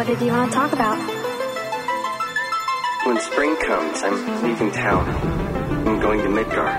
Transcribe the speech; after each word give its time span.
what 0.00 0.06
did 0.06 0.22
you 0.26 0.32
want 0.32 0.50
to 0.50 0.56
talk 0.56 0.72
about? 0.72 0.96
When 3.06 3.18
spring 3.20 3.54
comes, 3.56 4.02
I'm 4.02 4.16
leaving 4.42 4.70
town. 4.72 5.04
I'm 5.86 6.00
going 6.00 6.20
to 6.22 6.30
Midgar. 6.36 6.72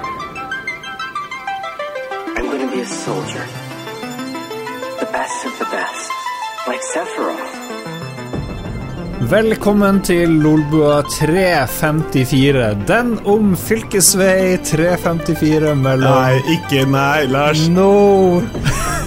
I'm 2.38 2.46
going 2.52 2.64
to 2.68 2.72
be 2.76 2.82
a 2.82 2.86
soldier. 2.86 3.46
The 5.04 5.10
best 5.18 5.46
of 5.46 5.54
the 5.60 5.70
best. 5.78 6.10
Like 6.68 6.82
Sephiroth. 6.94 7.58
Velkommen 9.30 10.02
til 10.02 10.30
Lolbua 10.30 11.04
354. 11.20 12.74
Den 12.88 13.20
om 13.26 13.54
fylkesvei 13.58 14.58
354 14.66 15.76
mellom 15.76 16.18
Nei, 16.18 16.58
ikke 16.58 16.90
nei, 16.90 17.26
Lars. 17.30 17.68
No! 17.70 17.92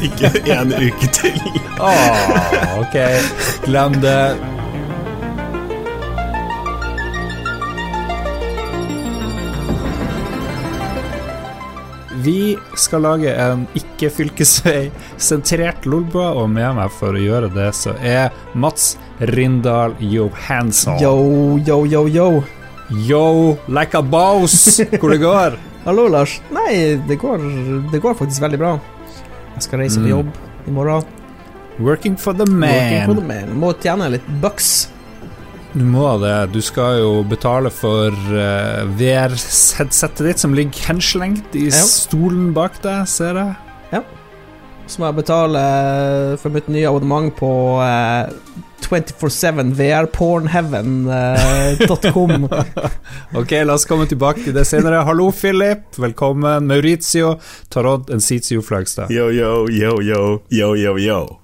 Ikke 0.02 0.30
en 0.52 0.72
uke 0.74 1.08
til. 1.12 1.40
Ah, 1.80 2.78
ok, 2.80 2.96
glem 3.66 3.92
det. 4.02 4.36
Vi 12.24 12.56
skal 12.80 13.02
lage 13.04 13.28
en 13.36 13.66
ikke-fylkesvei-sentrert 13.76 15.84
Lolbua, 15.84 16.30
og 16.40 16.48
med 16.54 16.72
meg 16.78 16.88
for 16.96 17.12
å 17.12 17.20
gjøre 17.20 17.50
det, 17.52 17.66
så 17.76 17.92
er 18.00 18.32
Mats 18.56 18.94
Rindal 19.34 19.92
Johansson. 20.00 20.96
Yo, 21.02 21.58
yo, 21.66 21.84
yo, 21.84 22.06
yo. 22.08 22.42
Yo, 23.04 23.58
like 23.68 23.94
a 23.98 24.02
boss! 24.02 24.80
Hvor 25.00 25.10
det 25.12 25.18
går? 25.20 25.58
Hallo, 25.84 26.08
Lars. 26.08 26.40
Nei, 26.54 26.96
det 27.08 27.16
går, 27.20 27.38
det 27.92 28.00
går 28.00 28.14
faktisk 28.16 28.40
veldig 28.46 28.58
bra. 28.62 28.78
Jeg 29.54 29.62
skal 29.68 29.78
reise 29.84 30.00
på 30.00 30.06
Mm. 30.06 30.10
jobb 30.10 30.32
i 30.66 30.70
morgen. 30.70 31.04
Working 31.80 32.16
for 32.16 32.32
the 32.32 32.44
Working 32.46 33.04
for 33.06 33.14
man. 33.14 33.16
the 33.16 33.46
man. 33.46 33.60
Må 33.60 33.72
tjene 33.80 34.10
litt 34.10 34.26
bucks. 34.40 34.88
Du 35.74 35.82
må 35.84 36.20
det. 36.22 36.52
Du 36.52 36.60
skal 36.62 36.98
jo 37.00 37.22
betale 37.26 37.70
for 37.70 38.10
uh, 38.10 38.84
VR-headsetet 38.94 40.22
ditt, 40.28 40.38
som 40.38 40.54
ligger 40.54 40.86
henslengt 40.86 41.54
i 41.58 41.66
Ja. 41.66 41.82
stolen 41.82 42.52
bak 42.54 42.80
deg, 42.82 43.06
ser 43.08 43.34
jeg. 43.34 43.54
Så 44.86 44.98
må 45.00 45.06
jeg 45.06 45.16
betale 45.24 46.36
for 46.38 46.50
mitt 46.50 46.68
nye 46.68 46.84
abonnement 46.86 47.34
på 47.34 47.48
eh, 47.80 48.28
24-7 48.88 49.74
vrpornheaven.com. 49.74 52.48
Ok, 53.34 53.50
la 53.64 53.74
oss 53.74 53.84
komme 53.90 54.06
tilbake 54.06 54.44
til 54.44 54.54
det 54.54 54.64
senere. 54.68 55.00
Hallo, 55.06 55.32
Philip. 55.34 55.98
Velkommen. 55.98 56.66
Maurizio 56.66 57.40
Tarot 57.68 58.10
Ensitio 58.10 58.62
Flagstad. 58.62 59.10
Yo, 59.10 59.30
yo, 59.32 59.66
yo, 59.70 60.02
yo, 60.02 60.42
yo, 60.48 60.76
yo, 60.76 60.98
yo. 60.98 61.40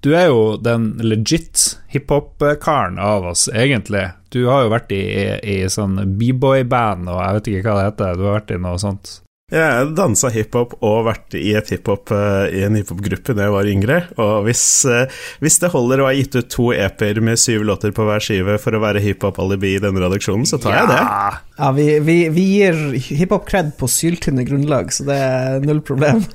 Du 0.00 0.14
er 0.14 0.26
jo 0.30 0.56
den 0.62 0.92
legit 1.02 1.78
hiphop-karen 1.90 2.98
av 3.02 3.26
oss, 3.32 3.48
egentlig. 3.50 4.04
Du 4.30 4.44
har 4.46 4.62
jo 4.64 4.70
vært 4.72 4.92
i, 4.94 5.00
i, 5.02 5.24
i 5.58 5.68
sånn 5.68 5.98
b-boy-band, 6.18 7.08
og 7.10 7.18
jeg 7.18 7.34
vet 7.38 7.48
ikke 7.52 7.72
hva 7.72 7.80
det 7.80 7.88
heter. 7.90 8.14
Du 8.14 8.22
har 8.28 8.38
vært 8.38 8.54
i 8.54 8.60
noe 8.62 8.78
sånt. 8.78 9.18
Jeg 9.48 9.94
dansa 9.96 10.28
hiphop 10.28 10.74
og 10.84 11.06
vært 11.06 11.32
i, 11.38 11.54
et 11.56 11.70
hiphop, 11.72 12.10
eh, 12.12 12.50
i 12.58 12.64
en 12.66 12.74
hiphop-gruppe 12.76 13.32
da 13.32 13.46
jeg 13.46 13.54
var 13.54 13.70
yngre. 13.70 13.96
Og 14.20 14.44
hvis, 14.44 14.64
eh, 14.84 15.14
hvis 15.40 15.56
det 15.62 15.70
holder 15.72 16.02
å 16.02 16.08
ha 16.10 16.12
gitt 16.18 16.36
ut 16.36 16.50
to 16.52 16.66
EP-er 16.76 17.22
med 17.24 17.40
syv 17.40 17.64
låter 17.64 17.94
på 17.96 18.04
hver 18.04 18.20
skive 18.20 18.58
for 18.60 18.76
å 18.76 18.82
være 18.84 19.00
hiphop-alibi 19.06 19.72
i 19.78 19.80
denne 19.80 20.04
redaksjonen, 20.04 20.44
så 20.44 20.60
tar 20.60 20.76
jeg 20.76 20.90
det. 20.92 21.00
Ja. 21.00 21.30
Ja, 21.62 21.72
vi, 21.72 21.88
vi, 22.04 22.18
vi 22.36 22.44
gir 22.58 22.82
hiphop-kred 23.08 23.72
på 23.80 23.88
syltynne 23.88 24.44
grunnlag, 24.44 24.92
så 24.92 25.08
det 25.08 25.16
er 25.16 25.64
null 25.64 25.80
problem. 25.80 26.26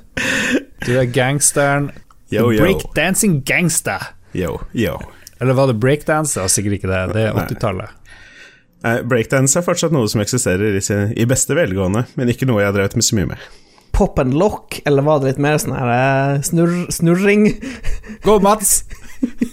Du 0.82 0.96
er 0.98 1.06
gangsteren. 1.14 1.92
Yo, 2.34 2.48
yo. 2.50 2.66
Breakdancing 2.66 3.44
gangster. 3.46 4.10
Yo, 4.34 4.58
yo. 4.74 4.98
Eller 5.38 5.54
var 5.54 5.70
det 5.70 5.78
var 6.48 6.50
sikkert 6.50 6.80
ikke 6.80 6.90
det. 6.90 7.04
Det 7.14 7.28
er 7.30 7.38
80-tallet. 7.46 7.94
Nei, 8.84 8.98
Breakdance 9.08 9.56
er 9.60 9.64
fortsatt 9.64 9.94
noe 9.96 10.10
som 10.12 10.22
eksisterer 10.24 10.76
i, 10.76 10.82
sin, 10.84 11.14
i 11.16 11.28
beste 11.30 11.56
velgående, 11.56 12.04
men 12.20 12.32
ikke 12.32 12.48
noe 12.50 12.60
jeg 12.60 12.68
har 12.72 12.76
drevet 12.76 12.98
med 13.00 13.08
så 13.08 13.16
mye 13.20 13.30
med. 13.32 13.46
Pop 13.94 14.20
and 14.20 14.34
lock, 14.36 14.80
eller 14.90 15.06
var 15.06 15.22
det 15.22 15.34
litt 15.34 15.42
mer 15.46 15.60
sånn 15.62 15.76
her 15.78 15.92
eh, 15.94 16.42
snurr, 16.44 16.88
snurring? 16.92 17.46
Gå, 18.26 18.40
Mats! 18.44 18.82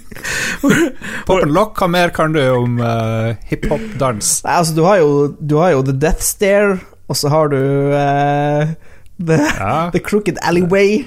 Pop 1.28 1.36
and 1.36 1.54
lock, 1.54 1.78
hva 1.78 1.90
mer 1.92 2.10
kan 2.16 2.34
du 2.34 2.40
om 2.42 2.80
uh, 2.82 3.36
hiphop-dans? 3.52 4.32
Nei, 4.46 4.56
altså, 4.56 4.74
du 4.74 4.82
har 4.88 4.98
jo, 5.02 5.10
du 5.38 5.58
har 5.60 5.76
jo 5.76 5.84
The 5.86 5.94
Death 6.06 6.24
Stare, 6.26 6.80
og 7.06 7.18
så 7.20 7.30
har 7.30 7.52
du 7.52 7.60
uh, 7.60 8.72
the, 9.20 9.38
Ja. 9.38 9.74
the 9.94 10.02
Crooked 10.02 10.40
Alleyway. 10.42 11.04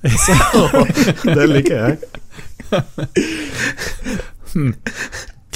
Det 1.36 1.46
liker 1.50 1.76
jeg. 1.76 1.98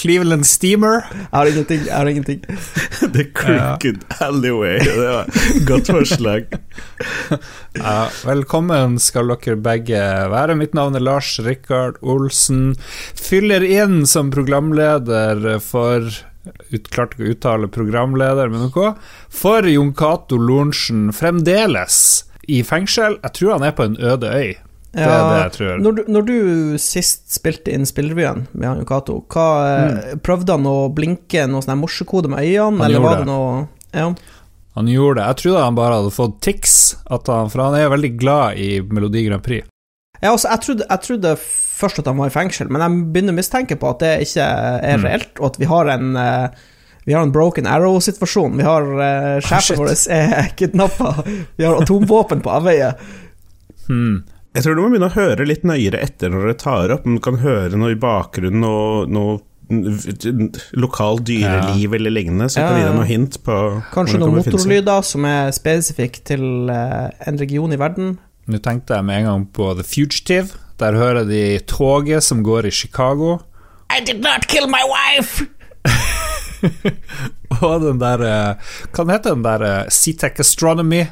Cleveland 0.04 0.44
Steamer. 0.44 1.06
Jeg 1.10 1.28
har 1.32 1.48
ingenting. 1.48 1.84
Jeg 1.87 1.97
har 1.97 2.09
ingenting. 2.10 2.41
The 3.15 3.25
Crooked 3.32 4.03
Alleyway. 4.20 4.78
Det 4.84 5.06
var 5.09 5.31
godt 5.70 5.92
forslag. 5.97 6.44
Ja, 7.75 8.06
velkommen 8.22 9.00
skal 9.03 9.32
dere 9.32 9.56
begge 9.59 9.98
være. 10.31 10.54
Mitt 10.54 10.76
navn 10.76 10.94
er 10.94 11.03
Lars 11.03 11.32
Rikard 11.42 11.97
Olsen. 12.06 12.76
Fyller 13.19 13.65
inn 13.66 14.04
som 14.06 14.31
programleder 14.34 15.56
for 15.65 16.06
Klarte 16.92 17.16
ikke 17.16 17.25
å 17.25 17.32
uttale 17.32 17.71
programleder, 17.72 18.53
men 18.53 18.69
noe. 18.69 18.92
For 19.32 19.66
Jon 19.66 19.94
Cato 19.97 20.36
Lorentzen 20.38 21.09
fremdeles 21.16 21.97
i 22.47 22.60
fengsel. 22.66 23.19
Jeg 23.25 23.36
tror 23.41 23.56
han 23.56 23.66
er 23.66 23.75
på 23.75 23.88
en 23.88 23.98
øde 23.98 24.31
øy. 24.31 24.53
Det 24.94 25.03
er 25.05 25.25
det 25.28 25.38
jeg 25.43 25.53
tror. 25.59 25.82
Når 25.82 25.97
du, 25.99 26.03
når 26.15 26.27
du 26.28 26.37
sist 26.78 27.27
spilte 27.34 27.72
inn 27.75 27.87
spillrevyen 27.88 28.44
med 28.53 28.69
han 28.69 28.84
Cato, 28.88 29.21
hva, 29.34 29.47
eh, 29.66 30.15
prøvde 30.22 30.55
han 30.55 30.69
å 30.71 30.77
blinke 30.94 31.47
noe 31.50 31.65
sånn 31.66 31.81
morsekode 31.82 32.31
med 32.31 32.44
øynene, 32.47 32.78
Han 32.78 32.87
eller 32.87 33.00
gjorde 33.00 33.09
var 33.10 33.19
det 33.19 33.27
det. 33.27 33.33
noe 33.33 33.69
Ja. 33.94 34.09
Han 34.75 34.88
gjorde 34.91 35.21
det. 35.21 35.27
Jeg 35.31 35.37
trodde 35.43 35.65
han 35.65 35.77
bare 35.78 35.94
hadde 36.00 36.10
fått 36.15 36.41
tics, 36.43 36.77
at 37.10 37.27
han, 37.31 37.50
for 37.50 37.62
han 37.62 37.75
er 37.78 37.93
veldig 37.93 38.12
glad 38.19 38.59
i 38.59 38.81
Melodi 38.83 39.22
Grand 39.28 39.43
Prix. 39.43 39.66
Ja, 40.22 40.33
altså, 40.33 40.49
jeg, 40.50 40.60
trodde, 40.65 40.87
jeg 40.91 41.00
trodde 41.04 41.34
først 41.38 41.99
at 42.00 42.06
han 42.10 42.16
var 42.19 42.31
i 42.31 42.34
fengsel, 42.34 42.71
men 42.71 42.83
jeg 42.83 43.04
begynner 43.15 43.34
å 43.34 43.38
mistenke 43.38 43.77
på 43.78 43.91
at 43.91 44.03
det 44.03 44.15
ikke 44.28 44.47
er 44.47 44.99
Mm. 44.99 45.04
reelt, 45.04 45.34
og 45.41 45.47
at 45.53 45.59
vi 45.59 45.69
har 45.71 45.91
en 45.94 46.16
eh, 46.16 46.49
vi 47.06 47.12
har 47.12 47.22
en 47.22 47.33
broken 47.33 47.66
arrow-situasjon. 47.69 48.56
Vi 48.56 48.65
har 48.65 48.83
uh, 48.83 49.41
Sjefen 49.44 49.77
oh, 49.77 49.83
vår 49.84 49.91
er 50.09 50.49
kidnappa. 50.56 51.10
Vi 51.56 51.65
har 51.66 51.77
atomvåpen 51.83 52.41
på 52.41 52.49
avveie. 52.50 52.94
Hmm. 53.88 54.22
Jeg 54.54 54.62
tror 54.62 54.76
du 54.76 54.84
må 54.84 54.91
begynne 54.92 55.10
å 55.10 55.16
høre 55.16 55.47
litt 55.48 55.65
nøyere 55.66 55.98
etter 56.04 56.31
når 56.31 56.44
dere 56.47 56.59
tar 56.60 56.92
opp, 56.94 57.09
om 57.09 57.16
du 57.19 57.22
kan 57.25 57.41
høre 57.42 57.75
noe 57.81 57.94
i 57.94 57.98
bakgrunnen, 57.98 58.62
noe, 58.62 59.03
noe 59.10 59.41
lokal 60.78 61.19
dyreliv 61.25 61.94
eller 61.97 62.12
lignende, 62.12 62.50
Så 62.53 62.60
Ja, 62.60 62.69
kan 62.69 62.78
gi 62.78 62.84
deg 62.84 62.94
noe 62.98 63.09
hint 63.09 63.38
på 63.47 63.56
Kanskje 63.94 64.20
noen 64.20 64.37
motorlyder 64.37 65.06
som 65.09 65.25
er 65.26 65.50
spesifikke 65.56 66.20
til 66.28 66.70
eh, 66.70 67.09
en 67.26 67.41
region 67.41 67.72
i 67.72 67.81
verden. 67.81 68.19
Nå 68.47 68.60
tenkte 68.62 68.98
jeg 68.98 69.09
med 69.09 69.22
en 69.22 69.28
gang 69.31 69.47
på 69.56 69.70
The 69.78 69.87
Fugitive. 69.88 70.60
Der 70.78 70.98
hører 70.98 71.25
de 71.25 71.59
toget 71.71 72.22
som 72.26 72.42
går 72.44 72.69
i 72.69 72.71
Chicago. 72.71 73.38
I 73.91 74.04
did 74.04 74.21
not 74.22 74.47
kill 74.47 74.69
my 74.69 74.84
wife! 74.84 75.47
Og 77.65 77.81
den 77.82 77.98
der 78.00 78.22
eh, 78.25 78.72
Hva 78.92 79.04
heter 79.10 79.34
den 79.34 79.44
der 79.44 79.65
eh, 79.69 79.91
Seatech 79.92 80.41
Astronomy? 80.44 81.04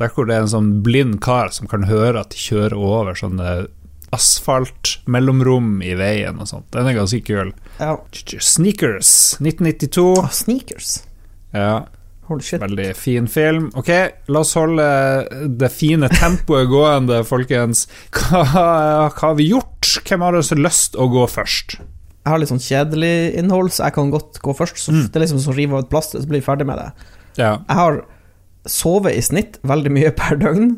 Der 0.00 0.10
hvor 0.10 0.26
det 0.26 0.34
er 0.34 0.42
en 0.42 0.50
sånn 0.50 0.70
blind 0.82 1.20
kar 1.22 1.52
som 1.54 1.68
kan 1.70 1.84
høre 1.86 2.20
at 2.24 2.30
de 2.34 2.40
kjører 2.42 2.74
over 2.74 3.14
sånne 3.14 3.66
asfaltmellomrom 4.14 5.80
i 5.82 5.94
veien 5.98 6.38
og 6.42 6.48
sånt. 6.50 6.66
Den 6.74 6.88
er 6.90 6.96
ganske 6.98 7.20
kul. 7.26 7.52
Ja. 7.80 7.96
Sneakers, 8.14 9.10
1992. 9.42 10.06
Oh, 10.18 10.28
sneakers. 10.34 10.96
Ja, 11.54 11.84
Holy 12.28 12.40
shit. 12.42 12.62
veldig 12.62 12.88
fin 12.96 13.26
film. 13.28 13.66
Ok, 13.76 13.90
la 14.32 14.40
oss 14.40 14.54
holde 14.56 14.86
det 15.60 15.68
fine 15.74 16.08
tempoet 16.08 16.70
gående, 16.70 17.20
folkens. 17.28 17.84
Hva, 18.16 18.44
hva 18.54 19.10
har 19.20 19.34
vi 19.38 19.50
gjort? 19.50 19.90
Hvem 20.08 20.24
har 20.24 20.38
så 20.42 20.56
lyst 20.58 20.96
å 20.96 21.06
gå 21.12 21.26
først? 21.28 21.76
Jeg 22.24 22.32
har 22.32 22.40
litt 22.40 22.48
sånn 22.48 22.62
kjedelig 22.64 23.34
innhold, 23.36 23.68
så 23.76 23.84
jeg 23.90 23.96
kan 23.98 24.10
godt 24.14 24.40
gå 24.40 24.54
først. 24.56 24.78
Så 24.80 24.94
Mm. 24.94 25.02
Det 25.12 25.16
er 25.20 25.24
liksom 25.26 25.42
som 25.44 25.52
å 25.52 25.56
rive 25.58 25.76
av 25.76 25.84
et 25.84 25.90
plaster, 25.92 26.22
så 26.22 26.26
blir 26.30 26.40
vi 26.40 26.46
ferdig 26.46 26.66
med 26.66 26.78
det. 26.80 26.90
Ja. 27.36 27.58
Jeg 27.68 27.76
har 27.76 27.98
sovet 28.66 29.14
i 29.18 29.22
snitt 29.22 29.58
veldig 29.62 29.92
mye 29.94 30.10
per 30.20 30.36
døgn. 30.40 30.74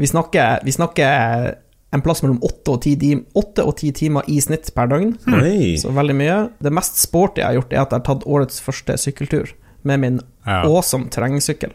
Vi 0.00 0.06
snakker, 0.08 0.62
vi 0.66 0.72
snakker 0.74 1.54
en 1.92 2.00
plass 2.00 2.22
mellom 2.24 2.38
åtte 2.42 2.72
og 2.72 2.80
ti 2.86 2.94
tim- 2.96 3.24
åtte 3.36 3.64
og 3.68 3.74
ti 3.76 3.90
timer 3.92 4.24
i 4.32 4.38
snitt 4.40 4.70
per 4.74 4.88
døgn. 4.88 5.10
Oi. 5.36 5.74
Så 5.80 5.92
veldig 5.92 6.14
mye. 6.16 6.38
Det 6.64 6.72
mest 6.72 6.96
sporty 7.02 7.42
jeg 7.42 7.50
har 7.50 7.58
gjort, 7.60 7.72
er 7.76 7.82
at 7.82 7.92
jeg 7.92 8.00
har 8.00 8.06
tatt 8.08 8.24
årets 8.26 8.62
første 8.64 8.96
sykkeltur 8.98 9.52
med 9.84 10.00
min 10.00 10.20
Ja. 10.46 10.62
awesome 10.66 11.10
terrengsykkel. 11.12 11.74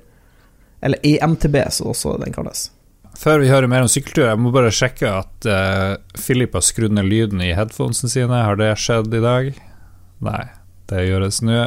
Eller 0.81 0.99
EMTB, 1.03 1.55
som 1.71 1.87
også 1.93 2.17
den 2.23 2.33
kalles. 2.33 2.71
Før 3.17 3.39
vi 3.41 3.47
hører 3.49 3.67
mer 3.69 3.81
om 3.85 3.89
sykkeltur, 3.89 4.27
jeg 4.27 4.37
må 4.39 4.51
bare 4.53 4.69
sjekke 4.73 5.09
at 5.09 5.47
uh, 5.49 5.95
Philip 6.17 6.53
har 6.53 6.61
skrudd 6.65 6.93
ned 6.93 7.07
lyden 7.09 7.41
i 7.41 7.53
headphonesene 7.57 8.09
sine. 8.13 8.41
Har 8.45 8.59
det 8.59 8.73
skjedd 8.77 9.09
i 9.17 9.21
dag? 9.23 9.53
Nei, 10.21 10.43
det 10.91 11.05
gjøres 11.07 11.39
nå. 11.45 11.63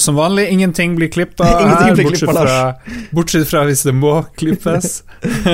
Som 0.00 0.16
vanlig, 0.16 0.48
ingenting 0.48 0.96
blir 0.96 1.10
Ingenting 1.60 1.76
her, 1.76 1.94
blir 1.94 2.04
bortsett, 2.08 2.28
klippet, 2.28 2.48
fra, 2.48 3.08
bortsett 3.12 3.48
fra 3.50 3.64
hvis 3.68 3.84
det 3.86 3.94
må 3.96 4.14
klippes. 4.38 5.02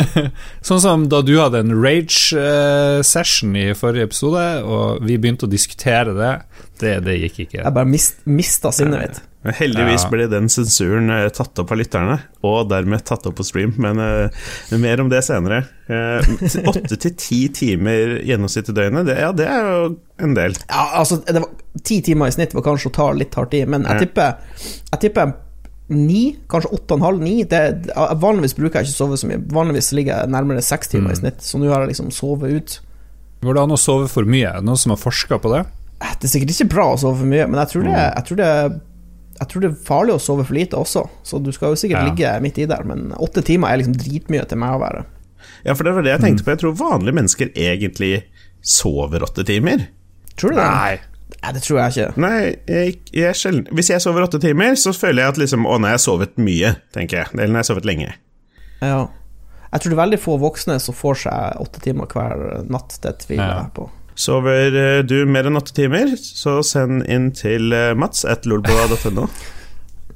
sånn 0.69 0.83
som 0.83 1.09
da 1.11 1.21
du 1.27 1.35
hadde 1.41 1.65
en 1.65 1.75
rage-session 1.77 3.57
i 3.59 3.71
forrige 3.79 4.11
episode, 4.11 4.45
og 4.63 5.03
vi 5.07 5.19
begynte 5.19 5.49
å 5.49 5.51
diskutere 5.51 6.15
det. 6.17 6.35
Det, 6.81 6.95
det 7.05 7.17
gikk 7.27 7.43
ikke. 7.47 7.61
Jeg 7.63 7.75
bare 7.77 7.89
mist, 7.89 8.23
mista 8.29 8.73
sinnet 8.75 9.03
mitt. 9.05 9.21
Men 9.41 9.57
heldigvis 9.57 10.05
ble 10.13 10.27
den 10.29 10.51
sensuren 10.53 11.09
eh, 11.15 11.27
tatt 11.33 11.57
opp 11.63 11.71
av 11.73 11.79
lytterne, 11.81 12.19
og 12.45 12.69
dermed 12.69 13.05
tatt 13.09 13.25
opp 13.29 13.39
på 13.39 13.47
stream, 13.49 13.73
men 13.81 14.01
uh, 14.01 14.51
mer 14.77 15.01
om 15.01 15.09
det 15.09 15.23
senere. 15.25 15.63
Eh, 15.89 16.29
Åtte 16.69 16.99
til 17.01 17.15
ti 17.17 17.41
timer 17.57 18.19
gjennomsnitt 18.21 18.69
i 18.69 18.75
døgnet, 18.77 19.09
det, 19.09 19.17
ja, 19.23 19.31
det 19.37 19.47
er 19.49 19.71
jo 19.71 19.87
en 20.21 20.37
del. 20.37 20.59
Ja, 20.67 20.91
altså, 21.01 21.23
det 21.25 21.41
var 21.41 21.57
Ti 21.87 22.01
timer 22.03 22.27
i 22.27 22.35
snitt 22.35 22.51
var 22.51 22.65
kanskje 22.67 22.91
å 22.91 22.95
ta 22.97 23.05
litt 23.15 23.37
hardt 23.39 23.53
i, 23.55 23.61
men 23.63 23.85
jeg 23.87 24.09
tipper 24.09 24.41
Jeg 24.91 24.99
tipper 25.05 25.37
ni, 25.95 26.35
kanskje 26.51 26.73
åtte 26.75 26.97
og 26.97 26.99
en 26.99 27.05
halv, 27.07 27.23
ni. 27.23 27.45
Vanligvis 28.23 28.57
bruker 28.59 28.81
jeg 28.81 28.91
ikke 28.91 28.97
sove 28.97 29.19
så 29.19 29.31
mye. 29.31 29.39
Vanligvis 29.55 29.93
ligger 29.95 30.21
jeg 30.21 30.33
nærmere 30.35 30.63
seks 30.63 30.91
timer 30.93 31.15
i 31.15 31.19
snitt, 31.19 31.41
så 31.47 31.59
nå 31.59 31.71
har 31.71 31.85
jeg 31.85 31.93
liksom 31.95 32.11
sovet 32.15 32.55
ut. 32.59 32.77
Går 33.43 33.57
det 33.57 33.63
an 33.65 33.75
å 33.75 33.79
sove 33.81 34.11
for 34.11 34.29
mye? 34.29 34.53
Noen 34.67 34.79
som 34.79 34.95
har 34.95 35.01
forska 35.01 35.41
på 35.43 35.55
det? 35.55 35.65
Eh, 36.01 36.15
Det 36.21 36.25
er 36.29 36.33
sikkert 36.39 36.55
ikke 36.55 36.69
bra 36.75 36.85
å 36.95 36.99
sove 36.99 37.19
for 37.19 37.27
mye, 37.27 37.47
men 37.49 37.61
jeg 37.61 37.69
tror 37.75 37.83
det, 37.85 37.93
Mm. 37.93 38.15
jeg 38.17 38.25
tror 38.27 38.37
det 38.37 38.81
jeg 39.41 39.49
tror 39.49 39.61
det 39.63 39.71
er 39.71 39.85
farlig 39.87 40.13
å 40.15 40.21
sove 40.21 40.45
for 40.45 40.53
lite 40.55 40.77
også, 40.77 41.09
så 41.25 41.39
du 41.43 41.51
skal 41.53 41.71
jo 41.71 41.75
sikkert 41.81 42.03
Ja. 42.03 42.11
ligge 42.11 42.41
midt 42.43 42.59
i 42.59 42.67
der, 42.67 42.83
men 42.85 43.13
åtte 43.17 43.43
timer 43.43 43.69
er 43.73 43.79
liksom 43.79 43.95
dritmye 43.97 44.47
til 44.47 44.59
meg 44.59 44.71
å 44.77 44.81
være. 44.81 45.05
Ja, 45.65 45.73
for 45.75 45.85
det 45.85 45.95
var 45.95 46.03
det 46.03 46.21
jeg 46.21 46.21
tenkte 46.21 46.45
på. 46.45 46.51
Jeg 46.53 46.59
tror 46.61 46.77
vanlige 46.77 47.15
mennesker 47.15 47.49
egentlig 47.57 48.25
sover 48.63 49.21
åtte 49.25 49.45
timer. 49.47 49.87
Tror 50.37 50.51
du 50.51 50.57
det? 50.57 50.65
Nei, 50.67 51.53
det 51.55 51.63
tror 51.63 51.79
jeg 51.79 51.93
ikke. 51.93 52.17
Nei, 52.19 52.57
jeg, 52.69 52.99
jeg 53.13 53.35
sjelden 53.35 53.67
Hvis 53.73 53.89
jeg 53.89 54.01
sover 54.01 54.27
åtte 54.29 54.41
timer, 54.41 54.73
så 54.77 54.93
føler 54.93 55.23
jeg 55.23 55.29
at 55.29 55.39
liksom 55.39 55.65
Å, 55.65 55.79
jeg 55.81 55.91
har 55.91 55.97
sovet 56.05 56.37
mye, 56.37 56.77
tenker 56.93 57.17
jeg. 57.25 57.27
Eller 57.33 57.49
nå 57.49 57.57
har 57.57 57.63
sovet 57.63 57.85
lenge. 57.89 58.13
Ja. 58.83 59.07
Jeg 59.73 59.81
tror 59.81 59.91
det 59.91 59.99
er 59.99 60.05
veldig 60.05 60.19
få 60.21 60.39
voksne 60.41 60.79
som 60.81 60.95
får 60.95 61.17
seg 61.25 61.61
åtte 61.63 61.81
timer 61.81 62.07
hver 62.07 62.69
natt. 62.69 62.99
Det 63.01 63.19
tviler 63.25 63.47
Ja. 63.49 63.63
jeg 63.63 63.73
på. 63.75 63.89
Sover 64.21 64.75
eh, 64.77 64.99
du 65.09 65.23
mer 65.25 65.49
enn 65.49 65.57
åtte 65.61 65.73
timer, 65.77 66.13
så 66.21 66.59
send 66.67 67.07
inn 67.09 67.31
til 67.37 67.73
eh, 67.73 67.95
mats 67.97 68.27
at 68.29 68.45
lolboa.no. 68.51 69.29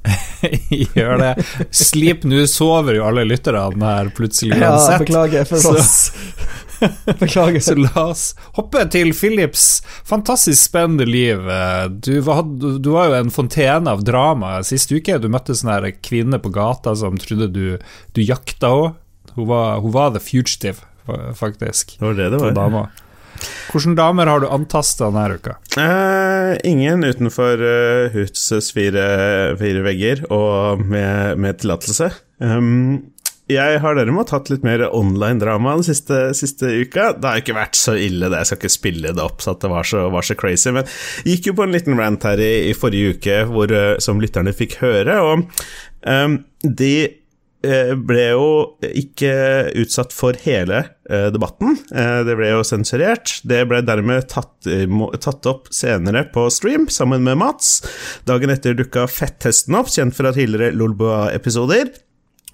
Gjør 0.94 1.16
det. 1.22 1.30
Sleep, 1.74 2.24
nå 2.28 2.42
sover 2.50 2.98
jo 2.98 3.06
alle 3.08 3.24
lytterne 3.24 3.80
her 3.94 4.10
plutselig 4.16 4.58
Ja, 4.60 4.74
uansett. 4.74 5.06
beklager 5.06 5.46
for 5.48 5.62
Så- 5.64 5.76
oss. 5.78 5.94
beklager. 7.22 7.60
Så 7.64 7.74
la 7.78 8.02
oss 8.10 8.24
hoppe 8.58 8.82
til 8.92 9.14
Philips 9.16 9.78
fantastisk 10.04 10.60
spennende 10.68 11.06
liv. 11.08 11.46
Eh, 11.48 11.86
Du 11.88 12.18
var, 12.26 12.42
du 12.44 12.90
var 12.92 13.08
jo 13.08 13.16
en 13.22 13.32
fontene 13.32 13.88
av 13.94 14.04
drama 14.04 14.58
sist 14.68 14.92
uke. 14.92 15.16
Du 15.22 15.30
møtte 15.32 15.56
sånn 15.56 15.72
her 15.72 15.88
kvinne 16.04 16.36
på 16.44 16.52
gata 16.52 16.92
som 17.00 17.16
trodde 17.16 17.48
du, 17.54 17.78
du 18.12 18.20
jakta 18.22 18.74
henne. 18.74 18.94
Hun 19.34 19.48
var, 19.48 19.80
hun 19.82 19.90
var 19.90 20.12
the 20.14 20.20
fugitive, 20.22 20.84
faktisk. 21.34 21.96
Det 21.98 22.04
var 22.06 22.14
det 22.20 22.28
det 22.36 22.38
var. 22.54 22.90
Hvilke 23.72 23.96
damer 23.98 24.30
har 24.30 24.42
du 24.42 24.50
antasta 24.50 25.10
denne 25.10 25.38
uka? 25.40 25.56
Eh, 25.80 26.52
ingen 26.68 27.04
utenfor 27.06 27.60
uh, 27.60 28.12
husets 28.14 28.70
fire, 28.74 29.08
fire 29.60 29.82
vegger 29.86 30.26
og 30.32 30.84
med, 30.84 31.40
med 31.42 31.62
tillatelse. 31.62 32.12
Um, 32.42 33.14
jeg 33.50 33.80
har 33.82 33.96
derimot 33.98 34.30
hatt 34.32 34.48
litt 34.48 34.62
mer 34.64 34.86
online-drama 34.88 35.74
den 35.76 35.84
siste, 35.84 36.30
siste 36.36 36.70
uka. 36.80 37.10
Det 37.18 37.28
har 37.28 37.42
ikke 37.42 37.56
vært 37.58 37.76
så 37.76 37.92
ille, 38.00 38.30
det. 38.32 38.40
Jeg 38.40 38.48
skal 38.48 38.60
ikke 38.62 38.72
spille 38.72 39.12
det 39.12 39.20
opp 39.24 39.44
så 39.44 39.52
det 39.60 39.68
var 39.68 39.88
så, 39.88 40.06
var 40.14 40.24
så 40.24 40.36
crazy. 40.38 40.72
Men 40.72 40.88
jeg 41.26 41.36
gikk 41.36 41.50
jo 41.50 41.56
på 41.58 41.66
en 41.66 41.74
liten 41.74 42.00
rant 42.00 42.24
her 42.24 42.40
i, 42.40 42.70
i 42.70 42.72
forrige 42.78 43.18
uke 43.18 43.42
hvor, 43.50 43.74
eh, 43.74 43.98
som 44.04 44.22
lytterne 44.22 44.54
fikk 44.56 44.78
høre, 44.80 45.18
og 45.20 45.44
um, 46.08 46.38
de 46.64 46.94
ble 47.96 48.24
jo 48.34 48.46
ikke 48.86 49.32
utsatt 49.80 50.12
for 50.14 50.36
hele 50.44 50.82
eh, 51.10 51.28
debatten. 51.34 51.76
Eh, 51.94 52.20
Det 52.28 52.36
ble 52.38 52.50
jo 52.52 52.62
sensurert. 52.66 53.38
Det 53.46 53.62
ble 53.70 53.82
dermed 53.86 54.26
tatt, 54.32 54.52
tatt 55.24 55.48
opp 55.50 55.70
senere 55.74 56.24
på 56.34 56.46
stream 56.52 56.88
sammen 56.92 57.24
med 57.26 57.38
Mats. 57.40 57.76
Dagen 58.28 58.52
etter 58.54 58.76
dukka 58.78 59.06
fetthesten 59.10 59.76
opp, 59.78 59.88
kjent 59.92 60.16
fra 60.16 60.32
tidligere 60.36 60.74
Lolbua-episoder. 60.76 61.92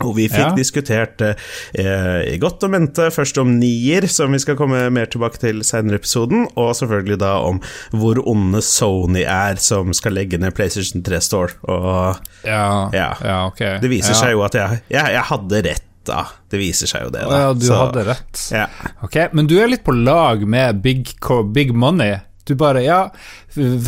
Og 0.05 0.14
vi 0.17 0.29
fikk 0.29 0.38
Ja. 0.50 0.55
diskutert 0.56 1.20
eh, 1.20 2.35
i 2.35 2.38
godt 2.41 2.62
og 2.64 2.70
mente 2.70 3.11
først 3.12 3.38
om 3.43 3.58
nier, 3.58 4.06
som 4.08 4.32
vi 4.32 4.38
skal 4.43 4.56
komme 4.56 4.91
mer 4.91 5.06
tilbake 5.06 5.38
til 5.43 5.61
senere 5.67 5.99
i 5.99 6.00
episoden, 6.00 6.47
og 6.56 6.73
selvfølgelig 6.79 7.19
da 7.19 7.35
om 7.44 7.61
hvor 7.93 8.20
onde 8.26 8.62
Sony 8.64 9.25
er, 9.26 9.56
som 9.61 9.93
skal 9.97 10.12
legge 10.17 10.38
ned 10.41 10.55
PlayStation 10.56 11.02
3 11.02 11.20
Store. 11.20 11.52
Og 11.69 12.17
Ja, 12.44 12.88
Ja. 12.93 13.50
det 13.81 13.91
viser 13.91 14.14
ja. 14.14 14.20
seg 14.20 14.32
jo 14.32 14.43
at 14.43 14.55
jeg, 14.55 14.82
jeg, 14.91 15.12
jeg 15.12 15.23
hadde 15.23 15.62
rett, 15.69 15.85
da. 16.06 16.25
Det 16.50 16.58
viser 16.58 16.87
seg 16.88 17.03
jo 17.05 17.11
det, 17.11 17.20
da. 17.29 17.38
ja, 17.44 17.53
du 17.53 17.67
Så- 17.67 17.76
hadde 17.76 18.06
rett. 18.08 18.49
Ja. 18.53 18.67
Ok, 19.05 19.17
Men 19.35 19.46
du 19.46 19.58
er 19.61 19.69
litt 19.69 19.85
på 19.85 19.93
lag 19.93 20.41
med 20.49 20.81
big, 20.82 21.14
big 21.53 21.75
money. 21.75 22.20
Du 22.50 22.56
bare 22.58 22.82
Ja, 22.82 23.00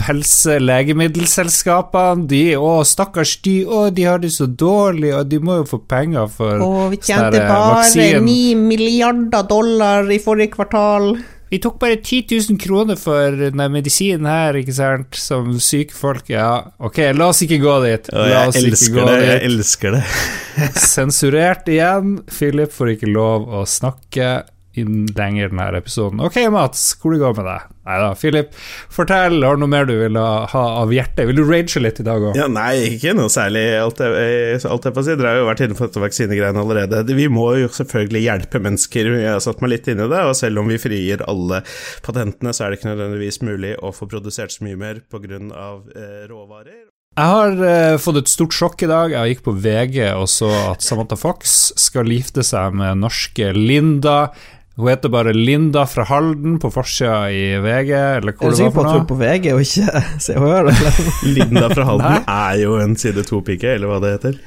helse- 0.06 0.61
legemiddelselskapene, 0.62 2.26
de 2.31 2.43
Å, 2.59 2.73
stakkars 2.87 3.37
de, 3.43 3.56
å, 3.67 3.85
de 3.94 4.06
har 4.06 4.23
det 4.23 4.32
så 4.35 4.47
dårlig, 4.47 5.12
og 5.19 5.29
de 5.31 5.41
må 5.43 5.61
jo 5.62 5.69
få 5.75 5.82
penger 5.91 6.31
for 6.32 6.62
Å, 6.62 6.73
vi 6.93 7.00
sånn 7.03 7.29
tjente 7.29 7.44
bare 7.50 8.23
ni 8.23 8.41
9 8.55 8.67
milliarder 8.70 9.47
dollar 9.50 10.11
i 10.12 10.20
forrige 10.23 10.55
kvartal. 10.56 11.14
Vi 11.53 11.59
tok 11.61 11.75
bare 11.82 11.99
10 12.00 12.31
000 12.49 12.56
kroner 12.62 12.97
for 12.97 13.35
den 13.37 13.61
medisinen 13.75 14.25
her, 14.31 14.56
ikke 14.56 14.73
sant, 14.73 15.19
som 15.20 15.50
syke 15.61 15.93
folk 15.93 16.31
Ja, 16.32 16.62
ok, 16.81 17.03
la 17.12 17.26
oss 17.29 17.43
ikke 17.44 17.58
gå 17.61 17.75
dit. 17.85 18.08
La 18.15 18.29
jeg 18.31 18.49
oss 18.49 18.56
ikke 18.62 18.70
elsker 18.70 18.94
gå 18.97 19.05
det, 19.11 19.19
jeg 19.26 19.43
elsker 19.50 19.97
det. 19.99 20.03
Sensurert 20.94 21.69
igjen. 21.69 22.15
Philip 22.32 22.73
får 22.73 22.94
ikke 22.94 23.12
lov 23.12 23.50
å 23.53 23.67
snakke 23.69 24.31
lenger 24.76 25.50
denne 25.52 25.66
episoden. 25.76 26.20
Ok, 26.24 26.38
Mats, 26.52 26.84
hvor 27.00 27.12
det 27.12 27.20
går 27.22 27.36
med 27.38 27.48
deg? 27.48 27.70
Nei 27.82 27.96
da, 27.98 28.12
Philip, 28.14 28.52
fortell, 28.94 29.40
har 29.42 29.58
du 29.58 29.62
noe 29.64 29.72
mer 29.72 29.88
du 29.88 29.94
vil 29.98 30.16
ha 30.16 30.62
av 30.78 30.92
hjertet? 30.94 31.24
Vil 31.28 31.40
du 31.40 31.42
rage 31.48 31.82
litt 31.82 31.98
i 32.00 32.06
dag 32.06 32.22
òg? 32.22 32.38
Ja, 32.38 32.46
nei, 32.50 32.94
ikke 32.94 33.14
noe 33.19 33.32
særlig. 33.32 33.64
Alt 33.80 34.00
jeg, 34.04 34.60
alt 34.70 34.86
jeg 34.88 34.94
på 34.94 35.02
å 35.02 35.06
si. 35.06 35.16
Dere 35.19 35.34
har 35.34 35.42
jo 35.42 35.50
vært 35.50 35.64
inne 35.66 35.78
på 35.78 35.88
dette 35.88 36.04
vaksinegreiene 36.04 36.62
allerede. 36.62 37.19
Vi 37.19 37.26
må 37.32 37.48
jo 37.58 37.72
selvfølgelig 37.74 38.24
hjelpe 38.24 38.62
mennesker. 38.62 39.12
Jeg 39.19 39.34
har 39.34 39.42
satt 39.44 39.60
meg 39.64 39.74
litt 39.74 39.90
inn 39.90 40.04
i 40.04 40.08
det, 40.14 40.22
og 40.30 40.38
selv 40.38 40.62
om 40.62 40.72
vi 40.72 40.80
frigir 40.82 41.26
alle 41.26 41.60
patentene, 42.06 42.54
så 42.54 42.64
er 42.66 42.72
det 42.72 42.80
ikke 42.80 42.92
nødvendigvis 42.92 43.42
mulig 43.44 43.76
å 43.82 43.92
få 43.96 44.08
produsert 44.10 44.54
så 44.54 44.64
mye 44.66 44.78
mer 44.78 45.04
pga. 45.10 45.20
Eh, 45.22 46.24
råvarer. 46.30 46.86
Jeg 47.12 47.28
har 47.28 47.58
eh, 47.60 47.98
fått 48.00 48.22
et 48.22 48.30
stort 48.32 48.54
sjokk 48.56 48.86
i 48.86 48.88
dag. 48.88 49.12
Jeg 49.12 49.34
gikk 49.34 49.42
på 49.44 49.52
VG 49.60 49.98
og 50.14 50.30
så 50.32 50.48
at 50.70 50.84
Samantha 50.84 51.19
Fox 51.20 51.74
skal 51.76 52.08
gifte 52.08 52.41
seg 52.46 52.79
med 52.79 53.02
norske 53.02 53.50
Linda. 53.52 54.32
Hun 54.76 54.88
heter 54.88 55.12
bare 55.12 55.34
Linda 55.36 55.82
fra 55.86 56.06
Halden 56.08 56.55
på 56.62 56.70
forsida 56.72 57.26
i 57.29 57.43
VG, 57.60 57.91
eller 57.93 58.32
Er 58.32 58.55
du 58.55 58.56
det 58.56 58.70
på 58.72 58.72
var 58.72 58.72
at 58.72 58.72
hun 58.72 58.72
for 58.72 58.88
er 58.88 59.02
noe. 59.02 59.08
på 59.10 59.19
VG 59.20 59.50
og 59.52 59.60
ikke 59.67 60.02
Se 60.24 60.36
og 60.38 60.46
Hør? 60.48 60.70
Linda 61.36 61.69
fra 61.74 61.84
Halden 61.91 62.17
Nei. 62.17 62.22
er 62.38 62.62
jo 62.64 62.79
en 62.81 62.96
side 62.96 63.26
to-pike, 63.29 63.74
eller 63.76 63.93
hva 63.93 64.00
det 64.00 64.14
heter. 64.17 64.41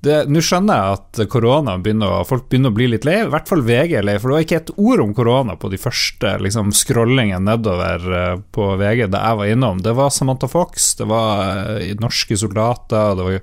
Nå 0.00 0.40
skjønner 0.40 0.78
jeg 0.78 0.96
at 0.96 1.18
korona 1.28 1.74
begynner 1.76 2.22
folk 2.24 2.46
begynner 2.48 2.72
å 2.72 2.76
bli 2.78 2.86
litt 2.88 3.04
lei, 3.04 3.18
i 3.20 3.26
hvert 3.28 3.50
fall 3.50 3.60
VG 3.66 3.98
er 3.98 4.06
lei, 4.08 4.14
for 4.16 4.30
det 4.30 4.36
var 4.38 4.46
ikke 4.46 4.60
et 4.62 4.70
ord 4.80 5.02
om 5.04 5.10
korona 5.18 5.58
på 5.60 5.68
de 5.68 5.76
første 5.82 6.30
liksom, 6.40 6.70
scrollingene 6.72 7.42
nedover 7.50 8.06
eh, 8.16 8.38
på 8.54 8.70
VG 8.80 9.10
da 9.12 9.20
jeg 9.26 9.40
var 9.42 9.50
innom. 9.52 9.82
Det 9.84 9.92
var 9.98 10.08
Samantha 10.14 10.48
Fox, 10.48 10.94
det 11.02 11.10
var 11.10 11.74
eh, 11.82 11.92
norske 12.00 12.38
soldater, 12.40 13.12
det 13.18 13.26
var 13.28 13.42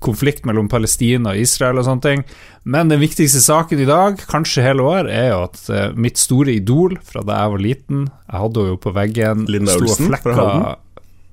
konflikt 0.00 0.46
mellom 0.48 0.70
Palestina 0.70 1.34
og 1.34 1.42
Israel 1.42 1.82
og 1.82 1.88
sånne 1.88 2.06
ting. 2.06 2.22
Men 2.64 2.90
den 2.92 3.00
viktigste 3.00 3.40
saken 3.40 3.80
i 3.80 3.88
dag, 3.88 4.20
kanskje 4.28 4.64
hele 4.66 4.84
år, 4.84 5.08
er 5.08 5.30
jo 5.32 5.40
at 5.46 5.62
eh, 5.72 5.90
mitt 5.96 6.20
store 6.20 6.52
idol 6.58 6.98
fra 7.06 7.22
da 7.24 7.38
jeg 7.40 7.54
var 7.54 7.62
liten 7.64 8.02
Jeg 8.10 8.42
hadde 8.44 8.66
jo 8.68 8.78
på 8.84 8.92
veggen, 8.96 9.46
Linda 9.48 9.76
Olsen 9.78 10.10
fra 10.10 10.20
flekka 10.20 10.36
Halden. 10.36 10.86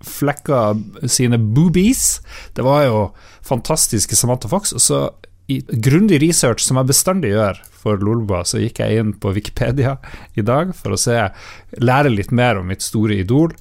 flekka 0.07 0.61
sine 1.11 1.39
boobies. 1.41 2.21
Det 2.55 2.63
var 2.63 2.85
jo 2.87 3.01
fantastiske 3.47 4.15
Samantha 4.15 4.47
Fox. 4.51 4.71
Og 4.77 4.83
så 4.83 5.01
i 5.47 5.61
grundig 5.83 6.19
research, 6.23 6.63
som 6.63 6.79
jeg 6.79 6.89
bestandig 6.89 7.31
gjør 7.31 7.59
for 7.71 7.99
Lolba, 8.03 8.41
så 8.47 8.59
gikk 8.59 8.81
jeg 8.83 8.99
inn 8.99 9.13
på 9.15 9.31
Wikipedia 9.35 9.95
i 10.35 10.43
dag 10.43 10.73
for 10.75 10.95
å 10.95 10.99
se, 10.99 11.15
lære 11.79 12.11
litt 12.11 12.33
mer 12.35 12.59
om 12.59 12.67
mitt 12.67 12.83
store 12.83 13.19
idol. 13.23 13.53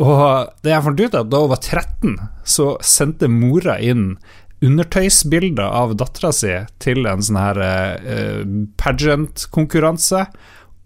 Og 0.00 0.52
det 0.64 0.72
jeg 0.72 0.84
fant 0.84 1.00
ut, 1.00 1.16
at 1.16 1.30
da 1.32 1.40
hun 1.40 1.52
var 1.52 1.60
13, 1.60 2.16
så 2.48 2.66
sendte 2.84 3.28
mora 3.32 3.78
inn 3.80 4.14
undertøysbilder 4.62 5.66
av 5.66 5.96
dattera 6.00 6.30
si 6.34 6.52
til 6.82 7.06
en 7.10 7.22
sånn 7.24 7.40
her 7.40 7.60
eh, 7.66 8.42
pageant-konkurranse. 8.80 10.26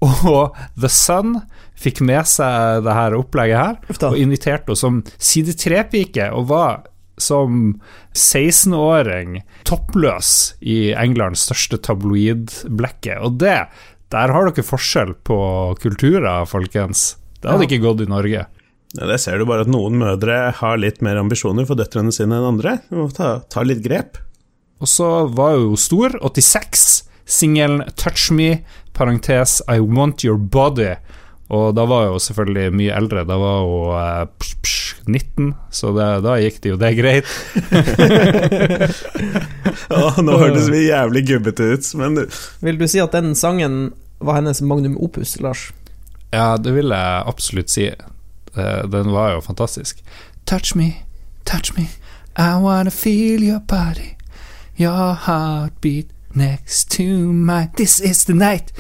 Og 0.05 0.57
The 0.77 0.91
Sun 0.93 1.39
fikk 1.81 2.03
med 2.05 2.29
seg 2.29 2.83
det 2.87 2.95
her 2.97 3.17
opplegget 3.17 3.57
her, 3.57 3.79
og 4.11 4.19
inviterte 4.21 4.71
henne 4.73 4.81
som 4.81 4.99
side 5.17 5.55
tre-pike, 5.61 6.29
og 6.37 6.49
var 6.53 6.85
som 7.21 7.79
16-åring 8.17 9.39
toppløs 9.69 10.31
i 10.61 10.93
Englands 10.97 11.47
største 11.49 11.79
tabloidblekke. 11.87 13.17
Og 13.25 13.39
det, 13.41 13.57
der 14.13 14.33
har 14.35 14.51
dere 14.51 14.67
forskjell 14.67 15.15
på 15.27 15.39
kulturer, 15.81 16.45
folkens. 16.49 17.15
Det 17.41 17.51
hadde 17.51 17.65
Ja. 17.65 17.69
ikke 17.71 17.85
gått 17.87 18.05
i 18.05 18.11
Norge. 18.11 18.47
Ja, 18.95 19.07
det 19.11 19.19
ser 19.21 19.39
du 19.39 19.45
bare 19.49 19.63
at 19.67 19.73
noen 19.73 19.99
mødre 20.01 20.53
har 20.61 20.77
litt 20.79 21.03
mer 21.05 21.17
ambisjoner 21.21 21.65
for 21.69 21.75
døtrene 21.79 22.13
sine 22.15 22.35
enn 22.39 22.51
andre. 22.55 22.73
Du 22.89 22.97
må 23.03 23.11
ta, 23.15 23.29
ta 23.51 23.61
litt 23.67 23.83
grep. 23.85 24.19
Og 24.81 24.89
så 24.91 25.27
var 25.33 25.53
hun 25.57 25.71
jo 25.73 25.77
stor, 25.81 26.11
86, 26.23 27.05
singelen 27.27 27.83
'Touch 27.97 28.31
Me', 28.31 28.63
parentes 28.93 29.63
'I 29.67 29.81
Want 29.81 30.25
Your 30.25 30.39
Body'. 30.39 30.97
Og 31.49 31.75
da 31.79 31.85
var 31.87 32.09
hun 32.11 32.21
selvfølgelig 32.23 32.73
mye 32.75 32.95
eldre, 32.95 33.25
da 33.27 33.37
var 33.39 33.61
hun 33.63 33.95
eh, 33.95 34.27
psh, 34.39 34.57
psh, 34.63 34.95
19, 35.07 35.55
så 35.71 35.93
det, 35.95 36.21
da 36.25 36.39
gikk 36.43 36.63
det 36.63 36.71
jo 36.73 36.77
det 36.81 36.95
greit. 36.99 37.27
oh, 39.95 40.19
nå 40.27 40.33
hørtes 40.41 40.67
vi 40.73 40.89
jævlig 40.89 41.23
gubbete 41.29 41.65
ut, 41.77 41.85
men 42.01 42.11
Vil 42.67 42.79
du 42.81 42.87
si 42.91 42.99
at 43.03 43.15
den 43.15 43.35
sangen 43.39 43.75
var 44.19 44.35
hennes 44.41 44.61
magnum 44.67 44.97
opus, 44.99 45.39
Lars? 45.39 45.71
Ja, 46.35 46.57
det 46.59 46.75
vil 46.75 46.91
jeg 46.91 47.23
absolutt 47.31 47.71
si. 47.71 47.93
Eh, 48.57 48.89
Den 48.89 49.13
var 49.13 49.33
jo 49.33 49.41
fantastisk. 49.41 50.05
Touch 50.45 50.75
me, 50.75 50.93
touch 51.45 51.73
me, 51.77 51.83
I 52.39 52.55
wanna 52.63 52.91
feel 52.91 53.43
your 53.43 53.61
body. 53.61 54.17
Your 54.77 55.15
heartbeat 55.15 56.07
next 56.35 56.91
to 56.97 57.03
my 57.33 57.69
This 57.77 58.01
is 58.01 58.25
the 58.25 58.35
night. 58.35 58.73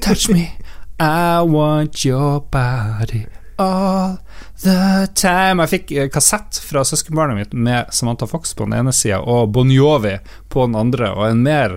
Touch 0.00 0.28
me, 0.28 0.52
I 1.00 1.40
want 1.42 2.04
your 2.04 2.40
body 2.40 3.26
all 3.58 4.16
the 4.62 5.06
time. 5.14 5.62
Jeg 5.62 5.68
fikk 5.70 5.90
eh, 5.92 6.08
kassett 6.10 6.58
fra 6.62 6.84
søskenbarnet 6.84 7.36
mitt 7.36 7.52
med 7.52 7.90
Samantha 7.94 8.26
Fox 8.26 8.54
på 8.54 8.64
den 8.64 8.72
ene 8.78 8.92
sida 8.92 9.20
og 9.20 9.50
Bon 9.52 9.70
Jovi 9.70 10.16
på 10.48 10.66
den 10.66 10.74
andre, 10.78 11.10
og 11.14 11.28
en 11.30 11.42
mer 11.42 11.76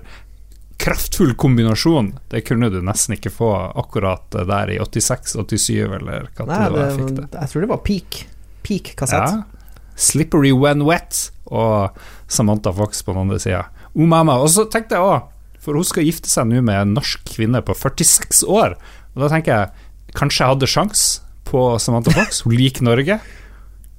kraftfull 0.77 1.33
kombinasjon. 1.39 2.11
Det 2.31 2.43
kunne 2.47 2.69
du 2.73 2.79
nesten 2.85 3.15
ikke 3.17 3.31
få 3.33 3.51
akkurat 3.79 4.29
der 4.31 4.71
i 4.75 4.79
86-87, 4.83 5.95
eller 5.99 6.27
hva 6.37 6.45
Nei, 6.49 6.59
det 6.73 6.83
jeg 6.83 6.97
fikk 6.99 7.13
det. 7.17 7.27
jeg 7.41 7.51
tror 7.53 7.65
det 7.65 7.69
var 7.71 7.81
peak. 7.87 8.19
Peak 8.67 8.91
kassett. 8.99 9.33
Ja. 9.33 9.71
Slippery 9.97 10.51
When 10.53 10.83
Wet 10.85 11.31
og 11.49 11.97
Samantha 12.29 12.73
Fox 12.75 13.01
på 13.01 13.13
den 13.15 13.23
andre 13.25 13.39
sida. 13.41 13.63
Mamma. 13.97 14.35
Og 14.43 14.51
så 14.53 14.67
tenkte 14.69 14.99
jeg 14.99 15.07
òg, 15.07 15.31
for 15.63 15.73
hun 15.79 15.87
skal 15.87 16.05
gifte 16.05 16.29
seg 16.29 16.45
nå 16.51 16.61
med 16.61 16.77
en 16.83 16.93
norsk 16.99 17.23
kvinne 17.33 17.63
på 17.65 17.73
46 17.75 18.43
år, 18.47 18.77
og 19.15 19.23
da 19.23 19.31
tenker 19.33 19.51
jeg 19.55 20.13
kanskje 20.17 20.43
jeg 20.45 20.53
hadde 20.53 20.69
sjans 20.69 21.01
på 21.49 21.63
Samantha 21.81 22.13
Fox. 22.13 22.43
Hun 22.45 22.53
liker 22.59 22.85
Norge. 22.87 23.17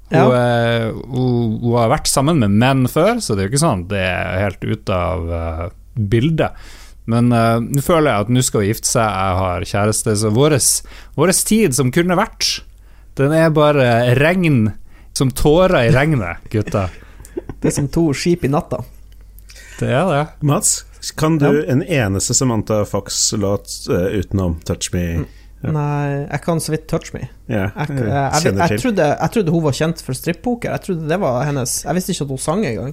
Hun, 0.09 0.17
Ja. 0.17 0.25
eh, 0.33 0.87
hun, 1.13 1.59
hun 1.61 1.75
har 1.77 1.91
vært 1.93 2.09
sammen 2.09 2.39
med 2.41 2.55
menn 2.57 2.87
før, 2.89 3.19
så 3.21 3.35
det 3.37 3.43
er 3.43 3.49
jo 3.49 3.51
ikke 3.53 3.61
sånn 3.61 3.83
det 3.91 3.99
er 4.01 4.39
helt 4.41 4.63
ute 4.65 4.89
av 4.97 5.27
eh, 5.99 6.05
bildet. 6.13 6.69
Men 7.09 7.33
uh, 7.33 7.57
nå 7.65 7.81
føler 7.85 8.13
jeg 8.13 8.27
at 8.27 8.33
nå 8.33 8.43
skal 8.45 8.63
hun 8.63 8.69
gifte 8.69 8.91
seg, 8.91 9.07
jeg 9.09 9.39
har 9.41 9.67
kjæreste, 9.71 10.17
så 10.21 10.33
vår 10.35 10.59
tid 11.49 11.77
som 11.77 11.93
kunne 11.95 12.19
vært, 12.19 12.59
den 13.19 13.33
er 13.35 13.49
bare 13.51 13.87
regn 14.19 14.75
som 15.17 15.33
tårer 15.33 15.89
i 15.89 15.95
regnet, 15.95 16.45
gutta. 16.53 16.89
Det 17.61 17.71
er 17.71 17.75
som 17.75 17.89
to 17.91 18.11
skip 18.15 18.45
i 18.45 18.51
natta. 18.53 18.83
Det 19.79 19.89
er 19.95 20.07
det. 20.11 20.23
Mats, 20.47 20.83
kan 21.17 21.39
du 21.39 21.47
Ja. 21.47 21.65
en 21.73 21.83
eneste 21.83 22.35
Samantha 22.35 22.85
Fox-låt 22.85 23.89
uh, 23.89 24.11
utenom 24.19 24.61
'Touch 24.67 24.93
Me'? 24.93 25.25
Ja. 25.63 25.73
Nei, 25.75 26.27
jeg 26.29 26.41
kan 26.45 26.61
så 26.63 26.71
vidt 26.71 26.87
touch 26.87 27.11
me. 27.15 27.25
Yeah, 27.51 27.73
Jeg, 27.75 27.89
jeg 27.91 28.07
jeg, 28.07 28.43
jeg, 28.45 28.71
jeg, 28.71 28.81
trodde, 28.81 29.07
jeg 29.11 29.31
trodde 29.35 29.55
hun 29.55 29.65
var 29.65 29.75
kjent 29.75 30.03
for 30.07 30.15
strippoker. 30.15 30.71
Jeg 30.71 30.85
trodde 30.85 31.09
det 31.11 31.19
var 31.19 31.41
hennes 31.49 31.73
Jeg 31.85 31.99
visste 31.99 32.15
ikke 32.15 32.27
at 32.29 32.35
hun 32.35 32.43
sang 32.43 32.63
engang. 32.69 32.93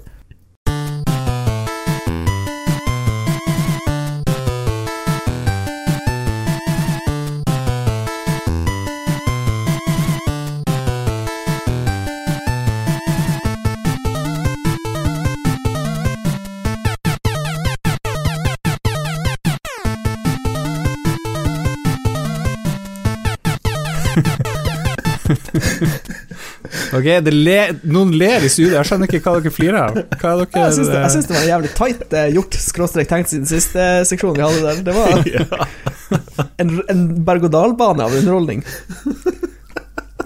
Ok, 26.95 27.07
det 27.25 27.31
le, 27.33 27.55
noen 27.91 28.11
ler 28.15 28.45
i 28.45 28.49
studio, 28.51 28.75
jeg 28.77 28.87
skjønner 28.87 29.09
ikke 29.09 29.19
hva 29.25 29.39
dere 29.43 29.51
flirer 29.53 29.77
av. 29.81 29.97
Er 29.97 30.21
dere 30.21 30.61
Jeg 30.65 30.75
syns 30.77 30.91
det, 30.91 30.99
jeg 31.01 31.13
syns 31.15 31.27
det 31.29 31.35
var 31.35 31.47
jævlig 31.49 31.71
tight 31.75 32.13
eh, 32.15 32.27
gjort, 32.37 32.57
skråstrek 32.61 33.09
tenkt, 33.09 33.31
siden 33.33 33.49
siste 33.49 33.87
seksjon 34.07 34.35
vi 34.37 34.45
hadde 34.45 34.61
der. 34.63 34.83
Det 34.85 34.95
var 34.95 35.25
Ja. 35.35 36.45
en, 36.61 36.71
en 36.93 37.01
berg-og-dal-bane 37.25 38.05
av 38.05 38.13
underholdning. 38.15 38.61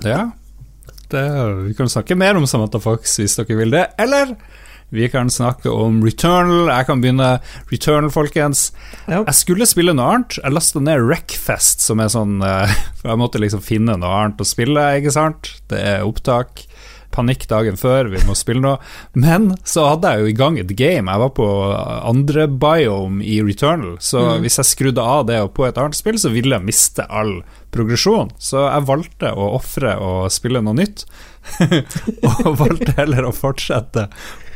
Ja. 0.03 0.25
Det, 1.09 1.23
vi 1.65 1.73
kan 1.73 1.89
snakke 1.89 2.15
mer 2.19 2.37
om 2.37 2.45
Samantha 2.47 2.79
Fox 2.83 3.15
hvis 3.17 3.39
dere 3.39 3.57
vil 3.57 3.71
det, 3.73 3.87
eller 3.97 4.35
vi 4.89 5.09
kan 5.09 5.29
snakke 5.29 5.69
om 5.69 5.99
Returnal. 6.05 6.69
Jeg 6.71 6.87
kan 6.89 7.01
begynne. 7.03 7.29
Returnal, 7.71 8.09
folkens. 8.13 8.71
Ja. 9.07 9.23
Jeg 9.27 9.35
skulle 9.37 9.67
spille 9.69 9.93
noe 9.93 10.07
annet. 10.15 10.39
Jeg 10.41 10.55
lasta 10.55 10.81
ned 10.81 11.03
Wreckfest, 11.05 11.83
som 11.85 12.01
er 12.03 12.09
sånn 12.13 12.39
eh, 12.45 12.73
For 13.01 13.09
jeg 13.13 13.21
måtte 13.21 13.41
liksom 13.43 13.61
finne 13.65 13.97
noe 14.01 14.15
annet 14.23 14.41
å 14.41 14.47
spille, 14.49 14.87
ikke 15.01 15.13
sant? 15.13 15.53
Det 15.69 15.79
er 15.95 16.07
opptak. 16.07 16.65
Panikk 17.09 17.47
dagen 17.49 17.73
før, 17.73 18.05
vi 18.13 18.19
må 18.27 18.35
spille 18.37 18.61
noe. 18.61 18.77
Men 19.17 19.47
så 19.65 19.87
hadde 19.89 20.11
jeg 20.13 20.21
jo 20.21 20.27
i 20.29 20.35
gang 20.37 20.59
et 20.61 20.73
game. 20.77 21.09
Jeg 21.09 21.21
var 21.23 21.31
på 21.33 21.47
andre 22.05 22.45
biome 22.61 23.25
i 23.25 23.39
Returnal, 23.41 23.95
så 23.97 24.21
Mm. 24.35 24.43
hvis 24.45 24.59
jeg 24.61 24.69
skrudde 24.69 25.01
av 25.01 25.25
det 25.25 25.39
og 25.41 25.55
på 25.57 25.65
et 25.65 25.77
annet 25.81 25.97
spill, 25.97 26.19
så 26.21 26.29
ville 26.29 26.53
jeg 26.53 26.65
miste 26.67 27.05
all 27.09 27.39
progresjon. 27.73 28.29
Så 28.37 28.61
jeg 28.61 28.85
valgte 28.85 29.33
å 29.33 29.49
ofre 29.57 29.95
å 29.97 30.11
spille 30.29 30.61
noe 30.61 30.77
nytt, 30.77 31.05
og 32.29 32.57
valgte 32.61 32.93
heller 32.99 33.25
å 33.25 33.33
fortsette 33.33 34.05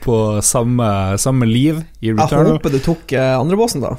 på 0.04 0.18
samme, 0.44 0.88
samme 1.22 1.48
liv 1.50 1.80
i 2.04 2.12
Jeg 2.12 2.18
håper 2.20 2.74
du 2.74 2.80
tok 2.84 3.14
eh, 3.16 3.34
andrebossen, 3.40 3.84
da. 3.86 3.96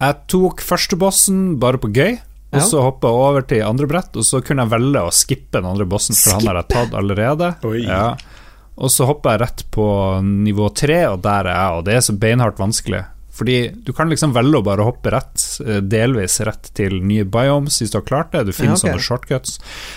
Jeg 0.00 0.16
tok 0.32 0.62
første 0.64 0.96
bossen 1.00 1.42
bare 1.62 1.78
på 1.80 1.90
gøy, 1.94 2.16
og 2.54 2.60
Ja. 2.60 2.66
så 2.66 2.82
hoppa 2.84 3.08
jeg 3.10 3.20
over 3.28 3.42
til 3.50 3.62
andre 3.66 3.86
brett, 3.90 4.16
og 4.16 4.24
så 4.26 4.40
kunne 4.44 4.64
jeg 4.64 4.72
velge 4.74 5.00
å 5.02 5.12
skippe 5.14 5.58
den 5.60 5.66
andre 5.70 5.86
bossen, 5.86 6.14
for 6.18 6.36
han 6.38 6.46
har 6.50 6.60
jeg 6.62 6.68
tatt 6.74 6.94
allerede. 6.98 7.52
Oi. 7.64 7.82
Ja. 7.90 8.14
Og 8.74 8.90
så 8.90 9.06
hoppa 9.06 9.36
jeg 9.36 9.40
rett 9.44 9.60
på 9.70 9.84
nivå 10.26 10.66
tre, 10.74 11.04
og 11.06 11.20
der 11.22 11.46
er 11.46 11.54
jeg, 11.54 11.74
og 11.78 11.84
det 11.86 11.94
er 11.94 12.00
så 12.02 12.14
beinhardt 12.18 12.58
vanskelig. 12.58 13.04
Fordi 13.34 13.56
du 13.82 13.90
kan 13.92 14.10
liksom 14.12 14.30
velge 14.34 14.60
å 14.60 14.62
bare 14.62 14.84
hoppe 14.86 15.10
rett, 15.10 15.42
eh, 15.66 15.80
delvis 15.82 16.36
rett 16.46 16.68
til 16.78 17.00
nye 17.02 17.24
biomes 17.26 17.80
hvis 17.82 17.90
du 17.90 17.96
har 17.98 18.04
klart 18.06 18.30
det. 18.32 18.44
Du 18.46 18.52
finner 18.54 18.76
Ja, 18.76 18.78
okay. 18.78 18.92
sånne 18.92 19.02
shortcuts. 19.02 19.56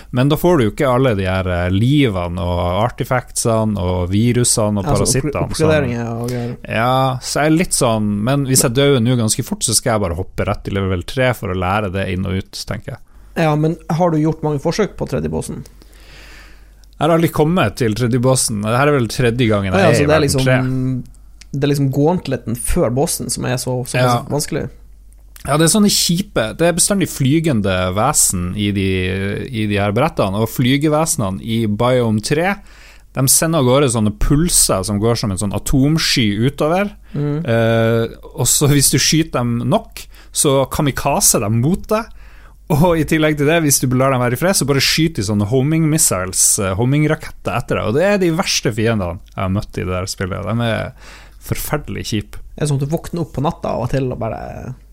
Men 0.10 0.30
da 0.32 0.40
får 0.42 0.58
du 0.58 0.64
jo 0.66 0.72
ikke 0.74 0.90
alle 0.90 1.14
de 1.20 1.28
her 1.30 1.46
eh, 1.54 1.68
livene 1.70 2.42
og 2.42 2.82
artifactsene 2.88 3.78
og 3.78 4.10
virusene 4.10 4.82
og 4.82 4.88
Altså, 4.88 5.22
parasittene. 5.22 6.08
og 6.18 6.32
ja, 6.66 7.20
så 7.22 7.44
jeg 7.44 7.52
er 7.52 7.58
litt 7.58 7.76
sånn 7.76 8.08
Men 8.24 8.46
hvis 8.48 8.64
jeg 8.64 8.74
dør 8.74 9.00
nå 9.04 9.18
ganske 9.20 9.44
fort, 9.46 9.62
så 9.64 9.76
skal 9.76 9.94
jeg 9.98 10.02
bare 10.08 10.18
hoppe 10.18 10.46
rett 10.48 10.64
til 10.66 10.74
level 10.80 11.04
3 11.04 11.34
for 11.38 11.54
å 11.54 11.58
lære 11.58 11.92
det 11.94 12.08
inn 12.14 12.26
og 12.26 12.40
ut, 12.42 12.52
tenker 12.66 12.96
jeg. 12.96 13.00
Ja, 13.38 13.54
men 13.56 13.78
har 13.90 14.10
du 14.10 14.18
gjort 14.18 14.42
mange 14.42 14.60
forsøk 14.64 14.96
på 14.98 15.06
tredje 15.10 15.30
bossen? 15.30 15.62
Jeg 16.98 17.06
har 17.06 17.14
aldri 17.14 17.30
kommet 17.30 17.76
til 17.78 17.94
tredje 17.94 18.18
bossen. 18.24 18.64
Dette 18.66 18.82
er 18.82 18.92
vel 18.96 19.06
tredje 19.14 19.46
gangen 19.46 19.76
Ja, 19.76 19.92
jeg 19.92 19.94
altså, 19.94 20.02
er 20.02 20.06
i 20.06 20.08
det 20.08 20.10
er 20.10 20.16
verden 20.16 20.26
liksom 20.26 21.06
3. 21.06 21.17
Det 21.54 21.64
er 21.64 21.72
liksom 21.72 21.92
gauntleten 21.96 22.58
før 22.60 22.92
bossen 22.94 23.30
som 23.34 23.46
er 23.46 23.56
så, 23.62 23.80
så 23.88 23.98
Ja. 24.02 24.18
vanskelig. 24.30 24.70
Ja, 25.46 25.56
det 25.56 25.68
er 25.68 25.70
sånne 25.80 25.92
kjipe 25.94 26.58
Det 26.58 26.66
er 26.68 26.74
bestandig 26.76 27.08
flygende 27.08 27.94
vesen 27.96 28.50
i 28.58 28.72
de, 28.76 28.88
i 29.48 29.68
de 29.70 29.78
her 29.80 29.94
brettene, 29.96 30.42
og 30.42 30.50
flygevesenene 30.50 31.40
i 31.46 31.66
Biome 31.68 32.20
3 32.26 32.56
de 33.18 33.24
sender 33.32 33.64
av 33.64 33.66
gårde 33.66 33.88
sånne 33.90 34.12
pulser 34.22 34.84
som 34.86 35.00
går 35.02 35.16
som 35.18 35.32
en 35.34 35.40
sånn 35.42 35.56
atomsky 35.58 36.28
utover. 36.38 36.92
Mm. 37.18 37.40
Eh, 37.50 38.12
og 38.38 38.46
så 38.46 38.68
hvis 38.70 38.92
du 38.94 39.00
skyter 39.02 39.40
dem 39.40 39.56
nok, 39.72 40.04
så 40.36 40.68
kamikaze 40.70 41.40
dem 41.42 41.58
mot 41.64 41.88
deg. 41.90 42.12
Og 42.76 43.00
i 43.00 43.06
tillegg 43.10 43.40
til 43.40 43.48
det, 43.50 43.62
hvis 43.64 43.80
du 43.82 43.88
lar 43.96 44.12
dem 44.14 44.22
være 44.22 44.38
i 44.38 44.42
fred, 44.42 44.54
så 44.60 44.68
bare 44.70 44.84
skyter 44.84 45.24
de 45.24 45.28
sånne 45.32 45.48
homing 45.50 45.88
missiles, 45.90 46.44
eh, 46.60 46.76
homing-raketter 46.78 47.56
etter 47.58 47.80
deg. 47.80 47.88
Og 47.90 47.98
det 47.98 48.06
er 48.06 48.22
de 48.22 48.30
verste 48.38 48.74
fiendene 48.76 49.18
jeg 49.32 49.40
har 49.40 49.54
møtt 49.56 49.80
i 49.80 49.86
det 49.88 49.94
der 49.96 50.12
spillet. 50.14 50.46
De 50.46 50.68
er 50.68 50.92
forferdelig 51.48 52.06
kjip. 52.12 52.38
Det 52.56 52.64
er 52.66 52.70
sånn 52.70 52.80
at 52.82 52.88
du 52.88 52.94
våkner 52.96 53.24
opp 53.24 53.34
på 53.36 53.44
natta 53.46 53.76
av 53.76 53.86
og 53.86 53.92
til 53.94 54.10
og 54.14 54.20
bare 54.22 54.42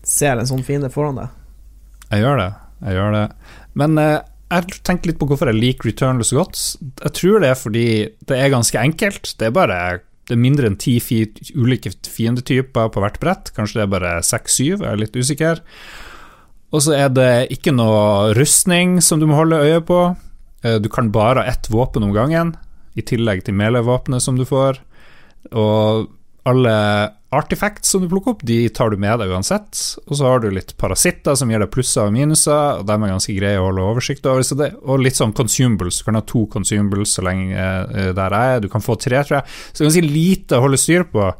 ser 0.05 0.37
en 0.39 0.47
sånn 0.49 0.63
fiende 0.65 0.91
foran 0.93 1.19
deg. 1.19 1.29
Jeg 2.11 2.23
gjør 2.25 2.41
det. 2.41 2.49
Jeg 2.85 2.97
gjør 2.99 3.15
det. 3.15 3.25
Men 3.81 3.97
eh, 4.01 4.17
jeg 4.53 4.81
tenker 4.85 5.09
litt 5.11 5.19
på 5.21 5.27
hvorfor 5.29 5.49
jeg 5.51 5.57
liker 5.59 5.89
Returnless 5.89 6.29
så 6.33 6.41
godt. 6.41 6.59
Jeg 7.03 7.15
tror 7.17 7.39
det 7.41 7.49
er 7.51 7.57
fordi 7.59 7.85
det 8.29 8.37
er 8.39 8.53
ganske 8.53 8.81
enkelt. 8.81 9.31
Det 9.39 9.47
er 9.49 9.55
bare 9.55 9.79
det 10.25 10.33
er 10.33 10.41
mindre 10.41 10.65
enn 10.71 10.77
ti 10.81 10.95
ulike 11.53 11.91
fiendetyper 12.09 12.89
på 12.93 13.01
hvert 13.03 13.19
brett. 13.21 13.51
Kanskje 13.53 13.77
det 13.79 13.83
er 13.85 13.91
bare 13.93 14.13
seks-syv, 14.25 14.81
jeg 14.81 14.89
er 14.89 15.01
litt 15.01 15.17
usikker. 15.17 15.61
Og 16.73 16.81
så 16.81 16.95
er 16.97 17.11
det 17.13 17.29
ikke 17.53 17.73
noe 17.75 18.33
rustning 18.37 18.97
som 19.05 19.21
du 19.21 19.27
må 19.29 19.37
holde 19.37 19.61
øye 19.61 19.83
på. 19.85 19.99
Eh, 20.65 20.79
Du 20.81 20.89
kan 20.89 21.11
bare 21.13 21.43
ha 21.43 21.51
ett 21.51 21.69
våpen 21.69 22.03
om 22.03 22.13
gangen, 22.13 22.55
i 22.97 23.01
tillegg 23.05 23.43
til 23.45 23.53
melee-våpenet 23.53 24.21
som 24.23 24.37
du 24.37 24.45
får. 24.49 24.79
Og 25.53 26.07
alle 26.45 26.73
artifacts 27.35 27.89
som 27.89 28.03
du 28.03 28.09
plukker 28.09 28.35
opp, 28.35 28.43
de 28.45 28.69
tar 28.69 28.93
du 28.93 28.99
med 29.01 29.17
deg 29.19 29.31
uansett. 29.33 29.79
Og 30.05 30.19
så 30.19 30.27
har 30.29 30.43
du 30.43 30.51
litt 30.53 30.75
parasitter 30.79 31.35
som 31.37 31.49
gir 31.51 31.63
deg 31.63 31.71
plusser 31.73 32.05
og 32.05 32.13
minuser, 32.15 32.79
og 32.79 32.85
dem 32.87 33.05
er 33.05 33.15
ganske 33.15 33.35
greie 33.35 33.59
å 33.59 33.65
holde 33.69 33.87
oversikt 33.89 34.29
over. 34.29 34.45
Det, 34.45 34.69
og 34.85 35.01
litt 35.01 35.17
sånn 35.17 35.33
consumables. 35.35 35.99
Du 35.99 36.07
kan 36.07 36.19
ha 36.19 36.23
to 36.25 36.45
consumables 36.53 37.17
så 37.17 37.25
lenge 37.25 37.57
uh, 37.57 38.11
der 38.15 38.37
jeg 38.37 38.59
er. 38.59 38.63
Du 38.63 38.69
kan 38.71 38.85
få 38.85 38.97
tre, 39.01 39.23
tror 39.25 39.39
jeg. 39.39 39.57
Så 39.71 39.79
det 39.79 39.83
er 39.83 39.89
ganske 39.89 40.13
lite 40.13 40.59
å 40.59 40.67
holde 40.67 40.81
styr 40.81 41.07
på. 41.09 41.31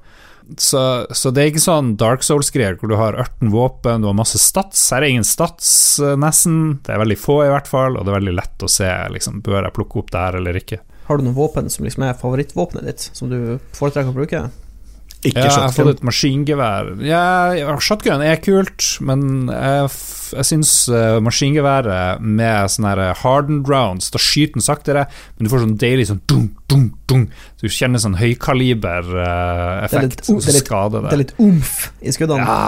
Så, 0.62 0.82
så, 1.10 1.32
det 1.34 1.42
er 1.42 1.48
ikke 1.50 1.64
sånn 1.64 1.96
Dark 1.98 2.22
Souls-greier 2.26 2.76
hvor 2.78 2.92
du 2.92 2.98
har 3.00 3.16
18 3.18 3.50
våpen, 3.54 4.04
du 4.04 4.10
har 4.10 4.18
masse 4.18 4.42
stats. 4.42 4.84
Her 4.94 5.06
er 5.06 5.14
ingen 5.14 5.26
stats, 5.28 5.70
uh, 6.02 6.16
nesten. 6.18 6.82
Det 6.82 6.98
er 6.98 7.06
veldig 7.06 7.22
få, 7.22 7.40
i 7.46 7.54
hvert 7.54 7.70
fall, 7.70 7.96
og 7.96 8.06
det 8.06 8.14
er 8.14 8.20
veldig 8.24 8.36
lett 8.42 8.66
å 8.66 8.74
se 8.74 8.90
liksom, 9.14 9.40
bør 9.46 9.62
jeg 9.62 9.78
plukke 9.78 10.02
opp 10.02 10.14
det 10.18 10.28
her 10.28 10.42
eller 10.42 10.62
ikke. 10.66 10.82
Har 11.06 11.22
du 11.22 11.28
noen 11.28 11.38
våpen 11.38 11.70
som 11.70 11.86
liksom 11.86 12.08
er 12.08 12.18
favorittvåpenet 12.18 12.88
ditt, 12.90 13.10
som 13.14 13.30
du 13.30 13.60
foretrekker 13.78 14.10
å 14.10 14.22
bruke? 14.24 14.48
Ikke 15.26 15.42
ja, 15.42 15.50
jeg 15.50 15.58
har 15.64 15.74
fått 15.74 15.90
et 15.96 16.04
maskingevær. 16.06 16.92
Ja, 17.06 17.24
shotgun 17.82 18.22
er 18.22 18.38
kult, 18.44 18.86
men 19.06 19.50
jeg, 19.50 19.90
jeg 20.38 20.46
syns 20.52 20.74
uh, 20.92 21.18
maskingeværet 21.26 22.22
med 22.22 22.70
sånne 22.74 22.92
her 22.94 23.02
hardened 23.24 23.66
rounds 23.72 24.12
Da 24.14 24.22
skyter 24.22 24.60
den 24.60 24.66
saktere, 24.66 25.08
men 25.36 25.48
du 25.48 25.52
får 25.54 25.64
sånn 25.66 25.78
deilig 25.82 26.06
sånn 26.12 26.24
dung, 26.30 26.48
dung, 26.72 26.88
dung. 27.10 27.26
Så 27.58 27.62
du 27.66 27.74
kjenner 27.74 28.00
sånn 28.04 28.20
høykaliber-effekt 28.22 30.20
uh, 30.22 30.28
som 30.30 30.42
skader 30.46 31.00
deg. 31.08 31.10
Det 31.10 31.16
er 31.18 31.24
litt 31.26 31.38
umf 31.42 31.78
i 32.02 32.14
skuddene. 32.16 32.46
Ja, 32.46 32.62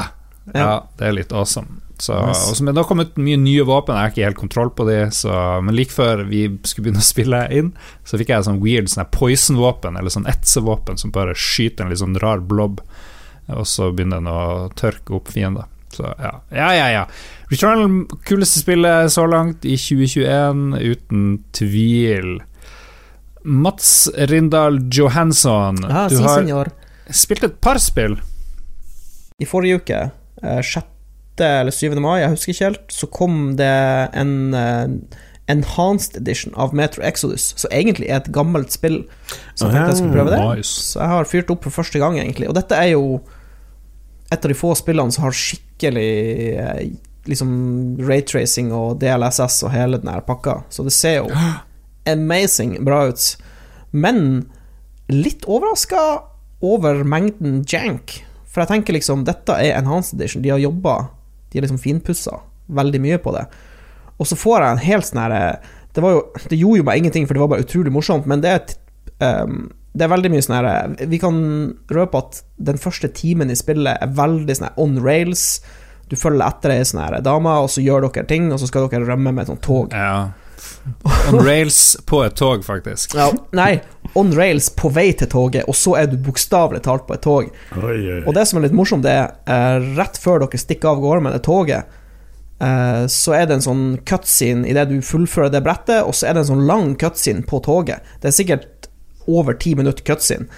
ja, 0.55 0.73
det 0.97 1.11
er 1.11 1.13
litt 1.19 1.33
awesome. 1.35 1.86
Så, 1.99 2.13
også, 2.13 2.63
men 2.63 2.75
det 2.75 2.83
har 2.83 2.89
kommet 2.89 3.15
mye 3.17 3.39
nye 3.41 3.63
våpen, 3.65 3.95
jeg 3.95 4.05
har 4.05 4.11
ikke 4.13 4.27
helt 4.27 4.39
kontroll 4.39 4.69
på 4.77 4.85
de. 4.89 4.99
Så, 5.15 5.31
men 5.65 5.75
like 5.77 5.93
før 5.93 6.21
vi 6.29 6.43
skulle 6.61 6.87
begynne 6.87 7.01
å 7.01 7.07
spille 7.07 7.39
inn, 7.57 7.71
så 8.05 8.19
fikk 8.21 8.33
jeg 8.33 8.45
sånn 8.45 8.61
weird 8.61 8.91
sånn 8.93 9.09
poison-våpen, 9.13 9.97
eller 9.97 10.13
sånn 10.13 10.29
etsevåpen, 10.29 10.99
som 11.01 11.13
bare 11.15 11.33
skyter 11.37 11.85
en 11.85 11.93
litt 11.93 12.03
sånn 12.03 12.19
rar 12.21 12.43
blob, 12.45 12.83
og 13.49 13.65
så 13.69 13.89
begynner 13.89 14.21
den 14.21 14.29
å 14.29 14.69
tørke 14.77 15.17
opp 15.17 15.31
fiender. 15.33 15.65
Så 15.95 16.03
ja, 16.19 16.33
ja, 16.51 16.67
ja. 16.75 16.87
ja. 16.93 17.03
Returnal, 17.49 18.03
kuleste 18.27 18.61
spillet 18.61 19.09
så 19.13 19.25
langt 19.29 19.65
i 19.65 19.77
2021, 19.79 20.75
uten 20.77 21.23
tvil. 21.55 22.35
Mats 23.47 24.09
Rindal 24.29 24.81
Johansson, 24.91 25.79
ah, 25.87 26.05
du 26.11 26.17
si, 26.17 26.23
har 26.27 26.43
senor. 26.43 26.69
spilt 27.09 27.47
et 27.47 27.57
par 27.63 27.79
spill. 27.81 28.19
I 29.39 29.47
forrige 29.47 29.81
uke, 29.81 30.03
uh, 30.43 30.61
6. 30.61 30.96
eller 31.45 31.71
7. 31.71 31.95
mai, 32.01 32.21
jeg 32.21 32.33
husker 32.33 32.53
ikke 32.53 32.69
helt, 32.69 32.93
så 32.93 33.09
kom 33.13 33.39
det 33.59 33.71
en 34.17 34.35
uh, 34.55 35.17
enhanced 35.47 36.17
edition 36.19 36.55
av 36.59 36.75
Metro 36.75 37.03
Exodus, 37.07 37.53
så 37.59 37.69
egentlig 37.71 38.09
er 38.09 38.19
et 38.21 38.31
gammelt 38.35 38.73
spill. 38.75 39.03
Så 39.55 39.67
jeg 39.67 39.75
tenkte 39.75 39.93
jeg 39.93 39.99
skulle 40.01 40.17
prøve 40.17 40.33
det. 40.33 40.41
Nice. 40.43 40.73
Så 40.91 41.01
jeg 41.01 41.13
har 41.13 41.29
fyrt 41.31 41.51
opp 41.53 41.67
for 41.67 41.79
første 41.79 42.01
gang, 42.03 42.19
egentlig. 42.19 42.49
Og 42.51 42.57
dette 42.57 42.75
er 42.75 42.91
jo 42.93 43.19
et 44.27 44.43
av 44.43 44.51
de 44.51 44.57
få 44.59 44.73
spillene 44.75 45.13
som 45.15 45.23
har 45.27 45.35
skikkelig 45.35 46.11
uh, 46.59 46.81
liksom 47.27 47.51
raytracing 48.07 48.73
og 48.75 48.99
DLSS 49.01 49.61
og 49.67 49.73
hele 49.73 49.99
den 50.01 50.11
her 50.11 50.23
pakka, 50.27 50.61
så 50.71 50.85
det 50.87 50.95
ser 50.95 51.21
jo 51.21 51.31
amazing 52.13 52.77
bra 52.87 53.05
ut. 53.11 53.29
Men 53.91 54.47
litt 55.11 55.47
overraska 55.47 56.03
over 56.63 57.03
mengden 57.07 57.61
jank. 57.67 58.21
For 58.47 58.63
jeg 58.63 58.71
tenker 58.71 58.95
liksom, 58.97 59.25
dette 59.27 59.53
er 59.53 59.75
enhanced 59.77 60.17
edition. 60.17 60.41
De 60.43 60.51
har 60.53 60.61
jobba, 60.61 60.95
de 61.51 61.59
er 61.59 61.65
liksom 61.65 61.81
finpussa 61.81 62.41
veldig 62.77 63.01
mye 63.03 63.17
på 63.23 63.33
det. 63.35 63.45
Og 64.17 64.27
så 64.27 64.37
får 64.39 64.61
jeg 64.61 64.75
en 64.75 64.85
helt 64.87 65.07
sånn 65.07 65.23
herre 65.23 65.41
det, 65.97 66.03
var 66.03 66.13
jo, 66.13 66.21
det 66.51 66.59
gjorde 66.59 66.77
jo 66.77 66.85
meg 66.85 66.99
ingenting, 67.01 67.25
for 67.25 67.33
det 67.33 67.41
var 67.41 67.49
bare 67.55 67.63
utrolig 67.65 67.91
morsomt, 67.93 68.27
men 68.29 68.43
det 68.43 68.51
er, 68.53 68.73
um, 69.41 69.63
det 69.97 70.05
er 70.05 70.11
veldig 70.11 70.29
mye 70.29 70.43
sånn 70.45 70.57
herre 70.59 71.07
Vi 71.09 71.17
kan 71.21 71.39
røpe 71.89 72.21
at 72.21 72.41
den 72.69 72.77
første 72.81 73.09
timen 73.17 73.49
i 73.49 73.57
spillet 73.57 74.03
er 74.03 74.11
veldig 74.19 74.57
sånn 74.59 74.77
on 74.77 74.99
rails. 75.01 75.47
Du 76.11 76.13
følger 76.19 76.45
etter 76.45 76.75
ei 76.75 76.83
sånn 76.85 77.17
dame, 77.25 77.55
og 77.63 77.71
så 77.73 77.81
gjør 77.81 78.05
dere 78.07 78.27
ting, 78.29 78.51
og 78.53 78.61
så 78.61 78.69
skal 78.69 78.85
dere 78.91 79.09
rømme 79.09 79.33
med 79.33 79.47
et 79.47 79.51
sånt 79.53 79.65
tog. 79.65 79.95
Ja. 79.95 80.29
On 81.31 81.41
rails 81.41 81.97
på 82.05 82.21
et 82.25 82.37
tog, 82.37 82.61
faktisk. 82.65 83.17
Ja, 83.17 83.31
nei, 83.57 83.79
on 84.17 84.33
rails 84.33 84.69
på 84.73 84.89
vei 84.93 85.11
til 85.17 85.29
toget, 85.29 85.67
og 85.69 85.77
så 85.77 85.93
er 85.99 86.09
du 86.09 86.17
bokstavelig 86.21 86.81
talt 86.87 87.05
på 87.07 87.15
et 87.15 87.23
tog. 87.25 87.51
Oi, 87.77 87.97
oi. 87.97 88.21
Og 88.25 88.33
det 88.37 88.47
som 88.49 88.59
er 88.59 88.67
litt 88.67 88.77
morsomt, 88.77 89.05
det 89.05 89.13
er 89.13 89.35
eh, 89.45 89.89
rett 89.99 90.17
før 90.21 90.41
dere 90.43 90.61
stikker 90.61 90.95
av 90.95 91.03
gårde 91.03 91.25
med 91.27 91.35
det 91.37 91.43
toget, 91.45 91.99
eh, 92.63 93.03
så 93.13 93.35
er 93.37 93.45
det 93.45 93.59
en 93.59 93.67
sånn 93.67 93.85
cutscene 94.09 94.65
idet 94.69 94.87
du 94.89 94.97
fullfører 95.05 95.53
det 95.53 95.61
brettet, 95.65 96.01
og 96.01 96.17
så 96.17 96.29
er 96.29 96.37
det 96.37 96.45
en 96.45 96.51
sånn 96.53 96.65
lang 96.69 96.95
cutscene 96.99 97.45
på 97.47 97.61
toget. 97.67 98.05
Det 98.23 98.31
er 98.31 98.39
sikkert 98.39 98.89
over 99.27 99.57
ti 99.59 99.75
minutter 99.77 100.05
cutscene. 100.07 100.49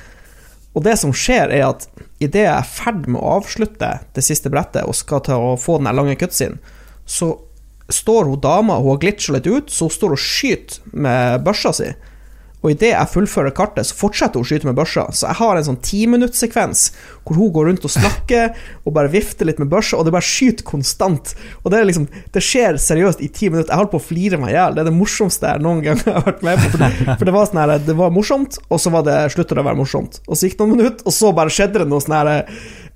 Og 0.77 0.85
det 0.85 0.95
som 1.01 1.11
skjer, 1.15 1.51
er 1.51 1.65
at 1.71 1.87
idet 2.21 2.45
jeg 2.45 2.53
er 2.53 2.63
i 2.63 2.71
ferd 2.71 3.07
med 3.09 3.19
å 3.19 3.39
avslutte 3.39 3.89
det 4.15 4.23
siste 4.23 4.51
brettet 4.53 4.85
og 4.87 4.95
skal 4.95 5.23
til 5.25 5.49
å 5.49 5.55
få 5.59 5.79
den 5.81 5.91
lange 5.97 6.15
cutscenen, 6.19 6.61
så 7.09 7.33
står 7.89 8.29
hun 8.29 8.39
dama, 8.39 8.77
hun 8.77 8.93
har 8.93 9.01
glitcha 9.01 9.33
litt 9.33 9.49
ut, 9.49 9.71
så 9.73 9.87
hun 9.87 9.95
står 9.95 10.15
og 10.15 10.21
skyter 10.21 10.93
med 10.93 11.43
børsa 11.43 11.73
si. 11.73 11.89
Og 12.59 12.73
idet 12.73 12.91
jeg 12.91 13.11
fullfører 13.13 13.53
kartet, 13.55 13.87
så 13.87 13.95
fortsetter 13.95 14.35
hun 14.35 14.43
å 14.43 14.49
skyte 14.49 14.67
med 14.67 14.75
børsa. 14.75 15.05
Så 15.15 15.29
jeg 15.29 15.39
har 15.39 15.55
en 15.55 15.67
sånn 15.69 15.79
timinuttssekvens 15.83 16.89
hvor 17.23 17.37
hun 17.37 17.53
går 17.55 17.69
rundt 17.69 17.85
og 17.87 17.93
snakker 17.93 18.57
og 18.85 18.95
bare 18.97 19.11
vifter 19.13 19.47
litt 19.47 19.61
med 19.61 19.69
børsa, 19.71 19.99
og 19.99 20.07
det 20.07 20.13
bare 20.15 20.27
skyter 20.27 20.67
konstant. 20.67 21.35
Og 21.63 21.71
det 21.71 21.85
liksom 21.87 22.07
Det 22.33 22.43
skjer 22.43 22.79
seriøst 22.81 23.23
i 23.23 23.29
ti 23.31 23.47
minutter. 23.51 23.71
Jeg 23.71 23.79
holdt 23.79 23.93
på 23.93 24.01
å 24.01 24.03
flire 24.03 24.39
meg 24.41 24.51
i 24.51 24.57
hjel. 24.57 24.75
Det 24.75 24.83
er 24.83 24.89
det 24.89 24.95
morsomste 24.97 25.53
jeg 25.53 25.63
noen 25.63 25.83
gang 25.85 26.01
har 26.03 26.25
vært 26.25 26.43
med 26.45 26.59
på. 26.59 26.73
For 26.73 26.83
det, 26.83 26.89
for 27.13 27.29
det 27.29 27.35
var 27.35 27.49
sånn 27.49 27.61
her 27.63 27.73
Det 27.85 27.95
var 27.99 28.13
morsomt, 28.15 28.59
og 28.67 28.81
så 28.83 28.91
var 28.93 29.07
det 29.07 29.17
slutter 29.35 29.59
det 29.59 29.63
å 29.63 29.69
være 29.69 29.79
morsomt. 29.79 30.19
Og 30.27 30.35
så 30.35 30.49
gikk 30.49 30.57
det 30.59 30.65
noen 30.65 30.75
minutter, 30.75 31.05
og 31.07 31.15
så 31.15 31.31
bare 31.35 31.53
skjedde 31.53 31.83
det 31.83 31.89
noe 31.89 32.03
sånn 32.03 32.17
her 32.17 32.33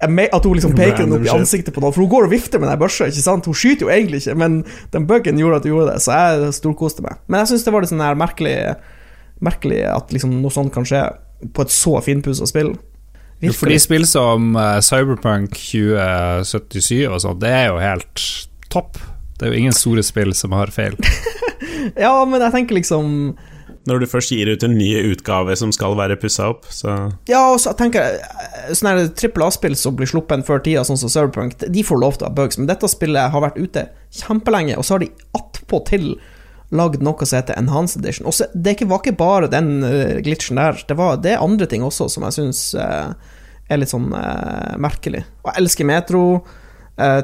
at 0.03 0.43
hun 0.43 0.57
liksom 0.57 0.73
peker 0.75 1.05
den 1.05 1.15
opp 1.15 1.23
i 1.23 1.31
ansiktet 1.31 1.71
på 1.71 1.79
noen. 1.79 1.93
For 1.95 2.03
hun 2.03 2.11
går 2.11 2.27
og 2.27 2.33
vifter 2.33 2.59
med 2.59 2.67
den 2.67 2.81
børsa, 2.81 3.07
ikke 3.07 3.23
sant? 3.23 3.47
Hun 3.47 3.55
skyter 3.55 3.87
jo 3.87 3.93
egentlig 3.93 4.19
ikke, 4.23 4.35
men 4.39 4.59
den 4.91 5.07
buggen 5.07 5.39
gjorde 5.39 5.61
at 5.61 5.67
hun 5.67 5.75
gjorde 5.77 5.93
det, 5.93 6.03
så 6.03 6.17
jeg 6.17 6.57
storkoste 6.59 7.05
meg. 7.05 7.21
Men 7.27 7.43
jeg 7.43 7.53
syns 7.53 7.63
det 7.63 7.73
var 7.75 7.85
litt 7.85 7.93
sånn 7.93 8.03
her 8.03 8.19
merkelig 8.19 8.57
Merkelig 9.43 9.83
at 9.91 10.13
liksom 10.15 10.37
noe 10.41 10.53
sånt 10.53 10.73
kan 10.75 10.87
skje 10.87 11.05
på 11.53 11.65
et 11.65 11.73
så 11.73 11.97
finpussa 12.03 12.47
spill. 12.47 12.73
Jo, 13.43 13.51
fordi 13.51 13.79
spill 13.81 14.05
som 14.07 14.53
eh, 14.55 14.77
Cyberpunk 14.85 15.57
2077 15.59 17.09
og 17.09 17.19
sånn, 17.23 17.41
det 17.43 17.51
er 17.51 17.65
jo 17.73 17.81
helt 17.81 18.27
topp. 18.71 19.01
Det 19.35 19.47
er 19.47 19.51
jo 19.51 19.63
ingen 19.65 19.75
store 19.75 20.03
spill 20.05 20.31
som 20.37 20.55
har 20.55 20.71
feil. 20.73 20.95
Ja, 21.99 22.13
men 22.23 22.39
jeg 22.39 22.53
tenker 22.53 22.77
liksom 22.77 23.07
Når 23.89 23.99
du 23.99 24.05
først 24.07 24.31
gir 24.31 24.47
ut 24.47 24.63
en 24.63 24.75
ny 24.77 24.89
utgave 25.09 25.55
som 25.59 25.71
skal 25.75 25.97
være 25.99 26.15
pussa 26.21 26.47
opp, 26.53 26.67
så 26.71 26.93
Ja, 27.27 27.41
og 27.51 27.59
så 27.59 27.73
tenker 27.75 28.05
jeg 28.05 28.21
eh, 28.23 28.69
Sånne 28.77 29.09
trippel 29.17 29.43
A-spill 29.43 29.75
som 29.79 29.97
blir 29.99 30.07
sluppet 30.07 30.45
før 30.47 30.63
tida, 30.63 30.85
sånn 30.87 30.99
som 31.01 31.11
Cyberpunk, 31.11 31.57
de 31.59 31.83
får 31.83 31.99
lov 31.99 32.15
til 32.17 32.27
å 32.27 32.31
ha 32.31 32.37
bugs, 32.37 32.59
men 32.59 32.69
dette 32.69 32.87
spillet 32.91 33.33
har 33.33 33.43
vært 33.43 33.59
ute 33.59 33.87
kjempelenge, 34.15 34.77
og 34.79 34.87
så 34.87 34.95
har 34.95 35.03
de 35.03 35.11
attpåtil 35.35 36.07
lagd 36.73 37.03
noe 37.05 37.27
som 37.27 37.39
heter 37.39 37.57
Enhanced 37.59 38.01
Edition. 38.01 38.27
Også, 38.29 38.49
det 38.53 38.79
var 38.89 39.01
ikke 39.01 39.15
bare 39.19 39.51
den 39.51 39.83
eh, 39.87 40.19
glitchen 40.25 40.59
der, 40.61 40.81
det, 40.87 40.97
var, 40.99 41.21
det 41.23 41.35
er 41.35 41.45
andre 41.45 41.69
ting 41.69 41.85
også 41.85 42.09
som 42.11 42.25
jeg 42.27 42.37
syns 42.39 42.65
er 43.73 43.79
litt 43.79 43.93
sånn 43.93 44.11
eh, 44.17 44.75
merkelig. 44.81 45.23
Jeg 45.45 45.55
elsker 45.61 45.87
Metro. 45.87 46.23
Uh, 46.93 47.21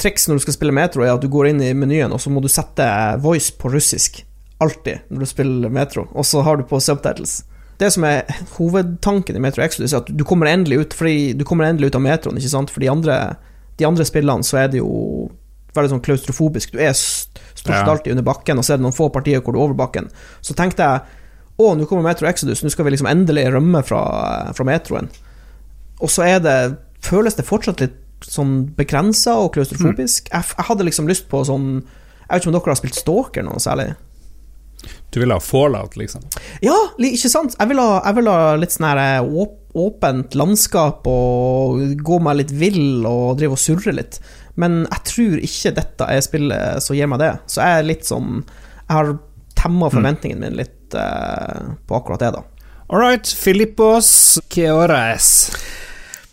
triks 0.00 0.28
når 0.28 0.38
du 0.38 0.44
skal 0.46 0.56
spille 0.56 0.74
Metro, 0.74 1.04
er 1.04 1.14
at 1.14 1.22
du 1.22 1.30
går 1.30 1.50
inn 1.50 1.62
i 1.62 1.74
menyen, 1.76 2.12
og 2.14 2.22
så 2.22 2.32
må 2.32 2.42
du 2.42 2.50
sette 2.50 2.86
voice 3.22 3.52
på 3.58 3.70
russisk. 3.72 4.22
Alltid 4.62 5.10
når 5.10 5.24
du 5.24 5.28
spiller 5.28 5.72
Metro. 5.72 6.06
Og 6.14 6.26
så 6.26 6.42
har 6.46 6.58
du 6.58 6.64
på 6.68 6.80
subtitles. 6.82 7.42
Det 7.78 7.90
som 7.90 8.06
er 8.06 8.22
hovedtanken 8.54 9.36
i 9.36 9.42
Metro 9.42 9.64
Exodus, 9.64 9.92
er 9.92 10.04
at 10.04 10.10
du 10.14 10.22
kommer 10.22 10.46
endelig 10.46 10.76
ut 10.78 10.92
Fordi 10.94 11.32
du 11.34 11.42
kommer 11.42 11.66
endelig 11.66 11.90
ut 11.90 11.96
av 11.98 12.04
metroen, 12.04 12.38
ikke 12.38 12.52
sant? 12.52 12.70
For 12.70 12.84
de 12.84 12.90
andre 13.88 14.06
spillene 14.06 14.46
så 14.46 14.62
er 14.62 14.70
det 14.70 14.78
jo 14.78 14.92
veldig 15.74 15.90
sånn 15.94 16.04
klaustrofobisk. 16.04 16.72
Du 16.72 16.78
er 16.80 16.92
stort 16.94 17.74
Ja. 17.74 17.84
alltid 17.90 18.12
under 18.14 18.26
bakken, 18.26 18.58
og 18.58 18.64
så 18.64 18.74
er 18.74 18.76
det 18.78 18.84
noen 18.86 18.96
få 18.96 19.10
partier 19.12 19.40
hvor 19.40 19.52
du 19.52 19.58
er 19.58 19.64
over 19.66 19.74
bakken. 19.78 20.08
Så 20.42 20.54
tenkte 20.54 20.82
jeg 20.86 21.00
å, 21.58 21.74
nå 21.76 21.86
kommer 21.86 22.02
Metro 22.02 22.26
Exodus, 22.28 22.62
nå 22.64 22.70
skal 22.70 22.84
vi 22.84 22.90
liksom 22.96 23.06
endelig 23.10 23.46
rømme 23.54 23.82
fra, 23.86 24.52
fra 24.54 24.64
metroen. 24.64 25.08
Og 26.00 26.10
så 26.10 26.26
er 26.26 26.40
det 26.40 26.56
Føles 27.04 27.34
det 27.36 27.44
fortsatt 27.44 27.80
litt 27.84 27.98
sånn 28.24 28.70
begrensa 28.78 29.34
og 29.36 29.52
klaustrofobisk? 29.52 30.30
Jeg, 30.32 30.42
jeg 30.56 30.64
hadde 30.70 30.84
liksom 30.88 31.06
lyst 31.06 31.26
på 31.28 31.42
sånn 31.44 31.82
Jeg 31.84 32.30
vet 32.30 32.40
ikke 32.40 32.48
om 32.48 32.54
dere 32.56 32.72
har 32.72 32.78
spilt 32.80 32.96
Stalker 32.96 33.44
noe 33.44 33.60
særlig? 33.60 33.90
Du 35.14 35.20
vil 35.22 35.32
ha 35.34 35.40
fallout, 35.42 35.96
liksom. 35.98 36.24
Ja, 36.64 36.76
ikke 36.98 37.30
sant? 37.30 37.56
Jeg 37.58 37.70
vil 37.70 37.82
ha, 37.82 38.00
jeg 38.04 38.18
vil 38.18 38.30
ha 38.30 38.54
litt 38.58 38.74
sånn 38.74 38.88
her 38.90 39.26
åpent 39.74 40.34
landskap 40.38 41.06
og 41.10 41.82
gå 42.06 42.18
meg 42.22 42.40
litt 42.40 42.54
vill 42.54 43.06
og 43.10 43.38
drive 43.40 43.56
og 43.56 43.62
surre 43.62 43.94
litt. 43.94 44.20
Men 44.60 44.84
jeg 44.84 45.06
tror 45.10 45.44
ikke 45.48 45.74
dette 45.78 46.10
er 46.10 46.24
spillet 46.24 46.84
som 46.84 46.98
gir 46.98 47.10
meg 47.10 47.22
det. 47.22 47.32
Så 47.50 47.62
jeg 47.62 47.78
er 47.78 47.88
litt 47.88 48.06
sånn 48.06 48.36
Jeg 48.44 48.92
har 48.92 49.14
temma 49.58 49.88
forventningene 49.90 50.50
mine 50.50 50.60
litt 50.62 50.94
uh, 50.98 51.74
på 51.86 51.98
akkurat 51.98 52.22
det, 52.22 52.34
da. 52.36 52.42
All 52.92 53.00
right, 53.00 53.26
Filippos 53.26 54.38
Keores. 54.52 55.30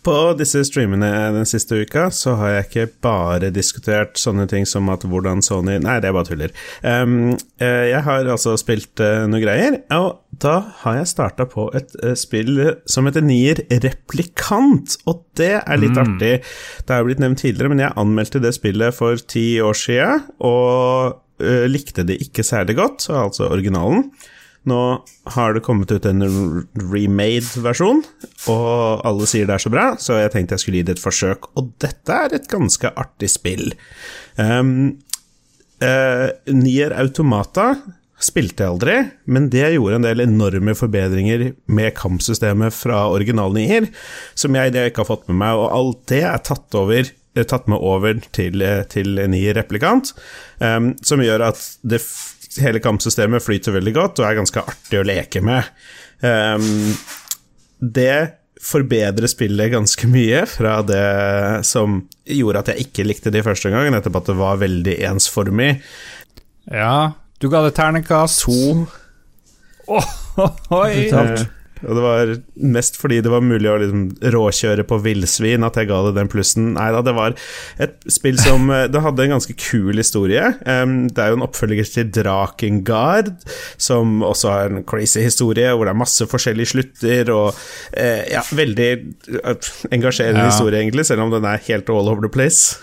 På 0.02 0.32
disse 0.34 0.64
streamene 0.66 1.08
den 1.36 1.46
siste 1.46 1.76
uka 1.84 2.08
så 2.10 2.34
har 2.40 2.56
jeg 2.56 2.64
ikke 2.66 2.86
bare 3.06 3.52
diskutert 3.54 4.18
sånne 4.18 4.48
ting 4.50 4.66
som 4.66 4.90
at 4.90 5.04
hvordan 5.06 5.44
Sony 5.46 5.76
Nei, 5.78 6.00
det 6.02 6.10
er 6.10 6.16
bare 6.16 6.26
tuller. 6.26 6.54
Um, 6.82 7.36
jeg 7.62 8.00
har 8.02 8.26
altså 8.26 8.56
spilt 8.58 8.98
uh, 8.98 9.28
noe 9.30 9.42
greier, 9.44 9.78
og 9.94 10.24
da 10.42 10.56
har 10.82 10.98
jeg 10.98 11.12
starta 11.12 11.46
på 11.46 11.68
et 11.78 11.94
uh, 12.02 12.16
spill 12.18 12.58
som 12.82 13.06
heter 13.06 13.22
Nier 13.22 13.62
Replikant, 13.70 14.98
og 15.06 15.22
det 15.38 15.54
er 15.60 15.78
litt 15.78 15.94
mm. 15.94 16.02
artig. 16.02 16.34
Det 16.82 16.98
har 16.98 17.06
blitt 17.06 17.22
nevnt 17.22 17.44
tidligere, 17.44 17.70
men 17.70 17.84
jeg 17.84 17.98
anmeldte 18.02 18.42
det 18.42 18.56
spillet 18.58 18.98
for 18.98 19.22
ti 19.22 19.46
år 19.62 19.78
sia, 19.78 20.12
og 20.42 21.14
uh, 21.46 21.64
likte 21.70 22.02
det 22.08 22.18
ikke 22.26 22.46
særlig 22.46 22.80
godt, 22.82 23.06
altså 23.14 23.52
originalen. 23.54 24.08
Nå 24.68 24.80
har 25.34 25.54
det 25.54 25.64
kommet 25.66 25.90
ut 25.90 26.04
en 26.06 26.22
remade 26.78 27.62
versjon, 27.64 28.02
og 28.50 29.02
alle 29.06 29.26
sier 29.26 29.48
det 29.48 29.56
er 29.56 29.64
så 29.64 29.72
bra, 29.72 29.86
så 29.98 30.20
jeg 30.20 30.34
tenkte 30.34 30.54
jeg 30.54 30.64
skulle 30.64 30.82
gi 30.82 30.86
det 30.86 30.98
et 30.98 31.02
forsøk. 31.02 31.48
Og 31.58 31.72
dette 31.82 32.18
er 32.26 32.36
et 32.36 32.46
ganske 32.50 32.92
artig 32.94 33.32
spill. 33.32 33.72
Um, 34.38 35.02
uh, 35.82 36.28
Nier 36.54 36.94
Automata 36.94 37.72
spilte 38.22 38.62
jeg 38.62 38.70
aldri, 38.76 38.96
men 39.26 39.48
det 39.50 39.72
gjorde 39.74 39.98
en 39.98 40.06
del 40.06 40.22
enorme 40.22 40.76
forbedringer 40.78 41.48
med 41.66 41.96
kampsystemet 41.98 42.74
fra 42.76 43.08
originalen 43.10 43.58
Nier, 43.58 43.88
som 44.38 44.54
jeg 44.54 44.76
ikke 44.78 45.02
har 45.02 45.10
fått 45.10 45.26
med 45.26 45.40
meg, 45.42 45.58
og 45.58 45.74
alt 45.74 46.06
det 46.12 46.22
er 46.28 46.46
tatt 46.46 46.78
over 46.78 47.10
tatt 47.32 47.68
med 47.70 47.80
over 47.80 48.18
til, 48.36 48.60
til 48.92 49.16
Nier 49.32 49.56
Replikant, 49.56 50.12
um, 50.60 50.92
som 51.00 51.22
gjør 51.24 51.46
at 51.48 51.62
det 51.80 52.02
hele 52.60 52.82
kampsystemet 52.82 53.44
flyter 53.44 53.76
veldig 53.76 53.94
godt 53.96 54.20
og 54.20 54.28
er 54.28 54.38
ganske 54.40 54.64
artig 54.74 55.00
å 55.00 55.06
leke 55.06 55.42
med. 55.44 55.68
Um, 56.20 56.92
det 57.82 58.38
forbedrer 58.62 59.26
spillet 59.30 59.72
ganske 59.72 60.06
mye 60.10 60.44
fra 60.46 60.76
det 60.86 61.06
som 61.66 62.02
gjorde 62.28 62.62
at 62.62 62.70
jeg 62.72 62.86
ikke 62.86 63.06
likte 63.08 63.32
det 63.34 63.42
i 63.42 63.46
første 63.46 63.72
gangen, 63.72 63.94
nettopp 63.96 64.20
at 64.20 64.30
det 64.30 64.36
var 64.38 64.60
veldig 64.62 64.98
ensformig. 65.08 65.72
Ja, 66.70 67.18
du 67.42 67.48
ga 67.50 67.64
det 67.66 67.74
ternekast. 67.74 68.44
To. 68.46 68.86
Oh, 69.90 70.12
oh, 70.38 70.54
oi. 70.78 71.10
Og 71.82 71.98
det 71.98 72.04
var 72.04 72.32
mest 72.76 72.98
fordi 73.00 73.20
det 73.24 73.32
var 73.32 73.44
mulig 73.44 73.70
å 73.70 73.78
liksom 73.80 74.04
råkjøre 74.34 74.86
på 74.88 74.98
villsvin 75.04 75.66
at 75.66 75.78
jeg 75.78 75.90
ga 75.90 76.00
det 76.06 76.14
den 76.18 76.30
plussen. 76.32 76.72
Nei 76.76 76.88
da, 76.94 77.02
det 77.04 77.14
var 77.16 77.36
et 77.82 77.96
spill 78.10 78.38
som 78.40 78.70
eh, 78.72 78.86
Det 78.92 79.02
hadde 79.04 79.26
en 79.26 79.36
ganske 79.36 79.56
kul 79.58 79.98
historie. 79.98 80.52
det 80.62 81.22
er 81.22 81.32
jo 81.32 81.38
en 81.38 81.46
oppfølger 81.46 81.88
til 81.88 82.10
Drakengard, 82.14 83.34
som 83.80 84.22
også 84.26 84.52
har 84.52 84.70
en 84.70 84.86
crazy 84.88 85.24
historie, 85.24 85.72
hvor 85.72 85.88
det 85.88 85.94
er 85.94 86.02
masse 86.02 86.26
forskjellige 86.28 86.74
slutter, 86.74 87.32
og 87.34 87.52
eh, 87.92 88.24
ja, 88.32 88.42
veldig 88.54 88.90
eh, 89.42 89.70
engasjerende 89.92 90.46
ja. 90.46 90.50
historie, 90.50 90.82
egentlig, 90.82 91.06
selv 91.08 91.26
om 91.26 91.32
den 91.34 91.46
er 91.48 91.62
helt 91.68 91.90
all 91.92 92.10
over 92.10 92.24
the 92.24 92.32
place 92.32 92.76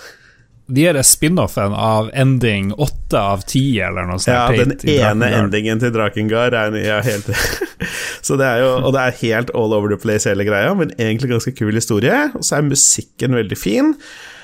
de 0.70 0.86
er 0.90 1.00
spin-offen 1.06 1.74
av 1.74 2.12
ending 2.18 2.72
åtte 2.78 3.20
av 3.20 3.44
ti, 3.50 3.64
eller 3.82 4.08
noe 4.10 4.22
sånt. 4.22 4.36
Ja, 4.36 4.48
den 4.54 4.76
ene 4.94 5.32
endingen 5.42 5.82
til 5.82 5.94
Drakengard 5.96 6.56
er 6.58 6.78
ja, 6.78 7.00
helt 7.06 7.30
Så 8.28 8.38
det 8.40 8.46
er 8.46 8.64
jo 8.64 8.72
Og 8.84 8.94
det 8.94 9.02
er 9.02 9.20
helt 9.22 9.54
all 9.58 9.74
over 9.74 9.92
the 9.92 10.00
place, 10.00 10.30
hele 10.30 10.46
greia, 10.48 10.74
men 10.78 10.94
egentlig 10.98 11.32
ganske 11.34 11.56
kul 11.58 11.74
historie. 11.76 12.30
Og 12.38 12.46
så 12.46 12.60
er 12.60 12.68
musikken 12.70 13.38
veldig 13.40 13.58
fin. 13.60 13.94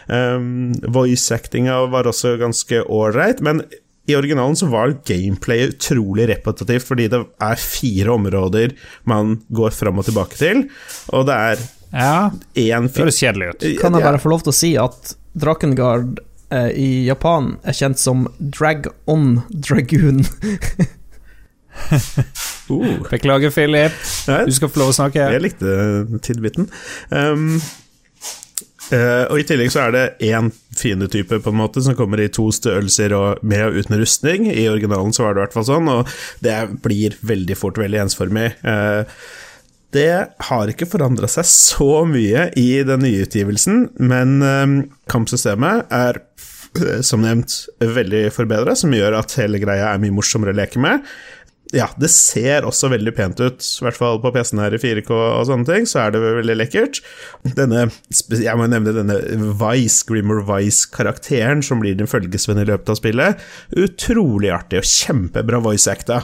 Um, 0.08 0.74
Voice-actinga 0.94 1.80
var 1.94 2.10
også 2.10 2.36
ganske 2.42 2.84
ålreit, 2.84 3.42
men 3.46 3.64
i 4.06 4.14
originalen 4.14 4.58
så 4.58 4.70
var 4.70 4.94
gameplay 5.08 5.72
utrolig 5.72 6.28
repetitivt, 6.30 6.86
fordi 6.86 7.08
det 7.10 7.24
er 7.42 7.62
fire 7.62 8.14
områder 8.14 8.76
man 9.10 9.40
går 9.50 9.74
fram 9.74 10.02
og 10.02 10.06
tilbake 10.06 10.38
til, 10.38 10.68
og 11.10 11.26
det 11.26 11.40
er 11.50 11.64
ja, 11.96 12.30
det 12.54 13.00
høres 13.00 13.18
kjedelig 13.22 13.54
ut. 13.54 13.66
Kan 13.80 13.96
jeg 13.96 14.04
bare 14.04 14.20
få 14.20 14.30
lov 14.34 14.44
til 14.46 14.52
å 14.52 14.56
si 14.58 14.72
at 14.78 15.16
Drakengard 15.36 16.20
eh, 16.50 16.72
i 16.80 16.90
Japan 17.08 17.56
er 17.64 17.76
kjent 17.78 18.02
som 18.02 18.28
Drag 18.40 18.88
On 19.12 19.42
Dragoon. 19.50 20.26
uh. 22.72 23.10
Beklager, 23.12 23.52
Philip. 23.52 23.96
Du 24.48 24.54
skal 24.56 24.72
få 24.72 24.84
lov 24.84 24.94
å 24.94 25.00
snakke. 25.00 25.26
Jeg 25.36 25.44
likte 25.44 25.74
tidbiten. 26.24 26.70
Um, 27.12 27.60
Uh, 28.94 29.26
og 29.34 29.40
I 29.42 29.46
tillegg 29.50 29.72
så 29.74 29.88
er 29.88 29.94
det 29.96 30.02
én 30.28 30.52
fiendetype 30.78 31.40
på 31.42 31.50
en 31.50 31.58
måte 31.58 31.82
som 31.82 31.96
kommer 31.98 32.22
i 32.22 32.28
to 32.30 32.52
størrelser 32.54 33.16
og 33.18 33.42
med 33.42 33.64
og 33.66 33.80
uten 33.80 33.98
rustning. 33.98 34.46
I 34.52 34.68
originalen 34.70 35.16
så 35.16 35.26
var 35.26 35.34
det 35.34 35.42
i 35.42 35.46
hvert 35.46 35.56
fall 35.58 35.68
sånn, 35.72 35.90
og 35.90 36.12
det 36.46 36.58
blir 36.86 37.18
veldig 37.26 37.58
fort 37.58 37.80
veldig 37.82 38.04
ensformig. 38.06 38.52
Uh, 38.62 39.02
det 39.96 40.12
har 40.50 40.72
ikke 40.72 40.90
forandra 40.90 41.30
seg 41.32 41.48
så 41.50 42.04
mye 42.10 42.50
i 42.60 42.70
den 42.88 43.04
nye 43.06 43.24
utgivelsen, 43.26 43.88
men 44.02 44.38
um, 44.44 44.76
kampsystemet 45.12 45.92
er 45.94 46.22
eh, 46.82 47.00
som 47.06 47.24
nevnt 47.26 47.64
veldig 47.80 48.28
forbedra, 48.36 48.76
som 48.78 48.94
gjør 48.96 49.20
at 49.22 49.38
hele 49.40 49.62
greia 49.64 49.94
er 49.94 50.04
mye 50.04 50.16
morsommere 50.16 50.56
å 50.56 50.60
leke 50.60 50.82
med. 50.84 51.06
Ja, 51.74 51.88
det 51.98 52.12
ser 52.14 52.66
også 52.68 52.92
veldig 52.94 53.12
pent 53.18 53.42
ut, 53.42 53.64
i 53.66 53.84
hvert 53.84 53.98
fall 53.98 54.20
på 54.22 54.30
PC-en 54.36 54.62
her 54.62 54.76
i 54.78 54.80
4K 54.80 55.10
og 55.16 55.48
sånne 55.50 55.66
ting, 55.68 55.88
så 55.90 56.04
er 56.04 56.14
det 56.14 56.22
veldig 56.22 56.56
lekkert. 56.60 57.02
Denne, 57.58 57.88
jeg 58.14 58.60
må 58.60 58.68
nevne 58.70 58.94
denne 58.96 59.18
Vice, 59.58 60.06
Grimmer 60.08 60.44
Vice-karakteren, 60.46 61.66
som 61.66 61.82
blir 61.82 61.98
din 61.98 62.10
følgesvenn 62.10 62.62
i 62.62 62.68
løpet 62.70 62.94
av 62.94 63.00
spillet. 63.02 63.44
Utrolig 63.82 64.54
artig 64.54 64.84
og 64.84 64.90
kjempebra 64.92 65.64
voice-acta. 65.66 66.22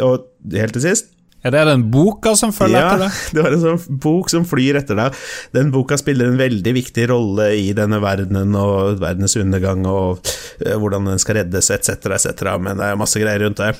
Og 0.00 0.30
helt 0.56 0.78
til 0.78 0.86
sist, 0.88 1.12
er 1.40 1.54
det 1.54 1.60
den 1.70 1.86
boka 1.92 2.34
som 2.36 2.52
følger 2.52 2.82
ja, 2.82 2.88
etter 2.88 3.04
deg? 3.06 3.12
Ja, 3.16 3.28
det 3.34 3.44
var 3.44 3.54
en 3.56 3.62
sånn 3.64 4.00
bok 4.02 4.32
som 4.32 4.46
flyr 4.48 4.80
etter 4.82 4.98
deg. 4.98 5.20
Den 5.56 5.70
boka 5.72 5.96
spiller 6.00 6.28
en 6.28 6.40
veldig 6.40 6.74
viktig 6.76 7.06
rolle 7.08 7.52
i 7.56 7.70
denne 7.76 8.00
verdenen 8.02 8.56
og 8.60 9.00
verdens 9.00 9.38
undergang 9.40 9.86
og 9.88 10.20
uh, 10.20 10.74
hvordan 10.76 11.08
den 11.08 11.22
skal 11.22 11.40
reddes, 11.40 11.70
etc., 11.72 11.96
etc., 12.18 12.44
men 12.60 12.80
det 12.80 12.90
er 12.90 13.00
masse 13.00 13.22
greier 13.22 13.40
rundt 13.46 13.62
det. 13.62 13.72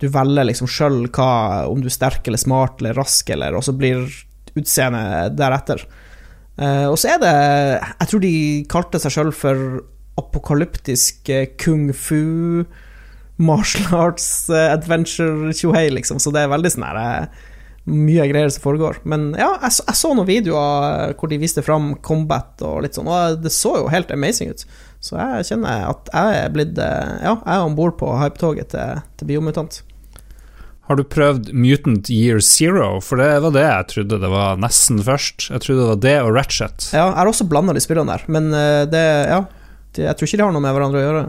Du 0.00 0.08
velger 0.08 0.44
liksom 0.48 0.66
sjøl 0.66 1.06
om 1.14 1.80
du 1.80 1.86
er 1.86 1.90
sterk 1.92 2.26
eller 2.26 2.38
smart 2.40 2.80
eller 2.80 2.94
rask, 2.96 3.30
eller, 3.30 3.54
og 3.54 3.62
så 3.62 3.72
blir 3.76 4.08
utseendet 4.56 5.36
deretter. 5.36 5.84
Uh, 6.58 6.88
og 6.88 6.98
så 6.98 7.08
er 7.14 7.18
det 7.20 7.34
Jeg 8.00 8.08
tror 8.08 8.20
de 8.24 8.64
kalte 8.72 8.98
seg 8.98 9.10
sjøl 9.12 9.32
for 9.36 9.84
apokalyptisk 10.16 11.28
eh, 11.28 11.46
kung 11.58 11.92
fu 11.92 12.64
martial 13.36 14.00
arts 14.00 14.50
adventure 14.50 15.52
tjohei, 15.52 15.90
liksom, 15.90 16.18
så 16.22 16.30
det 16.30 16.40
er 16.44 16.52
veldig 16.52 16.70
sånn 16.70 16.84
herre 16.86 17.28
mye 17.84 18.26
greier 18.30 18.48
som 18.52 18.64
foregår. 18.64 18.98
Men 19.04 19.32
ja, 19.38 19.50
jeg, 19.62 19.76
jeg, 19.82 19.96
så 19.98 20.12
noen 20.16 20.28
videoer 20.28 21.08
eh, 21.10 21.14
hvor 21.18 21.30
de 21.30 21.40
viste 21.42 21.64
fram 21.64 21.92
combat 22.04 22.62
og 22.64 22.82
litt 22.84 22.96
sånn, 22.96 23.10
og 23.10 23.40
det 23.44 23.52
så 23.52 23.74
jo 23.82 23.90
helt 23.92 24.12
amazing 24.14 24.54
ut. 24.54 24.64
Så 25.04 25.18
jeg 25.20 25.48
kjenner 25.50 25.90
at 25.90 26.08
jeg 26.12 26.38
er 26.40 26.54
blitt 26.54 26.78
eh, 26.80 27.16
Ja, 27.26 27.34
jeg 27.36 27.50
er 27.58 27.66
om 27.66 27.76
bord 27.76 27.98
på 28.00 28.14
hypetoget 28.20 28.72
til, 28.72 29.02
til 29.20 29.28
Biomutant. 29.28 29.82
Har 30.84 30.98
du 31.00 31.04
prøvd 31.08 31.48
Mutant 31.56 32.10
Year 32.12 32.40
Zero? 32.44 32.98
For 33.04 33.20
det 33.20 33.30
var 33.40 33.52
det 33.56 33.64
jeg 33.64 33.88
trodde 33.92 34.18
det 34.20 34.30
var 34.32 34.58
nesten 34.60 35.00
først. 35.04 35.46
Jeg 35.48 35.64
trodde 35.64 35.80
det 35.80 35.92
var 35.94 36.02
det 36.02 36.16
og 36.26 36.34
Ratchet. 36.36 36.90
Ja, 36.92 37.06
jeg 37.06 37.18
har 37.20 37.30
også 37.30 37.46
blanda 37.48 37.72
de 37.76 37.80
spillene 37.84 38.12
der, 38.16 38.26
men 38.32 38.50
eh, 38.56 38.84
det 38.88 39.04
Ja. 39.32 39.44
Jeg 39.94 40.18
tror 40.18 40.26
ikke 40.26 40.38
de 40.40 40.42
har 40.42 40.50
noe 40.50 40.62
med 40.64 40.72
hverandre 40.74 40.98
å 40.98 41.02
gjøre. 41.04 41.26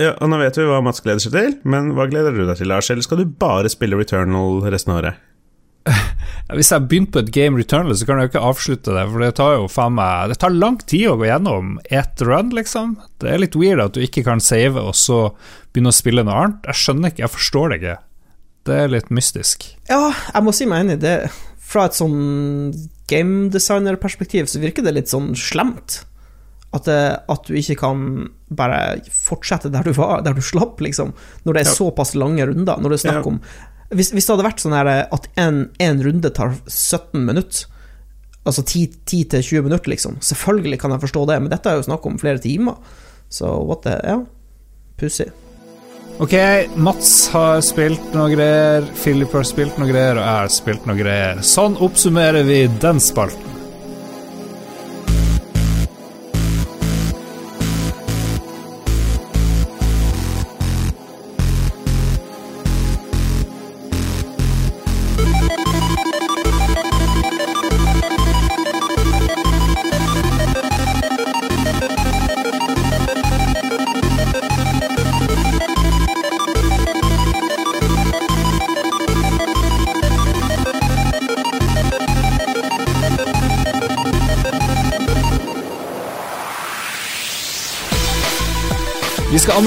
Ja, 0.00 0.12
og 0.20 0.28
Nå 0.28 0.38
vet 0.42 0.58
vi 0.58 0.66
hva 0.68 0.82
Mats 0.84 1.00
gleder 1.04 1.22
seg 1.24 1.32
til, 1.32 1.54
men 1.64 1.94
hva 1.96 2.04
gleder 2.10 2.34
du 2.34 2.44
deg 2.44 2.58
til, 2.58 2.68
Lars? 2.68 2.90
Eller 2.92 3.04
skal 3.06 3.22
du 3.22 3.30
bare 3.40 3.70
spille 3.72 3.96
Returnal 3.96 4.60
resten 4.68 4.92
av 4.92 5.00
året? 5.00 5.22
Hvis 6.58 6.72
jeg 6.74 6.84
begynner 6.90 7.12
på 7.14 7.22
et 7.22 7.30
game 7.32 7.60
Returnal, 7.60 7.96
så 7.96 8.08
kan 8.08 8.20
jeg 8.20 8.28
jo 8.28 8.32
ikke 8.34 8.44
avslutte 8.50 8.96
det, 8.96 9.04
for 9.12 9.24
det 9.24 9.30
tar 9.38 9.54
jo 9.56 9.68
faen 9.72 9.94
meg 9.96 10.32
Det 10.32 10.38
tar 10.42 10.52
lang 10.54 10.76
tid 10.82 11.06
å 11.10 11.16
gå 11.20 11.28
gjennom 11.30 11.76
ett 11.88 12.24
run, 12.26 12.52
liksom. 12.58 12.98
Det 13.22 13.30
er 13.32 13.40
litt 13.40 13.56
weird 13.56 13.84
at 13.86 13.96
du 13.96 14.02
ikke 14.04 14.26
kan 14.26 14.42
save 14.42 14.82
og 14.82 14.92
så 14.98 15.20
begynne 15.72 15.94
å 15.94 15.96
spille 15.96 16.26
noe 16.26 16.42
annet. 16.42 16.68
Jeg 16.72 16.82
skjønner 16.82 17.14
ikke, 17.14 17.24
jeg 17.24 17.34
forstår 17.38 17.72
det 17.72 17.80
ikke. 17.80 17.96
Det 18.66 18.80
er 18.82 18.92
litt 18.92 19.12
mystisk. 19.14 19.68
Ja, 19.88 20.10
jeg 20.10 20.44
må 20.44 20.52
si 20.54 20.66
meg 20.68 20.84
enig. 20.84 20.98
Det, 21.00 21.16
fra 21.66 21.86
et 21.88 21.96
sånn 21.96 22.74
gamedesignerperspektiv 23.10 24.50
så 24.50 24.60
virker 24.60 24.84
det 24.84 24.96
litt 24.96 25.12
sånn 25.12 25.32
slemt. 25.38 26.02
At, 26.76 26.88
at 27.32 27.46
du 27.48 27.54
ikke 27.58 27.76
kan 27.80 28.02
bare 28.52 28.80
fortsette 29.12 29.70
der 29.72 29.86
du 29.86 29.92
var, 29.96 30.20
der 30.26 30.36
du 30.36 30.42
slapp, 30.44 30.80
liksom. 30.84 31.14
Når 31.46 31.56
det 31.58 31.62
er 31.64 31.72
såpass 31.78 32.14
lange 32.18 32.44
runder. 32.48 32.76
Når 32.82 32.92
det 32.94 32.98
er 33.00 33.04
snakk 33.08 33.22
Ja. 33.24 33.32
om 33.32 33.40
hvis, 33.94 34.08
hvis 34.10 34.26
det 34.26 34.32
hadde 34.34 34.44
vært 34.48 34.58
sånn 34.64 34.74
her 34.74 34.88
at 35.14 35.26
en, 35.38 35.58
en 35.78 36.00
runde 36.02 36.30
tar 36.34 36.56
17 36.66 37.20
minutter, 37.22 37.68
altså 38.46 38.64
10-20 38.66 39.62
minutter, 39.62 39.92
liksom, 39.92 40.16
selvfølgelig 40.26 40.80
kan 40.82 40.90
jeg 40.96 41.04
forstå 41.04 41.22
det, 41.30 41.36
men 41.44 41.52
dette 41.52 41.70
er 41.70 41.78
jo 41.78 41.84
snakk 41.86 42.06
om 42.10 42.18
flere 42.18 42.42
timer. 42.42 42.80
Så 43.30 43.46
what 43.66 43.84
the 43.86 43.94
Ja, 44.02 44.18
pussig. 44.98 45.28
Ok, 46.18 46.34
Mats 46.80 47.28
har 47.34 47.60
spilt 47.62 48.14
noe 48.16 48.30
greier, 48.32 48.86
Philip 48.98 49.34
har 49.36 49.44
spilt 49.46 49.78
noe 49.78 49.86
greier, 49.90 50.16
og 50.16 50.24
jeg 50.24 50.40
har 50.40 50.52
spilt 50.54 50.86
noe 50.88 50.96
greier. 50.98 51.42
Sånn 51.46 51.76
oppsummerer 51.86 52.46
vi 52.48 52.62
den 52.82 52.98
spalten. 53.04 53.55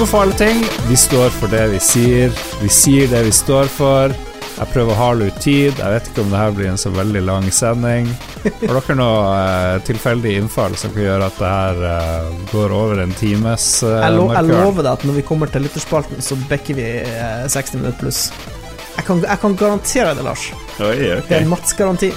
Anbefale 0.00 0.32
ting. 0.32 0.64
Vi 0.88 0.96
står 0.96 1.28
for 1.28 1.50
det 1.52 1.66
vi 1.74 1.78
sier. 1.84 2.30
Vi 2.62 2.68
sier 2.72 3.08
det 3.10 3.20
vi 3.26 3.32
står 3.36 3.66
for. 3.68 4.14
Jeg 4.56 4.68
prøver 4.72 4.94
å 4.94 4.96
hale 4.96 5.26
ut 5.28 5.40
tid. 5.44 5.76
Jeg 5.76 5.92
vet 5.92 6.08
ikke 6.08 6.22
om 6.24 6.30
det 6.32 6.40
her 6.40 6.54
blir 6.56 6.68
en 6.70 6.80
så 6.80 6.92
veldig 6.94 7.20
lang 7.26 7.48
sending. 7.52 8.08
Har 8.62 8.78
dere 8.78 8.96
noe 8.96 9.34
eh, 9.34 9.82
tilfeldig 9.84 10.32
innfall 10.38 10.78
som 10.80 10.94
kan 10.94 11.04
gjøre 11.04 11.28
at 11.28 11.42
det 11.42 11.52
her 11.52 11.84
eh, 11.90 12.32
går 12.54 12.76
over 12.78 13.04
en 13.04 13.12
times 13.12 13.68
eh, 13.84 13.98
Jeg, 13.98 14.16
lo, 14.16 14.24
jeg 14.32 14.48
lover 14.48 14.86
deg 14.86 14.90
at 14.94 15.06
når 15.10 15.20
vi 15.20 15.26
kommer 15.34 15.52
til 15.52 15.66
lytterspalten, 15.68 16.24
så 16.24 16.40
bekker 16.48 16.80
vi 16.80 16.88
eh, 17.04 17.44
60 17.52 17.76
minutter 17.82 18.00
pluss. 18.00 18.24
Jeg 18.96 19.04
kan, 19.04 19.20
jeg 19.28 19.44
kan 19.44 19.60
garantere 19.66 20.16
det, 20.16 20.24
Lars. 20.24 20.48
Oi, 20.80 20.96
okay. 20.96 21.22
Det 21.28 21.40
er 21.42 21.44
en 21.44 21.52
Mats-garanti. 21.52 22.14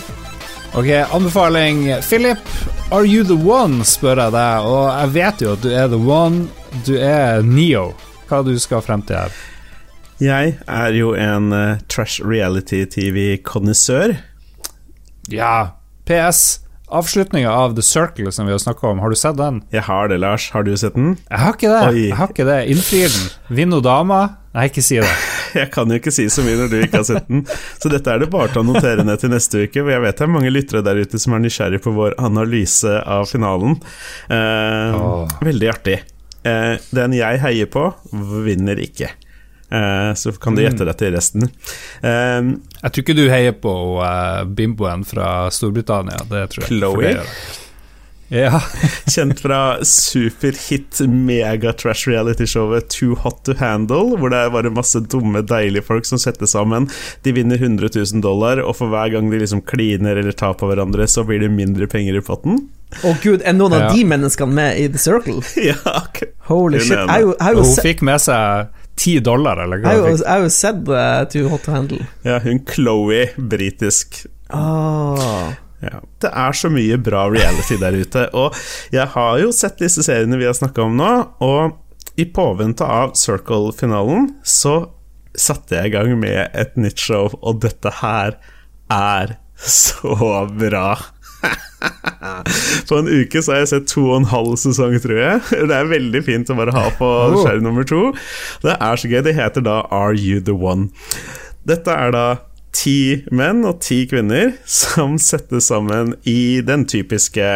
Ok, 0.72 0.88
anbefaling. 1.04 1.90
Philip, 2.00 2.56
are 2.96 3.04
you 3.04 3.28
the 3.28 3.36
one, 3.36 3.84
spør 3.84 4.24
jeg 4.30 4.40
deg. 4.40 4.72
Og 4.72 4.84
jeg 4.88 5.16
vet 5.20 5.48
jo 5.50 5.56
at 5.58 5.66
du 5.68 5.74
er 5.76 5.92
the 5.92 6.00
one. 6.00 6.48
Du 6.82 6.96
er 6.98 7.44
Neo. 7.46 7.92
Hva 8.26 8.40
du 8.42 8.56
skal 8.58 8.82
frem 8.82 9.04
til 9.06 9.20
her? 9.20 9.34
Jeg 10.24 10.56
er 10.66 10.96
jo 10.98 11.12
en 11.14 11.54
uh, 11.54 11.82
trash 11.86 12.24
reality-TV-kondisør. 12.26 14.16
Ja, 15.30 15.78
PS. 16.10 16.64
Avslutninga 16.94 17.52
av 17.54 17.76
The 17.78 17.86
Circle 17.86 18.34
som 18.34 18.50
vi 18.50 18.54
har 18.56 18.62
snakka 18.62 18.90
om, 18.90 19.00
har 19.06 19.14
du 19.14 19.18
sett 19.18 19.38
den? 19.38 19.62
Jeg 19.74 19.86
har 19.86 20.10
det, 20.10 20.18
Lars. 20.22 20.50
Har 20.54 20.66
du 20.66 20.74
sett 20.78 20.98
den? 20.98 21.14
Jeg 21.30 21.44
har 21.44 21.54
ikke 21.58 21.70
det. 21.70 21.84
Oi. 21.90 22.02
Jeg 22.08 22.18
har 22.18 22.34
ikke 22.34 22.48
det. 22.50 22.58
Innfrir 22.74 23.14
den. 23.14 23.30
Vinn 23.60 23.70
noe 23.74 23.86
dama? 23.86 24.20
Nei, 24.54 24.66
ikke 24.70 24.84
si 24.86 24.98
det. 25.02 25.14
Jeg 25.60 25.70
kan 25.74 25.90
jo 25.90 26.00
ikke 26.00 26.14
si 26.14 26.26
så 26.34 26.42
mye 26.42 26.58
når 26.58 26.72
du 26.72 26.80
ikke 26.80 27.04
har 27.04 27.06
sett 27.06 27.28
den, 27.30 27.44
så 27.78 27.90
dette 27.94 28.10
er 28.10 28.24
det 28.24 28.32
bare 28.34 28.50
til 28.50 28.64
å 28.64 28.66
notere 28.72 29.06
ned 29.06 29.22
til 29.22 29.30
neste 29.30 29.68
uke. 29.68 29.84
For 29.84 29.92
jeg 29.94 30.02
vet 30.02 30.18
det 30.18 30.26
er 30.26 30.32
mange 30.34 30.50
lyttere 30.50 30.82
der 30.82 30.98
ute 30.98 31.20
som 31.22 31.36
er 31.38 31.44
nysgjerrig 31.44 31.78
på 31.86 31.94
vår 31.94 32.16
analyse 32.18 32.96
av 33.06 33.28
finalen. 33.30 33.76
Eh, 34.34 34.98
oh. 34.98 35.30
Veldig 35.46 35.70
artig. 35.70 36.00
Eh, 36.44 36.76
den 36.92 37.16
jeg 37.18 37.42
heier 37.44 37.70
på, 37.72 37.88
vinner 38.46 38.80
ikke. 38.84 39.10
Eh, 39.74 40.14
så 40.20 40.32
kan 40.38 40.56
du 40.56 40.62
gjette 40.62 40.86
dette 40.86 41.08
i 41.08 41.12
resten. 41.16 41.48
Eh, 42.04 42.54
Jeg 42.84 42.92
tror 42.92 43.04
ikke 43.06 43.18
du 43.18 43.26
heier 43.32 43.56
på 43.58 43.74
uh, 44.04 44.44
bimboen 44.46 45.06
fra 45.08 45.50
Storbritannia. 45.56 46.20
Det 46.30 46.48
tror 46.54 46.68
jeg. 46.68 47.16
Jeg. 47.16 47.28
Ja. 48.34 48.60
Kjent 49.14 49.40
fra 49.40 49.60
superhit 49.86 51.00
megatrash 51.08 52.08
reality 52.10 52.48
showet 52.50 52.90
Too 52.90 53.16
Hot 53.24 53.44
To 53.46 53.54
Handle, 53.60 54.18
hvor 54.18 54.34
det 54.34 54.40
er 54.42 54.54
bare 54.54 54.74
masse 54.74 55.00
dumme, 55.00 55.44
deilige 55.46 55.86
folk 55.86 56.08
som 56.10 56.22
setter 56.22 56.50
sammen. 56.50 56.90
De 57.24 57.34
vinner 57.36 57.62
100 57.62 57.94
000 57.96 58.24
dollar, 58.26 58.62
og 58.64 58.78
for 58.80 58.94
hver 58.94 59.14
gang 59.14 59.30
de 59.32 59.42
liksom 59.42 59.62
kliner 59.70 60.18
eller 60.20 60.34
tar 60.38 60.58
på 60.60 60.70
hverandre, 60.70 61.08
så 61.08 61.26
blir 61.28 61.44
det 61.46 61.54
mindre 61.54 61.90
penger 61.90 62.18
i 62.20 62.26
potten. 62.26 62.66
Å 63.04 63.14
gud, 63.24 63.42
er 63.46 63.54
noen 63.58 63.74
Ja. 63.78 63.88
av 63.90 63.96
de 63.96 64.04
menneskene 64.06 64.54
med 64.54 64.80
i 64.80 64.88
The 64.94 65.02
Circle? 65.02 65.42
ja, 65.70 65.76
okay. 66.04 66.30
Holy 66.50 66.80
shit. 66.80 66.98
Jeg, 66.98 67.08
Jeg 67.08 67.36
jeg 67.40 67.56
hun 67.60 67.66
se, 67.72 67.82
fikk 67.86 68.02
med 68.06 68.22
seg 68.22 68.68
ti 69.00 69.16
dollar, 69.26 69.58
eller 69.64 69.82
hva 69.82 69.94
jeg 69.98 70.22
har 70.28 70.44
jo 70.46 70.50
sett 70.54 70.88
uh, 70.92 71.24
Too 71.32 71.48
Hot 71.50 71.64
to 71.66 71.72
Handle. 71.74 72.06
ja 72.28 72.40
hun 72.44 72.60
Chloé, 72.70 73.30
britisk. 73.38 74.26
Oh. 74.54 75.50
Ja. 75.84 76.00
Det 76.22 76.30
er 76.32 76.54
så 76.56 76.70
mye 76.72 76.96
bra 77.02 77.26
reality 77.34 77.76
der 77.82 77.96
ute, 77.98 78.28
og 78.38 78.54
jeg 78.94 79.08
har 79.16 79.40
jo 79.42 79.50
sett 79.52 79.82
disse 79.82 80.04
seriene 80.06 80.38
vi 80.40 80.46
har 80.48 80.54
snakka 80.56 80.86
om 80.86 80.94
nå, 81.00 81.10
og 81.44 81.80
i 82.22 82.28
påvente 82.30 82.86
av 82.86 83.16
Circle-finalen 83.18 84.30
så 84.46 84.76
satte 85.36 85.76
jeg 85.80 85.90
i 85.90 85.94
gang 85.96 86.14
med 86.22 86.54
et 86.54 86.76
nytt 86.78 87.02
show, 87.02 87.32
og 87.42 87.60
dette 87.66 87.90
her 88.04 88.38
er 88.94 89.34
så 89.58 90.14
bra. 90.54 90.94
På 92.90 93.00
en 93.00 93.10
uke 93.10 93.42
så 93.42 93.54
har 93.54 93.64
jeg 93.64 93.72
sett 93.74 93.90
to 93.92 94.06
og 94.10 94.22
en 94.22 94.30
halv 94.32 94.56
sesong, 94.62 94.96
tror 95.04 95.20
jeg. 95.20 95.42
Det 95.70 95.76
er 95.76 95.92
veldig 95.92 96.24
fint 96.26 96.52
å 96.52 96.58
bare 96.58 96.76
ha 96.76 96.88
på 96.98 97.10
skjerm 97.42 97.66
nummer 97.66 97.88
to. 97.88 98.10
Det 98.64 98.78
er 98.78 99.00
så 99.00 99.12
gøy. 99.12 99.22
Det 99.26 99.36
heter 99.38 99.66
da 99.66 99.82
Are 99.92 100.16
You 100.16 100.44
The 100.44 100.56
One? 100.56 100.90
Dette 101.68 101.96
er 101.96 102.16
da 102.16 102.26
ti 102.74 103.22
menn 103.30 103.62
og 103.70 103.80
ti 103.86 104.02
kvinner 104.10 104.56
som 104.70 105.16
settes 105.30 105.70
sammen 105.72 106.16
i 106.30 106.62
den 106.66 106.88
typiske 106.90 107.48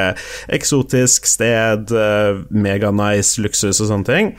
eksotisk 0.53 1.27
sted, 1.29 1.91
uh, 1.91 2.43
meganice, 2.53 3.41
luksus 3.43 3.81
og 3.81 3.91
sånne 3.91 4.07
ting. 4.07 4.33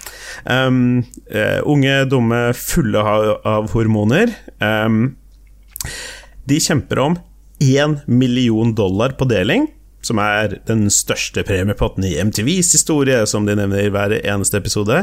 Um, 0.47 1.03
eh, 1.31 1.59
unge, 1.69 2.03
dumme, 2.11 2.43
fulle 2.57 3.03
av, 3.03 3.31
av 3.49 3.73
hormoner. 3.75 4.33
Um, 4.63 5.17
de 6.49 6.61
kjemper 6.63 7.03
om 7.03 7.19
én 7.61 7.99
million 8.07 8.75
dollar 8.75 9.17
på 9.19 9.29
deling, 9.29 9.69
som 10.05 10.21
er 10.23 10.59
den 10.69 10.87
største 10.93 11.43
premiepotten 11.47 12.07
i 12.07 12.17
MTVs 12.23 12.73
historie, 12.77 13.25
som 13.27 13.49
de 13.49 13.57
nevner 13.59 13.87
i 13.87 13.93
hver 13.93 14.15
eneste 14.21 14.61
episode. 14.61 15.03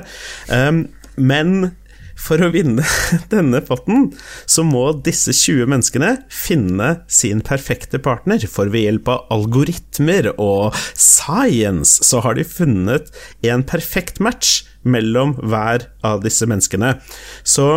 Um, 0.50 0.88
men 1.16 1.74
for 2.16 2.42
å 2.42 2.50
vinne 2.54 2.84
denne 3.34 3.62
potten, 3.66 4.10
så 4.48 4.64
må 4.66 4.88
disse 5.06 5.36
20 5.36 5.70
menneskene 5.72 6.12
finne 6.32 6.92
sin 7.12 7.44
perfekte 7.46 8.00
partner. 8.02 8.48
For 8.50 8.72
ved 8.72 8.88
hjelp 8.88 9.12
av 9.12 9.36
algoritmer 9.36 10.32
og 10.36 10.78
science 10.94 12.06
så 12.08 12.24
har 12.26 12.40
de 12.40 12.48
funnet 12.48 13.12
en 13.46 13.66
perfekt 13.68 14.24
match 14.24 14.64
mellom 14.86 15.36
hver 15.44 15.90
av 16.06 16.24
disse 16.26 16.48
menneskene. 16.48 16.96
Så 17.44 17.68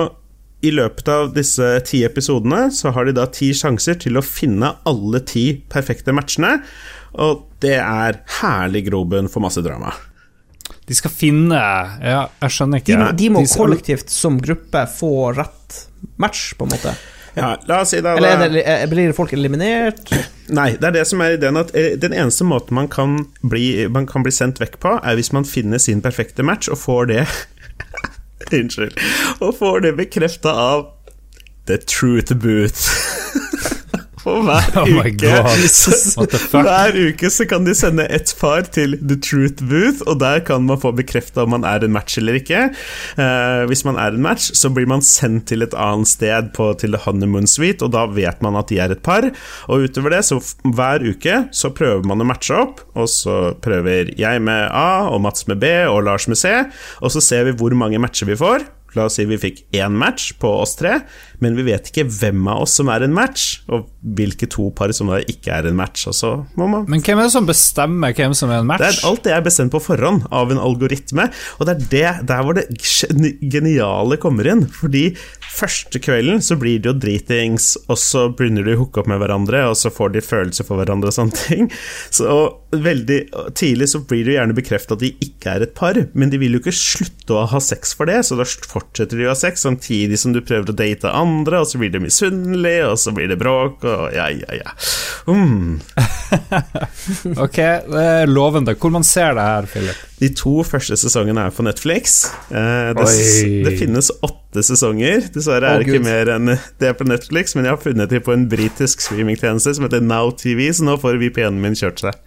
i 0.62 0.70
løpet 0.74 1.08
av 1.08 1.32
disse 1.36 1.66
ti 1.86 2.00
episodene 2.06 2.68
så 2.74 2.90
har 2.96 3.06
de 3.06 3.12
da 3.14 3.26
ti 3.30 3.52
sjanser 3.54 3.94
til 4.02 4.18
å 4.18 4.24
finne 4.26 4.72
alle 4.90 5.20
ti 5.22 5.52
perfekte 5.70 6.10
matchene, 6.16 6.56
og 7.14 7.44
det 7.62 7.76
er 7.78 8.18
herlig 8.40 8.86
grobunn 8.90 9.28
for 9.30 9.40
masse 9.44 9.62
drama. 9.64 9.92
De 10.88 10.94
skal 10.96 11.10
finne 11.12 11.56
Ja, 11.56 12.26
jeg 12.42 12.50
skjønner 12.50 12.82
De, 12.84 12.92
ikke. 12.92 12.98
må- 13.04 13.16
de 13.16 13.28
må 13.30 13.46
skal- 13.46 13.66
kollektivt 13.66 14.10
som 14.10 14.40
gruppe 14.40 14.82
få 14.88 15.34
rett 15.36 15.86
match, 16.18 16.54
på 16.58 16.64
en 16.66 16.70
måte. 16.74 16.96
Ja, 17.36 17.56
la 17.68 17.80
oss 17.82 17.90
si 17.90 18.00
da, 18.00 18.16
Eller 18.16 18.40
er 18.40 18.48
det, 18.50 18.90
blir 18.90 19.12
folk 19.14 19.30
eliminert? 19.32 20.10
Nei, 20.48 20.72
det 20.72 20.82
er 20.84 20.90
det 20.90 21.06
som 21.06 21.20
er 21.20 21.36
ideen 21.36 21.56
at 21.60 21.70
eh, 21.76 21.94
den 21.96 22.12
eneste 22.12 22.42
måten 22.44 22.72
man 22.74 22.88
kan, 22.88 23.26
bli, 23.44 23.86
man 23.88 24.06
kan 24.06 24.24
bli 24.24 24.32
sendt 24.32 24.58
vekk 24.58 24.80
på, 24.80 24.96
er 25.04 25.14
hvis 25.14 25.32
man 25.32 25.44
finner 25.44 25.78
sin 25.78 26.00
perfekte 26.02 26.42
match 26.42 26.68
og 26.68 26.78
får 26.78 27.06
det 27.12 27.26
Unnskyld. 28.52 28.98
Og 29.40 29.54
får 29.58 29.80
det 29.80 29.92
bekrefta 29.98 30.52
av 30.52 30.86
The 31.66 31.76
Truth 31.76 32.34
Booth. 32.34 32.88
Og 34.28 34.44
hver 34.46 34.68
Oh 34.82 35.00
uke? 35.00 35.32
Hver 36.68 36.98
uke 37.08 37.30
så 37.32 37.46
kan 37.48 37.66
de 37.66 37.74
sende 37.76 38.06
ett 38.12 38.30
par 38.40 38.66
til 38.74 38.96
The 39.00 39.16
Truth 39.24 39.64
Booth, 39.64 40.04
og 40.06 40.20
der 40.22 40.42
kan 40.46 40.66
man 40.68 40.80
få 40.80 40.92
bekrefta 40.96 41.44
om 41.44 41.54
man 41.56 41.66
er 41.68 41.84
en 41.84 41.94
match 41.94 42.18
eller 42.20 42.38
ikke. 42.40 42.68
Uh, 43.18 43.64
hvis 43.70 43.84
man 43.88 43.98
er 44.00 44.14
en 44.14 44.24
match, 44.24 44.50
så 44.58 44.70
blir 44.74 44.88
man 44.90 45.04
sendt 45.04 45.48
til 45.50 45.64
et 45.64 45.76
annet 45.78 46.10
sted 46.10 46.52
på, 46.56 46.70
til 46.80 46.94
The 46.94 47.02
Honeymoon 47.06 47.48
Suite, 47.50 47.84
og 47.84 47.94
da 47.96 48.06
vet 48.12 48.42
man 48.44 48.58
at 48.58 48.70
de 48.72 48.80
er 48.82 48.94
et 48.94 49.04
par. 49.04 49.26
Og 49.68 49.88
utover 49.88 50.16
det, 50.16 50.24
så 50.28 50.40
hver 50.64 51.04
uke 51.08 51.42
så 51.54 51.72
prøver 51.74 52.06
man 52.08 52.22
å 52.22 52.28
matche 52.28 52.56
opp, 52.58 52.82
og 52.98 53.10
så 53.12 53.38
prøver 53.64 54.12
jeg 54.18 54.44
med 54.44 54.68
A, 54.68 55.08
og 55.10 55.22
Mats 55.24 55.48
med 55.50 55.62
B, 55.62 55.72
og 55.88 56.04
Lars 56.08 56.28
med 56.30 56.40
C, 56.40 56.52
og 57.02 57.14
så 57.14 57.24
ser 57.24 57.48
vi 57.48 57.56
hvor 57.58 57.74
mange 57.78 58.00
matcher 58.02 58.28
vi 58.28 58.38
får. 58.38 58.66
La 58.96 59.04
oss 59.04 59.18
si 59.18 59.26
vi 59.28 59.36
fikk 59.40 59.60
én 59.76 59.96
match 60.00 60.32
på 60.40 60.48
oss 60.62 60.72
tre, 60.78 61.02
men 61.44 61.56
vi 61.58 61.66
vet 61.68 61.90
ikke 61.90 62.06
hvem 62.10 62.46
av 62.50 62.64
oss 62.64 62.76
som 62.78 62.90
er 62.92 63.04
en 63.06 63.14
match, 63.14 63.60
og 63.70 63.86
hvilke 64.18 64.48
to 64.50 64.68
par 64.76 64.92
som 64.96 65.10
da 65.12 65.20
ikke 65.22 65.52
er 65.54 65.68
en 65.68 65.78
match. 65.78 66.06
Men 66.08 67.02
hvem 67.04 67.18
er 67.18 67.26
det 67.28 67.34
som 67.34 67.48
bestemmer 67.48 68.14
hvem 68.16 68.34
som 68.36 68.52
er 68.52 68.62
en 68.62 68.70
det 68.70 68.78
er, 68.78 68.92
match? 68.92 69.02
alt 69.08 69.24
det 69.26 69.34
er 69.34 69.44
bestemt 69.44 69.74
på 69.74 69.82
forhånd 69.82 70.26
av 70.34 70.52
en 70.52 70.60
algoritme, 70.62 71.28
og 71.58 71.68
det 71.68 71.74
er 71.74 71.88
det, 71.94 72.12
der 72.30 72.44
hvor 72.46 72.58
det 72.58 72.66
geniale 73.52 74.18
kommer 74.20 74.48
inn. 74.50 74.66
Fordi 74.72 75.10
første 75.58 76.00
kvelden 76.02 76.42
så 76.44 76.58
blir 76.60 76.82
det 76.82 76.92
jo 76.92 76.96
dritings, 76.98 77.74
og 77.88 77.98
så 78.00 78.28
begynner 78.34 78.66
de 78.66 78.76
å 78.76 78.82
hooke 78.82 79.02
opp 79.02 79.10
med 79.10 79.22
hverandre, 79.22 79.64
og 79.70 79.78
så 79.78 79.92
får 79.94 80.14
de 80.16 80.24
følelser 80.24 80.66
for 80.68 80.80
hverandre 80.80 81.12
og 81.12 81.18
sånne 81.18 81.42
ting. 81.48 81.70
Så 82.14 82.28
veldig 82.74 83.20
tidlig 83.56 83.88
så 83.92 84.02
blir 84.04 84.26
det 84.26 84.34
jo 84.34 84.38
gjerne 84.38 84.56
bekreftet 84.56 84.96
at 84.96 85.04
de 85.04 85.12
ikke 85.24 85.54
er 85.54 85.64
et 85.64 85.74
par, 85.76 85.98
men 86.18 86.32
de 86.32 86.40
vil 86.40 86.56
jo 86.56 86.62
ikke 86.62 86.76
slutte 86.76 87.36
å 87.36 87.46
ha 87.48 87.60
sex 87.62 87.94
for 87.96 88.10
det, 88.10 88.20
så 88.26 88.36
da 88.38 88.44
fortsetter 88.44 89.18
de 89.18 89.28
å 89.28 89.32
ha 89.32 89.38
sex 89.38 89.64
samtidig 89.64 90.20
som 90.20 90.34
du 90.34 90.42
prøver 90.44 90.72
å 90.72 90.76
date 90.76 91.12
andre, 91.28 91.60
og 91.62 91.68
så 91.68 91.80
blir 91.80 91.92
det 91.92 92.00
misunnelig, 92.02 92.76
og 92.88 92.96
så 93.00 93.12
blir 93.14 93.28
det 93.30 93.38
bråk, 93.40 93.84
og 93.84 94.08
ja, 94.16 94.28
ja, 94.32 94.60
ja. 94.62 94.74
Mm. 95.28 95.78
Ok, 97.44 97.56
det 97.88 98.02
er 98.02 98.28
lovende. 98.28 98.74
Hvor 98.76 98.92
man 98.92 99.04
ser 99.06 99.36
det 99.36 99.44
her, 99.44 99.68
Philip? 99.70 100.02
De 100.18 100.28
to 100.36 100.62
første 100.66 100.96
sesongene 100.98 101.46
er 101.46 101.54
på 101.54 101.64
Netflix. 101.64 102.18
Eh, 102.50 102.90
det, 102.96 103.06
det 103.64 103.74
finnes 103.80 104.10
åtte 104.24 104.64
sesonger. 104.66 105.28
Dessverre 105.34 105.70
er 105.76 105.82
det 105.82 105.88
oh, 105.88 105.94
ikke 105.94 106.04
mer 106.04 106.32
enn 106.34 106.52
det 106.52 106.90
er 106.90 106.96
på 106.98 107.06
Netflix, 107.08 107.54
men 107.56 107.68
jeg 107.68 107.76
har 107.76 107.82
funnet 107.82 108.12
dem 108.12 108.24
på 108.24 108.34
en 108.34 108.48
britisk 108.50 109.04
streamingtjeneste 109.04 109.76
som 109.78 109.88
heter 109.88 110.04
Now 110.04 110.32
TV, 110.36 110.66
så 110.72 110.88
nå 110.88 110.98
får 111.00 111.20
VPN-en 111.22 111.62
min 111.62 111.78
kjørt 111.78 112.02
seg. 112.04 112.18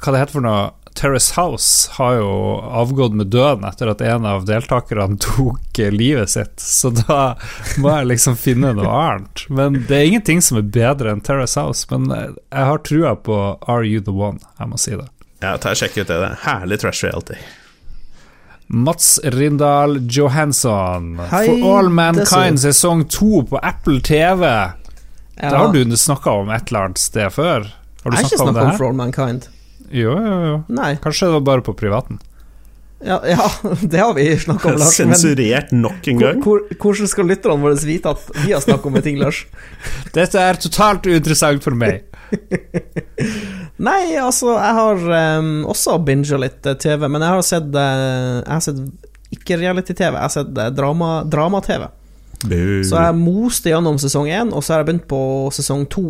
Hva 0.00 0.14
det 0.14 0.22
heter 0.22 0.38
for 0.38 0.46
noe? 0.46 0.68
Terrace 1.00 1.32
House 1.40 1.90
har 1.96 2.18
jo 2.18 2.32
avgått 2.60 3.14
med 3.16 3.30
døden 3.32 3.64
etter 3.64 3.88
at 3.88 4.02
en 4.04 4.26
av 4.28 4.42
deltakerne 4.44 5.16
tok 5.24 5.78
eh, 5.80 5.88
livet 5.92 6.28
sitt, 6.30 6.60
så 6.60 6.90
da 6.92 7.20
må 7.80 7.94
jeg 7.94 8.10
liksom 8.10 8.36
finne 8.36 8.74
noe 8.76 8.90
annet. 8.92 9.46
Men 9.48 9.78
det 9.88 9.96
er 9.96 10.10
ingenting 10.10 10.44
som 10.44 10.60
er 10.60 10.66
bedre 10.68 11.14
enn 11.14 11.22
Terrace 11.24 11.56
House, 11.56 11.86
men 11.88 12.10
eh, 12.12 12.26
jeg 12.52 12.68
har 12.68 12.84
trua 12.84 13.14
på 13.16 13.38
Are 13.64 13.86
You 13.88 14.04
The 14.04 14.12
One, 14.12 14.44
jeg 14.60 14.72
må 14.72 14.80
si 14.80 14.92
det. 14.92 15.08
Ja, 15.40 15.54
ta 15.56 15.72
og 15.72 15.80
Sjekk 15.80 15.96
ut 15.96 16.04
det. 16.10 16.18
det. 16.20 16.28
er 16.34 16.42
Herlig 16.44 16.80
trash 16.82 17.06
reality. 17.06 17.38
Mats 18.70 19.14
Rindal 19.24 19.96
Johansson, 20.04 21.14
Hei, 21.30 21.46
For 21.48 21.78
All 21.78 21.88
Mankind 21.88 22.60
sesong 22.60 23.06
to 23.10 23.40
på 23.48 23.58
Apple 23.64 24.02
TV. 24.04 24.44
Ja. 24.44 25.48
Det 25.48 25.56
har 25.56 25.72
du 25.72 25.96
snakka 25.96 26.36
om 26.42 26.52
et 26.52 26.68
eller 26.68 26.90
annet 26.90 27.00
sted 27.00 27.32
før? 27.32 27.72
Har 28.04 28.12
du 28.12 28.16
Jeg 28.16 28.20
har 28.20 28.28
ikke 28.28 28.42
snakka 28.44 28.60
om 28.60 28.68
om? 28.68 28.76
For 28.76 28.90
All 28.90 29.00
Mankind. 29.00 29.48
Jo, 29.90 30.14
jo, 30.14 30.34
jo. 30.46 30.58
Nei. 30.70 30.94
Kanskje 31.02 31.28
det 31.28 31.38
var 31.38 31.46
bare 31.48 31.64
på 31.66 31.74
privaten. 31.78 32.20
Ja, 33.04 33.20
ja 33.26 33.50
det 33.80 33.98
har 33.98 34.14
vi 34.14 34.38
snakka 34.38 34.72
om, 34.72 34.78
Lars. 34.78 34.94
Sensurert 34.96 35.72
nok 35.72 36.08
en 36.08 36.18
gang. 36.20 36.42
hvor, 36.44 36.62
hvor, 36.68 36.92
hvordan 36.92 37.08
skal 37.10 37.30
lytterne 37.30 37.62
våre 37.62 37.78
vite 37.84 38.12
at 38.12 38.26
vi 38.44 38.52
har 38.52 38.62
snakka 38.64 38.90
om 38.90 38.98
en 39.00 39.06
ting, 39.06 39.20
Lars? 39.20 39.44
Dette 40.16 40.40
er 40.40 40.60
totalt 40.60 41.08
uinteressant 41.08 41.64
for 41.64 41.76
meg. 41.78 42.04
Nei, 43.88 44.02
altså, 44.20 44.52
jeg 44.54 44.76
har 44.76 45.06
um, 45.40 45.54
også 45.72 45.96
binga 46.04 46.38
litt 46.42 46.66
eh, 46.68 46.76
TV, 46.78 47.06
men 47.08 47.24
jeg 47.24 47.32
har 47.32 47.46
sett 47.46 47.70
uh, 47.74 48.36
Jeg 48.44 48.52
har 48.52 48.62
sett 48.62 48.82
ikke 49.34 49.56
reality-TV, 49.58 50.10
jeg 50.10 50.26
har 50.26 50.34
sett 50.34 50.58
eh, 50.58 50.70
drama- 50.74 51.22
drama-TV. 51.30 51.86
Drama 51.86 51.98
så 52.40 52.96
jeg 52.96 53.16
moste 53.18 53.68
gjennom 53.68 53.98
sesong 54.00 54.30
én, 54.32 54.52
og 54.56 54.64
så 54.64 54.72
har 54.74 54.82
jeg 54.82 54.88
begynt 54.90 55.08
på 55.10 55.22
sesong 55.52 55.84
to. 55.92 56.06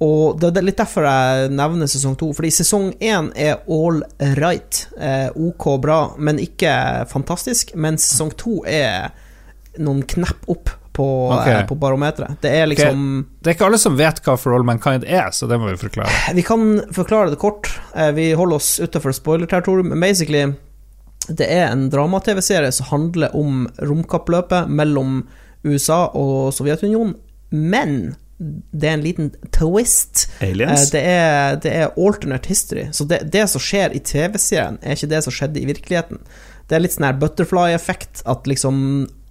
Og 0.00 0.38
det 0.40 0.54
er 0.56 0.64
litt 0.64 0.80
derfor 0.80 1.04
jeg 1.04 1.50
nevner 1.52 1.88
sesong 1.90 2.14
to, 2.16 2.30
fordi 2.36 2.50
sesong 2.56 2.94
én 3.04 3.28
er 3.36 3.58
all 3.68 4.00
right. 4.38 4.86
Eh, 4.96 5.28
ok 5.36 5.66
bra, 5.82 5.98
men 6.16 6.40
ikke 6.40 6.72
fantastisk. 7.10 7.74
Men 7.76 8.00
sesong 8.00 8.32
to 8.40 8.62
er 8.64 9.10
noen 9.76 10.00
knepp 10.08 10.48
opp 10.50 10.72
på, 10.96 11.06
okay. 11.34 11.58
eh, 11.58 11.66
på 11.68 11.76
barometeret. 11.80 12.40
Det 12.40 12.50
er 12.62 12.66
liksom 12.66 13.26
Det 13.40 13.52
er 13.52 13.58
ikke 13.58 13.68
alle 13.68 13.80
som 13.82 13.98
vet 13.98 14.22
hva 14.24 14.38
For 14.40 14.56
All 14.56 14.64
Mankind 14.66 15.04
er, 15.04 15.28
så 15.36 15.46
det 15.50 15.60
må 15.60 15.68
vi 15.68 15.76
forklare. 15.80 16.32
Vi 16.34 16.46
kan 16.48 16.80
forklare 16.96 17.34
det 17.34 17.40
kort. 17.42 17.68
Eh, 17.94 18.10
Vi 18.16 18.32
holder 18.32 18.56
oss 18.56 18.80
utenfor 18.80 19.12
spoiler-territorium. 19.12 19.92
Men 19.92 20.00
basically, 20.00 20.46
det 21.28 21.46
er 21.46 21.68
en 21.68 21.90
drama-TV-serie 21.92 22.72
som 22.72 22.88
handler 22.90 23.36
om 23.36 23.68
romkappløpet 23.78 24.72
mellom 24.72 25.22
USA 25.62 26.06
og 26.16 26.54
Sovjetunionen, 26.56 27.14
men 27.52 28.14
det 28.40 28.88
er 28.88 28.94
en 28.96 29.04
liten 29.04 29.30
twist. 29.52 30.26
Eh, 30.38 30.50
Aliens? 30.50 30.88
Det 30.94 31.02
er, 31.04 31.58
det 31.60 31.72
er 31.76 31.92
alternate 31.92 32.48
history. 32.48 32.86
Så 32.96 33.04
det, 33.08 33.22
det 33.32 33.44
som 33.52 33.62
skjer 33.62 33.92
i 33.96 34.00
TV-serien, 34.00 34.78
er 34.80 34.96
ikke 34.96 35.10
det 35.12 35.20
som 35.26 35.34
skjedde 35.34 35.60
i 35.60 35.68
virkeligheten. 35.68 36.22
Det 36.70 36.78
er 36.78 36.84
litt 36.84 36.94
sånn 36.94 37.08
her 37.08 37.18
butterfly-effekt, 37.20 38.22
at 38.30 38.46
liksom 38.48 38.82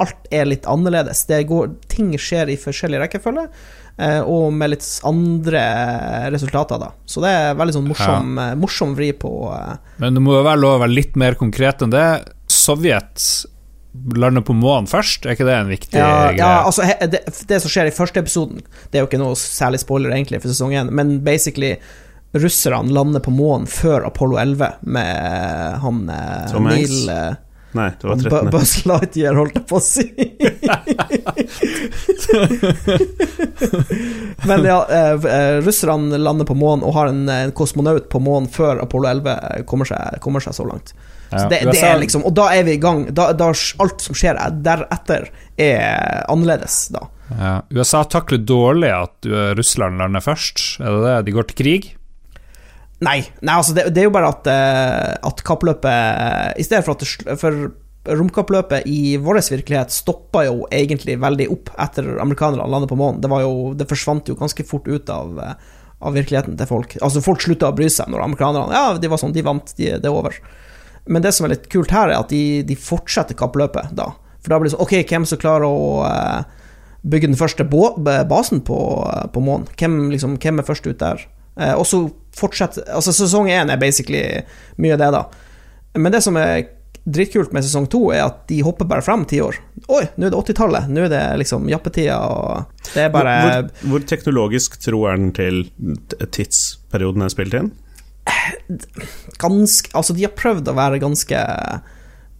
alt 0.04 0.26
er 0.36 0.50
litt 0.50 0.68
annerledes. 0.70 1.24
Det 1.30 1.42
går, 1.50 1.72
ting 1.90 2.12
skjer 2.20 2.52
i 2.52 2.58
forskjellig 2.60 3.00
rekkefølge, 3.02 3.46
eh, 3.98 4.20
og 4.22 4.52
med 4.54 4.76
litt 4.76 4.88
andre 5.08 5.64
resultater, 6.36 6.82
da. 6.84 6.92
Så 7.10 7.24
det 7.24 7.32
er 7.32 7.56
veldig 7.58 7.78
sånn 7.80 7.88
morsom, 7.90 8.34
ja. 8.44 8.50
morsom 8.60 8.98
vri 9.00 9.14
på 9.18 9.32
eh, 9.56 9.96
Men 10.04 10.20
det 10.20 10.26
må 10.26 10.36
jo 10.38 10.44
være 10.44 10.62
lov 10.62 10.78
å 10.78 10.84
være 10.84 10.98
litt 11.00 11.18
mer 11.20 11.40
konkret 11.40 11.82
enn 11.86 11.96
det. 11.96 12.10
Sovjet 12.52 13.24
lander 14.16 14.42
på 14.46 14.54
månen 14.54 14.88
først, 14.90 15.26
er 15.26 15.34
ikke 15.34 15.48
det 15.48 15.56
en 15.56 15.72
viktig 15.72 15.98
ja, 15.98 16.10
greie? 16.30 16.38
ja, 16.38 16.52
altså 16.62 16.86
det, 17.10 17.24
det 17.50 17.58
som 17.64 17.72
skjer 17.74 17.90
i 17.90 17.96
første 17.96 18.22
episoden, 18.22 18.62
det 18.90 19.00
er 19.00 19.04
jo 19.04 19.10
ikke 19.10 19.22
noe 19.22 19.38
særlig 19.40 19.82
spoiler 19.82 20.14
egentlig 20.14 20.44
for 20.44 20.54
sesong 20.54 20.76
1, 20.78 20.94
men 20.94 21.18
basically 21.26 21.76
russerne 22.38 22.94
lander 22.94 23.24
på 23.26 23.34
månen 23.34 23.68
før 23.68 24.06
Apollo 24.08 24.38
11 24.38 24.74
med 24.82 25.80
han 25.82 26.10
eh, 26.14 26.52
Tom 26.52 26.70
Hanks? 26.70 26.90
Neil 26.90 27.10
eh, 27.16 27.32
Nei, 27.72 27.92
det 28.02 28.08
var 28.08 28.16
13. 28.18 28.50
Buzz 28.50 28.86
Lightyear, 28.90 29.36
holdt 29.38 29.60
jeg 29.60 29.66
på 29.70 29.78
å 29.78 29.82
si. 29.84 30.06
Men 34.50 34.66
ja, 34.66 34.80
eh, 34.90 35.60
russerne 35.62 36.18
lander 36.18 36.50
på 36.50 36.58
månen 36.58 36.82
og 36.88 36.96
har 36.98 37.12
en, 37.12 37.30
en 37.30 37.54
kosmonaut 37.54 38.10
på 38.10 38.22
månen 38.26 38.50
før 38.50 38.82
Apollo 38.82 39.12
11 39.12 39.70
kommer 39.70 39.86
seg, 39.86 40.18
kommer 40.26 40.42
seg 40.42 40.58
så 40.58 40.66
langt. 40.66 40.96
Så 41.30 41.46
det, 41.52 41.62
det 41.70 41.82
er 41.86 42.00
liksom, 42.02 42.24
og 42.26 42.34
da 42.38 42.48
er 42.56 42.66
vi 42.66 42.74
i 42.78 42.82
gang. 42.82 43.06
Da, 43.14 43.30
da 43.38 43.52
alt 43.54 44.02
som 44.02 44.18
skjer 44.18 44.40
deretter, 44.66 45.30
er 45.60 46.24
annerledes, 46.32 46.88
da. 46.96 47.06
Ja. 47.30 47.54
USA 47.70 48.02
takler 48.10 48.42
dårlig 48.42 48.90
at 48.90 49.28
uh, 49.30 49.52
Russland 49.58 50.02
lander 50.02 50.24
først, 50.26 50.80
er 50.82 50.96
det 50.96 51.04
det? 51.06 51.18
De 51.28 51.36
går 51.36 51.50
til 51.52 51.60
krig? 51.60 51.90
Nei, 53.06 53.20
nei 53.46 53.56
altså 53.56 53.76
det, 53.78 53.90
det 53.96 54.02
er 54.02 54.10
jo 54.10 54.16
bare 54.16 54.32
at, 54.34 54.48
eh, 54.52 55.14
at 55.30 55.44
kappløpet 55.48 56.58
I 56.60 56.66
stedet 56.68 56.84
for 56.84 56.98
at 56.98 57.06
det, 57.06 57.38
For 57.40 57.60
romkappløpet 58.20 58.88
i 58.90 59.18
vår 59.22 59.42
virkelighet 59.52 59.94
stoppa 59.94 60.46
jo 60.48 60.64
egentlig 60.74 61.18
veldig 61.22 61.50
opp 61.54 61.72
etter 61.80 62.08
amerikanerne 62.24 62.68
landet 62.72 62.90
på 62.90 62.98
månen. 62.98 63.20
Det, 63.22 63.30
var 63.32 63.44
jo, 63.44 63.74
det 63.78 63.88
forsvant 63.90 64.32
jo 64.32 64.38
ganske 64.40 64.66
fort 64.68 64.88
ut 64.88 65.12
av, 65.14 65.36
eh, 65.44 65.54
av 66.00 66.16
virkeligheten 66.16 66.58
til 66.60 66.70
folk. 66.70 66.96
Altså 67.04 67.24
Folk 67.24 67.44
slutta 67.44 67.70
å 67.70 67.76
bry 67.76 67.90
seg 67.92 68.10
når 68.12 68.26
amerikanerne 68.26 68.76
Ja, 68.76 68.98
de 69.00 69.12
var 69.12 69.22
sånn, 69.22 69.36
de 69.36 69.46
vant, 69.46 69.76
de, 69.78 69.92
det 70.00 70.10
er 70.10 70.16
over. 70.16 70.40
Men 71.10 71.26
det 71.26 71.34
som 71.36 71.48
er 71.48 71.56
litt 71.56 71.68
kult 71.74 71.92
her, 71.94 72.12
er 72.12 72.22
at 72.22 72.32
de, 72.32 72.62
de 72.68 72.78
fortsetter 72.78 73.38
kappløpet 73.38 73.94
da. 73.98 74.12
For 74.40 74.54
da 74.54 74.60
blir 74.60 74.70
det 74.70 74.76
sånn 74.76 74.86
Ok, 74.86 74.96
hvem 75.10 75.26
som 75.28 75.42
klarer 75.42 75.68
å 75.68 76.06
eh, 76.08 76.58
bygge 77.02 77.32
den 77.32 77.40
første 77.40 77.66
basen 77.68 78.64
på, 78.66 78.80
på 79.34 79.44
månen? 79.44 79.68
Hvem, 79.80 80.00
liksom, 80.14 80.38
hvem 80.42 80.62
er 80.62 80.68
først 80.68 80.88
ut 80.88 81.02
der? 81.02 81.26
Eh, 81.60 81.74
og 81.74 81.88
så 81.90 82.06
fortsetter 82.38 82.88
Altså, 82.96 83.16
sesong 83.16 83.50
én 83.52 83.74
er 83.74 83.82
basically 83.82 84.24
mye 84.78 84.96
av 84.96 85.02
det, 85.02 85.10
da. 85.18 85.24
Men 86.00 86.14
det 86.14 86.22
som 86.24 86.38
er 86.40 86.70
dritkult 87.10 87.54
med 87.56 87.66
sesong 87.66 87.88
to, 87.90 88.04
er 88.14 88.28
at 88.28 88.44
de 88.52 88.60
hopper 88.62 88.86
bare 88.88 89.02
frem 89.02 89.24
ti 89.28 89.40
år. 89.42 89.58
Oi, 89.88 90.04
nå 90.20 90.28
er 90.28 90.34
det 90.34 90.40
80-tallet. 90.40 90.90
Nå 90.94 91.08
er 91.08 91.14
det 91.14 91.24
liksom 91.42 91.66
jappetida, 91.72 92.20
og 92.22 92.92
det 92.94 93.08
er 93.08 93.14
bare 93.14 93.36
hvor, 93.42 93.54
hvor, 93.56 93.94
hvor 93.94 94.08
teknologisk 94.12 94.78
tro 94.84 95.06
er 95.10 95.18
den 95.18 95.32
til 95.34 95.64
tidsperioden 96.36 97.26
er 97.26 97.34
spilt 97.34 97.58
inn? 97.58 97.72
Ganske 99.40 99.94
Altså, 99.98 100.16
de 100.16 100.26
har 100.26 100.36
prøvd 100.38 100.72
å 100.72 100.78
være 100.78 101.02
ganske 101.02 101.44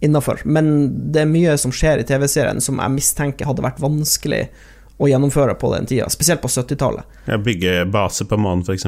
innafor, 0.00 0.42
men 0.48 0.68
det 1.12 1.24
er 1.24 1.28
mye 1.30 1.56
som 1.60 1.72
skjer 1.74 2.00
i 2.00 2.06
TV-serien 2.08 2.62
som 2.64 2.78
jeg 2.80 2.94
mistenker 2.94 3.48
hadde 3.48 3.64
vært 3.64 3.82
vanskelig 3.82 4.46
å 5.00 5.08
gjennomføre 5.08 5.56
på 5.60 5.72
den 5.74 5.88
tida, 5.88 6.08
spesielt 6.12 6.42
på 6.42 6.48
70-tallet. 6.52 7.18
Ja, 7.28 7.36
bygge 7.40 7.84
base 7.92 8.26
på 8.28 8.36
månen, 8.40 8.64
f.eks. 8.64 8.86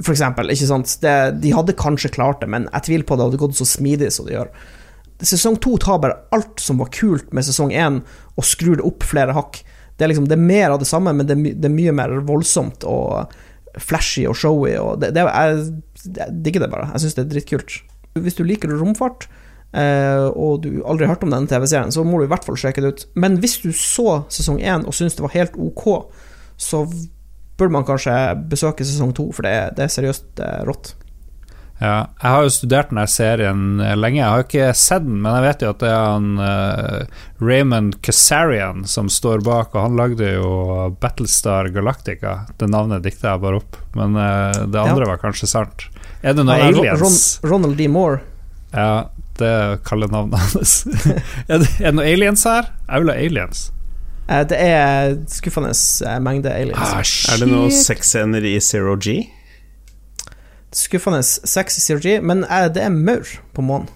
For 0.00 0.14
eksempel, 0.14 0.50
ikke 0.50 0.68
sant. 0.70 0.96
Det, 1.02 1.14
de 1.42 1.52
hadde 1.54 1.76
kanskje 1.78 2.12
klart 2.14 2.42
det, 2.42 2.48
men 2.50 2.66
jeg 2.70 2.86
tviler 2.88 3.06
på 3.06 3.18
det 3.18 3.28
hadde 3.28 3.42
gått 3.42 3.58
så 3.58 3.66
smidig 3.68 4.10
som 4.14 4.26
det 4.26 4.34
gjør. 4.36 4.50
Sesong 5.20 5.58
to 5.60 5.76
tar 5.82 6.00
bare 6.00 6.16
alt 6.34 6.62
som 6.62 6.80
var 6.80 6.90
kult 6.96 7.34
med 7.36 7.44
sesong 7.46 7.74
én, 7.76 8.00
og 8.34 8.48
skrur 8.48 8.80
det 8.80 8.86
opp 8.88 9.04
flere 9.06 9.36
hakk. 9.36 9.60
Det 9.98 10.06
er 10.06 10.14
liksom 10.14 10.30
det 10.30 10.38
er 10.38 10.48
mer 10.48 10.74
av 10.74 10.80
det 10.80 10.88
samme, 10.88 11.12
men 11.12 11.28
det 11.28 11.36
er, 11.36 11.42
my 11.42 11.52
det 11.52 11.68
er 11.68 11.76
mye 11.76 11.94
mer 11.94 12.16
voldsomt 12.26 12.86
og 12.88 13.34
flashy 13.78 14.24
og 14.26 14.38
showy. 14.40 14.72
Og 14.80 15.02
det, 15.02 15.12
det 15.14 15.26
er, 15.26 15.52
jeg, 15.52 15.68
jeg 16.06 16.42
digger 16.44 16.64
det 16.64 16.72
bare. 16.72 16.90
Jeg 16.94 17.04
syns 17.04 17.16
det 17.18 17.24
er 17.24 17.30
dritkult. 17.34 17.78
Hvis 18.18 18.38
du 18.38 18.42
liker 18.46 18.72
romfart, 18.74 19.28
eh, 19.76 20.26
og 20.30 20.64
du 20.64 20.82
aldri 20.82 21.06
har 21.06 21.14
hørt 21.14 21.24
om 21.26 21.32
denne 21.34 21.50
TV-serien, 21.50 21.92
så 21.94 22.04
må 22.06 22.18
du 22.18 22.26
i 22.26 22.32
hvert 22.32 22.46
fall 22.46 22.58
sjekke 22.58 22.82
det 22.84 22.92
ut. 22.94 23.06
Men 23.14 23.38
hvis 23.42 23.60
du 23.62 23.70
så 23.76 24.22
sesong 24.32 24.60
én 24.60 24.86
og 24.86 24.96
syns 24.96 25.18
det 25.18 25.26
var 25.26 25.36
helt 25.36 25.58
ok, 25.60 25.86
så 26.60 26.84
burde 27.60 27.74
man 27.74 27.86
kanskje 27.88 28.14
besøke 28.50 28.86
sesong 28.88 29.12
to, 29.16 29.28
for 29.36 29.46
det, 29.46 29.76
det 29.76 29.86
er 29.86 29.94
seriøst 29.94 30.42
eh, 30.44 30.62
rått. 30.68 30.94
Ja, 31.80 32.10
jeg 32.20 32.28
har 32.28 32.42
jo 32.44 32.52
studert 32.52 32.90
denne 32.90 33.06
serien 33.08 33.60
eh, 33.80 33.94
lenge. 33.96 34.18
Jeg 34.20 34.28
har 34.28 34.42
ikke 34.44 34.72
sett 34.76 35.06
den, 35.06 35.22
men 35.24 35.38
jeg 35.38 35.46
vet 35.46 35.62
jo 35.64 35.70
at 35.72 35.78
det 35.80 35.88
er 35.88 36.02
han 36.04 36.26
uh, 36.36 37.22
Raymond 37.40 37.96
Kasarian 38.04 38.84
som 38.84 39.08
står 39.08 39.40
bak, 39.46 39.72
og 39.72 39.86
han 39.86 39.96
lagde 39.96 40.28
jo 40.34 40.50
Battlestar 41.00 41.70
Galactica. 41.72 42.34
Det 42.60 42.68
navnet 42.68 43.06
dikta 43.06 43.32
jeg 43.32 43.44
bare 43.46 43.62
opp, 43.62 43.80
men 43.96 44.12
uh, 44.20 44.52
det 44.68 44.82
andre 44.82 45.08
var 45.08 45.24
kanskje 45.24 45.48
sant. 45.48 45.88
Er 46.20 46.36
det 46.36 46.44
noen 46.44 46.60
ja, 46.60 46.68
aliens? 46.68 47.00
Ron, 47.00 47.50
Ronald 47.54 47.80
D. 47.80 47.88
Moore. 47.88 48.20
Ja, 48.76 49.08
det 49.40 49.56
kaller 49.88 50.12
navnet 50.12 50.36
hans. 50.36 50.82
er, 51.48 51.64
det, 51.64 51.72
er 51.80 51.88
det 51.88 51.96
noen 51.96 52.04
aliens 52.04 52.44
her? 52.44 52.68
Jeg 52.84 53.06
vil 53.06 53.14
ha 53.14 53.18
aliens. 53.24 53.66
Uh, 54.28 54.42
det 54.52 54.62
er 54.68 55.16
skuffende 55.32 55.72
mengde 56.20 56.52
aliens. 56.52 56.92
Ah, 56.92 57.00
Er 57.00 57.40
det 57.40 57.48
shit. 57.48 57.84
sexscener 57.88 58.44
i 58.44 58.58
Zero 58.60 59.00
G? 59.00 59.22
Skuffende 60.76 61.22
sexy 61.22 61.80
CRG, 61.82 62.20
men 62.22 62.44
det 62.74 62.82
er 62.84 62.92
maur 62.94 63.26
på 63.54 63.64
månen. 63.64 63.88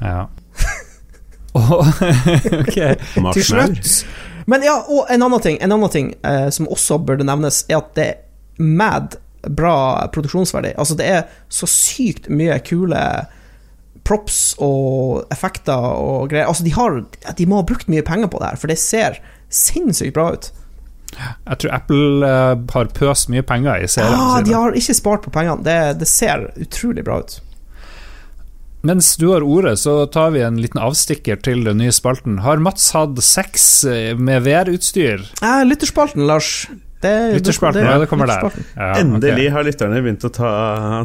Ja. 0.00 0.26
oh, 1.58 1.88
ok. 2.60 2.76
Til 3.34 3.44
slutt 3.44 4.06
Men 4.46 4.62
ja, 4.64 4.76
og 4.88 5.08
en 5.10 5.24
annen 5.26 5.42
ting, 5.44 5.58
en 5.60 5.74
annen 5.74 5.92
ting 5.92 6.12
eh, 6.24 6.48
som 6.54 6.68
også 6.70 7.00
burde 7.04 7.26
nevnes, 7.26 7.64
er 7.68 7.80
at 7.80 7.90
det 7.98 8.06
er 8.12 8.62
mad 8.62 9.18
bra 9.56 10.06
produksjonsverdi. 10.12 10.74
Altså, 10.78 10.96
det 10.98 11.08
er 11.08 11.26
så 11.52 11.68
sykt 11.68 12.28
mye 12.32 12.58
kule 12.64 13.00
props 14.08 14.54
og 14.64 15.26
effekter 15.34 15.76
og 15.76 16.30
greier. 16.32 16.48
Altså, 16.48 16.64
de, 16.64 16.72
har, 16.74 17.02
de 17.38 17.48
må 17.48 17.60
ha 17.60 17.66
brukt 17.68 17.90
mye 17.92 18.04
penger 18.06 18.30
på 18.32 18.40
det 18.40 18.52
her, 18.52 18.60
for 18.60 18.72
det 18.72 18.80
ser 18.80 19.20
sinnssykt 19.52 20.16
bra 20.16 20.30
ut. 20.36 20.50
Jeg 21.18 21.60
tror 21.62 21.74
Apple 21.74 22.28
eh, 22.28 22.54
har 22.74 22.94
pøst 22.96 23.30
mye 23.32 23.44
penger 23.46 23.84
i 23.84 23.90
serien. 23.90 24.14
Ah, 24.14 24.40
de 24.44 24.54
har 24.54 24.76
ikke 24.78 24.96
spart 24.96 25.26
på 25.26 25.34
pengene. 25.34 25.64
Det, 25.66 25.78
det 26.00 26.08
ser 26.10 26.48
utrolig 26.56 27.04
bra 27.06 27.20
ut. 27.24 27.38
Mens 28.86 29.16
du 29.18 29.28
har 29.32 29.42
ordet, 29.42 29.74
så 29.82 30.06
tar 30.06 30.30
vi 30.30 30.44
en 30.46 30.60
liten 30.62 30.78
avstikker 30.80 31.40
til 31.42 31.64
den 31.66 31.80
nye 31.82 31.92
spalten. 31.94 32.38
Har 32.44 32.62
Mats 32.62 32.92
hatt 32.94 33.18
sex 33.26 33.64
eh, 33.84 34.12
med 34.14 34.46
VR-utstyr? 34.46 35.24
Eh, 35.42 35.64
lytterspalten, 35.66 36.28
Lars. 36.30 36.68
Det, 37.00 37.32
Lytterspalten, 37.36 37.84
ja, 37.86 37.98
det 37.98 38.06
kommer 38.10 38.26
der. 38.26 38.50
Ja, 38.74 38.98
Endelig 38.98 39.32
okay. 39.32 39.48
har 39.54 39.62
lytterne 39.68 40.00
begynt 40.02 40.24
å 40.26 40.30
ta, 40.34 40.50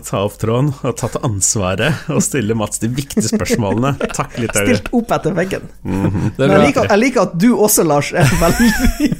ta 0.01 0.23
opp 0.25 0.39
tråden 0.41 0.71
og 0.73 0.95
tatt 0.97 1.19
ansvaret 1.21 2.09
og 2.09 2.23
stille 2.25 2.57
Mats 2.57 2.81
de 2.81 2.89
viktige 2.89 3.27
spørsmålene. 3.29 3.91
Takk, 4.17 4.39
lytterne. 4.41 4.73
Stilt 4.73 4.89
opp 4.97 5.13
etter 5.13 5.37
veggen. 5.37 5.69
Det 5.83 5.91
Men 6.39 6.47
er 6.47 6.55
jeg 6.55 6.63
liker, 6.71 6.89
jeg 6.89 7.01
liker 7.03 7.27
at 7.27 7.35
du 7.37 7.49
også, 7.53 7.85
Lars, 7.85 8.09
er 8.09 8.25
veldig 8.41 8.69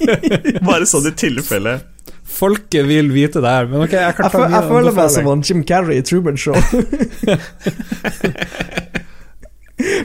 Bare 0.72 0.90
sånn 0.90 1.12
i 1.12 1.14
tilfelle. 1.14 1.78
Folket 2.34 2.88
vil 2.90 3.14
vite 3.14 3.44
det 3.44 3.54
her, 3.54 3.70
men 3.70 3.86
ok, 3.86 3.94
jeg 3.94 4.16
kan 4.18 4.32
ta 4.34 4.42
Jeg, 4.42 4.54
jeg 4.56 4.70
føler 4.72 4.98
meg 4.98 5.12
som 5.14 5.28
en 5.28 5.30
han 5.30 5.44
Jim 5.46 5.62
Carrey 5.70 6.02
i 6.02 6.06
Truman 6.10 6.38
Show. 6.42 6.58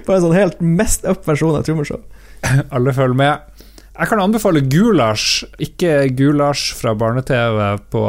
Bare 0.05 0.19
en 0.19 0.25
sånn 0.27 0.37
helt 0.37 0.61
mest 0.61 1.09
up 1.09 1.25
versjon 1.29 1.57
av 1.57 1.65
Truman 1.65 1.89
Show. 1.89 2.05
Alle 2.69 2.93
følger 2.93 3.17
med. 3.17 3.65
Jeg 3.99 4.13
kan 4.13 4.21
anbefale 4.23 4.61
Gulasj, 4.63 5.43
ikke 5.59 6.05
Gulasj 6.15 6.69
fra 6.79 6.93
barne-TV 6.95 7.57
på 7.91 8.03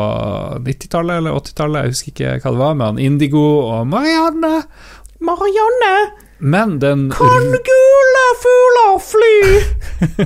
90-tallet 0.67 1.17
eller 1.17 1.37
80-tallet, 1.39 1.81
jeg 1.87 1.95
husker 1.95 2.11
ikke 2.13 2.33
hva 2.43 2.51
det 2.53 2.61
var, 2.61 2.75
med 2.77 2.85
han 2.91 2.99
Indigo 3.01 3.45
og 3.63 3.87
Marianne. 3.89 4.51
Marianne, 5.25 5.95
Men 6.39 6.77
den, 6.79 7.07
kan 7.09 7.49
gule 7.65 8.21
fugler 8.43 9.01
fly? 9.07 9.33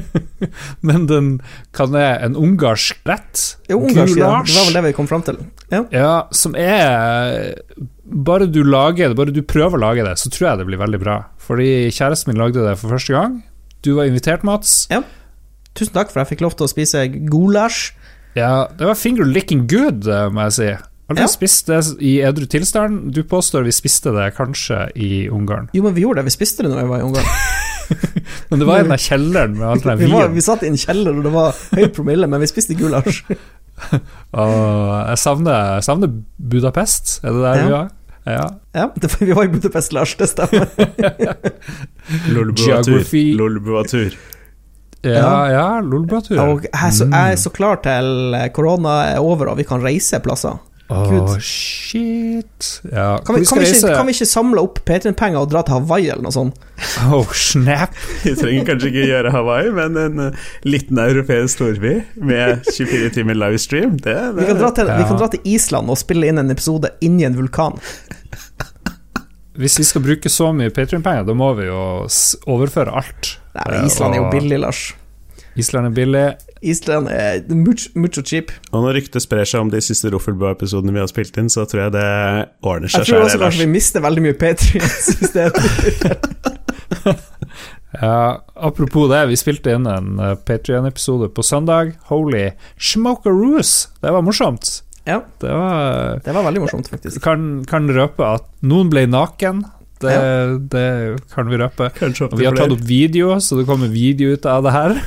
men 0.91 1.07
den 1.07 1.32
kan 1.74 1.95
er 1.95 2.20
en 2.28 2.36
ungarsk 2.36 2.99
rett. 3.07 3.45
Jo, 3.72 3.80
ungarsk, 3.88 4.20
ja. 4.20 4.36
Det 4.43 4.59
var 4.59 4.68
vel 4.68 4.78
det 4.82 4.86
vi 4.89 4.93
kom 4.99 5.07
fram 5.07 5.24
til. 5.24 5.39
Ja. 5.72 5.86
Ja, 5.95 6.14
som 6.36 6.59
er 6.59 7.55
Bare 8.03 8.51
du 8.51 8.61
lager 8.68 9.09
det, 9.09 9.16
bare 9.18 9.32
du 9.32 9.41
prøver 9.47 9.80
å 9.80 9.86
lage 9.88 10.03
det, 10.05 10.20
så 10.20 10.28
tror 10.28 10.51
jeg 10.51 10.59
det 10.59 10.70
blir 10.70 10.84
veldig 10.84 11.01
bra. 11.01 11.18
Fordi 11.41 11.88
kjæresten 11.88 12.34
min 12.34 12.43
lagde 12.43 12.68
det 12.68 12.76
for 12.84 12.91
første 12.91 13.16
gang. 13.16 13.39
Du 13.84 13.95
var 13.95 14.11
invitert, 14.11 14.43
Mats. 14.43 14.84
Tusen 15.76 15.93
takk 15.95 16.11
for 16.11 16.21
at 16.21 16.28
jeg 16.30 16.38
fikk 16.38 16.41
lov 16.45 16.55
til 16.57 16.67
å 16.67 16.69
spise 16.71 17.05
gulasj. 17.30 17.91
Ja, 18.38 18.67
det 18.78 18.86
var 18.89 18.95
finger 18.97 19.26
licking 19.30 19.67
good, 19.69 20.07
eh, 20.07 20.30
må 20.34 20.47
jeg 20.49 20.53
si. 20.57 20.69
Aldri 21.09 21.21
Ja. 21.26 21.28
spist 21.28 21.67
det 21.67 21.80
i 22.01 22.19
edru 22.26 22.45
tilstand. 22.47 23.11
Du 23.13 23.24
påstår 23.24 23.63
vi 23.65 23.71
spiste 23.76 24.13
det 24.15 24.36
kanskje 24.38 24.88
i 24.95 25.28
Ungarn. 25.30 25.69
Jo, 25.74 25.84
men 25.84 25.93
vi 25.93 26.01
gjorde 26.05 26.21
det. 26.24 26.26
Vi 26.32 26.38
spiste 26.38 26.63
det 26.63 26.71
når 26.71 26.82
vi 26.82 26.88
var 26.89 26.99
i 26.99 27.03
Ungarn. 27.09 27.26
Men 28.49 28.59
det 28.59 28.65
var 28.65 28.78
i 28.80 28.84
den 28.86 28.89
der 28.95 29.01
kjelleren 29.03 29.57
med 29.57 29.67
all 29.67 29.80
den 29.84 29.97
Vi, 29.99 30.07
var, 30.09 30.30
vi 30.32 30.41
satt 30.41 30.63
i 30.63 30.67
en 30.71 30.78
kjeller, 30.80 31.17
og 31.19 31.24
det 31.28 31.32
var 31.34 31.51
høy 31.76 31.88
promille, 31.93 32.28
men 32.32 32.39
vi 32.39 32.47
spiste 32.47 32.74
gulasj. 32.80 33.19
Og 34.39 35.09
jeg 35.09 35.17
savner, 35.19 35.74
jeg 35.76 35.84
savner 35.84 36.13
Budapest. 36.39 37.19
Er 37.24 37.36
det 37.36 37.41
der 37.43 37.55
Ja. 37.59 37.65
vi 37.65 37.71
var? 37.76 37.89
Ja. 38.26 38.45
Ja, 38.74 38.86
det, 38.95 39.11
vi 39.19 39.34
var 39.36 39.43
i 39.43 39.51
Budapest, 39.51 39.91
Lars. 39.93 40.15
Det 40.15 40.30
stemmer. 40.32 40.63
Lolbua-tur. 42.32 44.15
Ja, 45.04 45.32
ja, 45.51 45.66
Lolbua-tur. 45.84 46.38
Og 46.39 46.68
jeg 46.68 46.74
er, 46.74 46.93
så, 46.95 47.08
jeg 47.12 47.38
er 47.38 47.41
så 47.41 47.51
klar 47.51 47.82
til 47.84 48.38
korona 48.56 48.99
er 49.14 49.24
over 49.24 49.51
og 49.51 49.60
vi 49.60 49.68
kan 49.68 49.84
reise 49.84 50.20
plasser. 50.24 50.62
Åh, 50.93 51.10
Gud. 51.10 51.41
shit. 51.41 52.82
Ja, 52.91 53.18
Kan 53.26 53.36
vi, 53.36 53.45
kan, 53.45 53.60
vi 53.60 53.66
ikke, 53.66 53.93
kan 53.95 54.06
vi 54.08 54.14
ikke 54.14 54.28
samle 54.28 54.62
opp 54.62 54.82
Patrion-penger 54.86 55.39
og 55.39 55.49
dra 55.49 55.62
til 55.66 55.78
Hawaii 55.78 56.10
eller 56.12 56.26
noe 56.26 56.36
sånt? 56.36 56.60
Oh, 57.08 57.30
snap. 57.34 57.95
Vi 58.26 58.34
trenger 58.38 58.68
kanskje 58.68 58.91
ikke 58.91 59.06
gjøre 59.08 59.32
Hawaii, 59.34 59.72
men 59.74 59.97
en 59.97 60.24
eh, 60.28 60.41
liten 60.68 60.99
europeisk 60.99 61.56
storby 61.56 61.95
med 62.20 62.68
24 62.68 63.14
timer 63.16 63.39
livestream, 63.39 63.95
det, 64.04 64.18
Vi 64.36 64.45
kan, 64.45 64.58
det 64.58 64.62
dra 64.62 64.74
til, 64.76 64.91
vi 64.91 65.08
kan 65.08 65.22
dra 65.22 65.30
til 65.34 65.47
Island 65.56 65.89
og 65.93 65.99
spille 66.01 66.30
inn 66.30 66.41
en 66.43 66.51
episode 66.54 66.91
inni 67.06 67.26
en 67.28 67.38
vulkan. 67.39 67.80
Hvis 69.58 69.80
vi 69.80 69.88
skal 69.88 70.04
bruke 70.04 70.30
så 70.34 70.51
mye 70.56 70.74
Patrion-penger, 70.74 71.26
da 71.30 71.38
må 71.38 71.54
vi 71.58 71.70
jo 71.70 71.80
overføre 72.49 72.93
alt. 73.01 73.38
Nei, 73.54 73.86
Island 73.86 74.16
er 74.16 74.22
jo 74.24 74.30
billig, 74.34 74.60
Lars. 74.64 74.82
Island 75.60 75.91
er 75.91 75.93
billig. 75.93 76.26
Island 76.64 77.10
er 77.12 77.43
mucho, 77.54 77.91
mucho 77.99 78.24
cheap. 78.26 78.51
Og 78.72 78.86
når 78.86 78.97
ryktet 78.97 79.26
sprer 79.26 79.45
seg 79.45 79.66
om 79.66 79.70
de 79.74 79.82
siste 79.84 80.10
Roffelbua-episodene 80.14 80.95
vi 80.95 81.01
har 81.04 81.10
spilt 81.12 81.38
inn, 81.38 81.51
så 81.51 81.68
tror 81.70 81.86
jeg 81.86 81.95
det 81.97 82.08
ordner 82.64 82.89
seg. 82.89 83.04
Jeg 83.04 83.12
tror 83.12 83.28
også 83.28 83.41
kanskje 83.43 83.66
vi 83.66 83.74
mister 83.76 84.04
veldig 84.06 84.24
mye 84.26 84.38
Patrions 84.39 85.12
hvis 85.20 85.36
det 85.36 85.45
Ja, 87.93 88.41
apropos 88.56 89.06
det, 89.12 89.20
vi 89.30 89.38
spilte 89.38 89.76
inn 89.78 89.86
en 89.86 90.16
uh, 90.18 90.32
Patrion-episode 90.47 91.30
på 91.36 91.45
søndag. 91.45 91.93
Holy 92.10 92.47
smokeroos! 92.82 93.76
Det 94.01 94.16
var 94.16 94.26
morsomt. 94.26 94.80
Ja, 95.06 95.20
Det 95.43 95.51
var 95.51 96.20
det 96.24 96.34
var 96.34 96.45
veldig 96.47 96.64
morsomt, 96.64 96.89
faktisk. 96.89 97.22
Kan, 97.22 97.66
kan 97.70 97.91
røpe 97.91 98.26
at 98.39 98.47
noen 98.66 98.89
ble 98.89 99.06
naken. 99.12 99.62
Det, 100.04 100.70
det 100.74 100.88
kan 101.34 101.49
vi 101.49 101.60
røpe. 101.62 101.89
Vi 101.97 102.47
har 102.47 102.58
tatt 102.58 102.74
opp 102.76 102.88
video, 102.88 103.38
så 103.39 103.60
det 103.60 103.68
kommer 103.70 103.91
video 103.91 104.36
ut 104.36 104.47
av 104.49 104.66
det 104.66 104.74
her. 104.76 104.97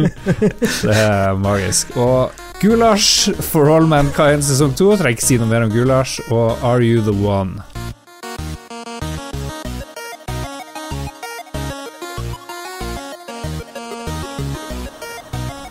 det 0.86 0.96
er 0.96 1.36
magisk. 1.40 1.96
Og 2.00 2.46
Gulasj 2.60 3.32
for 3.52 3.72
all 3.72 3.88
mankind 3.88 4.44
sesong 4.44 4.74
to. 4.76 4.92
Trenger 5.00 5.16
ikke 5.16 5.28
si 5.28 5.40
noe 5.40 5.50
mer 5.50 5.64
om 5.64 5.74
Gulasj. 5.74 6.20
Og 6.28 6.60
Are 6.60 6.84
You 6.84 7.04
The 7.04 7.16
One? 7.16 7.64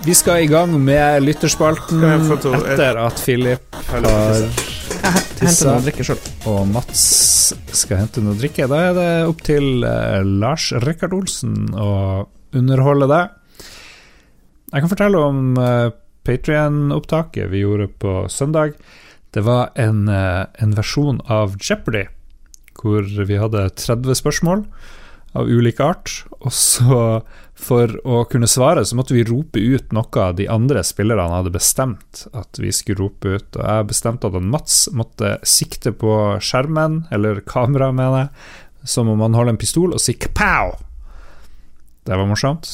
Vi 0.09 0.15
skal 0.17 0.43
i 0.43 0.47
gang 0.49 0.74
med 0.82 1.22
lytterspalten 1.28 2.01
etter 2.01 2.97
at 2.97 3.22
Philip 3.22 3.82
har 3.91 4.07
Jeg 5.00 5.47
henter 5.47 5.70
noe 5.70 5.80
å 5.80 5.86
drikke 5.86 6.06
sjøl. 6.06 6.20
og 6.52 6.62
Mats 6.74 7.04
skal 7.80 8.02
hente 8.02 8.24
noe 8.24 8.36
å 8.36 8.39
drikke. 8.39 8.68
Da 8.70 8.82
er 8.89 8.93
det 8.97 9.10
opp 9.30 9.43
til 9.47 9.86
eh, 9.88 10.20
Lars 10.26 10.70
Rikard 10.84 11.16
Olsen 11.16 11.72
å 11.74 11.89
underholde 12.56 13.08
deg. 13.10 13.36
Jeg 14.70 14.84
kan 14.84 14.91
fortelle 14.91 15.22
om 15.26 15.58
uh, 15.58 15.89
Patrion-opptaket 16.28 17.50
vi 17.50 17.64
gjorde 17.64 17.88
på 18.02 18.22
søndag. 18.30 18.76
Det 19.34 19.41
var 19.45 19.72
en, 19.80 20.08
eh, 20.10 20.45
en 20.62 20.76
versjon 20.78 21.22
av 21.30 21.56
Jeopardy 21.58 22.08
hvor 22.80 23.04
vi 23.04 23.38
hadde 23.38 23.68
30 23.76 24.18
spørsmål 24.18 24.64
av 25.38 25.50
ulik 25.50 25.82
art. 25.84 26.24
Og 26.41 26.54
så, 26.56 27.22
for 27.60 27.91
å 28.07 28.24
kunne 28.32 28.47
svare, 28.49 28.86
så 28.86 28.95
måtte 28.97 29.14
vi 29.14 29.26
rope 29.28 29.60
ut 29.60 29.91
noe 29.95 30.30
de 30.38 30.47
andre 30.51 30.82
spillerne 30.88 31.41
hadde 31.41 31.51
bestemt 31.53 32.24
at 32.32 32.60
vi 32.62 32.72
skulle 32.74 33.03
rope 33.03 33.36
ut. 33.36 33.60
Og 33.60 33.64
jeg 33.66 33.89
bestemte 33.91 34.32
at 34.32 34.39
Mats 34.39 34.86
måtte 34.95 35.36
sikte 35.47 35.91
på 35.91 36.14
skjermen, 36.43 37.03
eller 37.14 37.43
kameraet, 37.45 37.97
mener 37.97 38.24
jeg, 38.24 38.32
som 38.95 39.12
om 39.12 39.22
han 39.26 39.36
holder 39.36 39.53
en 39.55 39.62
pistol, 39.62 39.93
og 39.93 40.01
sier 40.01 40.18
kapow. 40.22 40.78
Det 42.07 42.16
var 42.16 42.30
morsomt. 42.30 42.70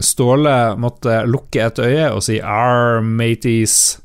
Ståle 0.00 0.56
måtte 0.80 1.20
lukke 1.28 1.66
et 1.66 1.82
øye 1.84 2.08
og 2.14 2.24
si 2.24 2.40
arr, 2.40 3.04
mateys, 3.04 4.00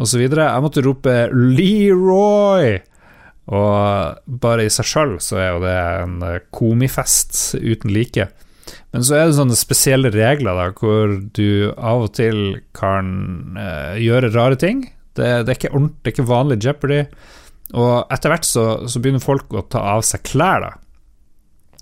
osv. 0.00 0.24
Jeg 0.24 0.64
måtte 0.64 0.84
rope 0.84 1.18
Leroy. 1.36 2.78
Og 3.46 4.40
bare 4.42 4.64
i 4.66 4.72
seg 4.72 4.88
sjøl 4.88 5.14
så 5.22 5.38
er 5.38 5.52
jo 5.52 5.62
det 5.62 5.76
en 5.76 6.16
komifest 6.56 7.54
uten 7.60 7.92
like. 7.94 8.26
Men 8.96 9.04
så 9.04 9.16
er 9.18 9.26
det 9.28 9.36
sånne 9.36 9.56
spesielle 9.58 10.10
regler 10.14 10.56
da, 10.56 10.70
hvor 10.72 11.18
du 11.36 11.72
av 11.76 12.06
og 12.06 12.14
til 12.16 12.62
kan 12.76 13.58
eh, 13.60 13.98
gjøre 14.00 14.32
rare 14.32 14.56
ting. 14.56 14.86
Det, 15.16 15.28
det, 15.44 15.52
er 15.52 15.58
ikke 15.58 15.74
ordentlig, 15.74 15.98
det 16.00 16.08
er 16.08 16.14
ikke 16.14 16.30
vanlig 16.30 16.58
Jeopardy. 16.64 17.02
Og 17.76 18.12
etter 18.14 18.32
hvert 18.32 18.46
så, 18.48 18.64
så, 18.88 19.02
begynner 19.02 19.22
folk 19.22 19.52
å 19.52 19.66
ta 19.68 19.82
av 19.96 20.04
seg 20.06 20.24
klær, 20.24 20.64
da. 20.64 20.72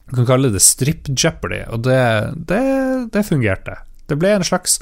Du 0.09 0.19
kan 0.19 0.29
kalle 0.29 0.51
det 0.53 0.63
strip 0.65 1.09
jeopardy, 1.09 1.63
og 1.73 1.85
det, 1.87 2.01
det, 2.51 2.63
det 3.15 3.25
fungerte. 3.25 3.79
Det 4.09 4.19
ble 4.21 4.35
en 4.37 4.47
slags 4.47 4.81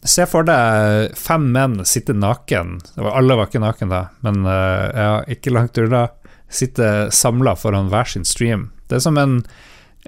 Se 0.00 0.24
for 0.24 0.46
deg 0.48 1.10
fem 1.20 1.50
menn 1.52 1.82
sitte 1.84 2.14
naken. 2.16 2.78
Alle 2.96 3.34
var 3.36 3.50
ikke 3.50 3.60
naken 3.60 3.90
da, 3.92 3.98
men 4.24 4.46
uh, 4.48 4.86
ja, 4.96 5.10
ikke 5.28 5.52
langt 5.52 5.76
unna. 5.76 6.06
Sitte 6.48 7.10
samla 7.12 7.52
foran 7.60 7.90
hver 7.92 8.08
sin 8.08 8.24
stream. 8.24 8.70
Det 8.88 8.96
er 8.96 9.04
som 9.04 9.20
en 9.20 9.42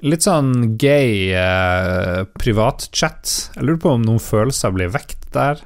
litt 0.00 0.24
sånn 0.24 0.76
gay 0.80 1.30
uh, 1.36 2.24
privatchat. 2.40 3.52
Jeg 3.56 3.66
lurer 3.66 3.82
på 3.82 3.94
om 3.96 4.06
noen 4.06 4.22
følelser 4.22 4.74
blir 4.74 4.92
vekt 4.94 5.28
der. 5.36 5.60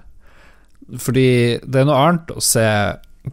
Fordi 1.03 1.59
det 1.63 1.83
er 1.83 1.89
noe 1.89 2.03
annet 2.03 2.33
å 2.35 2.43
se 2.43 2.67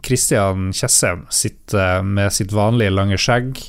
Christian 0.06 0.72
Tjessem 0.74 1.28
sitte 1.30 2.02
med 2.06 2.34
sitt 2.34 2.54
vanlige 2.56 2.94
lange 2.94 3.20
skjegg 3.22 3.60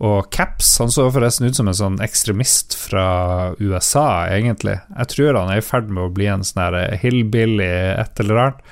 og 0.00 0.30
caps. 0.32 0.72
Han 0.80 0.90
så 0.90 1.06
forresten 1.12 1.50
ut 1.50 1.58
som 1.58 1.68
en 1.70 1.76
sånn 1.76 1.98
ekstremist 2.02 2.74
fra 2.78 3.52
USA, 3.60 4.26
egentlig. 4.32 4.78
Jeg 4.96 5.12
tror 5.12 5.38
han 5.38 5.52
er 5.52 5.60
i 5.60 5.66
ferd 5.66 5.92
med 5.92 6.06
å 6.06 6.14
bli 6.14 6.30
en 6.32 6.46
sånn 6.46 6.78
hillbilly 7.02 7.68
et 8.00 8.22
eller 8.24 8.44
annet. 8.46 8.64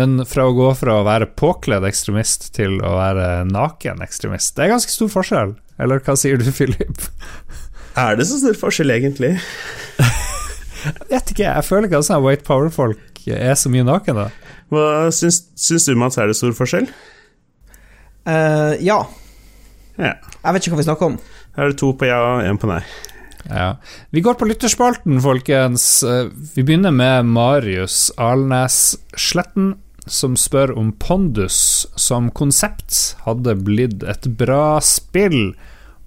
Men 0.00 0.22
fra 0.24 0.46
å 0.48 0.54
gå 0.56 0.70
fra 0.78 0.94
å 0.96 1.04
være 1.04 1.28
påkledd 1.36 1.84
ekstremist 1.84 2.46
til 2.56 2.78
å 2.80 2.94
være 2.96 3.44
naken 3.50 4.00
ekstremist, 4.00 4.54
det 4.56 4.64
er 4.64 4.72
ganske 4.72 4.94
stor 4.94 5.10
forskjell. 5.12 5.52
Eller 5.80 6.00
hva 6.06 6.14
sier 6.16 6.40
du, 6.40 6.46
Philip? 6.56 7.04
Er 8.00 8.16
det 8.16 8.24
så 8.30 8.38
stor 8.40 8.56
forskjell, 8.56 8.94
egentlig? 8.94 9.34
jeg 10.00 11.08
vet 11.10 11.32
ikke, 11.34 11.44
jeg 11.44 11.66
føler 11.66 11.90
ikke 11.90 12.00
at 12.00 12.08
sånne 12.08 12.24
white 12.24 12.46
power-folk 12.46 13.26
er 13.28 13.58
så 13.60 13.72
mye 13.72 13.84
naken, 13.84 14.22
da. 14.22 14.54
Hva 14.72 14.86
syns, 15.12 15.42
syns 15.58 15.90
du, 15.90 15.92
Mats, 16.00 16.16
er 16.16 16.30
det 16.30 16.38
stor 16.38 16.56
forskjell? 16.56 16.88
Uh, 18.24 18.72
ja. 18.80 19.02
Ja. 19.98 20.14
Jeg 20.16 20.54
vet 20.54 20.64
ikke 20.64 20.78
hva 20.78 20.80
vi 20.80 20.88
snakker 20.88 21.12
om. 21.12 21.20
Her 21.58 21.66
er 21.66 21.74
det 21.74 21.80
to 21.82 21.92
på 21.92 22.08
ja 22.08 22.22
og 22.24 22.46
én 22.46 22.60
på 22.62 22.70
nei. 22.70 22.80
Ja. 23.48 23.74
Vi 24.14 24.22
går 24.24 24.38
på 24.38 24.48
lytterspalten, 24.48 25.20
folkens. 25.24 26.02
Eh, 26.06 26.28
vi 26.54 26.62
begynner 26.62 26.94
med 26.94 27.28
Marius 27.32 28.10
Alnes 28.20 28.96
Sletten, 29.16 29.74
som 30.06 30.36
spør 30.38 30.72
om 30.78 30.92
Pondus 31.00 31.86
som 31.98 32.30
konsept 32.30 33.16
hadde 33.26 33.56
blitt 33.60 34.04
et 34.06 34.28
bra 34.38 34.78
spill. 34.84 35.52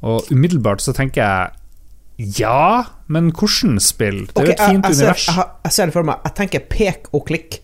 Og 0.04 0.32
umiddelbart 0.34 0.84
så 0.84 0.96
tenker 0.96 1.24
jeg 1.24 1.52
ja, 2.38 2.86
men 3.10 3.32
hvordan 3.34 3.80
spill? 3.82 4.28
Det 4.30 4.44
er 4.44 4.46
jo 4.46 4.54
et 4.54 4.62
fint 4.62 4.86
jeg, 4.86 4.96
jeg 4.96 5.00
univers. 5.00 5.26
Ser, 5.26 5.40
jeg, 5.40 5.54
jeg, 5.66 5.76
ser 5.76 5.90
det 5.90 5.96
for 5.96 6.08
meg. 6.08 6.20
Jeg 6.28 6.38
tenker 6.38 6.66
pek 6.70 7.10
og 7.12 7.26
klikk, 7.30 7.58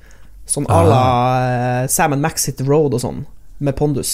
sånn 0.50 0.66
à 0.74 0.80
la 0.88 1.04
uh, 1.06 1.84
Sam 1.92 2.18
Max 2.20 2.50
Hit 2.50 2.64
Road 2.66 2.98
og 2.98 3.04
sånn, 3.04 3.22
med 3.62 3.78
Pondus. 3.78 4.14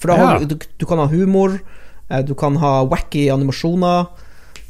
For 0.00 0.10
da 0.10 0.18
har 0.18 0.42
du, 0.42 0.56
du, 0.56 0.66
du 0.80 0.86
kan 0.88 0.98
ha 1.02 1.06
humor, 1.12 1.58
eh, 2.08 2.22
du 2.26 2.32
kan 2.38 2.56
ha 2.62 2.80
wacky 2.88 3.28
animasjoner. 3.30 4.08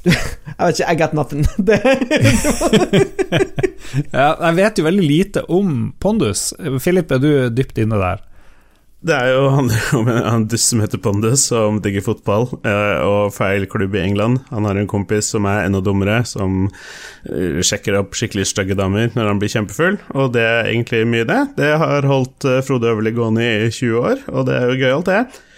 Jeg 0.04 0.60
vet 0.60 0.80
ikke, 0.80 0.92
I 0.92 0.98
got 0.98 1.14
nothing. 1.16 1.46
Det, 1.68 1.80
Ja, 4.14 4.34
jeg 4.46 4.56
vet 4.58 4.78
jo 4.78 4.86
veldig 4.86 5.04
lite 5.04 5.44
om 5.50 5.92
Pondus. 6.00 6.50
Philip, 6.82 7.10
er 7.10 7.22
du 7.22 7.30
dypt 7.54 7.78
inne 7.82 7.98
der? 8.00 8.26
Det 9.00 9.14
er 9.16 9.30
jo 9.32 9.46
handler 9.54 9.84
om 9.96 10.08
en, 10.12 10.42
dust 10.52 10.74
som 10.74 10.82
heter 10.82 11.00
Pondus, 11.00 11.46
som 11.48 11.78
digger 11.80 12.04
fotball, 12.04 12.50
eh, 12.68 12.98
og 13.00 13.32
feil 13.32 13.64
klubb 13.70 13.94
i 13.96 14.02
England. 14.02 14.42
Han 14.50 14.66
har 14.68 14.76
en 14.76 14.90
kompis 14.90 15.30
som 15.32 15.46
er 15.48 15.64
enda 15.64 15.80
dummere, 15.80 16.18
som 16.28 16.66
eh, 17.24 17.62
sjekker 17.64 17.96
opp 18.02 18.18
skikkelig 18.18 18.44
stygge 18.50 18.76
damer 18.76 19.08
når 19.16 19.30
han 19.30 19.40
blir 19.40 19.52
kjempefull, 19.54 19.96
og 20.12 20.34
det 20.36 20.44
er 20.44 20.68
egentlig 20.68 21.06
mye 21.08 21.28
det. 21.28 21.40
Det 21.56 21.70
har 21.80 22.08
holdt 22.10 22.44
eh, 22.44 22.60
Frode 22.66 22.92
Øverli 22.92 23.14
gående 23.16 23.48
i 23.48 23.70
20 23.72 24.04
år, 24.04 24.26
og 24.34 24.50
det 24.50 24.58
er 24.58 24.68
jo 24.68 24.80
gøyalt, 24.82 25.08
det. 25.08 25.49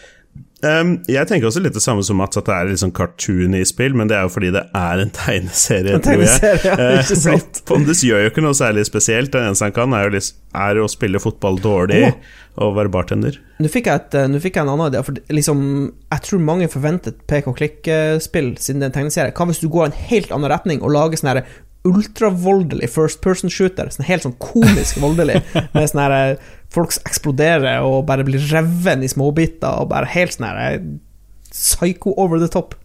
Um, 0.63 0.93
jeg 1.11 1.27
tenker 1.27 1.49
også 1.49 1.59
litt 1.59 1.75
det 1.75 1.83
samme 1.83 2.05
som 2.07 2.21
Mats, 2.23 2.39
at 2.39 2.47
det 2.47 2.55
er 2.55 2.69
litt 2.71 2.79
sånn 2.79 2.95
cartoon 2.95 3.57
i 3.59 3.65
spill, 3.67 3.97
men 3.99 4.07
det 4.11 4.15
er 4.15 4.29
jo 4.29 4.31
fordi 4.31 4.53
det 4.55 4.63
er 4.79 5.01
en 5.03 5.11
tegneserie, 5.17 5.97
En 5.97 6.05
tror 6.05 6.23
jeg. 6.23 6.37
tegneserie, 6.39 6.71
ja, 6.71 6.77
Eh, 6.83 7.01
ikke 7.03 7.19
sant? 7.19 7.63
Pondus 7.67 8.05
gjør 8.07 8.23
jo 8.23 8.31
ikke 8.31 8.45
noe 8.45 8.55
særlig 8.55 8.85
spesielt. 8.87 9.33
Den 9.35 9.49
eneste 9.49 9.67
han 9.67 9.75
kan, 9.75 9.97
er 9.99 10.07
jo, 10.07 10.13
litt, 10.15 10.31
er 10.55 10.79
å 10.79 10.87
spille 10.91 11.23
fotball 11.23 11.59
dårlig 11.63 12.05
oh. 12.07 12.31
og 12.63 12.77
være 12.79 12.95
bartender. 12.95 13.41
Nå 13.59 13.71
fikk, 13.73 13.91
jeg 13.91 14.05
et, 14.05 14.17
eh, 14.21 14.31
nå 14.31 14.39
fikk 14.43 14.61
jeg 14.61 14.67
en 14.69 14.73
annen 14.77 14.93
idé. 14.93 15.03
For 15.09 15.35
liksom, 15.35 15.67
jeg 16.15 16.27
tror 16.29 16.47
mange 16.47 16.71
forventet 16.71 17.27
pek 17.31 17.51
og 17.51 17.59
klikk-spill 17.59 18.55
siden 18.63 18.83
det 18.83 18.89
er 18.89 18.93
en 18.93 18.99
tegneserie. 19.01 19.35
Hva 19.35 19.51
hvis 19.51 19.63
du 19.65 19.69
går 19.73 19.91
en 19.91 20.01
helt 20.13 20.31
annen 20.31 20.53
retning 20.55 20.83
og 20.83 20.95
lager 20.95 21.19
sånn 21.19 21.35
her 21.35 21.45
ultravoldelig 21.91 22.87
first 22.95 23.19
person 23.25 23.51
shooter? 23.51 23.91
Sånn 23.91 24.07
helt 24.07 24.29
sånn 24.29 24.39
komisk 24.39 25.03
voldelig, 25.03 25.43
med 25.75 25.91
sånn 25.91 26.05
her 26.07 26.37
folk 26.73 26.95
eksploderer 27.05 27.85
og 27.85 28.07
bare 28.09 28.27
blir 28.27 28.43
revet 28.53 29.05
i 29.05 29.11
småbiter, 29.11 29.83
og 29.83 29.91
bare 29.93 30.11
helt 30.15 30.37
sånn 30.37 30.49
her 30.49 30.79
psycho 31.53 32.15
over 32.17 32.41
the 32.41 32.49
top. 32.51 32.77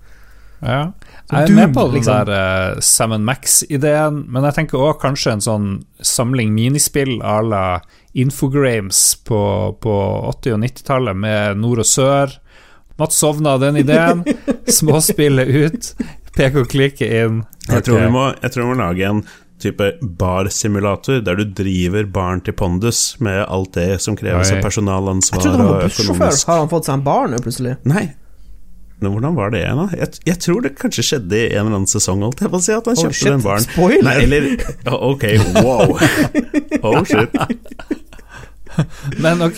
Ja. 0.61 0.91
Jeg 1.29 1.51
er 1.51 1.53
med 1.53 1.73
på 1.75 1.83
den 1.85 1.99
liksom. 1.99 2.25
der 2.25 2.75
uh, 2.75 2.81
Sam 2.81 3.13
Max-ideen, 3.27 4.23
men 4.31 4.47
jeg 4.47 4.57
tenker 4.57 4.81
òg 4.81 4.99
kanskje 5.01 5.35
en 5.35 5.43
sånn 5.43 5.69
samling 5.99 6.53
minispill 6.55 7.19
à 7.21 7.39
la 7.45 7.63
Infogrames 8.17 9.01
på, 9.27 9.39
på 9.83 9.95
80- 10.31 10.55
og 10.55 10.61
90-tallet, 10.63 11.19
med 11.19 11.59
nord 11.61 11.83
og 11.83 11.89
sør. 11.89 12.37
Mats 12.97 13.19
sovna 13.21 13.57
den 13.61 13.77
ideen. 13.83 14.23
Småspillet 14.79 15.51
ut, 15.51 15.91
pek 16.37 16.57
og 16.63 16.71
klikke 16.71 17.11
inn. 17.19 17.43
Jeg, 17.67 17.83
tror 17.85 18.01
vi 18.01 18.09
må, 18.15 18.31
jeg 18.41 18.53
tror 18.53 18.65
vi 18.65 18.71
må 18.71 18.79
lage 18.79 19.11
en 19.11 19.21
type 19.59 19.87
barsimulator, 20.01 21.21
der 21.25 21.35
du 21.39 21.43
driver 21.57 22.03
baren 22.13 22.41
til 22.45 22.53
Pondus 22.53 23.15
med 23.25 23.39
alt 23.49 23.71
det 23.73 23.95
som 24.03 24.15
kreves 24.19 24.51
av 24.51 24.55
Jeg 24.59 24.63
personalansvar 24.67 25.41
trodde 25.41 25.57
han 25.57 25.65
og 25.65 25.71
var 25.73 25.81
bussjåfør. 25.87 26.13
økonomisk 26.13 26.47
Har 26.51 26.57
han 26.61 26.69
fått 26.75 26.85
seg 26.89 26.93
en 26.99 27.03
bar 27.07 27.25
nå, 27.31 27.37
plutselig? 27.41 27.73
Nei. 27.89 28.05
Men 29.01 29.11
hvordan 29.13 29.35
var 29.37 29.49
det 29.53 29.59
igjen, 29.61 29.77
da? 29.77 29.87
Jeg, 29.97 30.07
jeg 30.25 30.37
tror 30.41 30.61
det 30.65 30.71
kanskje 30.77 31.03
skjedde 31.05 31.35
i 31.37 31.49
en 31.53 31.59
eller 31.67 31.75
annen 31.79 31.87
sesong, 31.89 32.21
holdt 32.25 32.39
jeg 32.41 32.49
på 32.53 32.57
å 32.57 32.61
si, 32.65 32.73
at 32.73 32.85
han 32.89 32.95
Oh, 32.97 33.01
kjøpte 33.03 33.19
shit. 33.19 33.29
den 33.29 33.41
baren. 33.45 33.61
Spoiler! 33.67 34.03
Nei, 34.07 34.17
eller 34.25 34.43
Ok, 34.97 35.23
wow. 35.61 35.85
Oh 36.87 37.01
shit. 37.05 37.29
Men 39.23 39.41
ok, 39.41 39.57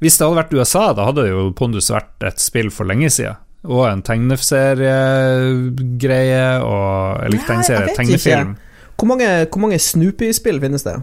hvis 0.00 0.16
det 0.16 0.24
hadde 0.26 0.38
vært 0.40 0.54
USA, 0.56 0.86
da 0.96 1.04
hadde 1.10 1.26
jo 1.28 1.50
Pondus 1.56 1.90
vært 1.92 2.22
et 2.28 2.40
spill 2.40 2.70
for 2.72 2.84
lenge 2.88 3.10
siden. 3.12 3.36
Og 3.66 3.82
en 3.90 4.02
tegneseriegreie, 4.06 6.46
og 6.62 7.18
Eller 7.24 7.36
ikke 7.38 7.48
tegneserie, 7.50 7.88
tegnefilm. 7.96 7.96
tegnefilm. 7.96 8.56
Hvor 8.96 9.08
mange, 9.10 9.28
hvor 9.52 9.60
mange 9.66 9.78
Snoopy-spill 9.82 10.60
finnes 10.62 10.84
det? 10.86 10.96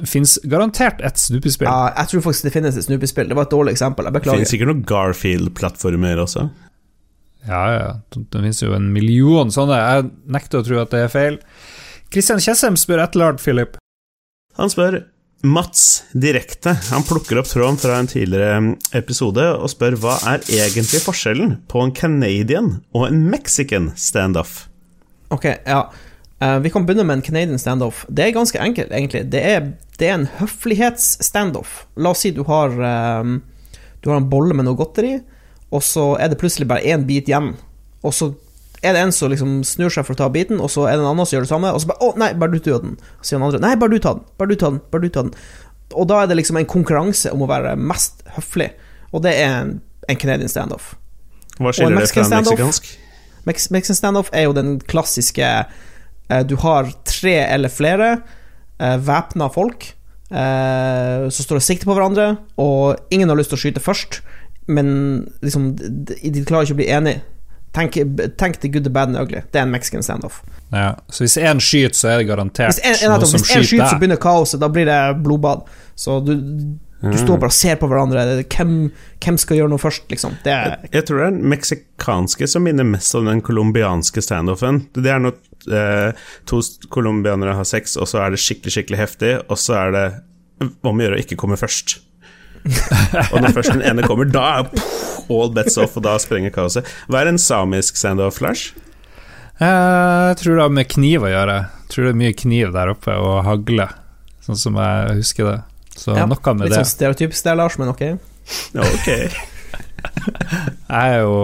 Det 0.00 0.08
fins 0.10 0.38
garantert 0.50 1.00
ett 1.06 1.20
Snoopy-spill. 1.22 1.68
Ja, 1.70 1.92
jeg 2.00 2.10
tror 2.10 2.24
faktisk 2.26 2.48
det 2.48 2.52
finnes 2.56 2.76
et 2.80 2.86
Snoopy-spill. 2.88 3.28
Det 3.30 3.36
var 3.38 3.46
et 3.46 3.52
dårlig 3.54 3.76
eksempel. 3.76 4.04
Jeg 4.08 4.12
Det 4.12 4.20
beklager. 4.20 4.40
finnes 4.42 4.50
sikkert 4.54 4.70
noen 4.72 4.84
Garfield-plattformer 4.90 6.22
også. 6.24 6.48
Ja, 7.46 7.62
ja. 7.76 7.88
Det 8.10 8.26
finnes 8.40 8.62
jo 8.64 8.72
en 8.74 8.88
million 8.92 9.50
sånne. 9.54 9.78
Jeg 9.78 10.10
nekter 10.34 10.58
å 10.62 10.66
tro 10.66 10.80
at 10.82 10.90
det 10.90 11.04
er 11.04 11.12
feil. 11.12 11.38
Christian 12.10 12.40
Tjessem 12.42 12.76
spør 12.78 13.02
et 13.04 13.14
eller 13.14 13.32
annet, 13.34 13.42
Philip. 13.44 13.76
Han 14.58 14.70
spør 14.72 15.04
Mats 15.44 16.04
direkte. 16.16 16.72
Han 16.88 17.04
plukker 17.04 17.36
opp 17.42 17.46
tråden 17.50 17.76
fra 17.78 17.98
en 18.00 18.06
tidligere 18.08 18.76
episode 18.96 19.44
og 19.58 19.68
spør 19.68 19.98
hva 20.00 20.14
er 20.32 20.40
egentlig 20.48 21.02
forskjellen 21.04 21.58
på 21.68 21.82
en 21.84 21.92
Canadian 21.92 22.70
og 22.96 23.10
en 23.10 23.26
Mexican 23.30 23.90
standoff? 23.94 24.64
Ok, 25.34 25.44
ja. 25.66 25.82
Eh, 26.40 26.58
vi 26.58 26.70
kan 26.70 26.86
begynne 26.86 27.04
med 27.04 27.18
en 27.18 27.22
Canadian 27.22 27.58
standoff. 27.58 28.04
Det 28.08 28.24
er 28.24 28.36
ganske 28.36 28.60
enkelt, 28.60 28.92
egentlig. 28.92 29.24
Det 29.30 29.40
er, 29.40 29.72
det 29.98 30.08
er 30.08 30.14
en 30.18 30.30
høflighetsstandoff. 30.40 31.84
La 31.96 32.14
oss 32.14 32.24
si 32.24 32.32
du 32.34 32.42
har 32.48 32.74
um, 33.22 33.42
Du 34.02 34.10
har 34.10 34.18
en 34.20 34.28
bolle 34.28 34.54
med 34.56 34.66
noe 34.66 34.76
godteri, 34.76 35.14
og 35.72 35.82
så 35.82 36.10
er 36.20 36.28
det 36.28 36.38
plutselig 36.40 36.68
bare 36.68 36.84
én 36.84 37.06
bit 37.08 37.30
igjen. 37.30 37.54
Og 38.04 38.12
så 38.12 38.34
er 38.84 38.92
det 38.92 39.00
en 39.00 39.14
som 39.16 39.30
liksom 39.32 39.62
snur 39.64 39.88
seg 39.88 40.04
for 40.04 40.12
å 40.12 40.18
ta 40.18 40.26
biten, 40.28 40.60
og 40.60 40.68
så 40.68 40.84
er 40.84 40.98
det 40.98 41.04
en 41.04 41.12
annen 41.14 41.24
som 41.24 41.38
gjør 41.38 41.46
det 41.46 41.52
samme, 41.54 41.70
og 41.72 41.80
så 41.80 41.88
bare 41.88 42.04
'Å, 42.04 42.18
nei, 42.20 42.32
bare 42.34 42.52
du 42.52 42.58
tar 42.58 42.82
den'. 42.82 42.98
Så 43.22 43.30
sier 43.30 43.38
den 43.38 43.46
andre 43.46 43.60
'Nei, 43.60 43.76
bare 43.76 43.90
du 43.90 43.98
tar 43.98 44.14
den'. 44.18 44.26
Bare 44.36 44.48
du 44.48 44.56
tar 44.56 44.70
den. 44.70 44.80
Bare 44.90 45.02
du 45.02 45.08
tar 45.08 45.22
den. 45.22 45.34
Og 45.94 46.08
da 46.08 46.22
er 46.22 46.26
det 46.26 46.36
liksom 46.36 46.56
en 46.56 46.66
konkurranse 46.66 47.32
om 47.32 47.40
å 47.40 47.48
være 47.48 47.76
mest 47.76 48.22
høflig, 48.36 48.70
og 49.12 49.22
det 49.22 49.38
er 49.40 49.62
en, 49.62 49.80
en 50.08 50.16
Canadian 50.16 50.48
standoff. 50.48 50.94
Hva 51.58 51.68
Og 51.68 51.74
skiller 51.74 52.00
det 52.00 52.10
fra 52.10 52.24
en 52.24 52.44
meksikansk? 52.44 52.98
Mexican 53.46 53.96
standoff 53.96 54.30
er 54.32 54.42
jo 54.48 54.52
den 54.52 54.80
klassiske 54.80 55.64
Du 56.48 56.54
har 56.62 56.88
tre 57.04 57.34
eller 57.44 57.68
flere 57.68 58.06
uh, 58.80 58.96
væpna 58.96 59.50
folk 59.52 59.90
eh, 60.30 61.28
som 61.28 61.44
står 61.44 61.60
og 61.60 61.64
sikter 61.64 61.88
på 61.88 61.96
hverandre, 61.96 62.34
og 62.60 63.14
ingen 63.14 63.30
har 63.30 63.38
lyst 63.38 63.52
til 63.52 63.58
å 63.58 63.64
skyte 63.64 63.84
først. 63.84 64.22
men 64.66 65.28
liksom 65.42 65.76
de, 65.76 66.14
de 66.32 66.44
klarer 66.48 66.64
ikke 66.64 66.72
å 66.72 66.78
bli 66.78 66.88
enige. 66.88 67.20
Tenk, 67.74 67.98
tenk 68.38 68.60
the 68.62 68.68
good, 68.68 68.84
the 68.84 68.90
bad 68.90 69.10
and 69.10 69.18
ugly. 69.18 69.42
Det 69.50 69.58
er 69.58 69.66
en 69.66 69.70
mexican 69.74 70.02
standoff. 70.02 70.42
Ja. 70.70 70.94
Så 71.08 71.24
hvis 71.24 71.36
én 71.36 71.60
skyter, 71.60 71.96
så 71.98 72.08
er 72.12 72.22
det 72.22 72.28
garantert 72.30 72.70
Hvis 72.70 72.78
en, 72.80 72.94
en, 72.94 73.16
noen 73.18 73.28
som 73.28 73.42
hvis 73.42 73.50
én 73.58 73.66
skyter, 73.66 73.90
så 73.90 73.98
begynner 73.98 74.20
kaoset. 74.22 74.60
Da 74.62 74.70
blir 74.72 74.86
det 74.88 74.98
blodbad. 75.26 75.66
Så 75.98 76.20
du, 76.24 76.32
du 77.02 77.16
står 77.18 77.42
bare 77.42 77.50
og 77.50 77.56
ser 77.56 77.76
på 77.82 77.90
hverandre. 77.90 78.24
Hvem, 78.46 78.76
hvem 79.26 79.40
skal 79.42 79.58
gjøre 79.58 79.74
noe 79.74 79.82
først, 79.82 80.06
liksom? 80.14 80.38
Det 80.46 80.54
er 80.54 80.78
Jeg 80.86 81.08
tror 81.08 81.20
det 81.20 81.26
er 81.26 81.34
den 81.34 81.50
meksikanske 81.52 82.48
som 82.54 82.64
minner 82.64 82.86
mest 82.88 83.18
om 83.18 83.26
den 83.28 83.42
colombianske 83.44 84.22
standoffen. 84.22 84.84
Det 84.94 85.10
er 85.10 85.20
når 85.26 85.36
eh, 85.68 86.24
to 86.48 86.60
colombianere 86.92 87.54
har 87.58 87.68
sex, 87.68 87.96
og 88.00 88.08
så 88.10 88.22
er 88.24 88.34
det 88.34 88.40
skikkelig, 88.42 88.74
skikkelig 88.78 89.00
heftig, 89.00 89.32
og 89.48 89.60
så 89.60 89.76
er 89.82 89.94
det 89.94 90.06
om 90.84 90.96
å 90.98 91.04
gjøre 91.04 91.18
å 91.18 91.22
ikke 91.24 91.38
komme 91.40 91.58
først. 91.60 91.98
og 93.32 93.36
når 93.44 93.52
først 93.58 93.74
den 93.74 93.84
ene 93.84 94.06
kommer, 94.06 94.28
da 94.30 94.44
er 94.62 94.70
all 95.28 95.50
bets 95.56 95.76
off, 95.80 95.96
og 95.98 96.04
da 96.06 96.14
sprenger 96.22 96.52
kaoset. 96.54 96.88
Hva 97.12 97.20
er 97.22 97.32
en 97.32 97.40
samisk 97.40 97.98
standoff, 98.00 98.40
Lars? 98.44 98.70
Eh, 99.60 99.66
Jeg 100.32 100.38
tror 100.40 100.56
det 100.56 100.64
har 100.66 100.72
med 100.74 100.88
kniv 100.90 101.26
å 101.26 101.32
gjøre. 101.32 101.58
Jeg 101.84 101.92
tror 101.94 102.08
det 102.08 102.14
er 102.14 102.20
mye 102.24 102.36
kniv 102.40 102.72
der 102.74 102.92
oppe, 102.94 103.16
og 103.20 103.42
hagle, 103.46 103.88
sånn 104.46 104.58
som 104.60 104.78
jeg 104.80 105.18
husker 105.20 105.50
det. 105.52 105.58
Så 105.94 106.16
ja, 106.16 106.24
noe 106.26 106.54
med 106.58 106.66
litt 106.66 106.74
det. 106.74 106.80
sånn 106.82 106.90
stereotypisk 106.96 107.46
der, 107.46 107.58
Lars, 107.60 107.76
men 107.78 107.92
ok. 107.92 108.06
Ok. 108.82 109.10
Jeg 110.04 111.14
er 111.14 111.20
jo 111.22 111.36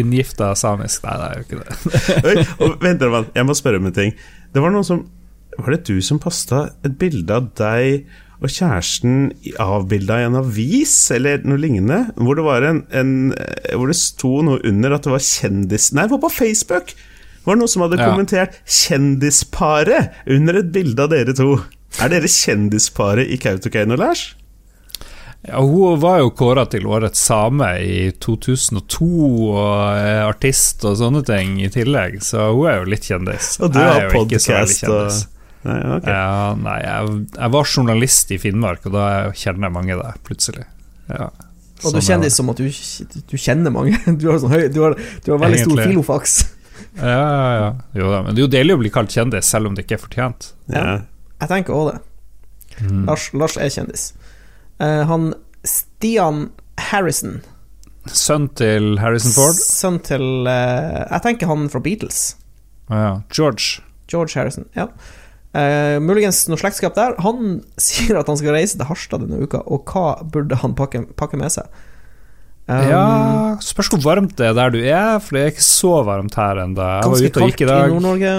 inngifta 0.00 0.52
samisk. 0.58 1.04
Nei, 1.04 1.16
det 1.18 1.26
er 1.28 1.34
jo 1.36 1.44
ikke 1.46 1.60
det. 1.64 2.46
Og 2.64 2.78
vent, 2.84 3.04
jeg 3.34 3.46
må 3.48 3.56
spørre 3.58 3.80
om 3.82 3.90
en 3.90 3.96
ting. 3.96 4.14
Det 4.54 4.62
var 4.64 4.74
noen 4.74 4.86
som 4.86 5.04
Var 5.58 5.74
det 5.74 5.84
du 5.88 5.98
som 6.06 6.20
posta 6.22 6.68
et 6.86 6.94
bilde 7.00 7.34
av 7.34 7.48
deg 7.58 8.04
og 8.38 8.46
kjæresten 8.54 9.32
avbilda 9.58 10.20
i 10.20 10.26
en 10.28 10.36
avis, 10.38 10.92
eller 11.10 11.40
noe 11.42 11.58
lignende? 11.58 12.12
Hvor 12.14 12.38
det 12.38 12.44
var 12.46 12.62
en, 12.68 12.84
en 12.94 13.10
Hvor 13.74 13.90
det 13.90 13.96
sto 13.98 14.30
noe 14.46 14.60
under 14.62 14.94
at 14.94 15.02
det 15.08 15.10
var 15.10 15.24
kjendis... 15.26 15.88
Nei, 15.98 16.04
det 16.06 16.14
var 16.14 16.22
på 16.22 16.30
Facebook! 16.36 16.92
Det 16.94 17.50
var 17.50 17.58
noen 17.58 17.72
som 17.72 17.82
hadde 17.82 17.98
Ja. 17.98 18.06
kommentert 18.12 18.60
'Kjendisparet' 18.68 20.10
under 20.30 20.58
et 20.60 20.70
bilde 20.72 21.02
av 21.02 21.10
dere 21.10 21.34
to. 21.34 21.56
Er 21.98 22.08
dere 22.12 22.28
kjendisparet 22.30 23.26
i 23.32 23.38
Kautokeino, 23.40 23.96
Lars? 23.98 24.36
Ja, 25.46 25.60
hun 25.62 26.00
var 26.02 26.18
jo 26.18 26.32
kåra 26.34 26.64
til 26.66 26.86
årets 26.90 27.20
same 27.28 27.68
i 27.80 28.10
2002, 28.20 29.06
og 29.54 29.96
er 29.96 30.24
artist 30.26 30.82
og 30.88 30.96
sånne 30.98 31.22
ting 31.24 31.60
i 31.62 31.68
tillegg, 31.72 32.18
så 32.26 32.48
hun 32.50 32.66
er 32.68 32.80
jo 32.80 32.88
litt 32.90 33.06
kjendis. 33.06 33.52
Og 33.62 33.70
du 33.72 33.78
har 33.78 34.08
podcast 34.12 34.82
og. 34.90 35.12
Nei, 35.68 35.78
okay. 35.96 36.10
Ja, 36.14 36.54
nei, 36.58 36.76
jeg, 36.84 37.14
jeg 37.34 37.52
var 37.54 37.70
journalist 37.70 38.30
i 38.34 38.38
Finnmark, 38.42 38.84
og 38.88 38.94
da 38.94 39.06
kjenner 39.36 39.68
jeg 39.68 39.74
mange 39.74 39.96
der, 39.98 40.18
plutselig. 40.26 40.66
Ja, 41.10 41.30
Og 41.30 41.86
sånn 41.86 41.96
du 41.96 42.00
er 42.02 42.06
kjenner 42.10 42.28
det. 42.28 42.34
som 42.34 42.52
at 42.52 42.60
du, 42.60 42.68
du 43.30 43.34
kjenner 43.38 43.74
mange. 43.74 43.98
Du 44.20 44.28
har, 44.30 44.38
sånn 44.42 44.54
høy, 44.54 44.68
du 44.74 44.80
har, 44.84 44.98
du 45.24 45.32
har 45.34 45.42
veldig 45.42 45.64
stor 45.64 45.82
filofaks. 45.86 46.36
Ja, 46.98 47.14
ja, 47.14 47.50
ja. 47.58 47.68
Jo 47.98 48.10
da, 48.10 48.22
men 48.26 48.34
det 48.34 48.42
er 48.42 48.46
jo 48.46 48.52
deilig 48.58 48.74
å 48.78 48.82
bli 48.82 48.90
kalt 48.94 49.14
kjendis, 49.14 49.50
selv 49.50 49.70
om 49.70 49.74
det 49.78 49.86
ikke 49.86 49.98
er 49.98 50.02
fortjent. 50.02 50.52
Ja. 50.74 50.84
Jeg 51.38 51.50
tenker 51.54 51.78
òg 51.78 51.92
det. 51.92 51.98
Mm. 52.82 53.04
Lars, 53.06 53.28
Lars 53.34 53.58
er 53.58 53.70
kjendis. 53.74 54.08
Eh, 54.78 55.04
han 55.08 55.32
Stian 55.66 56.48
Harrison, 56.90 57.40
Sønn 58.14 58.48
til 58.56 58.96
Harrison 59.02 59.34
Ford. 59.34 59.58
sønn 59.58 59.98
til 60.04 60.46
uh, 60.48 61.04
Jeg 61.10 61.20
tenker 61.24 61.50
han 61.50 61.66
fra 61.72 61.80
Beatles. 61.84 62.20
Ja, 62.88 63.20
George. 63.34 63.82
George 64.08 64.38
Harrison. 64.38 64.64
Ja. 64.78 64.88
Uh, 65.52 65.98
muligens 66.04 66.42
noe 66.48 66.60
slektskap 66.60 66.96
der. 66.96 67.18
Han 67.24 67.60
sier 67.88 68.20
at 68.20 68.30
han 68.30 68.40
skal 68.40 68.56
reise 68.56 68.78
til 68.78 68.88
Harstad 68.88 69.24
denne 69.24 69.42
uka, 69.44 69.60
og 69.66 69.88
hva 69.92 70.22
burde 70.24 70.60
han 70.62 70.76
pakke, 70.78 71.04
pakke 71.18 71.40
med 71.40 71.52
seg? 71.52 71.68
Um, 72.68 72.84
ja, 72.84 73.04
spørs 73.64 73.88
hvor 73.94 74.02
varmt 74.04 74.34
det 74.36 74.50
er 74.50 74.56
der 74.56 74.72
du 74.74 74.82
er, 74.82 75.14
for 75.24 75.36
det 75.36 75.42
er 75.42 75.54
ikke 75.54 75.64
så 75.64 75.92
varmt 76.04 76.36
her 76.36 76.64
ennå. 76.64 76.76
Jeg 76.84 77.12
var 77.12 77.14
Ganske 77.14 77.32
ute 77.32 77.44
og 77.44 77.52
gikk 77.52 77.64
i 77.64 77.68
i. 77.68 77.76
Nord-Norge 77.94 78.34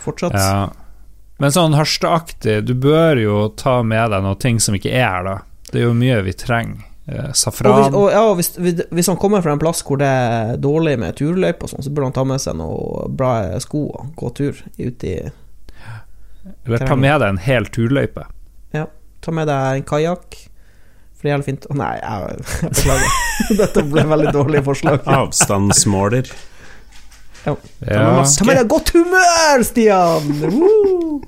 fortsatt. 0.00 0.36
Ja. 0.36 0.96
Men 1.40 1.54
sånn 1.54 1.76
Harstad-aktig, 1.76 2.58
du 2.68 2.74
bør 2.76 3.20
jo 3.20 3.36
ta 3.56 3.78
med 3.84 4.12
deg 4.12 4.24
noen 4.24 4.40
ting 4.40 4.60
som 4.60 4.76
ikke 4.76 4.92
er 4.92 5.06
her, 5.08 5.28
da. 5.28 5.38
Det 5.70 5.80
er 5.82 5.86
jo 5.88 5.94
mye 5.96 6.20
vi 6.26 6.32
trenger. 6.34 6.86
Eh, 7.10 7.16
Og, 7.16 7.30
hvis, 7.30 7.38
safran. 7.40 7.94
og 7.96 8.10
ja, 8.12 8.22
hvis, 8.38 8.50
hvis 8.90 9.08
han 9.10 9.16
kommer 9.18 9.42
fra 9.42 9.52
en 9.56 9.58
plass 9.62 9.80
hvor 9.86 9.98
det 9.98 10.06
er 10.06 10.56
dårlig 10.62 10.96
med 11.00 11.16
turløype, 11.18 11.64
og 11.66 11.72
sånn, 11.72 11.82
så 11.82 11.90
burde 11.90 12.10
han 12.10 12.16
ta 12.18 12.24
med 12.28 12.42
seg 12.42 12.58
noen 12.60 13.16
bra 13.18 13.32
sko 13.62 13.86
og 13.88 14.12
gå 14.20 14.30
tur 14.36 14.60
ut 14.78 15.06
i 15.08 15.14
Eller 16.66 16.84
ta 16.86 16.94
med 16.96 17.18
deg 17.22 17.28
en 17.34 17.42
hel 17.42 17.66
turløype. 17.72 18.26
Ja, 18.76 18.84
ta 19.24 19.34
med 19.34 19.48
deg 19.50 19.80
en 19.80 19.88
kajakk. 19.88 20.38
For 21.16 21.26
det 21.26 21.28
er 21.28 21.34
jævlig 21.34 21.48
fint 21.50 21.66
Å, 21.68 21.74
Nei, 21.76 21.90
jeg, 22.00 22.44
jeg 22.62 22.70
beklager. 22.76 23.18
Dette 23.64 23.82
ble 23.90 24.06
veldig 24.14 24.32
dårlig 24.38 24.62
forslag. 24.70 25.02
Avstandsmåler. 25.20 26.30
Ja. 27.46 27.54
Ta 27.80 28.44
med 28.44 28.58
deg 28.60 28.66
godt 28.68 28.90
humør, 28.94 29.62
Stian! 29.64 30.26
Woo! 30.52 31.22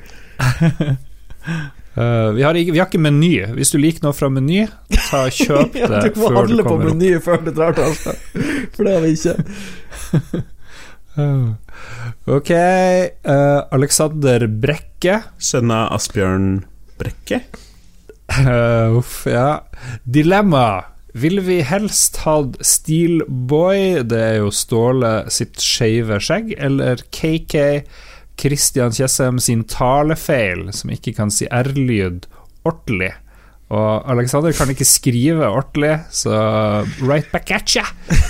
Eh, 1.94 2.30
vi, 2.32 2.42
har 2.42 2.56
ikke, 2.56 2.72
vi 2.72 2.80
har 2.80 2.88
ikke 2.88 3.02
meny. 3.02 3.32
Hvis 3.56 3.74
du 3.74 3.78
liker 3.80 4.06
noe 4.06 4.16
fra 4.16 4.30
Meny, 4.32 4.64
ta 5.10 5.26
kjøp 5.28 5.76
Ja, 5.80 5.90
før 5.90 6.08
du 6.08 6.20
må 6.22 6.30
før 6.30 6.32
du 6.32 6.40
handle 6.40 6.64
på. 6.68 6.76
Meny 6.86 7.12
før 7.24 7.42
du 7.44 7.52
drar 7.52 7.76
til 7.76 7.90
Harstad. 7.90 8.22
For 8.74 8.88
det 8.88 8.96
har 8.96 9.04
vi 9.04 9.14
ikke. 9.18 9.36
Ok, 12.32 12.48
uh, 12.48 13.58
Alexander 13.76 14.46
Brekke. 14.48 15.18
Sønna 15.36 15.82
Asbjørn 15.92 16.62
Brekke. 16.96 17.42
Uh, 18.32 18.96
uff, 18.96 19.26
ja. 19.28 19.60
Dilemma. 20.08 20.86
Ville 21.12 21.44
vi 21.44 21.58
helst 21.68 22.22
hatt 22.24 22.56
Steelboy, 22.64 24.00
det 24.08 24.22
er 24.30 24.38
jo 24.40 24.48
Ståle 24.56 25.10
sitt 25.28 25.60
skeive 25.60 26.16
skjegg, 26.24 26.54
eller 26.56 27.04
KK 27.12 27.82
Christian 28.42 28.94
Tjessem 28.94 29.38
sin 29.42 29.62
talefeil, 29.70 30.68
som 30.74 30.90
ikke 30.92 31.14
kan 31.16 31.30
si 31.32 31.46
R-lyd 31.46 32.26
ordentlig? 32.66 33.12
Og 33.72 34.10
Alexander 34.12 34.52
kan 34.52 34.68
ikke 34.68 34.84
skrive 34.84 35.46
ordentlig, 35.48 35.94
så 36.12 36.34
right 37.00 37.30
back 37.32 37.50
at 37.54 37.72
ya, 37.72 37.86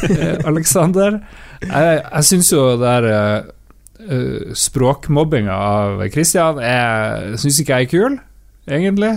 eh, 0.06 0.38
Alexander. 0.46 1.18
Jeg, 1.64 2.02
jeg 2.04 2.28
syns 2.28 2.52
jo 2.52 2.60
det 2.70 2.82
der 2.84 3.08
eh, 3.10 4.52
språkmobbinga 4.58 5.54
av 5.54 6.04
Christian 6.14 6.58
Jeg 6.62 7.40
syns 7.42 7.58
ikke 7.62 7.80
jeg 7.80 7.88
er 7.88 7.90
kul, 7.90 8.20
egentlig. 8.70 9.12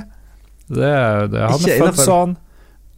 Det, 0.65 0.95
det, 1.29 1.45
han 1.45 1.69
er 1.69 1.83
født 1.83 2.01
sånn. 2.01 2.35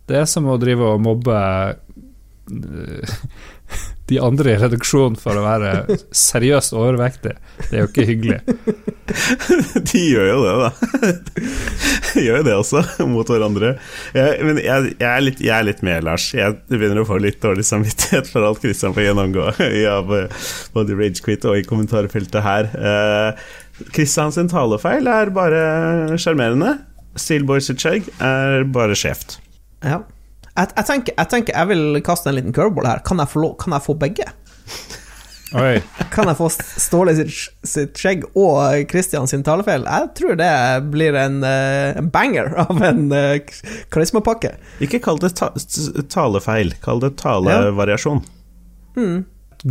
Det 0.08 0.22
er 0.22 0.30
som 0.32 0.48
å 0.48 0.56
drive 0.62 0.94
og 0.94 1.04
mobbe 1.04 1.36
eh, 1.68 3.18
de 4.08 4.20
andre 4.24 4.54
i 4.54 4.60
redaksjonen 4.62 5.18
for 5.20 5.36
å 5.36 5.44
være 5.44 5.98
seriøst 6.16 6.76
overvektig. 6.78 7.34
Det 7.68 7.74
er 7.74 7.84
jo 7.84 7.90
ikke 7.90 8.06
hyggelig. 8.08 8.40
De 9.92 10.04
gjør 10.04 10.30
jo 10.30 10.38
det, 10.44 10.54
da. 10.62 10.70
De 12.14 12.24
gjør 12.24 12.40
jo 12.40 12.46
det 12.48 12.56
også, 12.56 12.84
mot 13.12 13.28
hverandre. 13.28 13.74
Jeg, 14.16 14.40
men 14.48 14.62
jeg, 14.64 14.94
jeg, 14.96 15.10
er 15.12 15.24
litt, 15.26 15.44
jeg 15.44 15.54
er 15.58 15.68
litt 15.68 15.84
med, 15.86 16.08
Lars. 16.08 16.30
Jeg 16.36 16.58
begynner 16.72 17.04
å 17.04 17.08
få 17.10 17.20
litt 17.24 17.42
dårlig 17.44 17.68
samvittighet 17.68 18.32
for 18.32 18.48
alt 18.48 18.64
Kristian 18.64 18.96
får 18.96 19.10
gjennomgå 19.10 19.48
i 19.68 19.86
av 19.92 20.12
eh, 20.16 20.50
både 20.76 20.96
i 20.96 21.00
Ragequit 21.02 21.48
og 21.50 21.60
i 21.60 21.66
kommentarfeltet 21.68 22.44
her. 22.46 22.72
Eh, 22.78 23.48
sin 24.08 24.52
talefeil 24.52 25.10
er 25.12 25.34
bare 25.36 26.20
sjarmerende. 26.20 26.78
Steelboys 27.18 27.68
sitt 27.70 27.82
skjegg 27.82 28.08
er 28.24 28.64
bare 28.72 28.96
skjevt. 28.98 29.40
Ja. 29.84 30.04
Jeg, 30.58 30.72
jeg, 30.74 30.86
tenker, 30.90 31.14
jeg 31.14 31.30
tenker 31.30 31.54
jeg 31.54 31.70
vil 31.70 32.00
kaste 32.06 32.32
en 32.32 32.38
liten 32.40 32.56
curveball 32.56 32.88
her. 32.90 33.04
Kan 33.06 33.22
jeg 33.22 33.30
få, 33.30 33.44
lov, 33.44 33.58
kan 33.62 33.76
jeg 33.78 33.86
få 33.86 33.94
begge? 34.02 34.26
Oi. 35.56 35.78
Kan 36.12 36.28
jeg 36.28 36.36
få 36.36 36.50
Ståle 36.52 37.14
sitt, 37.16 37.32
sitt 37.64 38.00
skjegg 38.00 38.26
og 38.36 38.90
Christian 38.92 39.30
sin 39.32 39.46
talefeil? 39.48 39.86
Jeg 39.88 40.10
tror 40.18 40.36
det 40.40 40.50
blir 40.92 41.16
en, 41.16 41.38
eh, 41.48 41.94
en 42.02 42.10
banger 42.12 42.52
av 42.66 42.82
en 42.84 43.06
eh, 43.16 43.54
karismapakke. 43.94 44.56
Ikke 44.84 45.00
kall 45.04 45.22
det 45.24 45.36
ta 45.40 45.54
talefeil, 46.12 46.74
kall 46.84 47.04
det 47.06 47.14
talevariasjon. 47.22 48.26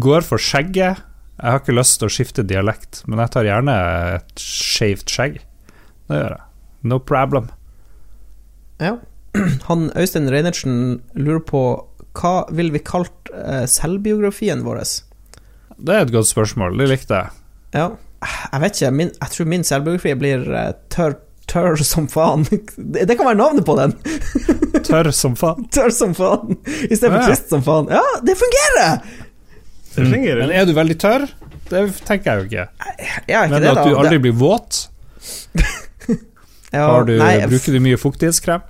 Går 0.00 0.24
for 0.24 0.40
skjegget. 0.40 1.02
Jeg 1.36 1.52
har 1.52 1.60
ikke 1.60 1.76
lyst 1.76 1.98
til 2.00 2.08
å 2.08 2.14
skifte 2.14 2.46
dialekt, 2.48 3.02
men 3.04 3.20
jeg 3.20 3.34
tar 3.34 3.44
gjerne 3.44 3.74
et 4.14 4.40
skeivt 4.40 5.12
skjegg. 5.12 5.42
Det 6.08 6.22
gjør 6.22 6.38
jeg. 6.38 6.44
No 6.86 7.00
problem. 7.02 7.50
Ja. 8.80 8.94
Han 9.68 9.90
Øystein 9.96 10.30
Reinertsen 10.32 11.00
lurer 11.14 11.42
på 11.48 11.62
hva 12.16 12.34
vil 12.56 12.70
vi 12.72 12.80
kalt 12.80 13.28
eh, 13.34 13.66
selvbiografien 13.68 14.62
vår? 14.64 14.78
Det 15.76 15.92
er 15.94 16.06
et 16.06 16.12
godt 16.14 16.30
spørsmål. 16.30 16.78
Det 16.80 16.86
likte 16.88 17.18
jeg. 17.18 17.28
Ja, 17.76 17.90
jeg 18.52 18.60
vet 18.62 18.78
ikke. 18.80 18.90
Min, 18.96 19.10
jeg 19.20 19.34
tror 19.34 19.50
min 19.52 19.64
selvbiografi 19.68 20.14
blir 20.16 20.46
eh, 20.56 20.70
tørr, 20.94 21.18
tørr 21.50 21.76
som 21.84 22.06
faen. 22.08 22.46
Det, 22.48 23.04
det 23.10 23.16
kan 23.18 23.28
være 23.28 23.36
navnet 23.42 23.66
på 23.68 23.76
den! 23.78 23.92
Tørr 24.86 25.10
som 25.12 25.34
faen. 25.36 25.66
Tørr 25.76 25.92
som 25.92 26.14
faen! 26.16 26.56
Istedenfor 26.88 27.20
Ja. 27.20 27.26
trist 27.28 27.52
som 27.52 27.62
faen. 27.66 27.90
Ja, 27.92 28.00
det 28.24 28.36
fungerer! 28.40 28.96
Det 29.96 30.06
fungerer. 30.08 30.40
Men 30.46 30.54
er 30.56 30.64
du 30.68 30.72
veldig 30.76 30.96
tørr? 31.04 31.26
Det 31.68 31.82
tenker 32.06 32.30
jeg 32.30 32.38
jo 32.38 32.48
ikke. 32.48 32.64
Jeg 33.26 33.36
er 33.36 33.44
ikke 33.48 33.52
Men 33.58 33.62
det, 33.64 33.70
at 33.74 33.78
da. 33.80 33.84
du 33.90 33.96
aldri 34.00 34.16
Det- 34.16 34.22
blir 34.24 34.36
våt? 34.40 34.80
ja, 36.72 36.86
Har 36.86 37.04
du, 37.08 37.16
nei, 37.20 37.34
bruker 37.50 37.76
du 37.76 37.80
mye 37.84 37.98
fuktighetskrem? 38.00 38.64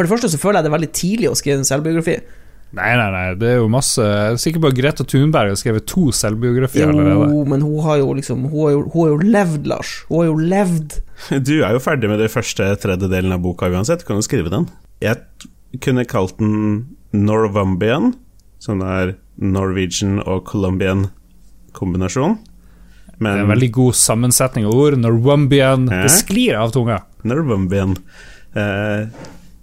For 0.00 0.08
det 0.08 0.14
første 0.14 0.30
så 0.32 0.38
føler 0.40 0.56
jeg 0.56 0.64
det 0.64 0.70
er 0.70 0.72
veldig 0.78 0.94
tidlig 0.96 1.26
å 1.28 1.34
skrive 1.36 1.60
en 1.60 1.66
selvbiografi. 1.68 2.14
Nei, 2.78 2.92
nei, 2.96 3.08
nei, 3.12 3.24
det 3.36 3.48
er 3.50 3.56
jo 3.58 3.66
masse 3.68 3.98
Jeg 4.00 4.30
er 4.30 4.36
sikker 4.38 4.62
på 4.62 4.68
at 4.70 4.76
Greta 4.78 5.04
Thunberg 5.04 5.50
har 5.50 5.58
skrevet 5.58 5.84
to 5.90 6.06
selvbiografier 6.14 6.88
allerede. 6.88 7.26
Jo, 7.34 7.40
men 7.50 7.64
hun 7.66 7.82
har 7.84 7.98
jo 7.98 8.12
liksom 8.14 8.46
Hun 8.46 8.54
har 8.54 8.70
jo, 8.76 8.84
hun 8.94 9.00
har 9.02 9.10
jo 9.10 9.32
levd, 9.34 9.66
Lars. 9.68 9.90
Hun 10.08 10.22
har 10.22 10.28
jo 10.30 10.36
levd. 10.54 10.94
Du 11.50 11.52
er 11.58 11.74
jo 11.76 11.82
ferdig 11.84 12.08
med 12.08 12.22
den 12.22 12.32
første 12.32 12.68
tredjedelen 12.80 13.34
av 13.36 13.42
boka 13.44 13.68
uansett, 13.68 14.00
du 14.00 14.08
kan 14.08 14.22
jo 14.22 14.24
skrive 14.24 14.52
den. 14.54 14.70
Jeg 15.04 15.20
kunne 15.84 16.06
kalt 16.08 16.38
den 16.40 16.86
Norwambian, 17.12 18.14
som 18.62 18.80
er 18.86 19.18
Norwegian 19.36 20.22
og 20.22 20.46
Colombian 20.48 21.10
kombinasjon. 21.76 22.38
Det 23.20 23.28
er 23.28 23.42
en 23.42 23.52
veldig 23.52 23.68
god 23.76 23.98
sammensetning 24.00 24.64
av 24.64 24.78
ord. 24.80 24.96
Norwambian. 24.96 25.90
Ja. 25.92 26.06
Det 26.06 26.14
sklir 26.14 26.56
av 26.56 26.72
tunga. 26.72 27.02
Norwambian. 27.28 27.98
Eh, 28.56 29.10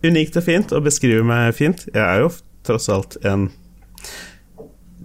unikt 0.06 0.38
og 0.38 0.45
fint, 0.45 0.74
og 0.76 0.86
beskriver 0.86 1.26
meg 1.26 1.56
fint. 1.58 1.88
Jeg 1.93 2.04
er 2.04 2.22
jo 2.24 2.30
tross 2.68 2.89
alt 2.91 3.18
en 3.26 3.48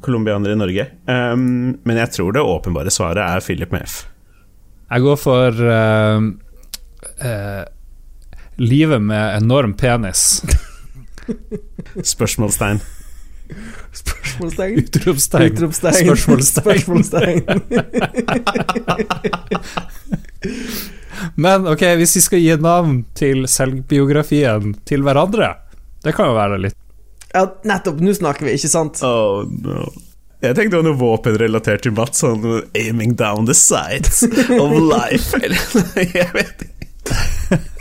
colombianer 0.02 0.52
i 0.52 0.58
Norge. 0.58 0.86
Um, 1.06 1.78
men 1.86 2.00
jeg 2.00 2.10
tror 2.16 2.32
det 2.34 2.42
åpenbare 2.44 2.90
svaret 2.92 3.22
er 3.22 3.44
Philip 3.44 3.72
med 3.74 3.86
F. 3.86 4.02
Jeg 4.92 5.00
går 5.06 5.16
for 5.20 5.62
uh, 5.62 6.20
uh, 7.24 7.64
livet 8.60 9.02
med 9.02 9.36
enorm 9.38 9.74
penis. 9.78 10.42
Spørsmålstegn. 12.14 12.82
Spørsmålstegn. 13.92 14.78
Utropstegn. 14.82 15.52
Utropstegn. 15.52 16.16
Spørsmålstegn. 16.16 17.42
Men 21.36 21.66
ok, 21.70 21.84
hvis 22.00 22.16
vi 22.18 22.22
skal 22.24 22.42
gi 22.44 22.56
navn 22.62 23.02
til 23.18 23.44
selvbiografien 23.50 24.76
til 24.88 25.04
hverandre 25.06 25.54
Det 26.04 26.14
kan 26.16 26.30
jo 26.30 26.38
være 26.38 26.60
litt 26.66 26.78
Ja, 27.32 27.46
nettopp. 27.64 28.00
Nå 28.04 28.12
snakker 28.16 28.48
vi, 28.48 28.56
ikke 28.58 28.70
sant? 28.72 29.00
Oh 29.06 29.46
no. 29.48 29.86
Jeg 30.42 30.56
tenkte 30.58 30.74
det 30.74 30.80
var 30.80 30.88
noe 30.88 30.98
våpenrelatert 30.98 31.84
til 31.86 31.94
Mats, 31.94 32.18
sånn 32.24 32.42
'aiming 32.74 33.14
down 33.16 33.46
the 33.46 33.54
sights 33.54 34.24
of 34.26 34.74
life', 34.74 35.38
eller 35.44 35.62
Jeg 36.02 36.28
vet 36.34 36.66
ikke. 36.66 37.60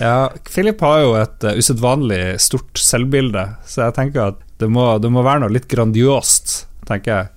Ja, 0.00 0.30
Philip 0.48 0.80
har 0.80 1.00
jo 1.02 1.14
et 1.20 1.44
uh, 1.44 1.54
usedvanlig 1.58 2.40
stort 2.40 2.80
selvbilde, 2.80 3.44
så 3.68 3.86
jeg 3.86 3.96
tenker 3.98 4.30
at 4.32 4.38
det 4.58 4.68
må, 4.72 4.86
det 4.98 5.10
må 5.12 5.22
være 5.22 5.44
noe 5.44 5.54
litt 5.54 5.68
grandiost, 5.70 6.64
tenker 6.88 7.12
jeg. 7.14 7.28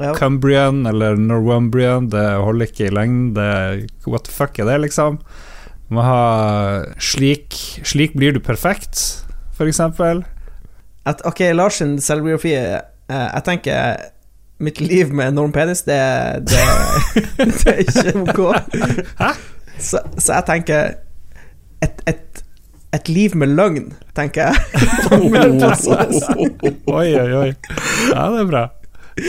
Ja. 0.00 0.14
Cumbrian 0.16 0.86
eller 0.88 1.16
Norwumbrian, 1.20 2.08
det 2.12 2.24
holder 2.40 2.66
ikke 2.70 2.86
i 2.88 2.94
lengden. 2.94 3.34
What 4.06 4.24
the 4.24 4.32
fuck 4.32 4.58
er 4.58 4.64
det, 4.70 4.78
liksom? 4.86 5.18
Må 5.90 6.00
ha 6.06 6.20
slik, 7.02 7.54
slik 7.84 8.14
blir 8.16 8.32
du 8.36 8.40
perfekt, 8.40 9.24
eksempel. 9.60 10.24
At, 11.04 11.20
ok, 11.28 11.40
Lars 11.52 11.74
sin 11.80 12.00
selvbiografi 12.00 12.54
eh, 12.54 12.80
Jeg 13.08 13.42
tenker 13.44 13.96
Mitt 14.60 14.80
liv 14.80 15.12
med 15.12 15.28
enorm 15.32 15.52
penis, 15.52 15.82
det, 15.88 16.00
det, 16.48 16.58
det 17.38 17.66
er 17.72 17.78
ikke 17.80 18.12
ok. 18.20 18.40
Så, 19.80 19.98
så 20.20 20.32
jeg 20.34 20.44
tenker 20.50 20.80
et, 21.80 22.02
et, 22.08 22.42
et 22.92 23.08
liv 23.08 23.36
med 23.40 23.48
løgn, 23.56 23.92
tenker 24.16 24.40
jeg. 24.50 24.56
Oi, 26.86 27.14
oi, 27.16 27.32
oi. 27.40 27.52
Ja, 28.12 28.28
det 28.28 28.40
er 28.44 28.48
bra. 28.52 28.64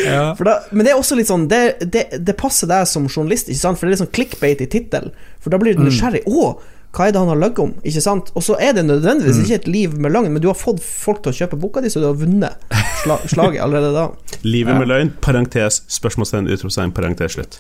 Ja. 0.06 0.34
For 0.40 0.48
da, 0.48 0.58
men 0.72 0.86
det 0.88 0.94
er 0.94 1.00
også 1.00 1.18
litt 1.20 1.28
sånn 1.30 1.48
det, 1.52 1.62
det, 1.92 2.06
det 2.24 2.36
passer 2.40 2.70
deg 2.72 2.86
som 2.88 3.08
journalist, 3.12 3.50
ikke 3.52 3.60
sant? 3.64 3.80
For 3.80 3.86
det 3.86 3.92
er 3.92 3.98
litt 3.98 4.04
sånn 4.06 4.14
clickbait 4.16 4.62
i 4.64 4.70
tittelen. 4.72 5.12
For 5.44 5.52
da 5.54 5.60
blir 5.62 5.76
du 5.76 5.84
nysgjerrig. 5.84 6.22
Å, 6.30 6.52
hva 6.92 7.06
er 7.08 7.14
det 7.16 7.22
han 7.22 7.30
har 7.32 7.40
løyet 7.40 7.60
om? 7.64 7.74
Ikke 7.88 8.02
sant? 8.04 8.32
Og 8.36 8.44
så 8.44 8.58
er 8.60 8.74
det 8.76 8.84
nødvendigvis 8.88 9.38
ikke 9.46 9.60
et 9.62 9.68
liv 9.72 9.94
med 9.96 10.12
løgn, 10.12 10.32
men 10.36 10.44
du 10.44 10.50
har 10.52 10.58
fått 10.60 10.82
folk 10.84 11.22
til 11.24 11.32
å 11.32 11.38
kjøpe 11.42 11.60
boka 11.62 11.84
di, 11.84 11.92
så 11.94 12.02
du 12.04 12.08
har 12.10 12.18
vunnet 12.20 12.66
sla, 13.04 13.16
slaget 13.32 13.62
allerede 13.64 13.94
da. 13.96 14.08
Livet 14.44 14.74
Ja. 14.76 14.80
med 14.80 14.90
løgn, 14.92 15.14
parentes, 15.24 15.82
spørsmålstegn, 15.88 16.50
utropstegn, 16.52 16.92
parentes, 16.98 17.38
slutt. 17.38 17.60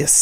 Yes. 0.00 0.16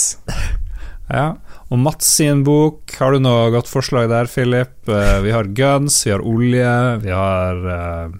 ja. 1.12 1.36
Og 1.70 1.78
Mats 1.84 2.08
sin 2.18 2.42
bok, 2.46 2.94
har 2.98 3.12
du 3.12 3.20
noe 3.20 3.50
godt 3.52 3.68
forslag 3.70 4.08
der, 4.10 4.26
Philip? 4.32 4.74
Eh, 4.88 5.18
vi 5.22 5.30
har 5.36 5.44
guns, 5.54 6.00
vi 6.06 6.14
har 6.14 6.24
olje, 6.24 6.72
vi 7.04 7.12
har 7.14 7.62
eh, 7.74 8.16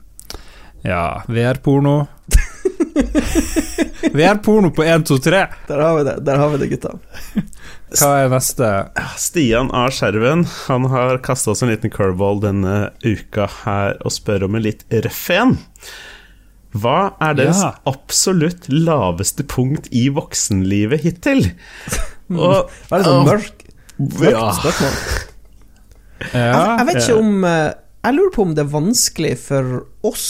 ja, 0.85 1.03
VR-porno. 1.27 1.97
VR-porno 4.17 4.71
på 4.75 4.85
1, 4.85 5.05
2, 5.09 5.19
3. 5.25 5.41
Der 5.69 5.81
har 5.83 5.97
vi 5.99 6.05
det, 6.09 6.17
der 6.27 6.39
har 6.41 6.51
vi 6.53 6.59
det, 6.63 6.69
gutta. 6.73 6.93
Hva 7.99 8.11
er 8.25 8.29
neste? 8.33 8.69
Stian 9.21 9.71
A. 9.73 9.87
Skjerven 9.95 10.43
Han 10.67 10.85
har 10.93 11.19
kasta 11.25 11.55
oss 11.55 11.63
en 11.65 11.71
liten 11.73 11.93
curveball 11.95 12.43
denne 12.45 12.91
uka 13.05 13.47
her 13.63 13.97
og 14.05 14.13
spør 14.13 14.45
om 14.49 14.59
en 14.59 14.65
litt 14.67 14.85
røff 14.93 15.25
en. 15.33 15.57
Hva 16.77 16.99
er 17.25 17.39
deres 17.39 17.63
Ja. 17.65 17.71
absolutt 17.89 18.69
laveste 18.69 19.43
punkt 19.49 19.89
i 19.91 20.09
voksenlivet 20.13 21.01
hittil? 21.07 21.47
Og 22.29 22.69
det 22.93 23.05
sånn 23.07 23.25
mørk, 23.25 23.63
mørkt 23.97 24.35
Ja. 24.35 24.51
spørsmål. 24.53 24.99
Ja, 26.35 26.39
Jeg, 26.43 26.79
jeg 26.79 26.87
vet 26.89 26.97
ikke 27.05 27.19
om 27.23 27.45
eh, 27.47 27.69
Jeg 28.05 28.15
lurer 28.17 28.33
på 28.35 28.43
om 28.43 28.55
det 28.57 28.65
er 28.65 28.71
vanskelig 28.73 29.33
for 29.39 29.85
oss 30.09 30.25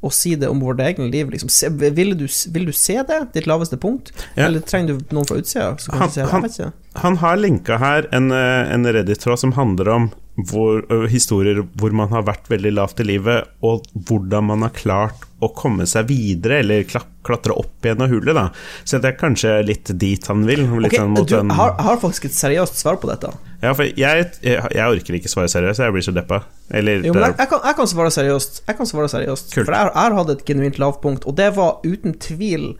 å 0.00 0.10
si 0.14 0.34
det 0.38 0.48
om 0.48 0.60
vårt 0.62 0.80
eget 0.80 1.10
liv. 1.10 1.30
Liksom. 1.30 1.48
Se, 1.50 1.68
vil, 1.68 2.12
du, 2.18 2.26
vil 2.54 2.66
du 2.66 2.72
se 2.72 3.02
det? 3.02 3.18
Ditt 3.34 3.46
laveste 3.50 3.76
punkt? 3.76 4.12
Ja. 4.36 4.46
Eller 4.46 4.60
trenger 4.60 4.94
du 4.94 5.14
noen 5.16 5.26
fra 5.26 5.36
utsida 5.40 5.76
Han- 5.92 6.10
han-. 6.30 6.72
Han 7.02 7.16
har 7.16 7.36
linka 7.36 7.78
her 7.78 8.06
en, 8.12 8.30
eh, 8.30 8.72
en 8.74 8.86
Reddit-tråd 8.86 9.38
som 9.38 9.52
handler 9.52 9.88
om 9.88 10.10
hvor, 10.38 10.84
historier 11.10 11.64
hvor 11.80 11.90
man 11.98 12.08
har 12.12 12.22
vært 12.22 12.46
veldig 12.50 12.70
lavt 12.76 13.00
i 13.02 13.06
livet, 13.08 13.48
og 13.66 13.82
hvordan 14.06 14.44
man 14.52 14.62
har 14.62 14.70
klart 14.76 15.24
å 15.42 15.48
komme 15.54 15.82
seg 15.86 16.06
videre, 16.10 16.60
eller 16.62 16.84
klatre 16.86 17.54
opp 17.58 17.82
igjen 17.86 18.00
av 18.02 18.08
hullet. 18.12 18.34
da 18.38 18.44
Så 18.86 19.00
det 19.02 19.12
er 19.12 19.18
kanskje 19.18 19.56
litt 19.66 19.90
dit 19.98 20.26
han 20.30 20.44
vil. 20.46 20.62
Litt 20.78 20.92
Ok, 20.92 20.98
sånn 21.00 21.10
mot 21.14 21.26
du 21.28 21.34
den- 21.36 21.50
har, 21.50 21.74
har 21.82 21.98
faktisk 22.02 22.24
et 22.26 22.36
seriøst 22.38 22.78
svar 22.78 22.96
på 23.02 23.10
dette. 23.10 23.32
Ja, 23.62 23.72
for 23.74 23.82
jeg, 23.84 24.28
jeg, 24.42 24.62
orker 24.86 25.14
ikke 25.18 25.28
svare 25.30 25.50
seriøst, 25.50 25.82
jeg 25.82 25.92
blir 25.92 26.06
så 26.06 26.14
deppa. 26.14 26.40
Eller 26.70 27.02
Jo, 27.02 27.12
jeg, 27.14 27.34
jeg, 27.38 27.48
kan, 27.50 27.60
jeg 27.64 27.76
kan 27.76 27.86
svare 27.90 28.10
seriøst. 28.14 28.62
Jeg 28.68 28.76
kan 28.78 28.86
svare 28.86 29.08
seriøst 29.10 29.54
Kult. 29.54 29.66
For 29.66 29.74
jeg, 29.74 29.82
har- 29.82 29.94
jeg 29.94 30.18
hatt 30.20 30.30
et 30.36 30.44
genuint 30.46 30.78
lavpunkt, 30.78 31.26
og 31.26 31.34
det 31.36 31.50
var 31.56 31.80
uten 31.84 32.14
tvil 32.14 32.76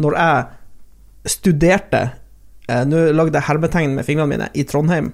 når 0.00 0.16
jeg 0.16 0.44
studerte 1.28 2.00
eh, 2.68 2.84
Nå 2.88 3.10
lagde 3.12 3.36
jeg 3.38 3.46
hermetegn 3.48 3.94
med 3.98 4.06
fingrene 4.08 4.30
mine 4.32 4.48
i 4.58 4.64
Trondheim, 4.68 5.12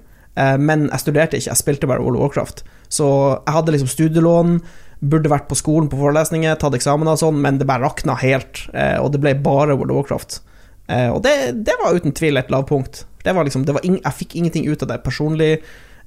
men 0.61 0.85
jeg 0.87 1.03
studerte 1.03 1.39
ikke, 1.39 1.51
jeg 1.51 1.61
spilte 1.61 1.89
bare 1.91 2.03
World 2.05 2.19
of 2.19 2.29
Warcraft. 2.29 2.61
Så 2.93 3.07
jeg 3.35 3.55
hadde 3.57 3.73
liksom 3.75 3.91
studielån, 3.91 4.61
burde 4.99 5.31
vært 5.31 5.49
på 5.51 5.59
skolen 5.59 5.89
på 5.91 5.99
forelesninger, 5.99 6.57
tatt 6.61 6.77
eksamener 6.79 7.17
og 7.17 7.23
sånn, 7.23 7.41
men 7.43 7.59
det 7.61 7.67
bare 7.69 7.87
rakna 7.87 8.17
helt, 8.21 8.65
eh, 8.75 8.97
og 9.03 9.13
det 9.15 9.23
ble 9.23 9.35
bare 9.43 9.77
World 9.77 9.93
of 9.95 10.01
Warcraft. 10.01 10.41
Eh, 10.89 11.11
og 11.13 11.21
det, 11.27 11.35
det 11.69 11.77
var 11.83 11.97
uten 11.97 12.15
tvil 12.17 12.41
et 12.41 12.51
lavpunkt. 12.53 13.05
Det 13.25 13.35
var 13.37 13.45
liksom, 13.45 13.67
det 13.69 13.77
var 13.77 13.85
ing, 13.87 14.01
jeg 14.01 14.19
fikk 14.23 14.39
ingenting 14.39 14.69
ut 14.71 14.83
av 14.85 14.93
det 14.93 15.03
personlig. 15.05 15.53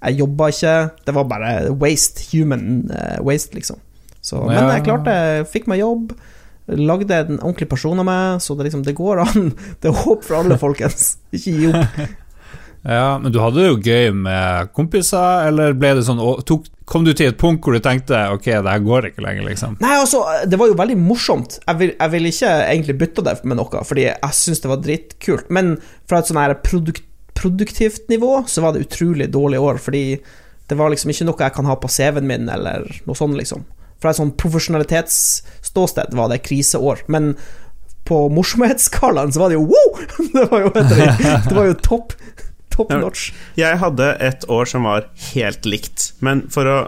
Jeg 0.02 0.18
jobba 0.18 0.50
ikke. 0.50 0.76
Det 1.06 1.14
var 1.14 1.30
bare 1.30 1.54
waste. 1.78 2.26
Human 2.32 2.90
eh, 2.90 3.20
waste, 3.22 3.54
liksom. 3.58 3.78
Så, 4.22 4.38
Men 4.46 4.70
jeg 4.70 4.86
klarte 4.86 5.14
Fikk 5.50 5.70
meg 5.70 5.82
jobb. 5.82 6.12
Lagde 6.72 7.18
en 7.18 7.40
ordentlig 7.40 7.68
person 7.72 8.00
av 8.00 8.06
meg, 8.08 8.42
så 8.42 8.56
det, 8.56 8.68
liksom, 8.70 8.84
det 8.86 8.98
går 8.98 9.24
an. 9.26 9.52
Det 9.82 9.92
er 9.92 10.04
håp 10.04 10.26
for 10.26 10.40
alle, 10.40 10.58
folkens. 10.62 11.16
Ikke 11.36 11.56
gi 11.58 11.72
opp. 11.72 12.02
Ja, 12.82 13.20
men 13.22 13.30
du 13.30 13.38
hadde 13.38 13.62
det 13.62 13.68
jo 13.68 13.78
gøy 13.78 14.14
med 14.24 14.72
kompiser, 14.74 15.48
eller 15.52 15.76
ble 15.78 15.94
det 16.00 16.06
sånn 16.08 16.22
tok, 16.48 16.70
Kom 16.92 17.06
du 17.08 17.14
til 17.16 17.30
et 17.30 17.38
punkt 17.40 17.64
hvor 17.64 17.78
du 17.78 17.80
tenkte 17.80 18.18
ok, 18.34 18.50
det 18.50 18.68
her 18.68 18.82
går 18.84 19.06
ikke 19.12 19.24
lenger, 19.24 19.46
liksom? 19.48 19.78
Nei, 19.80 19.94
altså, 19.96 20.26
det 20.50 20.58
var 20.60 20.68
jo 20.68 20.76
veldig 20.76 20.98
morsomt. 21.00 21.56
Jeg 21.64 21.80
vil, 21.80 21.94
jeg 21.94 22.12
vil 22.12 22.28
ikke 22.28 22.50
egentlig 22.66 22.96
bytte 23.00 23.24
det 23.24 23.36
med 23.48 23.62
noe, 23.62 23.84
fordi 23.88 24.10
jeg 24.10 24.36
syns 24.36 24.60
det 24.60 24.72
var 24.74 24.82
dritkult. 24.84 25.54
Men 25.56 25.78
fra 26.10 26.20
et 26.20 26.28
sånn 26.28 26.42
her 26.42 26.58
produkt, 26.66 27.06
produktivt 27.38 28.12
nivå, 28.12 28.42
så 28.44 28.66
var 28.66 28.76
det 28.76 28.84
utrolig 28.90 29.30
dårlig 29.32 29.62
år, 29.64 29.80
fordi 29.80 30.04
det 30.68 30.80
var 30.80 30.92
liksom 30.92 31.14
ikke 31.14 31.30
noe 31.30 31.46
jeg 31.46 31.56
kan 31.56 31.72
ha 31.72 31.78
på 31.80 31.94
CV-en 31.96 32.28
min, 32.28 32.52
eller 32.52 32.90
noe 33.08 33.16
sånt, 33.16 33.40
liksom. 33.40 33.64
Fra 34.04 34.12
et 34.12 34.20
sånn 34.20 34.36
profesjonalitetsståsted 34.42 36.18
var 36.18 36.34
det 36.34 36.42
kriseår, 36.44 37.06
men 37.14 37.36
på 38.10 38.26
morsomhetsskalaen 38.36 39.32
så 39.32 39.46
var 39.46 39.54
det 39.54 39.62
jo 39.62 39.70
wow! 39.72 40.00
Det 40.36 40.48
var 40.52 40.66
jo, 40.66 40.72
det, 40.76 41.10
det 41.48 41.56
var 41.56 41.72
jo 41.72 41.80
topp 41.86 42.18
top 42.74 42.92
notch. 42.96 43.30
jeg 43.60 43.80
hadde 43.84 44.16
et 44.24 44.48
år 44.52 44.70
som 44.70 44.88
var 44.90 45.08
helt 45.32 45.68
likt, 45.70 46.12
men 46.26 46.46
for 46.52 46.70
å 46.70 46.80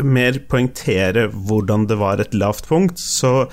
mer 0.00 0.38
poengtere 0.48 1.26
hvordan 1.28 1.86
det 1.90 1.98
var 2.00 2.20
et 2.22 2.34
lavt 2.36 2.68
punkt, 2.70 3.00
så 3.00 3.48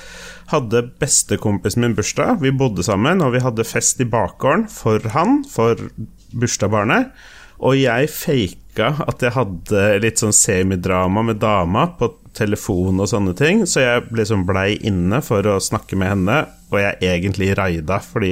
hadde 0.52 0.86
bestekompisen 1.02 1.84
min 1.84 1.96
bursdag. 1.98 2.40
Vi 2.44 2.54
bodde 2.56 2.86
sammen, 2.86 3.24
og 3.26 3.34
vi 3.36 3.44
hadde 3.44 3.68
fest 3.68 4.00
i 4.00 4.08
bakgården 4.08 4.68
for 4.72 5.04
han, 5.16 5.42
for 5.50 5.80
bursdagsbarnet. 6.36 7.12
Og 7.66 7.78
jeg 7.80 8.12
faka 8.12 8.92
at 9.08 9.24
jeg 9.24 9.36
hadde 9.36 9.84
litt 10.04 10.22
sånn 10.22 10.36
semidrama 10.36 11.24
med 11.26 11.40
dama 11.44 11.88
på 12.00 12.12
telefon 12.36 13.00
og 13.00 13.08
sånne 13.10 13.36
ting, 13.40 13.64
så 13.68 13.84
jeg 13.84 14.10
liksom 14.16 14.44
blei 14.48 14.76
inne 14.84 15.22
for 15.24 15.46
å 15.48 15.60
snakke 15.64 15.96
med 16.00 16.12
henne, 16.12 16.42
og 16.76 16.82
jeg 16.84 16.98
egentlig 17.16 17.48
raida 17.58 17.98
fordi 18.04 18.32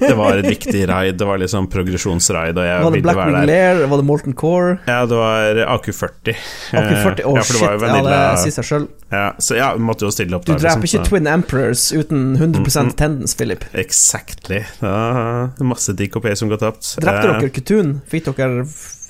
det 0.00 0.14
var 0.18 0.40
et 0.40 0.48
viktig 0.48 0.82
raid. 0.90 1.18
Det 1.20 1.26
var 1.28 1.40
liksom 1.42 1.68
progresjonsraid, 1.72 2.56
og 2.58 2.66
jeg 2.66 2.80
Var 2.80 2.90
det 2.90 2.96
ville 2.98 3.04
Black 3.06 3.20
være 3.20 3.88
Var 3.92 4.00
det 4.00 4.06
Molten 4.08 4.34
Core? 4.40 4.78
Ja, 4.88 5.02
det 5.10 5.18
var 5.20 5.60
AQ40. 5.76 6.34
AQ40, 6.72 7.22
Å, 7.24 7.36
ja, 7.36 7.44
det 7.44 7.46
shit. 7.48 7.60
jo 7.62 7.88
Ja, 7.88 8.00
det 8.08 8.22
sier 8.44 8.56
seg 8.58 8.68
sjøl. 8.70 8.88
Ja, 9.14 9.26
så 9.38 9.58
ja, 9.58 9.68
vi 9.76 9.84
måtte 9.86 10.08
jo 10.08 10.10
stille 10.14 10.34
opp 10.38 10.46
Du 10.48 10.54
dreper 10.54 10.80
liksom, 10.82 10.88
ikke 10.88 11.10
Twin 11.12 11.28
Emperors 11.30 11.84
uten 11.94 12.24
100% 12.40 12.96
tendens, 12.98 13.36
Philip. 13.38 13.62
Exactly. 13.78 14.64
Ja, 14.82 15.50
masse 15.62 15.94
DKP 15.94 16.32
som 16.40 16.50
går 16.50 16.62
tapt. 16.64 16.96
Drepte 16.98 17.28
Eh, 17.28 17.38
dere 17.44 17.52
Kutun? 17.54 17.94
Fikk 18.10 18.32
dere 18.34 18.64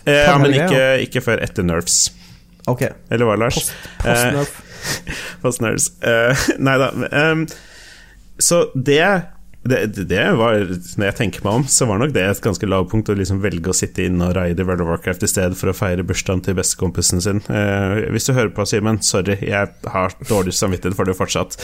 eh, 0.05 0.25
Ja, 0.27 0.37
men 0.43 0.53
ikke, 0.53 0.85
ikke 1.07 1.25
før 1.25 1.43
etter 1.47 1.64
Nerfs. 1.66 2.03
Ok. 2.70 2.87
Eller 3.12 3.29
hva, 3.29 3.37
Lars? 3.41 3.59
Post, 3.61 3.75
post-nerf. 4.05 4.55
Post 5.43 5.64
Nerfs. 5.64 5.91
Eh, 6.05 6.45
nei 6.66 6.77
da. 6.81 6.91
ehm, 7.11 7.47
så 8.43 8.66
det 8.74 9.05
det, 9.64 9.78
det 10.11 10.24
var, 10.37 10.59
Når 10.68 11.07
jeg 11.07 11.16
tenker 11.16 11.45
meg 11.45 11.61
om, 11.61 11.62
så 11.72 11.87
var 11.89 12.01
nok 12.03 12.12
det 12.12 12.24
et 12.28 12.41
ganske 12.45 12.68
lavpunkt 12.68 13.09
å 13.09 13.16
liksom 13.16 13.41
velge 13.41 13.72
å 13.72 13.76
sitte 13.76 14.05
inne 14.05 14.26
og 14.28 14.35
raide 14.37 14.66
World 14.68 14.85
of 14.85 14.91
Warcraft 14.93 15.24
i 15.24 15.30
stedet 15.30 15.57
for 15.57 15.72
å 15.72 15.76
feire 15.76 16.05
bursdagen 16.05 16.43
til 16.45 16.59
bestekompisen 16.59 17.24
sin. 17.24 17.41
Eh, 17.49 18.03
hvis 18.12 18.28
du 18.28 18.35
hører 18.37 18.53
på, 18.53 18.66
Simen, 18.68 19.01
sorry, 19.01 19.39
jeg 19.41 19.72
har 19.95 20.16
dårlig 20.28 20.53
samvittighet 20.59 20.99
for 20.99 21.09
det 21.09 21.16
fortsatt. 21.16 21.57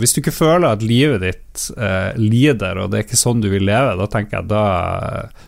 Hvis 0.00 0.16
du 0.16 0.24
ikke 0.24 0.34
føler 0.34 0.74
at 0.74 0.82
livet 0.82 1.22
ditt 1.22 1.68
eh, 1.78 2.10
lider, 2.18 2.82
og 2.82 2.90
det 2.90 2.98
er 2.98 3.06
ikke 3.06 3.20
sånn 3.20 3.44
du 3.44 3.46
vil 3.52 3.68
leve, 3.68 3.94
da 4.00 4.10
tenker 4.10 4.40
jeg 4.40 4.50
da, 4.50 4.64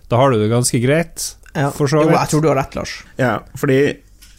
da 0.07 0.23
har 0.23 0.31
du 0.31 0.39
det 0.39 0.53
ganske 0.55 0.79
greit. 0.85 1.33
Ja. 1.57 1.73
For 1.75 1.91
så 1.91 2.05
Jo, 2.05 2.15
jeg 2.15 2.31
tror 2.31 2.45
du 2.45 2.53
har 2.53 2.61
rett, 2.61 2.79
Lars. 2.79 3.01
Ja, 3.19 3.41
fordi 3.59 3.81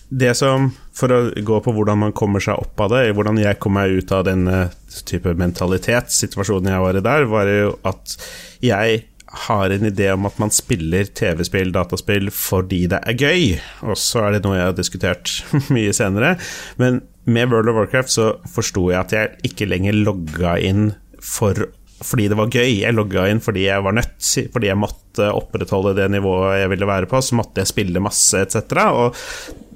det 0.09 0.33
som 0.39 0.69
For 0.95 1.11
å 1.13 1.19
gå 1.45 1.57
på 1.63 1.73
hvordan 1.75 1.99
man 2.05 2.15
kommer 2.15 2.41
seg 2.43 2.57
opp 2.57 2.79
av 2.85 2.93
det, 2.95 3.11
hvordan 3.13 3.37
jeg 3.41 3.59
kom 3.61 3.75
meg 3.77 3.99
ut 3.99 4.13
av 4.15 4.23
denne 4.25 4.63
type 5.05 5.33
mentalitetssituasjonen 5.37 6.71
jeg 6.73 6.83
var 6.83 6.97
i 6.97 7.03
der, 7.05 7.27
var 7.29 7.51
jo 7.51 7.75
at 7.85 8.15
jeg 8.63 9.03
har 9.45 9.69
en 9.69 9.85
idé 9.85 10.07
om 10.13 10.25
at 10.25 10.39
man 10.41 10.53
spiller 10.55 11.09
TV-spill, 11.13 11.73
dataspill, 11.75 12.31
fordi 12.33 12.85
det 12.89 13.01
er 13.03 13.19
gøy. 13.19 13.43
Og 13.85 13.99
så 13.99 14.23
er 14.25 14.37
det 14.37 14.45
noe 14.45 14.57
jeg 14.57 14.69
har 14.71 14.77
diskutert 14.77 15.33
mye 15.75 15.93
senere. 15.93 16.35
Men 16.81 17.03
med 17.27 17.51
World 17.51 17.69
of 17.69 17.77
Warcraft 17.81 18.13
så 18.13 18.29
forsto 18.49 18.87
jeg 18.93 19.01
at 19.01 19.13
jeg 19.13 19.51
ikke 19.51 19.67
lenger 19.69 19.99
logga 19.99 20.55
inn 20.63 20.93
for 21.21 21.67
fordi 22.03 22.27
det 22.29 22.37
var 22.37 22.51
gøy. 22.53 22.81
Jeg 22.83 22.95
logga 22.95 23.27
inn 23.31 23.41
fordi 23.43 23.67
jeg 23.67 23.83
var 23.85 23.95
nødt, 23.97 24.17
fordi 24.53 24.69
jeg 24.69 24.79
måtte 24.79 25.29
opprettholde 25.33 25.95
det 25.97 26.09
nivået 26.13 26.61
jeg 26.61 26.71
ville 26.73 26.89
være 26.89 27.09
på. 27.09 27.21
Så 27.23 27.37
måtte 27.39 27.63
jeg 27.63 27.71
spille 27.71 28.03
masse, 28.03 28.43
etc. 28.43 28.77
Og 28.93 29.17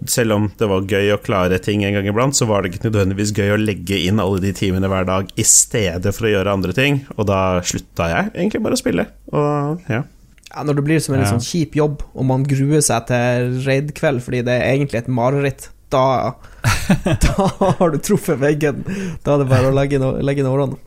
selv 0.10 0.36
om 0.38 0.48
det 0.58 0.70
var 0.70 0.88
gøy 0.90 1.12
å 1.16 1.20
klare 1.22 1.60
ting 1.62 1.86
en 1.86 1.98
gang 1.98 2.08
iblant, 2.10 2.38
så 2.38 2.48
var 2.50 2.62
det 2.62 2.72
ikke 2.72 2.88
nødvendigvis 2.90 3.34
gøy 3.38 3.56
å 3.56 3.60
legge 3.62 4.00
inn 4.06 4.22
alle 4.22 4.42
de 4.44 4.54
timene 4.58 4.90
hver 4.92 5.08
dag 5.10 5.30
i 5.34 5.46
stedet 5.48 6.14
for 6.16 6.30
å 6.30 6.34
gjøre 6.36 6.56
andre 6.58 6.78
ting. 6.78 7.04
Og 7.18 7.28
da 7.30 7.42
slutta 7.66 8.10
jeg 8.12 8.34
egentlig 8.34 8.64
bare 8.66 8.78
å 8.78 8.82
spille. 8.82 9.08
Og 9.34 9.92
ja. 9.92 10.06
Ja, 10.52 10.66
når 10.68 10.82
det 10.82 10.84
blir 10.84 11.00
som 11.00 11.16
en 11.16 11.22
litt 11.22 11.32
sånn 11.32 11.46
kjip 11.46 11.78
jobb, 11.80 12.02
og 12.12 12.26
man 12.28 12.44
gruer 12.44 12.82
seg 12.84 13.06
til 13.08 13.54
raidkveld 13.64 14.20
fordi 14.26 14.42
det 14.44 14.58
er 14.58 14.74
egentlig 14.74 15.00
et 15.00 15.12
mareritt, 15.12 15.70
da, 15.92 16.36
da 17.26 17.48
har 17.80 17.94
du 17.94 18.00
truffet 18.04 18.40
veggen. 18.40 18.84
Da 19.24 19.36
er 19.36 19.44
det 19.44 19.52
bare 19.52 19.72
å 19.72 19.76
legge 19.76 19.98
inn, 20.00 20.08
legge 20.28 20.44
inn 20.44 20.52
årene. 20.52 20.80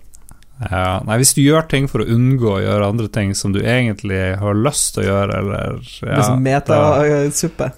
Ja, 0.63 1.01
nei, 1.03 1.17
hvis 1.19 1.35
du 1.35 1.41
gjør 1.43 1.67
ting 1.71 1.89
for 1.91 2.05
å 2.05 2.09
unngå 2.15 2.53
å 2.57 2.63
gjøre 2.63 2.91
andre 2.93 3.09
ting 3.13 3.33
som 3.35 3.53
du 3.55 3.59
egentlig 3.61 4.21
har 4.39 4.59
lyst 4.59 4.95
til 4.95 5.03
å 5.05 5.09
gjøre, 5.09 5.41
eller 5.43 5.81
ja, 5.83 6.19
Liksom 6.21 6.45
metasuppe. 6.45 7.71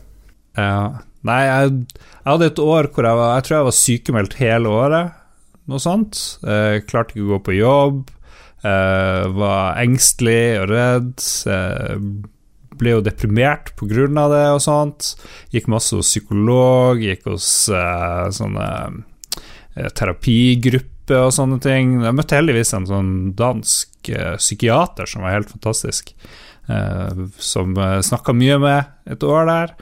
Ja. 0.58 0.80
Nei, 1.26 1.40
jeg, 1.48 1.72
jeg 2.20 2.28
hadde 2.28 2.50
et 2.52 2.60
år 2.62 2.86
hvor 2.94 3.08
jeg 3.08 3.18
var 3.18 3.32
Jeg 3.34 3.46
tror 3.46 3.56
jeg 3.56 3.66
var 3.66 3.76
sykemeldt 3.80 4.36
hele 4.38 4.74
året, 4.82 5.16
noe 5.66 5.82
sånt. 5.82 6.20
Eh, 6.46 6.78
klarte 6.86 7.16
ikke 7.16 7.24
å 7.26 7.32
gå 7.32 7.40
på 7.48 7.56
jobb. 7.56 8.04
Eh, 8.66 9.24
var 9.40 9.80
engstelig 9.82 10.60
og 10.60 10.70
redd. 10.70 11.12
Eh, 11.50 11.96
ble 12.76 12.92
jo 12.92 13.02
deprimert 13.04 13.72
på 13.78 13.88
grunn 13.90 14.20
av 14.20 14.32
det 14.34 14.44
og 14.52 14.62
sånt. 14.64 15.14
Gikk 15.54 15.68
masse 15.72 15.96
hos 15.96 16.12
psykolog, 16.12 17.00
gikk 17.02 17.26
hos 17.32 17.48
eh, 17.72 18.26
sånne 18.36 18.68
eh, 19.74 19.88
terapigrupper 21.06 21.26
og 21.26 21.34
sånne 21.34 21.60
ting. 21.60 22.02
Jeg 22.02 22.14
møtte 22.14 22.36
heldigvis 22.36 22.74
en 22.74 22.86
sånn 22.86 23.34
dansk 23.36 24.10
eh, 24.10 24.36
psykiater 24.38 25.06
som 25.06 25.22
var 25.22 25.36
helt 25.36 25.50
fantastisk. 25.50 26.14
Eh, 26.68 27.28
som 27.38 27.76
uh, 27.78 28.00
snakka 28.02 28.32
mye 28.34 28.58
med 28.58 28.84
et 29.06 29.22
år 29.22 29.46
der 29.46 29.74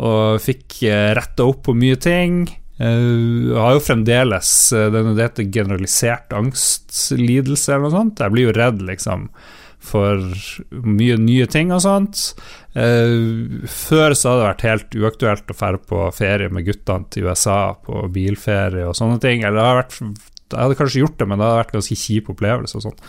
og 0.00 0.40
fikk 0.40 0.80
uh, 0.88 1.12
retta 1.14 1.44
opp 1.44 1.64
på 1.66 1.74
mye 1.76 1.96
ting. 1.96 2.46
Uh, 2.80 3.52
har 3.54 3.76
jo 3.76 3.84
fremdeles 3.84 4.72
den 4.72 5.12
det 5.14 5.26
heter 5.26 5.50
generalisert 5.52 6.32
angstlidelse 6.32 7.74
eller 7.74 7.90
noe 7.90 7.98
sånt. 7.98 8.22
Jeg 8.24 8.32
blir 8.32 8.48
jo 8.48 8.56
redd, 8.56 8.80
liksom, 8.82 9.28
for 9.82 10.24
mye 10.70 11.18
nye 11.20 11.46
ting 11.52 11.70
og 11.74 11.84
sånt. 11.84 12.32
Uh, 12.72 13.60
før 13.68 14.16
så 14.16 14.32
hadde 14.32 14.40
det 14.40 14.48
vært 14.48 14.68
helt 14.70 14.98
uaktuelt 15.02 15.52
å 15.52 15.58
dra 15.60 15.78
på 15.92 16.04
ferie 16.16 16.48
med 16.48 16.64
guttene 16.66 17.12
til 17.12 17.28
USA, 17.28 17.74
på 17.76 18.06
bilferie 18.14 18.88
og 18.88 18.96
sånne 18.96 19.20
ting. 19.22 19.44
Eller 19.44 19.60
det 19.60 19.68
har 19.68 19.82
vært 19.82 20.31
jeg 20.52 20.62
hadde 20.62 20.78
kanskje 20.78 21.02
gjort 21.02 21.18
det, 21.18 21.26
men 21.28 21.40
det 21.40 21.46
hadde 21.46 21.60
vært 21.60 21.72
en 21.72 21.80
ganske 21.80 21.98
kjip 22.02 22.30
opplevelse. 22.32 22.76
og 22.78 22.84
sånn. 22.86 23.00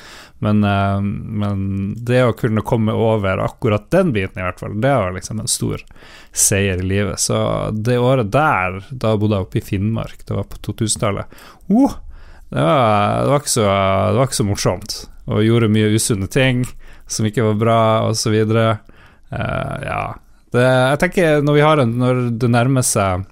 Men, 0.44 0.64
eh, 0.68 1.02
men 1.44 1.66
det 1.98 2.24
å 2.26 2.36
kunne 2.38 2.66
komme 2.66 2.96
over 2.96 3.44
akkurat 3.44 3.90
den 3.92 4.14
biten, 4.16 4.40
i 4.40 4.46
hvert 4.46 4.60
fall, 4.60 4.80
det 4.82 4.94
var 4.94 5.14
liksom 5.16 5.40
en 5.44 5.52
stor 5.52 5.84
seier 6.32 6.80
i 6.80 6.88
livet. 6.88 7.20
Så 7.20 7.38
det 7.74 8.00
året 8.00 8.32
der, 8.32 8.82
da 8.92 9.16
bodde 9.18 9.40
jeg 9.40 9.48
oppe 9.48 9.62
i 9.62 9.68
Finnmark, 9.68 10.26
det 10.26 10.38
var 10.38 10.50
på 10.50 10.62
2000-tallet 10.72 11.26
oh, 11.70 11.94
det, 12.50 12.62
var, 12.62 13.24
det, 13.24 13.30
var 13.32 13.42
ikke 13.42 13.50
så, 13.50 13.68
det 13.68 14.18
var 14.20 14.28
ikke 14.30 14.42
så 14.42 14.48
morsomt. 14.48 14.98
Og 15.26 15.46
gjorde 15.46 15.72
mye 15.72 15.94
usunne 15.96 16.28
ting 16.30 16.66
som 17.10 17.26
ikke 17.28 17.46
var 17.46 17.60
bra, 17.60 17.80
så 18.18 18.34
videre. 18.34 18.80
Eh, 19.34 19.78
ja. 19.88 20.04
Det, 20.54 20.64
jeg 20.64 21.00
tenker 21.02 21.46
når 21.46 21.56
vi 21.58 21.62
har 21.66 21.80
en 21.82 21.94
Når 21.98 22.18
det 22.38 22.50
nærmer 22.54 22.86
seg 22.86 23.24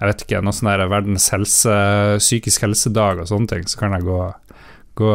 jeg 0.00 0.08
vet 0.12 0.22
ikke, 0.26 0.42
noe 0.46 0.52
sånn 0.54 0.68
der 0.70 0.86
verdens 0.90 1.28
helse, 1.34 1.72
psykisk 2.22 2.62
helsedag 2.66 3.24
og 3.24 3.28
sånne 3.30 3.48
ting, 3.50 3.64
så 3.66 3.78
kan 3.80 3.92
jeg 3.96 4.04
gå, 4.06 4.18
gå 4.98 5.12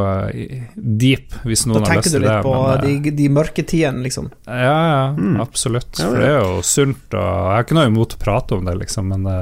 deep, 0.76 1.34
hvis 1.48 1.66
noen 1.68 1.84
har 1.86 1.98
lyst 1.98 2.08
tenker 2.08 2.10
du 2.10 2.18
til 2.18 2.26
det. 2.28 2.36
litt 2.36 2.46
på 2.46 2.54
men, 2.56 2.72
eh, 2.90 3.02
de, 3.04 3.12
de 3.22 3.28
mørke 3.30 3.66
tidene, 3.68 4.04
liksom. 4.06 4.30
ja, 4.48 4.78
ja, 4.92 5.02
Mm. 5.18 5.40
absolutt. 5.44 5.96
For 6.00 6.18
det 6.20 6.30
er 6.30 6.40
jo 6.42 6.62
sunt, 6.68 7.06
og 7.14 7.20
jeg 7.24 7.54
har 7.56 7.64
ikke 7.68 7.78
noe 7.80 7.92
imot 7.92 8.16
å 8.18 8.22
prate 8.24 8.58
om 8.58 8.66
det, 8.66 8.76
liksom, 8.84 9.08
men 9.14 9.24
det, 9.28 9.38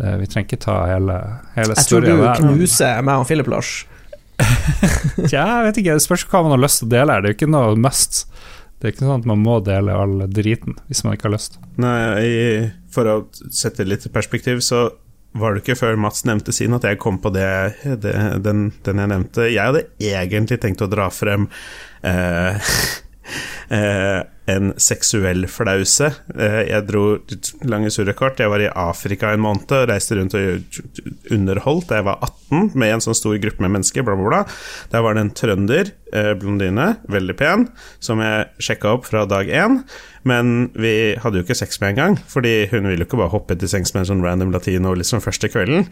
det, 0.00 0.14
vi 0.20 0.26
trenger 0.32 0.48
ikke 0.48 0.62
ta 0.64 0.76
hele, 0.92 1.16
hele 1.56 1.74
Jeg 1.76 1.88
tror 1.90 2.00
du 2.06 2.12
der. 2.20 2.40
knuser 2.44 3.02
meg 3.04 3.20
og 3.24 3.26
Philip, 3.28 3.48
Lars. 3.52 3.72
Tja, 5.28 5.44
jeg 5.44 5.64
vet 5.68 5.80
ikke, 5.82 5.96
det 5.98 6.04
spørs 6.04 6.24
hva 6.30 6.40
man 6.46 6.54
har 6.56 6.62
lyst 6.62 6.80
til 6.80 6.88
å 6.88 6.92
dele 6.94 7.12
her. 7.16 7.20
Det 7.24 7.28
er 7.28 7.34
jo 7.34 7.38
ikke 7.40 7.50
noe 7.52 7.76
must. 7.76 8.22
Det 8.80 8.88
er 8.88 8.94
ikke 8.94 9.04
sånn 9.04 9.20
at 9.20 9.28
man 9.28 9.42
må 9.44 9.58
dele 9.60 9.92
all 9.92 10.24
driten 10.32 10.78
hvis 10.88 11.04
man 11.04 11.16
ikke 11.16 11.28
har 11.28 11.36
lyst. 11.36 11.58
Nei, 11.80 12.72
for 12.92 13.10
å 13.10 13.16
sette 13.52 13.84
litt 13.84 14.06
perspektiv, 14.14 14.62
så 14.64 14.88
var 15.36 15.54
det 15.54 15.62
ikke 15.62 15.78
før 15.78 15.98
Mats 16.00 16.24
nevnte 16.26 16.54
sin 16.54 16.74
at 16.74 16.86
jeg 16.88 16.98
kom 17.02 17.20
på 17.22 17.30
det, 17.34 17.50
det 18.02 18.14
den, 18.42 18.70
den 18.86 19.02
jeg 19.02 19.12
nevnte. 19.12 19.46
Jeg 19.52 19.62
hadde 19.62 19.84
egentlig 20.02 20.58
tenkt 20.62 20.82
å 20.82 20.90
dra 20.90 21.06
frem 21.14 21.46
eh, 22.02 22.72
eh, 23.70 24.20
en 24.50 24.72
seksuell 24.80 25.46
flause. 25.50 26.10
Eh, 26.34 26.60
jeg 26.70 26.86
dro 26.88 27.04
lange 27.70 27.90
surrekort. 27.94 28.40
Jeg 28.42 28.50
var 28.50 28.62
i 28.62 28.70
Afrika 28.70 29.30
en 29.30 29.42
måned 29.44 29.70
og 29.76 29.86
reiste 29.90 30.18
rundt 30.18 30.36
og 30.38 30.80
underholdt 31.30 31.90
da 31.90 32.00
jeg 32.00 32.08
var 32.08 32.22
18 32.26 32.72
med 32.80 32.94
en 32.94 33.04
sånn 33.04 33.18
stor 33.18 33.36
gruppe 33.42 33.62
med 33.64 33.76
mennesker. 33.76 34.06
Bla, 34.06 34.16
bla, 34.18 34.30
bla. 34.30 34.42
Der 34.92 35.04
var 35.06 35.16
det 35.16 35.24
en 35.24 35.34
trønder, 35.42 35.92
eh, 36.12 36.32
blondine, 36.40 36.88
veldig 37.10 37.36
pen, 37.38 37.68
som 38.02 38.22
jeg 38.24 38.48
sjekka 38.58 38.96
opp 38.96 39.06
fra 39.10 39.26
dag 39.30 39.48
én. 39.48 39.82
Men 40.26 40.70
vi 40.76 41.14
hadde 41.16 41.40
jo 41.40 41.46
ikke 41.46 41.56
sex 41.62 41.80
med 41.80 41.94
en 41.94 42.00
gang, 42.00 42.18
fordi 42.28 42.68
hun 42.72 42.90
ville 42.90 43.06
jo 43.06 43.08
ikke 43.08 43.22
bare 43.22 43.32
hoppe 43.32 43.56
til 43.56 43.70
sengs 43.72 43.94
med 43.94 44.04
en 44.04 44.10
sånn 44.10 44.26
random 44.26 44.52
latino 44.52 44.92
liksom 44.92 45.22
første 45.24 45.48
kvelden. 45.48 45.86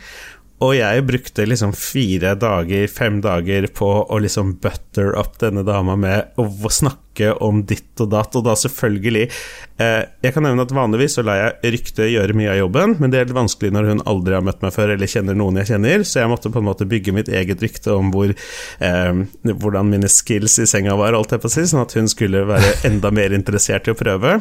Og 0.59 0.74
jeg 0.74 1.05
brukte 1.07 1.45
liksom 1.47 1.70
fire 1.76 2.33
dager, 2.35 2.89
fem 2.91 3.20
dager 3.22 3.68
på 3.70 3.89
å 4.11 4.16
liksom 4.18 4.57
butter 4.62 5.12
up 5.14 5.39
denne 5.39 5.62
dama 5.66 5.95
med 5.95 6.35
å 6.41 6.49
snakke 6.51 7.08
om 7.45 7.62
ditt 7.66 8.01
og 8.03 8.11
datt, 8.12 8.37
og 8.39 8.45
da 8.47 8.55
selvfølgelig 8.59 9.25
eh, 9.27 10.03
Jeg 10.23 10.35
kan 10.35 10.45
nevne 10.47 10.64
at 10.64 10.75
vanligvis 10.75 11.16
så 11.19 11.25
lar 11.27 11.41
jeg 11.41 11.73
ryktet 11.75 12.12
gjøre 12.12 12.37
mye 12.39 12.53
av 12.53 12.61
jobben, 12.61 12.95
men 13.03 13.12
det 13.12 13.21
er 13.21 13.29
litt 13.29 13.37
vanskelig 13.37 13.73
når 13.75 13.91
hun 13.93 14.05
aldri 14.11 14.37
har 14.37 14.45
møtt 14.47 14.62
meg 14.64 14.75
før 14.75 14.95
eller 14.95 15.11
kjenner 15.11 15.39
noen 15.39 15.61
jeg 15.62 15.73
kjenner, 15.73 16.05
så 16.07 16.23
jeg 16.23 16.33
måtte 16.33 16.53
på 16.55 16.62
en 16.62 16.69
måte 16.69 16.89
bygge 16.89 17.14
mitt 17.16 17.31
eget 17.33 17.62
rykte 17.64 17.95
om 17.95 18.12
hvor 18.14 18.33
eh, 18.33 19.23
hvordan 19.49 19.91
mine 19.93 20.11
skills 20.12 20.59
i 20.62 20.69
senga 20.71 20.97
var, 20.99 21.16
holdt 21.19 21.35
jeg 21.35 21.43
på 21.43 21.51
å 21.51 21.55
si, 21.57 21.66
sånn 21.71 21.85
at 21.85 21.97
hun 21.99 22.11
skulle 22.11 22.45
være 22.49 22.75
enda 22.89 23.12
mer 23.14 23.35
interessert 23.37 23.89
i 23.89 23.95
å 23.95 23.99
prøve. 23.99 24.39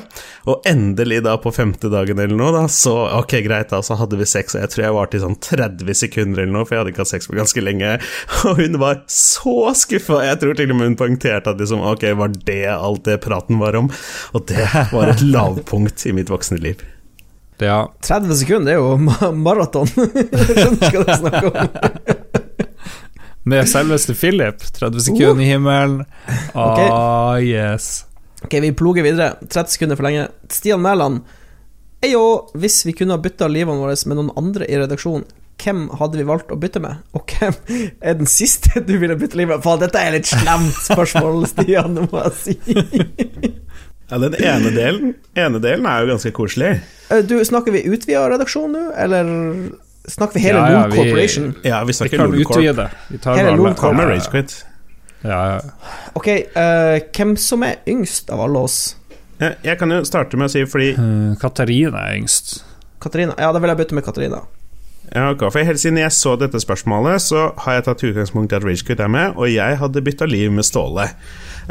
Og 0.48 0.68
endelig, 0.70 1.24
da, 1.26 1.38
på 1.42 1.54
femte 1.56 1.92
dagen 1.94 2.22
eller 2.22 2.38
noe, 2.38 2.54
da, 2.56 2.66
så 2.72 2.96
ok, 3.20 3.40
greit, 3.46 3.72
da, 3.74 3.82
så 3.86 3.98
hadde 4.00 4.20
vi 4.20 4.30
sex, 4.30 4.56
og 4.56 4.64
jeg 4.64 4.74
tror 4.74 4.86
jeg 4.86 4.98
varte 4.98 5.20
i 5.20 5.24
sånn 5.24 5.40
30 5.42 6.02
sekunder 6.04 6.44
eller 6.44 6.54
noe, 6.60 6.68
for 6.68 6.78
jeg 6.78 6.84
hadde 6.84 6.96
ikke 6.96 7.06
hatt 7.06 7.14
sex 7.16 7.30
på 7.30 7.38
ganske 7.38 7.64
lenge, 7.64 7.98
og 8.48 8.62
hun 8.62 8.80
var 8.82 9.04
så 9.12 9.74
skuffa. 9.78 10.22
Jeg 10.28 10.42
tror 10.44 10.58
til 10.58 10.74
og 10.74 10.80
med 10.80 10.92
hun 10.92 11.00
poengterte 11.00 11.54
at 11.54 11.62
liksom, 11.62 11.84
ok, 11.94 12.10
var 12.20 12.34
det 12.38 12.67
alt 12.74 13.04
det 13.08 13.20
praten 13.24 13.60
var 13.62 13.76
om? 13.80 13.90
Og 14.36 14.46
det 14.50 14.68
var 14.92 15.14
et 15.14 15.24
lavpunkt 15.24 16.06
i 16.10 16.14
mitt 16.18 16.32
voksne 16.32 16.60
liv. 16.62 16.84
Ja, 17.58 17.88
30 18.06 18.36
sekunder, 18.38 18.76
er 18.76 18.82
jo 18.82 18.98
ma- 19.02 19.32
maraton. 19.34 19.88
Skjønner 19.94 20.92
hva 20.94 21.06
du 21.08 21.14
snakker 21.22 21.48
om. 21.50 22.36
med 23.50 23.70
selveste 23.72 24.14
Philip. 24.18 24.62
30 24.76 25.08
sekunder 25.08 25.42
i 25.44 25.50
himmelen. 25.54 26.04
Ok. 26.54 26.78
okay. 26.84 27.48
yes. 27.48 28.06
Ok, 28.44 28.60
vi 28.62 28.74
ploger 28.78 29.06
videre. 29.08 29.34
30 29.48 29.74
sekunder 29.74 29.98
for 29.98 30.06
lenge. 30.06 30.28
Stian 30.54 30.82
Mæland. 30.84 31.24
Eyo, 32.06 32.24
hvis 32.54 32.84
vi 32.86 32.94
kunne 32.94 33.16
ha 33.18 33.22
bytta 33.22 33.48
livene 33.50 33.82
våre 33.82 33.96
med 34.06 34.20
noen 34.20 34.34
andre 34.38 34.68
i 34.70 34.78
redaksjonen, 34.78 35.26
hvem 35.64 35.88
hadde 36.00 36.18
vi 36.20 36.24
valgt 36.28 36.52
å 36.54 36.58
bytte 36.60 36.80
med? 36.84 37.00
Og 37.18 37.26
hvem 37.38 37.56
er 38.02 38.14
den 38.20 38.30
siste 38.30 38.82
du 38.86 38.98
ville 39.02 39.16
bytte 39.18 39.38
livet 39.40 39.56
med? 39.58 39.64
Faen, 39.66 39.80
dette 39.82 40.02
er 40.02 40.12
litt 40.18 40.30
slemt 40.30 40.76
spørsmål, 40.86 41.46
Stian, 41.50 41.96
det 41.98 42.06
må 42.12 42.24
jeg 42.24 42.36
si. 42.42 42.58
Ja, 44.10 44.18
Den 44.24 44.36
ene 44.40 44.70
delen, 44.72 45.16
ene 45.36 45.60
delen 45.60 45.86
er 45.90 46.06
jo 46.06 46.14
ganske 46.14 46.32
koselig. 46.32 46.70
Eh, 47.12 47.22
Du, 47.28 47.34
snakker 47.44 47.74
vi 47.76 47.82
utvida 47.92 48.22
redaksjon 48.32 48.72
nå, 48.72 48.84
eller 48.96 49.28
snakker 50.08 50.38
vi 50.40 50.44
hele 50.46 50.62
Ja, 50.62 50.70
ja, 50.72 50.84
vi- 50.88 50.96
Corporation? 51.02 51.50
Ja, 51.66 51.82
vi 51.84 51.88
Vi 51.92 51.98
snakker 51.98 52.18
Loom 52.24 52.44
Corp. 52.48 52.58
utvide. 52.62 52.86
Vi 53.10 53.18
tar 53.18 53.36
Hele 53.38 53.56
Loom 53.58 53.76
Corp. 53.76 53.96
Med 53.98 54.08
Ja, 54.08 54.14
Ragequit? 54.16 54.64
Ja, 55.24 55.42
ja. 55.58 55.60
Ok, 56.16 56.28
uh, 56.56 57.00
hvem 57.12 57.36
som 57.38 57.64
er 57.64 57.76
yngst 57.88 58.30
av 58.32 58.40
alle 58.46 58.60
oss? 58.64 58.96
Ja, 59.42 59.52
Jeg 59.64 59.78
kan 59.80 59.90
jo 59.92 60.00
starte 60.06 60.38
med 60.38 60.48
å 60.48 60.52
si 60.52 60.64
fordi 60.66 60.92
Eh, 60.94 61.36
Katarina 61.42 62.08
er 62.10 62.16
yngst. 62.22 62.62
Katarina? 63.02 63.36
Ja, 63.38 63.52
da 63.52 63.60
vil 63.60 63.70
jeg 63.70 63.78
bytte 63.78 63.94
med 63.94 64.06
Katarina. 64.06 64.40
Ja, 65.14 65.30
ok, 65.32 65.48
for 65.52 65.64
Helt 65.64 65.80
siden 65.82 66.00
jeg 66.02 66.14
så 66.16 66.36
dette 66.40 66.60
spørsmålet, 66.62 67.24
så 67.24 67.50
har 67.64 67.78
jeg 67.78 67.86
tatt 67.88 68.06
utgangspunkt 68.10 68.54
i 68.54 68.58
at 68.60 68.66
Ragequit 68.68 69.04
er 69.04 69.12
med, 69.12 69.38
og 69.40 69.52
jeg 69.52 69.80
hadde 69.80 70.04
bytta 70.04 70.28
liv 70.28 70.52
med 70.54 70.68
Ståle. 70.68 71.08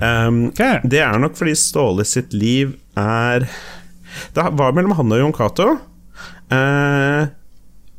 Um, 0.01 0.47
okay. 0.53 0.81
Det 0.85 1.03
er 1.05 1.19
nok 1.21 1.37
fordi 1.39 1.57
Ståle 1.59 2.05
sitt 2.05 2.35
liv 2.37 2.75
er 3.01 3.47
Det 4.37 4.45
var 4.57 4.75
mellom 4.77 4.93
han 4.97 5.13
og 5.13 5.21
Jon 5.21 5.35
Cato. 5.37 5.69
Uh, 6.53 7.29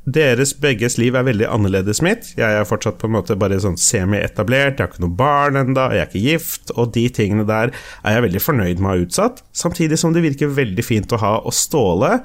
deres 0.08 0.54
begges 0.56 0.96
liv 0.98 1.18
er 1.20 1.26
veldig 1.28 1.50
annerledes 1.52 2.00
mitt. 2.06 2.30
Jeg 2.40 2.58
er 2.58 2.68
fortsatt 2.68 2.98
på 3.02 3.10
en 3.10 3.18
måte 3.18 3.36
bare 3.38 3.60
sånn 3.60 3.78
semi-etablert, 3.78 4.78
jeg 4.80 4.86
har 4.86 4.94
ikke 4.94 5.04
noe 5.04 5.18
barn 5.20 5.60
enda, 5.60 5.90
jeg 5.92 6.06
er 6.06 6.08
ikke 6.10 6.24
gift, 6.24 6.72
og 6.80 6.94
de 6.96 7.04
tingene 7.14 7.44
der 7.50 7.74
er 7.76 8.16
jeg 8.16 8.26
veldig 8.30 8.44
fornøyd 8.46 8.80
med 8.80 8.88
å 8.88 8.94
ha 8.94 9.04
utsatt. 9.04 9.44
Samtidig 9.52 10.00
som 10.00 10.16
det 10.16 10.24
virker 10.24 10.54
veldig 10.56 10.86
fint 10.86 11.12
å 11.12 11.20
ha. 11.22 11.34
Og 11.44 11.54
Ståle 11.54 12.22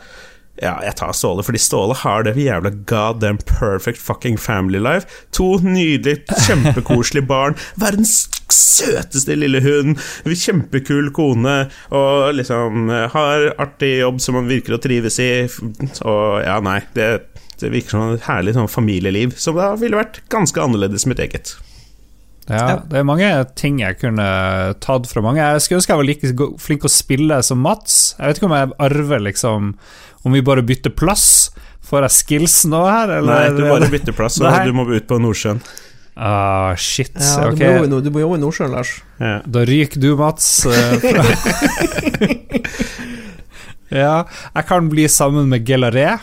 ja, 0.60 0.74
jeg 0.84 0.94
tar 0.98 1.14
Ståle, 1.16 1.42
fordi 1.46 1.60
Ståle 1.62 1.94
har 2.02 2.26
det 2.26 2.34
jævla 2.36 2.70
god 2.90 3.22
damn 3.22 3.38
perfect 3.48 3.98
fucking 3.98 4.36
family 4.38 4.78
life. 4.82 5.08
To 5.38 5.56
nydelige, 5.64 6.26
kjempekoselige 6.46 7.26
barn. 7.26 7.56
Verdens 7.80 8.28
søteste 8.52 9.36
lille 9.38 9.62
hund. 9.64 9.96
Kjempekul 10.28 11.08
kone. 11.16 11.56
Og 11.96 12.36
liksom 12.36 12.92
har 13.14 13.48
artig 13.62 13.96
jobb 14.02 14.20
som 14.22 14.38
han 14.38 14.50
virker 14.52 14.76
å 14.76 14.82
trives 14.82 15.18
i. 15.24 15.32
Og 16.04 16.42
ja, 16.44 16.60
nei, 16.64 16.82
det, 16.98 17.10
det 17.62 17.72
virker 17.72 17.96
som 17.96 18.14
et 18.14 18.28
herlig 18.28 18.56
sånn 18.58 18.70
familieliv, 18.70 19.36
som 19.40 19.58
da 19.58 19.72
ville 19.80 19.98
vært 19.98 20.20
ganske 20.32 20.62
annerledes 20.62 21.08
mitt 21.08 21.22
eget. 21.22 21.56
Ja, 22.50 22.80
det 22.90 22.98
er 22.98 23.06
mange 23.06 23.28
ting 23.56 23.78
jeg 23.80 24.00
kunne 24.00 24.24
tatt 24.82 25.06
fra 25.08 25.22
mange. 25.24 25.40
Jeg 25.40 25.62
skulle 25.62 25.78
ønske 25.78 25.94
jeg 25.94 26.00
var 26.00 26.08
like 26.08 26.54
flink 26.60 26.86
å 26.86 26.90
spille 26.90 27.38
som 27.46 27.62
Mats. 27.62 28.16
Jeg 28.18 28.28
vet 28.32 28.40
ikke 28.40 28.48
om 28.50 28.56
jeg 28.56 28.72
arver 28.82 29.22
liksom 29.28 29.76
Om 30.22 30.36
vi 30.36 30.42
bare 30.46 30.62
bytter 30.66 30.94
plass. 30.94 31.52
Får 31.82 32.06
jeg 32.06 32.16
skills 32.16 32.60
nå 32.70 32.82
her, 32.86 33.18
eller? 33.18 33.48
Nei, 33.50 33.56
du 33.56 33.64
bare 33.66 33.88
bytter 33.92 34.14
plass, 34.16 34.38
og 34.40 34.68
du 34.68 34.76
må 34.76 34.86
ut 34.88 35.08
på 35.08 35.18
Nordsjøen. 35.20 35.60
Ah, 36.14 36.76
shit. 36.76 37.14
Ja, 37.16 37.48
ok. 37.48 37.58
du, 37.58 37.88
må 37.88 38.00
du 38.04 38.10
må 38.12 38.20
jo 38.20 38.34
i 38.36 38.40
Nordsjøen, 38.40 38.72
Lars. 38.74 38.98
Ja. 39.20 39.38
Da 39.48 39.64
ryker 39.68 40.00
du, 40.00 40.10
Mats. 40.20 40.48
eh, 40.68 41.06
ja, 44.02 44.18
jeg 44.52 44.68
kan 44.68 44.90
bli 44.92 45.08
sammen 45.10 45.48
med 45.52 45.64
Gelaré. 45.68 46.18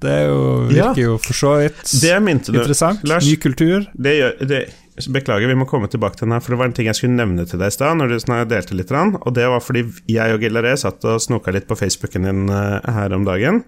Det 0.00 0.12
er 0.12 0.28
jo, 0.30 0.44
virker 0.70 1.02
jo 1.02 1.16
for 1.20 1.36
så 1.36 1.54
vidt 1.60 1.80
interessant. 2.44 3.02
Lars, 3.08 3.26
Ny 3.28 3.36
kultur. 3.40 3.84
Det 3.92 4.14
gjør, 4.16 4.36
det, 4.48 4.60
beklager, 5.08 5.48
vi 5.48 5.58
må 5.58 5.66
komme 5.70 5.88
tilbake 5.90 6.18
til 6.18 6.26
den 6.26 6.36
her, 6.36 6.44
for 6.44 6.54
det 6.54 6.60
var 6.60 6.70
en 6.70 6.76
ting 6.76 6.90
jeg 6.90 6.98
skulle 6.98 7.16
nevne 7.16 7.46
til 7.48 7.60
deg 7.60 7.72
i 7.72 7.76
stad, 7.76 7.96
når 7.98 8.12
du 8.12 8.16
delte 8.50 8.76
litt, 8.76 8.92
og 8.92 9.30
det 9.36 9.46
var 9.48 9.62
fordi 9.64 9.86
jeg 10.10 10.34
og 10.34 10.42
Gillaré 10.44 10.74
satt 10.80 11.04
og 11.08 11.20
snoka 11.22 11.54
litt 11.54 11.68
på 11.70 11.78
Facebooken 11.78 12.28
din 12.28 12.50
eh, 12.52 12.90
her 12.90 13.14
om 13.16 13.24
dagen, 13.28 13.64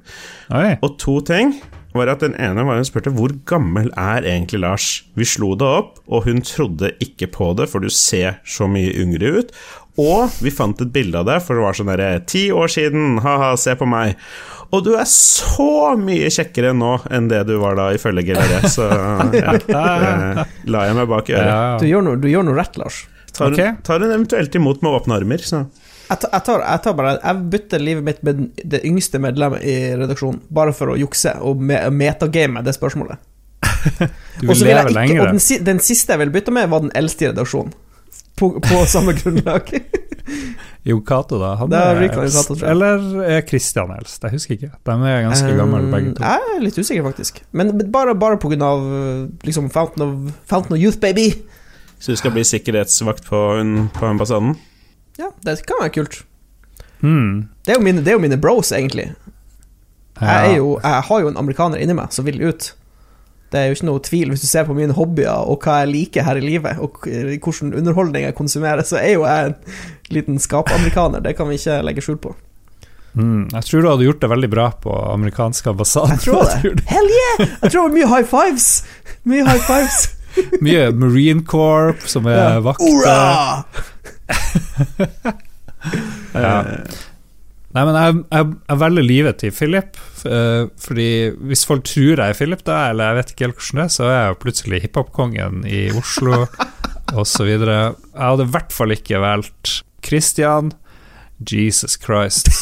Oi. 0.53 0.77
og 0.83 0.99
to 1.01 1.21
ting 1.25 1.57
var 1.97 2.09
at 2.09 2.23
den 2.25 2.35
ene 2.41 2.65
var 2.65 2.79
hun 2.79 2.87
spurte 2.89 3.13
hvor 3.15 3.35
gammel 3.49 3.91
er 3.99 4.25
egentlig 4.25 4.63
Lars. 4.63 4.87
Vi 5.19 5.27
slo 5.29 5.53
det 5.59 5.69
opp, 5.69 5.99
og 6.09 6.27
hun 6.29 6.41
trodde 6.47 6.95
ikke 7.05 7.29
på 7.35 7.53
det, 7.59 7.69
for 7.69 7.85
du 7.85 7.93
ser 7.93 8.41
så 8.49 8.69
mye 8.71 8.95
yngre 8.97 9.35
ut. 9.39 9.53
Og 10.01 10.31
vi 10.41 10.51
fant 10.55 10.79
et 10.81 10.89
bilde 10.93 11.19
av 11.21 11.27
det, 11.29 11.39
for 11.45 11.59
det 11.59 11.65
var 11.67 11.77
sånn 11.77 11.91
derre 11.93 12.11
Ti 12.25 12.47
år 12.57 12.71
siden, 12.73 13.19
ha-ha, 13.21 13.51
se 13.61 13.75
på 13.77 13.85
meg. 13.89 14.15
Og 14.73 14.81
du 14.87 14.95
er 14.97 15.05
så 15.11 15.93
mye 16.01 16.31
kjekkere 16.33 16.71
nå 16.73 16.95
enn 17.13 17.27
det 17.29 17.43
du 17.51 17.59
var 17.61 17.77
da, 17.77 17.91
ifølge 17.93 18.25
Gilaré, 18.31 18.63
så 18.73 18.87
ja, 19.37 19.53
det 19.61 20.73
la 20.73 20.87
jeg 20.89 20.97
meg 20.97 21.11
bak 21.11 21.29
øret. 21.29 21.83
Du 21.83 21.89
gjør 21.91 22.07
noe, 22.07 22.21
du 22.23 22.29
gjør 22.31 22.47
noe 22.49 22.57
rett, 22.57 22.79
Lars. 22.81 23.03
Tar, 23.37 23.51
hun, 23.51 23.57
Ok. 23.57 23.83
tar 23.85 24.01
hun 24.01 24.11
eventuelt 24.13 24.57
imot 24.61 24.81
med 24.85 24.97
åpne 24.97 25.17
armer, 25.21 25.45
så 25.45 25.63
Jeg 26.09 26.19
tar, 26.21 26.31
jeg, 26.35 26.43
tar, 26.45 26.65
jeg 26.69 26.81
tar 26.85 26.97
bare 26.99 27.13
Jeg 27.23 27.45
bytter 27.55 27.81
livet 27.81 28.05
mitt 28.05 28.19
med 28.27 28.43
det 28.75 28.83
yngste 28.85 29.21
medlemmet 29.25 29.63
i 29.65 29.77
redaksjonen, 29.97 30.41
bare 30.53 30.75
for 30.77 30.93
å 30.93 30.97
jukse 31.01 31.33
og 31.41 31.61
me 31.61 31.79
metagame 31.93 32.65
det 32.65 32.75
spørsmålet. 32.77 33.21
Du 34.41 34.49
vil 34.49 34.65
leve 34.67 34.93
lenger. 34.93 35.21
og 35.21 35.33
den, 35.37 35.65
den 35.69 35.81
siste 35.85 36.13
jeg 36.15 36.21
ville 36.25 36.33
bytte 36.35 36.53
med, 36.55 36.69
var 36.73 36.81
den 36.85 36.93
eldste 36.97 37.27
i 37.27 37.31
redaksjonen. 37.33 37.73
På, 38.43 38.49
på 38.59 38.83
samme 38.91 39.15
grunnlag. 39.15 39.71
Jo 40.83 40.97
Cato, 41.07 41.39
da. 41.39 41.53
Han 41.61 41.71
er 41.71 42.01
er. 42.03 42.03
Jeg. 42.03 42.57
Eller 42.67 43.03
er 43.23 43.45
Christian 43.47 43.91
eldst? 43.95 44.23
Jeg 44.23 44.35
husker 44.35 44.57
ikke. 44.57 44.71
De 44.87 44.95
er 45.07 45.21
ganske 45.29 45.53
gamle, 45.55 45.83
begge 45.93 46.15
to. 46.17 46.23
Um, 46.23 46.27
Jeg 46.27 46.57
er 46.57 46.65
litt 46.65 46.79
usikker, 46.79 47.05
faktisk. 47.07 47.39
Men 47.55 47.71
bare, 47.95 48.17
bare 48.19 48.39
av 48.67 48.83
uh, 48.83 49.29
liksom 49.47 49.71
Fountain 49.71 50.07
of, 50.09 50.33
Fountain 50.51 50.75
of 50.75 50.83
Youth, 50.83 50.99
baby! 50.99 51.29
Så 52.03 52.11
du 52.11 52.19
skal 52.19 52.35
bli 52.35 52.43
sikkerhetsvakt 52.43 53.29
på, 53.31 53.45
en, 53.61 53.89
på 53.95 54.07
ambassaden? 54.07 54.57
Ja, 55.21 55.31
det 55.47 55.61
kan 55.67 55.85
være 55.85 55.95
kult. 56.01 56.25
Hmm. 56.99 57.49
Det 57.63 57.77
er 57.77 57.79
jo 57.79 57.87
mine, 57.87 58.03
det 58.03 58.11
er 58.11 58.19
jo 58.19 58.25
mine 58.27 58.41
bros, 58.43 58.73
egentlig. 58.75 59.13
Jeg, 60.19 60.51
er 60.51 60.57
jo, 60.57 60.81
jeg 60.83 61.03
har 61.07 61.21
jo 61.23 61.31
en 61.31 61.39
amerikaner 61.39 61.79
inni 61.83 61.95
meg 61.95 62.11
som 62.15 62.27
vil 62.27 62.43
ut. 62.43 62.73
Det 63.53 63.61
er 63.61 63.67
jo 63.69 63.75
ikke 63.77 63.87
noe 63.91 64.01
tvil, 64.01 64.31
hvis 64.33 64.41
du 64.41 64.47
ser 64.49 64.65
på 64.65 64.75
mine 64.77 64.95
hobbyer 64.97 65.45
og 65.53 65.61
hva 65.67 65.83
jeg 65.83 65.91
liker 65.93 66.25
her 66.25 66.39
i 66.41 66.45
livet, 66.45 66.79
og 66.81 66.97
hvordan 67.05 67.75
underholdning 67.77 68.25
jeg 68.25 68.35
konsumerer, 68.39 68.81
så 68.89 68.97
er 68.97 69.13
jo 69.19 69.27
jeg 69.29 69.51
en 69.51 69.55
liten 70.17 70.39
skapamerikaner. 70.41 71.21
Det 71.21 71.35
kan 71.37 71.51
vi 71.51 71.59
ikke 71.61 71.83
legge 71.85 72.01
skjul 72.07 72.17
på. 72.25 72.33
Mm, 73.13 73.51
Jeg 73.53 73.65
tror 73.69 73.83
du 73.85 73.89
hadde 73.91 74.07
gjort 74.09 74.23
det 74.25 74.31
veldig 74.33 74.49
bra 74.55 74.71
på 74.81 74.89
amerikansk 75.13 75.67
ambassaden. 75.75 76.17
Jeg 76.17 76.25
tror 76.25 76.49
det. 76.49 76.81
Hell 76.95 77.11
yeah! 77.13 77.45
Jeg 77.61 77.71
tror 77.75 77.77
det 77.77 77.85
var 77.85 77.97
mye 77.99 78.09
high 78.15 78.25
fives! 78.33 78.71
Mye 79.29 79.45
high 79.45 79.61
fives. 79.69 79.99
Mye 80.65 80.87
Marine 80.97 81.45
Corp 81.45 82.01
som 82.09 82.25
er 82.27 82.39
Ja. 82.41 82.61
vakter. 82.65 82.89
Hurra! 82.89 83.65
Ja. 86.33 86.63
Nei, 87.73 87.85
men 87.89 87.97
jeg, 87.97 88.17
jeg, 88.29 88.49
jeg 88.69 88.81
velger 88.83 89.09
livet 89.09 89.43
til 89.43 89.55
Philip, 89.57 90.01
Uh, 90.23 90.69
fordi 90.79 91.33
hvis 91.51 91.65
folk 91.67 91.83
tror 91.83 92.21
jeg 92.21 92.31
er 92.31 92.37
Philip, 92.39 92.61
da, 92.63 92.77
eller 92.93 93.09
jeg 93.09 93.17
vet 93.17 93.31
ikke 93.33 93.47
helt 93.49 93.57
hvordan 93.59 93.81
det 93.81 93.83
er, 93.83 93.89
så 93.91 94.05
er 94.07 94.13
jeg 94.13 94.29
jo 94.29 94.37
plutselig 94.45 94.81
hiphop-kongen 94.85 95.65
i 95.67 95.81
Oslo, 95.99 96.45
og 97.19 97.27
så 97.27 97.43
videre. 97.49 97.79
Jeg 98.13 98.23
hadde 98.23 98.47
i 98.47 98.53
hvert 98.55 98.77
fall 98.77 98.95
ikke 98.95 99.19
valgt 99.25 99.73
Christian. 100.07 100.71
Jesus 101.43 101.99
Christ. 101.99 102.53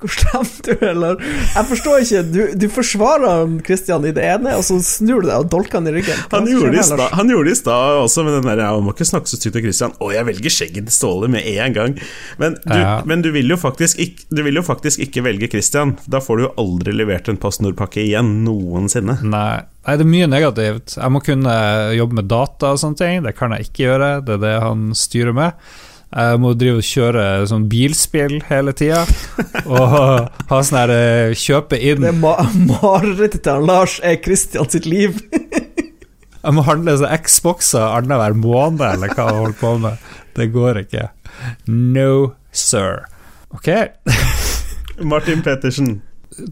Hvor 0.00 0.12
slemt 0.14 0.60
du 0.64 0.70
er, 0.72 0.84
eller? 0.94 1.18
Jeg 1.54 1.66
forstår 1.68 2.04
ikke. 2.04 2.20
Du, 2.32 2.38
du 2.56 2.66
forsvarer 2.72 3.50
Christian 3.66 4.06
i 4.08 4.12
det 4.16 4.24
ene, 4.24 4.54
og 4.56 4.64
så 4.64 4.78
snur 4.84 5.20
du 5.20 5.28
deg 5.28 5.36
og 5.42 5.50
dolker 5.52 5.76
han 5.80 5.90
i 5.90 5.92
ryggen. 5.98 6.16
Han 6.32 6.48
gjorde, 6.48 6.70
det 6.72 6.84
stad- 6.88 7.12
han 7.18 7.28
gjorde 7.32 7.50
det 7.50 7.56
i 7.56 7.60
stad 7.60 7.98
også 8.06 8.24
med 8.24 8.38
den 8.38 8.48
der 8.48 8.62
ja, 8.64 8.70
'Man 8.72 8.86
må 8.88 8.94
ikke 8.96 9.08
snakke 9.10 9.28
så 9.28 9.36
stygt 9.36 9.58
til 9.58 9.66
Christian'. 9.66 9.92
Å, 10.00 10.08
jeg 10.14 10.26
velger 10.30 10.50
skjegget 10.56 10.88
til 10.88 10.96
Ståle 10.96 11.28
med 11.28 11.44
en 11.44 11.72
gang. 11.76 11.98
Men 12.38 12.56
du, 12.64 12.74
Ja. 12.78 13.02
men 13.04 13.22
du, 13.22 13.30
vil, 13.32 13.48
jo 13.52 13.56
faktisk 13.60 13.98
ikke, 14.00 14.24
du 14.32 14.42
vil 14.42 14.54
jo 14.56 14.62
faktisk 14.62 15.00
ikke 15.04 15.22
velge 15.24 15.50
Christian. 15.52 15.96
Da 16.08 16.18
får 16.24 16.36
du 16.36 16.42
jo 16.48 16.54
aldri 16.64 16.92
levert 16.96 17.28
en 17.28 17.36
PostNord-pakke 17.36 18.00
igjen, 18.06 18.44
noensinne. 18.44 19.18
Nei. 19.22 19.60
Nei, 19.86 19.96
det 19.96 20.04
er 20.04 20.10
mye 20.12 20.26
negativt. 20.28 20.96
Jeg 21.00 21.10
må 21.10 21.22
kunne 21.24 21.52
jobbe 21.96 22.18
med 22.20 22.28
data 22.28 22.72
og 22.74 22.78
sånne 22.82 22.96
ting. 23.00 23.22
Det 23.24 23.32
kan 23.36 23.50
jeg 23.56 23.68
ikke 23.70 23.86
gjøre, 23.88 24.10
det 24.24 24.34
er 24.36 24.42
det 24.44 24.56
han 24.62 24.90
styrer 24.94 25.32
med. 25.36 25.52
Jeg 26.10 26.38
må 26.42 26.50
drive 26.58 26.80
og 26.80 26.86
kjøre 26.86 27.24
sånn 27.46 27.68
bilspill 27.70 28.40
hele 28.48 28.72
tida, 28.74 29.04
og 29.62 29.92
ha 30.50 30.58
sånn 30.66 30.78
her 30.80 30.92
eh, 30.94 31.34
Kjøpe 31.38 31.78
inn 31.78 32.02
Det 32.02 32.10
ma 32.18 32.32
marerittet 32.72 33.44
til 33.46 33.66
Lars 33.68 34.00
er 34.02 34.18
Christian 34.24 34.66
sitt 34.72 34.88
liv. 34.90 35.20
Jeg 36.40 36.56
må 36.56 36.64
handle 36.66 36.96
så 36.98 37.08
Xboxer 37.20 37.84
annenhver 37.84 38.32
måned, 38.32 38.80
eller 38.80 39.12
hva 39.12 39.26
jeg 39.28 39.40
holder 39.42 39.56
på 39.60 39.72
med. 39.82 40.04
Det 40.38 40.46
går 40.54 40.78
ikke. 40.86 41.02
No, 41.68 42.32
sir. 42.48 43.02
Ok. 43.52 43.68
Martin 45.04 45.44
Pettersen. 45.44 45.98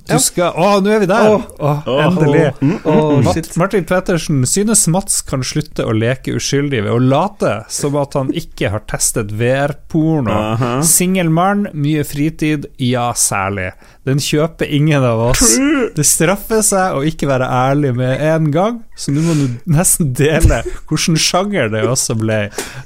Du 0.08 0.16
skal 0.22 0.52
Å, 0.58 0.68
nå 0.84 0.90
er 0.94 1.02
vi 1.02 1.08
der! 1.10 1.28
Åh. 1.34 1.46
Åh, 1.58 1.88
Åh. 1.88 2.00
endelig. 2.06 2.44
Oh, 2.88 3.20
shit. 3.32 3.50
Martin 3.60 3.84
Pettersen 3.88 4.42
synes 4.48 4.86
Mats 4.92 5.20
kan 5.26 5.42
slutte 5.46 5.86
å 5.88 5.94
leke 5.96 6.34
uskyldig 6.38 6.82
ved 6.86 6.92
å 6.92 6.98
late 7.02 7.52
som 7.72 7.96
at 8.00 8.16
han 8.18 8.32
ikke 8.36 8.70
har 8.74 8.84
testet 8.90 9.32
VR-porno. 9.38 10.32
Aha. 10.32 10.72
Singel 10.86 11.30
mann, 11.34 11.66
mye 11.72 12.04
fritid, 12.08 12.68
ja 12.82 13.10
særlig. 13.18 13.70
Den 14.08 14.20
kjøper 14.24 14.70
ingen 14.72 15.04
av 15.04 15.20
oss. 15.30 15.54
Det 15.96 16.04
straffer 16.08 16.62
seg 16.64 16.96
å 16.96 17.02
ikke 17.04 17.28
være 17.28 17.48
ærlig 17.52 17.90
med 17.98 18.22
en 18.24 18.50
gang, 18.54 18.78
så 18.96 19.12
nå 19.12 19.20
må 19.26 19.34
du 19.36 19.58
nesten 19.68 20.14
dele 20.16 20.62
hvilken 20.88 21.18
sjanger 21.20 21.68
det 21.72 21.84
også 21.88 22.16
ble. 22.18 22.38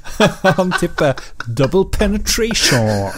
Han 0.59 0.73
tipper 0.79 1.15
double 1.47 1.85
penetration. 1.95 3.09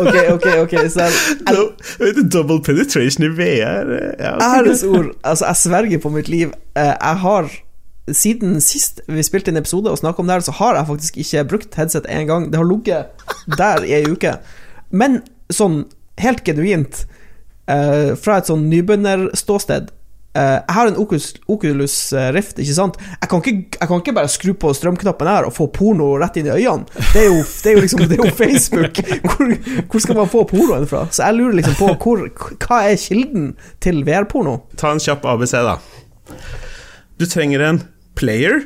Ok, 0.00 0.16
ok, 0.34 0.46
ok. 0.64 0.74
Så 0.90 1.06
jeg, 1.06 1.38
No, 1.52 1.64
vet 2.00 2.18
double 2.32 2.58
penetration 2.64 2.91
i 3.00 3.28
VR 3.38 3.92
eh, 3.96 4.14
ja, 4.20 4.32
Ærens 4.40 4.82
ord. 4.84 5.12
Altså, 5.24 5.46
jeg 5.46 5.56
sverger 5.56 5.98
på 5.98 6.10
mitt 6.10 6.28
liv. 6.28 6.52
Eh, 6.76 6.92
Jeg 7.00 7.16
har 7.24 7.50
siden 8.10 8.60
sist 8.60 9.00
vi 9.08 9.22
spilte 9.22 9.52
en 9.52 9.56
episode 9.60 9.90
og 9.90 9.98
snakka 9.98 10.20
om 10.22 10.26
det 10.26 10.34
her, 10.34 10.40
så 10.40 10.52
har 10.58 10.74
jeg 10.74 10.86
faktisk 10.86 11.16
ikke 11.22 11.44
brukt 11.48 11.74
headset 11.78 12.06
én 12.10 12.26
gang. 12.26 12.50
Det 12.50 12.58
har 12.58 12.66
ligget 12.66 13.06
der 13.58 13.84
i 13.86 13.92
ei 14.00 14.04
uke. 14.10 14.36
Men 14.90 15.22
sånn 15.52 15.84
helt 16.18 16.42
genuint, 16.44 17.06
eh, 17.68 18.14
fra 18.18 18.38
et 18.38 18.50
sånn 18.50 18.68
nybegynnerståsted 18.70 19.90
Jeg 20.32 20.72
har 20.72 20.88
en 20.88 20.96
Oculus, 20.96 21.34
Oculus 21.52 21.94
eh, 22.16 22.30
Rift, 22.32 22.56
ikke 22.62 22.72
sant? 22.76 22.94
Jeg 23.20 23.28
kan 23.28 23.42
ikke, 23.42 23.76
jeg 23.80 23.88
kan 23.90 24.00
ikke 24.00 24.14
bare 24.16 24.30
skru 24.32 24.54
på 24.56 24.70
strømknappen 24.78 25.28
her 25.28 25.44
og 25.44 25.52
få 25.52 25.66
porno 25.74 26.06
rett 26.22 26.38
inn 26.40 26.48
i 26.48 26.54
øynene. 26.54 26.88
Det 27.12 27.20
er 27.20 27.28
jo, 27.28 27.42
det 27.44 27.68
er 27.68 27.76
jo 27.76 27.82
liksom 27.84 28.04
Det 28.08 28.16
er 28.16 28.24
jo 28.24 28.32
Facebook. 28.38 29.02
Hvor, 29.28 29.52
hvor 29.92 30.04
skal 30.06 30.16
man 30.22 30.30
få 30.32 30.44
pornoen 30.48 30.88
fra? 30.88 31.04
Så 31.12 31.26
jeg 31.26 31.36
lurer 31.36 31.58
liksom 31.60 31.76
på 31.76 31.90
hvor, 32.00 32.24
hva 32.64 32.80
er 32.88 32.96
kilden 33.00 33.50
til 33.84 34.00
VR-porno? 34.08 34.56
Ta 34.80 34.94
en 34.96 35.02
kjapp 35.04 35.26
ABC, 35.28 35.52
da. 35.68 35.76
Du 37.20 37.26
trenger 37.28 37.62
en 37.68 37.82
player, 38.16 38.62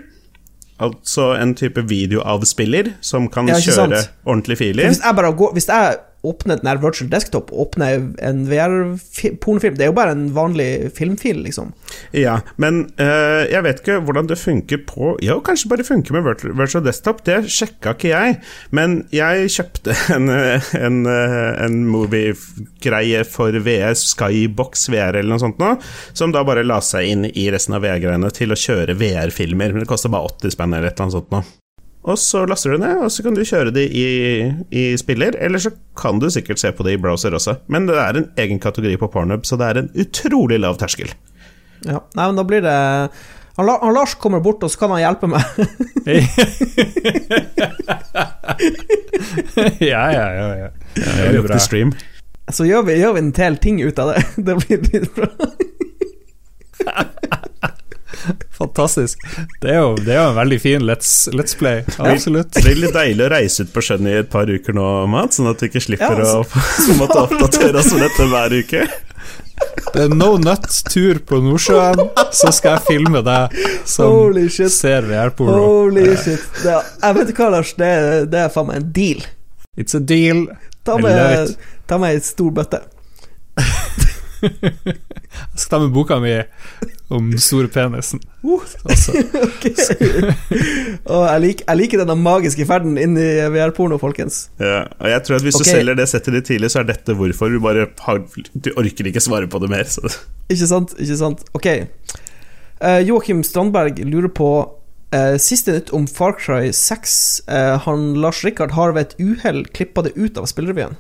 altså 0.78 1.32
en 1.40 1.54
type 1.58 1.82
videoavspiller 1.88 2.94
som 3.04 3.26
kan 3.32 3.50
Ja, 3.50 3.58
kjøre 3.58 4.04
ordentlige 4.24 4.62
filer. 4.62 4.86
Hvis 4.92 5.02
jeg 5.02 5.18
bare 5.18 5.32
går 5.34 5.52
Hvis 5.56 5.68
jeg 5.68 5.98
åpner 6.26 6.60
den 6.62 6.80
virtual 6.82 7.10
desktop 7.12 7.52
åpne 7.52 7.88
en 8.22 8.44
VR-pornofilm 8.50 9.76
Det 9.76 9.86
er 9.86 9.90
jo 9.90 9.96
bare 9.96 10.14
en 10.16 10.26
vanlig 10.34 10.90
filmfil, 10.96 11.42
liksom. 11.44 11.72
Ja, 12.16 12.40
men 12.60 12.86
eh, 13.00 13.46
jeg 13.52 13.64
vet 13.66 13.82
ikke 13.82 14.00
hvordan 14.06 14.28
det 14.30 14.38
funker 14.40 14.82
på 14.88 15.14
Ja, 15.24 15.38
kanskje 15.44 15.70
bare 15.72 15.86
funker 15.86 16.16
med 16.16 16.26
virtual, 16.26 16.56
virtual 16.58 16.84
desktop, 16.86 17.22
det 17.26 17.42
sjekka 17.52 17.94
ikke 17.96 18.12
jeg. 18.12 18.38
Men 18.76 18.98
jeg 19.14 19.50
kjøpte 19.56 19.96
en, 20.16 20.30
eh, 20.32 20.72
en, 20.78 21.02
eh, 21.10 21.50
en 21.66 21.82
movie-greie 21.90 23.24
for 23.28 23.56
VS, 23.66 24.08
Skybox 24.14 24.88
VR 24.92 25.20
eller 25.20 25.34
noe 25.34 25.42
sånt 25.42 25.62
nå, 25.62 25.76
som 26.16 26.34
da 26.34 26.44
bare 26.46 26.66
la 26.66 26.80
seg 26.84 27.12
inn 27.12 27.28
i 27.32 27.48
resten 27.52 27.76
av 27.76 27.86
VR-greiene 27.86 28.32
til 28.34 28.52
å 28.52 28.58
kjøre 28.60 28.98
VR-filmer. 28.98 29.72
Men 29.72 29.84
det 29.84 29.90
koster 29.90 30.12
bare 30.12 30.34
80 30.36 30.56
spenn 30.56 30.74
eller 30.74 30.90
et 30.90 30.96
eller 30.96 31.08
annet 31.08 31.18
sånt 31.20 31.32
nå. 31.34 31.44
Og 32.06 32.14
så 32.22 32.44
laster 32.46 32.70
du 32.70 32.76
det 32.76 32.86
ned, 32.86 33.00
og 33.02 33.10
så 33.10 33.22
kan 33.26 33.34
du 33.34 33.42
kjøre 33.42 33.72
de 33.74 33.82
i, 33.90 34.06
i 34.70 34.96
spiller, 35.00 35.34
eller 35.42 35.58
så 35.62 35.70
kan 35.98 36.20
du 36.22 36.28
sikkert 36.30 36.60
se 36.62 36.70
på 36.70 36.84
det 36.86 36.92
i 36.94 37.00
browser 37.02 37.34
også. 37.34 37.56
Men 37.72 37.88
det 37.90 37.96
er 37.98 38.14
en 38.20 38.28
egen 38.38 38.60
kategori 38.62 38.94
på 39.00 39.08
Pornhub, 39.10 39.42
så 39.48 39.58
det 39.58 39.66
er 39.66 39.76
en 39.82 39.90
utrolig 39.98 40.60
lav 40.62 40.78
terskel. 40.78 41.10
Ja. 41.82 41.98
Nei, 42.14 42.26
men 42.28 42.38
da 42.38 42.44
blir 42.46 42.62
det 42.64 42.76
han, 43.56 43.68
han 43.68 43.94
Lars 43.96 44.14
kommer 44.20 44.40
bort, 44.44 44.62
og 44.62 44.70
så 44.70 44.78
kan 44.84 44.90
han 44.92 45.00
hjelpe 45.00 45.26
meg. 45.32 45.42
ja, 49.80 50.04
ja, 50.12 50.26
ja. 50.36 50.46
ja. 50.60 50.68
Ja, 50.96 51.22
det 51.22 51.30
blir 51.32 51.42
bra. 51.48 51.58
stream. 51.58 51.92
Så 52.52 52.64
gjør 52.68 52.82
vi, 52.86 52.92
gjør 53.00 53.12
vi 53.16 53.20
en 53.24 53.32
del 53.34 53.56
ting 53.58 53.82
ut 53.82 53.98
av 53.98 54.12
det. 54.12 54.22
Det 54.46 54.54
blir 54.60 54.78
litt 54.92 55.14
bra. 55.16 55.28
Fantastisk. 58.56 59.20
Det 59.60 59.70
er 59.74 59.80
jo, 59.82 59.94
det 60.00 60.14
er 60.14 60.20
jo 60.22 60.28
en 60.30 60.38
veldig 60.38 60.58
fin 60.62 60.84
let's, 60.88 61.10
let's 61.36 61.56
play. 61.60 61.82
Absolutt. 62.00 62.52
Det 62.56 62.62
blir 62.64 62.78
litt 62.86 62.94
deilig 62.96 63.26
å 63.26 63.32
reise 63.34 63.66
ut 63.66 63.72
på 63.74 63.82
sjøen 63.84 64.08
i 64.08 64.14
et 64.22 64.30
par 64.32 64.48
uker 64.48 64.76
nå, 64.76 64.86
Matt, 65.12 65.36
sånn 65.36 65.50
at 65.50 65.60
du 65.60 65.66
ikke 65.68 65.82
slipper 65.84 66.22
Ja, 66.24 66.38
å 66.40 66.96
måtte 67.00 67.18
oppdatere 67.26 67.82
oss 67.82 67.92
om 67.92 68.00
dette 68.00 68.28
hver 68.32 68.56
uke. 68.56 68.86
Det 69.94 70.02
er 70.06 70.10
no 70.12 70.34
nut-tur 70.40 71.20
på 71.28 71.38
Nordsjøen, 71.44 72.00
så 72.36 72.50
skal 72.52 72.74
jeg 72.76 72.84
filme 72.90 73.22
deg 73.24 73.54
som 73.88 74.10
Holy 74.12 74.48
shit. 74.52 74.72
ser 74.74 75.06
VR-porno. 75.08 75.56
Holy 75.62 76.10
shit. 76.20 76.42
Det 76.62 76.72
er, 76.74 76.90
jeg 77.06 77.16
vet 77.20 77.32
ikke 77.32 77.46
hva, 77.46 77.52
Lars. 77.58 77.72
Det, 77.78 77.88
er- 78.00 78.26
det 78.32 78.42
er 78.42 78.52
faen 78.52 78.68
meg 78.72 78.82
en 78.82 78.90
deal. 78.96 79.22
It's 79.80 79.96
a 79.96 80.00
deal. 80.00 80.46
Ta 80.84 80.96
med, 81.00 81.54
ta 81.88 81.96
med 82.00 82.16
ei 82.16 82.20
stor 82.24 82.52
bøtte. 82.56 82.82
Jeg 84.46 85.58
skal 85.60 85.70
ta 85.72 85.80
med 85.82 85.92
boka 85.94 86.18
mi 86.22 86.34
om 87.08 87.30
den 87.30 87.40
store 87.42 87.68
penisen. 87.70 88.20
Uh. 88.42 88.62
Altså, 88.84 89.14
Ok. 89.48 89.66
Jeg, 89.70 91.40
lik, 91.42 91.62
jeg 91.62 91.80
liker 91.80 92.02
denne 92.02 92.16
magiske 92.18 92.66
ferden 92.68 92.96
inn 93.00 93.14
i 93.20 93.28
VR-porno, 93.52 93.98
folkens. 94.02 94.46
Ja, 94.62 94.86
og 94.98 95.10
jeg 95.12 95.26
tror 95.26 95.38
at 95.38 95.46
Hvis 95.46 95.58
okay. 95.60 95.68
du 95.68 95.78
selger 95.78 95.98
det 95.98 96.08
settet 96.10 96.34
litt 96.34 96.48
tidlig, 96.50 96.72
så 96.74 96.82
er 96.82 96.90
dette 96.90 97.16
hvorfor. 97.18 97.52
Du 97.52 97.62
bare 97.62 97.88
har, 98.06 98.22
du 98.54 98.72
orker 98.74 99.10
ikke 99.10 99.22
svare 99.22 99.50
på 99.50 99.62
det 99.62 99.70
mer. 99.72 99.86
Så. 99.90 100.02
Ikke 100.52 100.70
sant? 100.70 100.96
Ikke 100.98 101.20
sant? 101.20 101.46
Ok. 101.56 101.70
Uh, 102.82 103.00
Joakim 103.06 103.44
Strandberg 103.46 104.02
lurer 104.04 104.28
på 104.36 104.50
uh, 105.14 105.36
Siste 105.40 105.72
nytt 105.76 105.92
om 105.96 106.08
Far 106.10 106.36
Cry 106.40 106.72
6. 106.74 107.16
Uh, 107.48 107.76
han 107.86 108.12
Lars 108.20 108.42
Rikard 108.44 108.74
har 108.76 108.96
ved 108.96 109.06
et 109.06 109.18
uhell 109.22 109.64
klippa 109.70 110.04
det 110.06 110.16
ut 110.18 110.38
av 110.40 110.50
spillerevyen. 110.50 110.98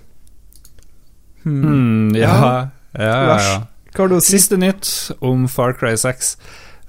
Hmm. 1.46 1.62
hmm, 1.62 2.14
ja, 2.18 2.30
ja, 2.30 2.54
Lars, 2.98 3.48
ja. 3.48 3.58
Hva 3.96 4.04
har 4.04 4.12
du 4.12 4.18
å 4.18 4.22
si? 4.24 4.36
Siste 4.36 4.58
nytt 4.60 4.88
om 5.24 5.46
Far 5.48 5.76
Cry 5.78 5.94
6. 5.96 6.34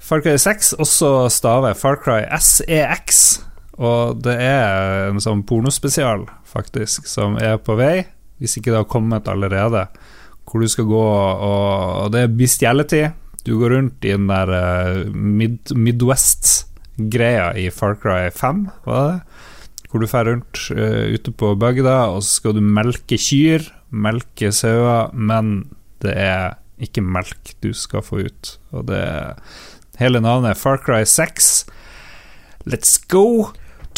Far 0.08 0.20
Cry 0.24 0.36
6 0.40 0.74
også 0.80 1.28
staver 1.32 1.76
Far 1.76 1.98
Cry 2.00 2.22
SEX, 2.40 3.40
og 3.78 4.22
det 4.24 4.34
er 4.40 5.08
en 5.08 5.20
sånn 5.22 5.42
pornospesial, 5.48 6.26
faktisk, 6.48 7.08
som 7.08 7.38
er 7.40 7.58
på 7.62 7.78
vei, 7.78 8.06
hvis 8.40 8.58
ikke 8.58 8.72
det 8.72 8.82
har 8.82 8.90
kommet 8.90 9.28
allerede. 9.30 9.86
Hvor 10.48 10.64
du 10.64 10.68
skal 10.68 10.88
gå 10.88 11.00
og 11.00 12.04
Og 12.04 12.12
det 12.12 12.22
er 12.24 12.36
bestiality. 12.36 13.02
Du 13.44 13.58
går 13.60 13.74
rundt 13.76 14.04
i 14.04 14.12
den 14.14 14.28
der 14.28 14.52
eh, 14.52 15.08
mid, 15.12 15.72
Midwest-greia 15.72 17.52
i 17.56 17.68
Far 17.70 17.96
Cry 18.00 18.30
5, 18.32 18.66
var 18.84 19.08
det? 19.08 19.18
Hvor 19.88 20.00
du 20.00 20.06
drar 20.06 20.28
rundt 20.28 20.58
uh, 20.76 21.08
ute 21.16 21.32
på 21.32 21.54
bygda, 21.56 22.10
og 22.12 22.20
så 22.20 22.42
skal 22.42 22.58
du 22.58 22.60
melke 22.60 23.16
kyr, 23.16 23.64
melke 23.88 24.50
sauer, 24.52 25.08
men 25.16 25.62
det 26.04 26.14
er 26.16 26.56
ikke 26.78 27.02
melk 27.02 27.54
du 27.64 27.72
skal 27.74 28.02
få 28.06 28.20
ut. 28.28 28.52
Og 28.72 28.86
det 28.90 29.02
Hele 29.98 30.20
navnet 30.22 30.52
er 30.52 30.58
Far 30.60 30.78
Cry 30.78 31.00
6. 31.02 31.64
Let's 32.70 32.92
go 33.10 33.48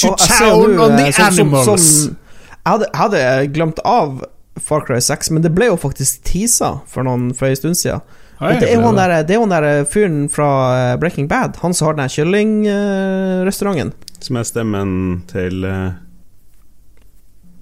to 0.01 0.09
Og 0.15 0.19
town 0.23 0.79
on 0.81 0.95
eh, 0.97 0.97
the 0.97 1.11
sånn- 1.13 1.13
sånn- 1.13 1.41
animals! 1.45 1.67
sånn- 1.69 2.17
jeg, 2.17 2.65
hadde, 2.71 2.87
jeg 2.89 3.01
hadde 3.03 3.53
glemt 3.53 3.79
av 3.85 4.23
Far 4.61 4.81
Cry 4.87 4.97
6, 5.01 5.31
men 5.31 5.43
det 5.45 5.53
ble 5.57 5.67
jo 5.69 5.77
faktisk 5.81 6.23
teasa 6.25 6.79
for, 6.89 7.05
noen, 7.05 7.35
for 7.37 7.49
en 7.51 7.57
stund 7.61 7.77
siden. 7.77 8.01
Det 8.41 8.65
er 8.71 8.75
jo 8.79 8.81
ble 8.81 8.87
han 8.87 8.97
der, 8.97 9.13
det 9.29 9.35
er 9.35 9.37
jo 9.37 9.45
han 9.45 9.53
der 9.53 9.85
fyren 9.85 10.23
fra 10.33 10.49
eh, 10.93 10.97
Breaking 11.01 11.29
Bad, 11.29 11.59
han 11.61 11.75
som 11.77 11.91
har 11.91 11.99
den 11.99 12.09
kyllingrestauranten. 12.09 13.93
Som 14.25 14.37
er 14.41 14.45
stemmen 14.49 14.93
til 15.31 15.65
uh, 15.69 15.93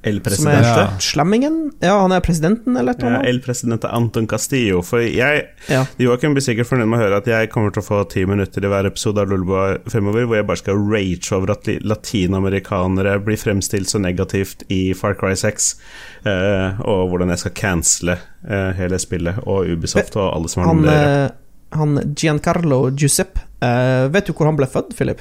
El 0.06 0.20
Som 0.30 0.46
er 0.46 0.62
Ja. 0.62 0.86
slemmingen? 1.02 1.72
Ja, 1.82 1.96
han 2.00 2.12
er 2.12 2.20
presidenten, 2.20 2.76
eller 2.78 2.92
et 2.92 3.00
Ja. 3.02 3.20
El 3.26 3.40
Presidente 3.40 3.88
Anton 3.90 4.28
Castillo. 4.28 4.80
For 4.82 5.00
jeg 5.00 5.48
Ja. 5.68 5.84
Joakim 5.98 6.34
blir 6.34 6.40
sikkert 6.40 6.68
fornøyd 6.68 6.88
med 6.88 7.00
å 7.00 7.02
høre 7.02 7.16
at 7.16 7.24
jeg 7.26 7.50
kommer 7.50 7.72
til 7.72 7.82
å 7.82 7.86
få 7.86 8.08
ti 8.08 8.24
minutter 8.24 8.64
i 8.64 8.68
hver 8.68 8.86
episode 8.86 9.18
av 9.18 9.28
Luleboa 9.28 9.78
fremover, 9.90 10.24
hvor 10.26 10.36
jeg 10.36 10.46
bare 10.46 10.56
skal 10.56 10.76
rage 10.76 11.32
over 11.32 11.50
at 11.50 11.64
latinamerikanere 11.82 13.18
blir 13.24 13.36
fremstilt 13.40 13.88
så 13.90 13.98
negativt 14.00 14.62
i 14.70 14.92
Far 14.94 15.14
Cry 15.14 15.34
6, 15.34 15.74
eh, 16.24 16.78
og 16.84 17.10
hvordan 17.10 17.28
jeg 17.34 17.38
skal 17.38 17.52
cancele 17.58 18.18
eh, 18.48 18.72
hele 18.78 18.98
spillet, 18.98 19.38
og 19.46 19.66
Ubisoft 19.66 20.16
og 20.16 20.32
alle 20.34 20.48
som 20.48 20.62
har 20.62 20.68
Han, 20.68 20.76
noe 20.76 20.86
med 20.86 20.92
det 20.92 21.30
eh, 21.30 21.78
han 21.78 22.14
Giancarlo 22.14 22.90
Giuseppe, 22.96 23.40
eh, 23.62 24.08
vet 24.08 24.26
du 24.26 24.32
hvor 24.32 24.46
han 24.46 24.56
ble 24.56 24.66
født, 24.66 24.94
Philip? 24.96 25.20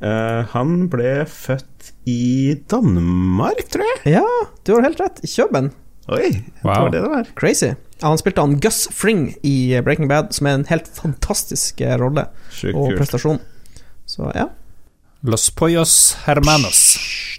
Eh, 0.00 0.42
han 0.52 0.88
ble 0.88 1.24
født 1.26 1.92
i 2.08 2.54
Danmark, 2.72 3.60
tror 3.72 3.84
jeg. 3.90 4.14
Ja, 4.18 4.24
du 4.64 4.72
har 4.76 4.86
helt 4.88 5.00
rett. 5.02 5.20
I 5.24 5.30
Kjøben. 5.30 5.70
Oi, 6.08 6.30
det 6.32 6.64
Wow. 6.64 6.72
var 6.72 6.90
det 6.94 7.02
det 7.02 7.10
var. 7.12 7.26
Crazy. 7.36 7.74
Han 8.00 8.16
spilte 8.20 8.40
han 8.44 8.54
Gus 8.62 8.86
Fring 8.94 9.34
i 9.44 9.74
eh, 9.76 9.82
Breaking 9.84 10.08
Bad, 10.08 10.30
som 10.36 10.46
er 10.48 10.56
en 10.60 10.66
helt 10.70 10.88
fantastisk 10.96 11.80
eh, 11.84 11.96
rolle 12.00 12.28
Sjukt 12.54 12.78
og 12.78 12.94
prestasjon. 12.96 13.40
Så 14.08 14.30
ja. 14.38 14.46
Los 15.26 15.48
Pollos 15.50 15.94
Hermanos. 16.24 16.80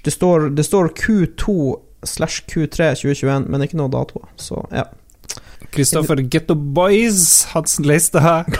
Det 0.05 0.11
står, 0.13 0.49
det 0.57 0.65
står 0.67 0.91
Q2 0.99 1.55
slash 2.03 2.43
Q3 2.51 2.91
2021, 2.99 3.47
men 3.49 3.63
ikke 3.65 3.79
noe 3.79 3.89
dato. 3.91 4.21
Så 4.39 4.61
ja. 4.75 4.85
Kristoffer 5.73 6.21
Getto 6.31 6.55
Boys, 6.55 7.45
Hansen 7.55 7.87
Leistad. 7.89 8.45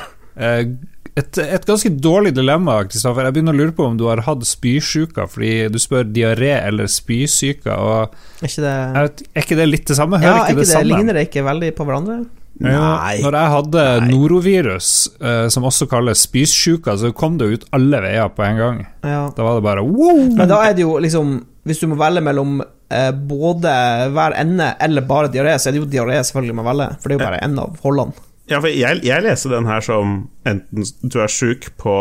Et, 1.20 1.40
et 1.44 1.66
ganske 1.68 1.90
dårlig 2.00 2.32
dilemma, 2.38 2.80
Kristoffer. 2.90 3.28
Jeg 3.28 3.36
begynner 3.38 3.56
å 3.56 3.60
lure 3.60 3.76
på 3.76 3.88
om 3.90 3.98
du 4.00 4.06
har 4.08 4.22
hatt 4.28 4.46
spysjuka, 4.48 5.26
fordi 5.32 5.54
du 5.74 5.80
spør 5.82 6.08
diaré 6.08 6.54
eller 6.62 6.90
spysyke, 6.92 7.76
Er 7.76 9.10
er 9.10 9.44
ikke 9.44 9.58
det 9.60 9.68
litt 9.70 9.88
det 9.90 9.98
samme? 10.00 10.22
Ja, 10.22 10.30
Hører 10.30 10.38
ja, 10.38 10.44
ikke 10.44 10.60
det 10.60 10.68
ikke 10.68 10.68
det, 10.68 10.76
samme? 10.76 10.92
ligner 10.94 11.18
det 11.20 11.26
ikke 11.30 11.46
veldig 11.50 11.72
på 11.78 11.88
hverandre? 11.90 12.20
Nei. 12.60 13.20
Når 13.24 13.36
jeg 13.38 13.52
hadde 13.54 13.84
norovirus, 14.10 14.90
eh, 15.24 15.46
som 15.54 15.68
også 15.68 15.88
kalles 15.92 16.26
spysjuka, 16.28 16.98
så 17.00 17.14
kom 17.16 17.38
det 17.40 17.48
ut 17.54 17.68
alle 17.76 18.02
veier 18.04 18.32
på 18.36 18.44
en 18.44 18.60
gang. 18.60 18.82
Ja. 19.04 19.22
Da 19.36 19.46
var 19.48 19.60
det 19.60 19.64
bare 19.68 19.86
wow! 19.86 20.20
Men 20.36 20.50
da 20.52 20.60
er 20.68 20.76
det 20.76 20.84
jo 20.84 20.98
liksom 21.00 21.40
Hvis 21.70 21.80
du 21.84 21.88
må 21.92 21.96
velge 22.00 22.24
mellom 22.26 22.62
eh, 22.64 23.12
både 23.14 23.72
hver 24.16 24.34
ende 24.40 24.72
eller 24.82 25.06
bare 25.06 25.30
diaré, 25.32 25.58
så 25.60 25.70
er 25.70 25.76
det 25.76 25.82
jo 25.84 25.90
diaré 25.92 26.18
selvfølgelig 26.24 26.56
man 26.58 26.68
velger, 26.72 26.96
for 27.00 27.12
det 27.12 27.16
er 27.16 27.20
jo 27.20 27.28
bare 27.28 27.42
en 27.46 27.60
av 27.62 27.76
holdene. 27.84 28.26
Ja, 28.50 28.60
for 28.60 28.72
jeg, 28.72 29.04
jeg 29.06 29.26
leser 29.26 29.54
den 29.54 29.70
her 29.70 29.84
som 29.86 30.24
enten 30.48 30.88
du 31.02 31.20
er 31.22 31.32
sjuk 31.32 31.70
på 31.78 31.96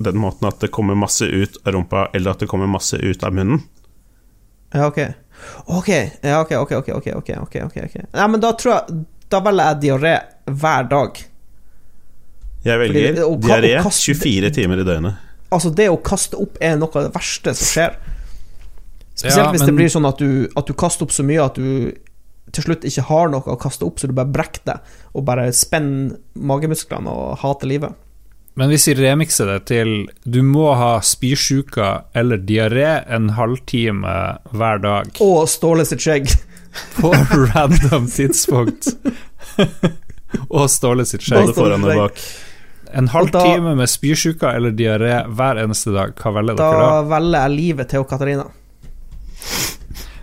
den 0.00 0.20
måten 0.20 0.48
at 0.48 0.60
det 0.60 0.70
kommer 0.72 0.96
masse 0.96 1.24
ut 1.28 1.58
av 1.64 1.74
rumpa, 1.76 2.06
eller 2.16 2.34
at 2.34 2.44
det 2.44 2.48
kommer 2.48 2.68
masse 2.70 2.96
ut 2.96 3.24
av 3.24 3.34
munnen. 3.36 3.62
Ja, 4.72 4.86
ok. 4.86 5.00
Ok, 5.66 5.88
ja, 6.22 6.40
ok, 6.40 6.52
ok, 6.52 6.72
ok, 6.72 6.88
ok, 6.92 7.08
ok, 7.16 7.56
ok, 7.64 7.76
ok. 7.84 7.96
Ja, 8.12 8.28
men 8.28 8.40
da 8.40 8.52
tror 8.52 8.74
jeg 8.74 9.00
Da 9.30 9.38
velger 9.40 9.68
jeg 9.70 9.78
diaré 9.84 10.14
hver 10.50 10.86
dag. 10.90 11.18
Jeg 12.64 12.78
velger 12.80 13.04
Fordi, 13.06 13.22
og, 13.24 13.36
diaré 13.44 13.74
og 13.78 13.84
kaste, 13.86 14.14
24 14.18 14.50
timer 14.56 14.82
i 14.82 14.86
døgnet. 14.88 15.28
Altså, 15.54 15.70
det 15.70 15.86
å 15.90 16.00
kaste 16.02 16.38
opp 16.38 16.58
er 16.60 16.74
noe 16.80 16.90
av 16.98 17.06
det 17.06 17.12
verste 17.14 17.54
som 17.54 17.70
skjer. 17.70 17.94
Spesielt 19.14 19.38
ja, 19.38 19.44
men, 19.44 19.54
hvis 19.54 19.68
det 19.68 19.76
blir 19.76 19.92
sånn 19.92 20.08
at 20.08 20.18
du, 20.18 20.48
at 20.56 20.66
du, 20.66 20.74
kaster 20.74 21.06
opp 21.06 21.14
så 21.14 21.24
mye 21.26 21.44
at 21.44 21.60
du 21.60 21.94
til 22.52 22.64
slutt 22.66 22.84
ikke 22.88 23.04
har 23.08 23.28
noe 23.32 23.46
å 23.46 23.56
kaste 23.60 23.84
opp, 23.86 23.98
så 24.00 24.06
du 24.10 24.14
bare 24.16 24.30
brekker 24.34 24.62
deg 24.66 24.94
og 25.14 25.24
bare 25.28 25.48
spenner 25.56 26.16
magemusklene 26.34 27.10
og 27.10 27.38
hater 27.42 27.70
livet. 27.70 27.94
Men 28.58 28.68
hvis 28.72 28.88
vi 28.90 28.94
remikser 28.98 29.46
det 29.46 29.58
til 29.70 29.92
du 30.26 30.40
må 30.44 30.72
ha 30.76 30.96
spysjuka 31.06 31.90
eller 32.18 32.40
diaré 32.42 33.04
en 33.14 33.28
halvtime 33.36 34.14
hver 34.50 34.80
dag 34.82 35.12
Og 35.22 35.44
Ståle 35.48 35.84
sitt 35.86 36.02
skjegg. 36.02 36.26
på 36.98 37.12
random 37.54 38.08
tidspunkt 38.10 38.90
Og 40.50 40.66
Ståle 40.70 41.06
sitt 41.08 41.22
Både 41.30 41.46
skjegg. 41.46 41.54
foran 41.56 41.86
og 41.86 41.96
bak. 42.02 42.20
En 42.90 43.06
da- 43.06 43.12
halvtime 43.14 43.76
med 43.78 43.88
spysjuka 43.90 44.50
eller 44.58 44.74
diaré 44.74 45.22
hver 45.30 45.62
eneste 45.62 45.94
dag, 45.94 46.12
hva 46.18 46.34
velger 46.40 46.58
Da 46.58 46.70
dere 46.74 46.86
da? 46.90 47.02
velger 47.14 47.40
jeg 47.46 47.54
livet 47.56 47.88
til 47.94 48.04
Katarina. 48.10 48.48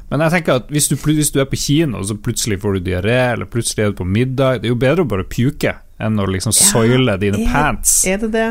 Men 0.10 0.22
jeg 0.24 0.32
tenker 0.38 0.62
at 0.62 0.70
hvis 0.72 0.88
du, 0.88 0.96
hvis 0.96 1.32
du 1.36 1.40
er 1.44 1.48
på 1.52 1.58
kino, 1.60 2.00
så 2.08 2.16
plutselig 2.16 2.62
får 2.64 2.78
du 2.78 2.86
diaré, 2.86 3.18
eller 3.34 3.46
plutselig 3.52 3.84
er 3.84 3.90
du 3.92 3.98
på 4.00 4.06
middag 4.08 4.62
Det 4.62 4.70
er 4.70 4.72
jo 4.72 4.78
bedre 4.80 5.04
å 5.04 5.10
bare 5.12 5.26
puke 5.28 5.74
enn 6.00 6.20
å 6.22 6.28
liksom 6.30 6.54
soile 6.56 7.18
dine 7.20 7.42
er- 7.44 7.50
pants. 7.52 8.06
Er 8.08 8.18
det 8.22 8.30
det? 8.32 8.46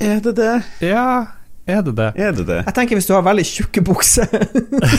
Er 0.00 0.20
det 0.24 0.34
det? 0.36 0.52
Ja, 0.84 1.06
er 1.68 1.82
det 1.86 1.94
det? 1.96 2.10
Er 2.18 2.32
det 2.36 2.44
det? 2.48 2.60
Jeg 2.66 2.74
tenker 2.74 2.98
hvis 2.98 3.06
du 3.08 3.14
har 3.14 3.22
veldig 3.22 3.44
tjukke 3.46 3.84
bukser 3.86 4.26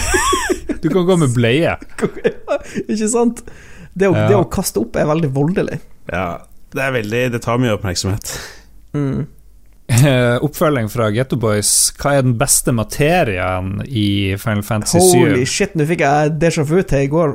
Du 0.83 0.89
kan 0.89 1.05
gå 1.07 1.15
med 1.19 1.33
bleie. 1.35 1.75
Ikke 2.91 3.07
sant? 3.11 3.43
Det 3.93 4.09
å, 4.09 4.15
Ja. 4.17 4.27
det 4.31 4.35
å 4.39 4.47
kaste 4.49 4.81
opp 4.81 4.95
er 4.97 5.05
veldig 5.07 5.29
voldelig. 5.35 5.77
Ja, 6.09 6.39
det 6.73 6.81
er 6.81 6.91
veldig 6.95 7.21
Det 7.35 7.41
tar 7.45 7.59
mye 7.61 7.75
oppmerksomhet. 7.77 8.33
Mm. 8.97 9.27
Eh, 9.93 10.37
Oppfølging 10.43 10.89
fra 10.91 11.05
Getto 11.13 11.37
Boys. 11.39 11.93
Hva 12.01 12.15
er 12.17 12.21
den 12.25 12.33
beste 12.39 12.71
materien 12.75 13.81
i 13.85 14.35
Final 14.41 14.63
Fantasy 14.65 14.99
7? 14.99 15.01
Holy 15.19 15.45
shit, 15.49 15.75
nå 15.77 15.85
fikk 15.89 16.01
jeg 16.05 16.31
déjà 16.41 16.63
vu 16.65 16.79
til 16.81 16.99
i 17.05 17.07
går. 17.11 17.31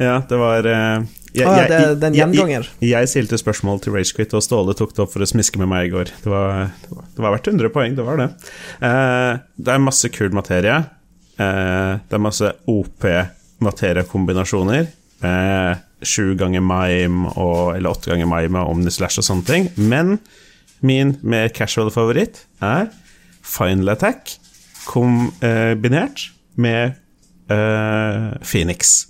Ja, 0.00 0.20
det 0.30 0.38
var 0.40 0.58
uh, 0.64 0.98
jeg, 1.34 1.46
Ah, 1.46 1.56
jeg- 1.60 1.68
det 1.68 1.78
Den 1.80 1.98
den 2.00 2.14
jeg- 2.14 2.20
jeg- 2.20 2.34
gjenganger. 2.38 2.66
Jeg 2.80 3.08
stilte 3.08 3.38
spørsmål 3.38 3.80
til 3.84 3.92
Ragequit, 3.92 4.34
og 4.34 4.42
Ståle 4.42 4.74
tok 4.74 4.90
det 4.94 4.98
opp 5.04 5.12
for 5.12 5.20
å 5.20 5.26
smiske 5.28 5.58
med 5.58 5.68
meg 5.68 5.86
i 5.88 5.90
går. 5.92 6.04
Det 6.22 6.26
var, 6.30 6.70
det 6.80 6.90
var, 6.90 7.04
det 7.16 7.22
var 7.26 7.30
verdt 7.36 7.46
100 7.52 7.68
poeng, 7.74 7.94
det 7.96 8.04
var 8.06 8.16
det. 8.16 8.28
Uh, 8.82 9.36
det 9.58 9.68
er 9.74 9.78
masse 9.84 10.08
kul 10.14 10.30
materie. 10.32 10.78
Uh, 11.40 11.98
det 12.08 12.12
er 12.16 12.18
masse 12.22 12.52
OP-materiekombinasjoner. 12.68 14.86
Eh, 15.22 15.74
Sju 16.02 16.32
ganger 16.34 16.60
mime 16.64 17.28
og, 17.36 17.74
eller 17.76 17.90
åtte 17.92 18.08
ganger 18.08 18.24
mime 18.26 18.56
og 18.62 18.70
Omnislash 18.72 19.18
og 19.20 19.24
sånne 19.26 19.44
ting. 19.44 19.66
Men 19.76 20.14
min 20.82 21.16
mer 21.22 21.48
casual 21.54 21.90
favoritt 21.94 22.44
er 22.64 22.88
Final 23.42 23.88
Attack 23.94 24.36
kombinert 24.88 26.30
med 26.60 26.96
uh, 27.50 28.32
Phoenix. 28.42 29.06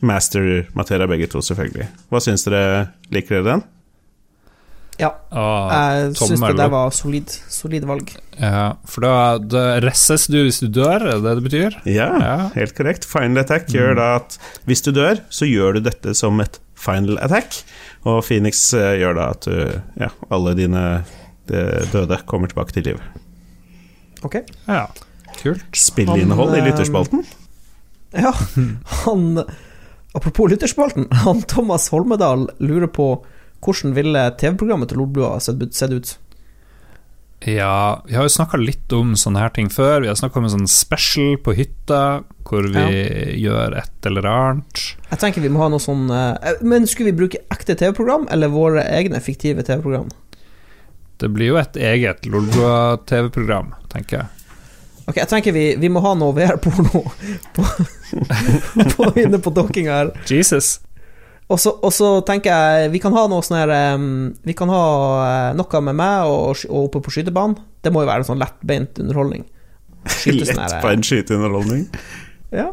Master-materia 0.00 1.08
begge 1.10 1.26
to, 1.32 1.40
selvfølgelig. 1.42 1.88
Hva 2.12 2.20
syns 2.22 2.44
dere? 2.46 2.92
Liker 3.10 3.40
dere 3.40 3.48
den? 3.56 3.64
Ja, 4.98 5.12
Ah, 5.30 5.94
jeg 5.94 6.14
syns 6.18 6.40
det 6.42 6.56
der 6.58 6.70
var 6.72 6.90
solid, 6.94 7.30
solid 7.54 7.84
valg. 7.86 8.08
Ja, 8.38 8.72
for 8.88 9.04
da, 9.06 9.68
resses 9.84 10.24
du 10.30 10.40
hvis 10.42 10.58
du 10.62 10.66
dør, 10.74 11.04
er 11.06 11.20
det 11.22 11.34
det 11.38 11.44
betyr? 11.44 11.76
Ja, 11.86 12.08
Ja. 12.18 12.36
helt 12.56 12.74
korrekt. 12.74 13.06
Final 13.06 13.38
attack 13.44 13.68
gjør 13.70 13.94
da 13.98 14.08
at 14.16 14.38
hvis 14.66 14.82
du 14.82 14.90
dør, 14.94 15.20
så 15.30 15.46
gjør 15.46 15.78
du 15.78 15.80
dette 15.86 16.14
som 16.18 16.40
et 16.42 16.58
final 16.78 17.18
attack. 17.24 17.62
Og 18.06 18.22
Phoenix 18.26 18.62
eh, 18.76 18.98
gjør 19.02 19.18
da 19.18 19.30
at 19.34 19.48
du, 19.48 19.58
ja, 20.00 20.10
alle 20.34 20.54
dine 20.58 20.84
eh, 20.98 21.82
døde 21.92 22.20
kommer 22.30 22.50
tilbake 22.50 22.76
til 22.76 22.92
liv. 22.92 23.02
Ok. 24.26 24.40
Ja, 24.66 24.86
kult. 25.40 25.64
Spillinnhold 25.76 26.56
i 26.56 26.62
eh, 26.62 26.68
lytterspalten. 26.70 27.26
Ja, 28.16 28.32
han 29.04 29.42
Apropos 30.16 30.48
lytterspalten, 30.50 31.04
han 31.12 31.42
Thomas 31.46 31.90
Holmedal 31.92 32.46
lurer 32.64 32.88
på 32.88 33.10
hvordan 33.60 33.92
ville 33.92 34.22
TV-programmet 34.40 34.88
til 34.90 35.02
Lolbua 35.02 35.34
sett 35.42 35.92
ut? 35.92 36.14
Ja, 37.46 38.02
vi 38.06 38.16
har 38.18 38.26
jo 38.26 38.32
snakka 38.34 38.58
litt 38.58 38.92
om 38.92 39.12
sånne 39.18 39.44
her 39.44 39.52
ting 39.54 39.68
før. 39.70 40.00
Vi 40.02 40.08
har 40.10 40.16
snakka 40.18 40.40
om 40.40 40.48
en 40.48 40.54
sånn 40.56 40.70
special 40.70 41.36
på 41.44 41.54
hytta, 41.54 42.22
hvor 42.48 42.66
vi 42.66 42.86
gjør 43.38 43.76
et 43.78 44.08
eller 44.10 44.26
annet. 44.26 44.82
Jeg 45.12 45.20
tenker 45.22 45.44
vi 45.44 45.52
må 45.52 45.62
ha 45.62 45.68
noe 45.70 45.82
sånn 45.82 46.08
eh, 46.10 46.58
Men 46.66 46.88
skulle 46.90 47.12
vi 47.12 47.20
bruke 47.20 47.42
ekte 47.54 47.76
TV-program, 47.78 48.26
eller 48.34 48.50
våre 48.50 48.82
egne 48.90 49.20
fiktive 49.22 49.62
TV-program? 49.62 50.10
Det 51.18 51.30
blir 51.34 51.52
jo 51.52 51.60
et 51.60 51.78
eget 51.78 52.26
Lolbua-TV-program, 52.30 53.72
tenker 53.92 54.22
jeg. 54.22 54.34
Ok, 55.08 55.16
jeg 55.16 55.30
tenker 55.30 55.54
vi, 55.56 55.64
vi 55.80 55.88
må 55.88 56.02
ha 56.04 56.12
noe 56.18 56.34
VR-porno 56.36 57.00
på, 57.56 57.64
på, 58.92 59.06
inne 59.16 59.40
på 59.40 59.54
dokkinga 59.56 59.94
her. 59.94 60.10
Jesus. 60.28 60.78
Og 61.48 61.60
så, 61.60 61.72
og 61.72 61.92
så 61.96 62.08
tenker 62.28 62.52
jeg 62.52 62.90
vi 62.92 63.00
kan 63.00 63.14
ha 63.16 63.22
noe 63.30 63.44
sånn 63.44 63.56
her 63.56 64.02
Vi 64.44 64.52
kan 64.56 64.68
ha 64.68 64.82
eh, 65.24 65.54
noe 65.56 65.80
med 65.86 65.96
meg 65.96 66.28
og, 66.28 66.66
og 66.68 66.88
oppe 66.90 67.00
på 67.06 67.14
skytebanen. 67.14 67.56
Det 67.80 67.92
må 67.94 68.02
jo 68.04 68.10
være 68.10 68.26
en 68.26 68.28
sånn 68.32 68.42
lettbeint 68.42 69.00
underholdning. 69.00 69.46
Sånn 70.08 70.42
Lett 70.42 70.76
på 70.82 70.90
en 70.92 71.04
skyteunderholdning. 71.04 71.86
Ja. 72.54 72.68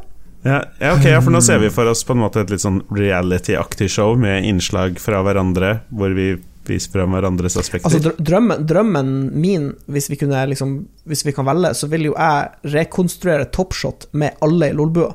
Ja, 0.45 0.59
ja, 0.77 0.91
ok, 0.93 1.07
ja, 1.09 1.21
for 1.25 1.33
nå 1.33 1.39
ser 1.41 1.57
vi 1.57 1.71
for 1.73 1.89
oss 1.89 2.03
på 2.05 2.13
en 2.13 2.21
måte 2.21 2.43
et 2.43 2.51
litt 2.53 2.61
sånn 2.61 2.83
reality-aktig 2.93 3.87
show 3.89 4.11
med 4.19 4.45
innslag 4.45 4.99
fra 5.01 5.23
hverandre, 5.25 5.79
hvor 5.89 6.13
vi 6.13 6.35
viser 6.69 6.93
frem 6.93 7.15
hverandres 7.17 7.57
aspekter. 7.57 7.89
Altså 7.89 8.13
drømmen, 8.21 8.61
drømmen 8.69 9.09
min, 9.33 9.71
hvis 9.89 10.09
vi 10.11 10.19
kunne 10.21 10.43
liksom 10.49 10.77
Hvis 11.05 11.25
vi 11.25 11.33
kan 11.37 11.45
velge, 11.45 11.73
så 11.77 11.89
vil 11.89 12.07
jo 12.09 12.13
jeg 12.13 12.73
rekonstruere 12.73 13.49
Topshot 13.53 14.07
med 14.17 14.37
alle 14.45 14.69
i 14.69 14.77
Lolbua. 14.77 15.11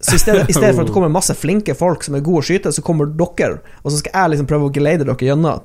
Så 0.00 0.14
i 0.14 0.18
stedet, 0.22 0.44
i 0.48 0.52
stedet 0.54 0.74
for 0.76 0.82
at 0.84 0.88
det 0.90 0.94
kommer 0.94 1.08
masse 1.18 1.34
flinke 1.34 1.74
folk 1.74 2.04
som 2.06 2.14
er 2.14 2.22
gode 2.26 2.38
å 2.44 2.46
skyte, 2.46 2.70
så 2.72 2.82
kommer 2.86 3.06
dere, 3.10 3.58
og 3.82 3.90
så 3.90 3.98
skal 3.98 4.12
jeg 4.14 4.30
liksom 4.36 4.46
prøve 4.50 4.68
å 4.68 4.74
geleide 4.74 5.04
dere 5.08 5.26
gjennom 5.30 5.60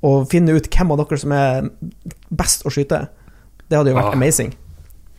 og 0.00 0.30
finne 0.32 0.54
ut 0.56 0.64
hvem 0.72 0.92
av 0.94 1.02
dere 1.02 1.16
som 1.20 1.32
er 1.36 1.66
best 2.32 2.62
å 2.64 2.70
skyte. 2.72 3.02
Det 3.68 3.76
hadde 3.76 3.90
jo 3.92 3.96
vært 3.98 4.14
Ah. 4.14 4.16
amazing. 4.16 4.54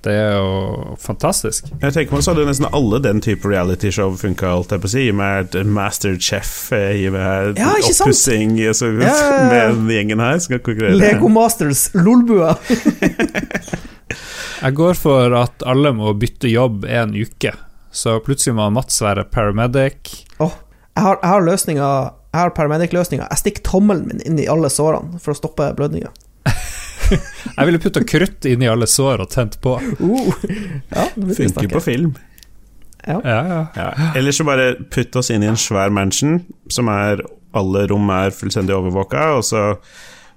Det 0.02 0.10
er 0.18 0.32
jo 0.34 0.96
fantastisk. 0.98 1.68
Jeg 1.80 1.94
tenker 1.94 2.12
meg 2.16 2.24
så 2.26 2.32
hadde 2.34 2.42
jo 2.42 2.48
nesten 2.50 2.66
alle 2.74 2.98
den 3.06 3.22
type 3.22 3.46
realityshow 3.46 4.16
funka, 4.18 4.50
alt 4.50 4.72
jeg 4.74 4.82
på 4.82 4.90
å 4.90 4.90
si. 4.90 5.04
Med 5.14 5.54
Masterchef, 5.70 6.72
eh, 6.74 7.06
med 7.14 7.60
Ja, 7.62 7.76
oppussing 7.78 8.58
altså, 8.66 8.90
Ja, 8.98 9.06
ja, 9.06 9.14
ja. 9.14 9.46
med 9.52 9.76
den 9.76 9.88
gjengen 9.94 10.20
her. 10.20 10.40
Skal 10.40 10.58
konkurrere. 10.66 10.98
Lego 10.98 11.28
Masters 11.30 11.92
Lolbua. 11.94 12.58
Jeg 14.62 14.74
går 14.78 14.94
for 14.98 15.34
at 15.38 15.62
alle 15.66 15.94
må 15.94 16.14
bytte 16.18 16.50
jobb 16.50 16.86
en 16.90 17.14
uke. 17.18 17.54
Så 17.92 18.18
plutselig 18.24 18.56
må 18.58 18.70
Mats 18.74 19.02
være 19.04 19.26
paramedic. 19.28 20.26
Oh, 20.40 20.54
jeg 20.96 21.04
har, 21.06 21.20
jeg 21.22 21.32
har 21.32 21.46
løsninger 21.46 22.10
Jeg 22.32 22.40
har 22.40 22.54
paramedic-løsninger. 22.56 23.28
Jeg 23.28 23.42
stikker 23.42 23.64
tommelen 23.68 24.08
min 24.08 24.22
inn 24.24 24.40
i 24.40 24.48
alle 24.52 24.70
sårene 24.72 25.20
for 25.20 25.34
å 25.34 25.38
stoppe 25.38 25.68
blødninga. 25.76 26.14
Jeg 27.12 27.68
ville 27.68 27.80
putta 27.84 28.04
krutt 28.08 28.46
inn 28.48 28.62
i 28.64 28.70
alle 28.72 28.88
sår 28.88 29.26
og 29.26 29.32
tent 29.34 29.58
på. 29.64 29.74
Uh, 30.00 30.30
ja, 30.96 31.10
Funker 31.12 31.68
på 31.74 31.82
film. 31.84 32.14
Ja, 33.04 33.18
ja. 33.26 33.66
Ja. 33.76 33.90
Eller 34.16 34.32
så 34.32 34.46
bare 34.48 34.78
putt 34.94 35.16
oss 35.20 35.28
inn 35.34 35.44
i 35.44 35.50
en 35.50 35.60
svær 35.60 35.92
mansion, 35.92 36.40
som 36.72 36.88
er 36.94 37.26
alle 37.58 37.84
rom 37.92 38.08
er 38.16 38.32
fullstendig 38.32 38.76
overvåka, 38.78 39.26
og 39.36 39.44
så 39.44 39.66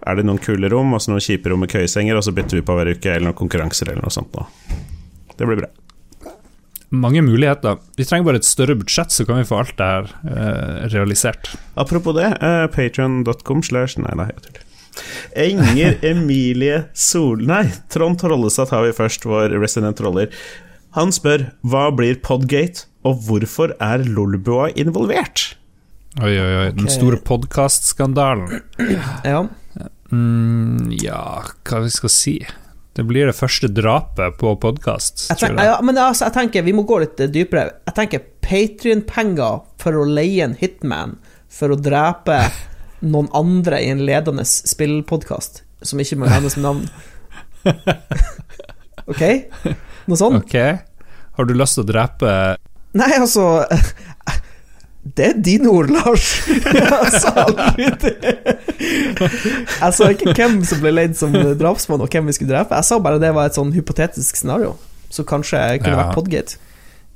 er 0.04 0.18
det 0.18 0.26
noen 0.26 0.40
kule 0.42 0.68
rom, 0.72 0.96
og 0.96 1.02
så 1.04 1.12
noen 1.12 1.22
kjipe 1.22 1.52
rom 1.52 1.62
med 1.62 1.70
køyesenger, 1.72 2.18
og 2.18 2.26
så 2.26 2.34
bytter 2.34 2.58
vi 2.58 2.66
på 2.66 2.76
hver 2.76 2.90
uke, 2.90 3.12
eller 3.12 3.30
noen 3.30 3.38
konkurranser 3.38 3.92
eller 3.92 4.02
noe 4.04 4.14
sånt. 4.14 4.34
Da. 4.34 4.48
Det 5.36 5.46
blir 5.46 5.62
bra. 5.62 5.70
Mange 6.94 7.22
muligheter. 7.24 7.80
Vi 7.98 8.06
trenger 8.06 8.28
bare 8.28 8.40
et 8.40 8.48
større 8.48 8.76
budsjett, 8.78 9.12
så 9.14 9.26
kan 9.26 9.40
vi 9.40 9.48
få 9.48 9.62
alt 9.62 9.74
det 9.78 9.88
her 9.88 10.12
eh, 10.30 10.84
realisert. 10.94 11.54
Apropos 11.80 12.16
det, 12.16 12.30
eh, 12.38 12.66
patreon.com 12.74 13.64
slash 13.66 13.98
Nei, 14.02 14.14
nei, 14.20 14.28
jeg 14.30 14.46
tuller. 14.46 14.70
Enger 15.44 15.98
Emilie 16.10 16.84
Sol... 16.94 17.42
Nei, 17.48 17.66
Trond 17.90 18.20
Trollestad 18.20 18.70
har 18.74 18.86
vi 18.86 18.94
først, 18.94 19.26
vår 19.26 19.56
resident 19.58 19.98
troller. 19.98 20.30
Han 20.94 21.10
spør 21.14 21.48
hva 21.66 21.88
blir 21.96 22.20
Podgate, 22.22 22.86
og 23.04 23.24
hvorfor 23.26 23.74
er 23.82 24.06
Lolbua 24.06 24.70
involvert? 24.78 25.56
Oi, 26.22 26.30
oi, 26.30 26.52
oi. 26.60 26.68
Den 26.76 26.86
okay. 26.86 26.94
store 26.94 27.18
podkastskandalen. 27.26 28.60
Ja. 29.26 29.40
Mm, 30.14 30.92
ja, 31.02 31.42
hva 31.66 31.80
vi 31.82 31.90
skal 31.90 32.12
si? 32.12 32.36
Det 32.94 33.02
blir 33.02 33.26
det 33.26 33.34
første 33.34 33.66
drapet 33.74 34.36
på 34.38 34.52
podkast. 34.62 35.26
Ja, 35.42 35.80
men 35.82 35.98
altså, 35.98 36.28
jeg 36.28 36.34
tenker 36.36 36.62
vi 36.62 36.74
må 36.76 36.84
gå 36.86 37.00
litt 37.02 37.18
dypere. 37.34 37.80
Jeg 37.88 37.96
tenker 37.96 38.22
Patrion-penger 38.44 39.64
for 39.82 39.98
å 39.98 40.04
leie 40.06 40.44
en 40.46 40.54
hitman 40.60 41.16
for 41.50 41.74
å 41.74 41.78
drepe 41.80 42.38
noen 43.14 43.26
andre 43.34 43.82
i 43.82 43.90
en 43.90 44.04
ledende 44.06 44.46
spillpodkast, 44.46 45.64
som 45.82 46.02
ikke 46.02 46.20
må 46.22 46.30
hennes 46.30 46.58
navn. 46.60 46.86
Ok? 49.04 49.20
Noe 50.08 50.16
sånt? 50.16 50.38
Ok. 50.38 50.54
Har 51.36 51.44
du 51.44 51.50
lyst 51.52 51.76
til 51.76 51.84
å 51.84 51.88
drepe 51.90 52.30
Nei, 52.96 53.10
altså 53.18 53.64
Det 55.04 55.26
er 55.28 55.34
dine 55.44 55.68
ord, 55.68 55.90
Lars. 55.92 56.30
Jeg 56.48 57.10
sa 57.20 57.30
aldri 57.44 57.90
det. 58.00 58.14
Jeg 58.80 59.92
sa 59.98 60.08
ikke 60.14 60.32
hvem 60.34 60.60
som 60.66 60.80
ble 60.80 60.92
leid 60.94 61.16
som 61.18 61.34
drapsmann, 61.60 62.00
og 62.04 62.08
hvem 62.10 62.30
vi 62.30 62.34
skulle 62.38 62.54
drepe. 62.54 62.78
Jeg 62.80 62.88
sa 62.88 62.98
bare 63.04 63.20
det 63.22 63.34
var 63.36 63.50
et 63.50 63.58
sånn 63.58 63.72
hypotetisk 63.76 64.38
scenario, 64.40 64.74
så 65.12 65.26
kanskje 65.28 65.60
jeg 65.60 65.82
kunne 65.84 65.98
Ja. 65.98 66.06
vært 66.06 66.16
Podgate. 66.18 66.56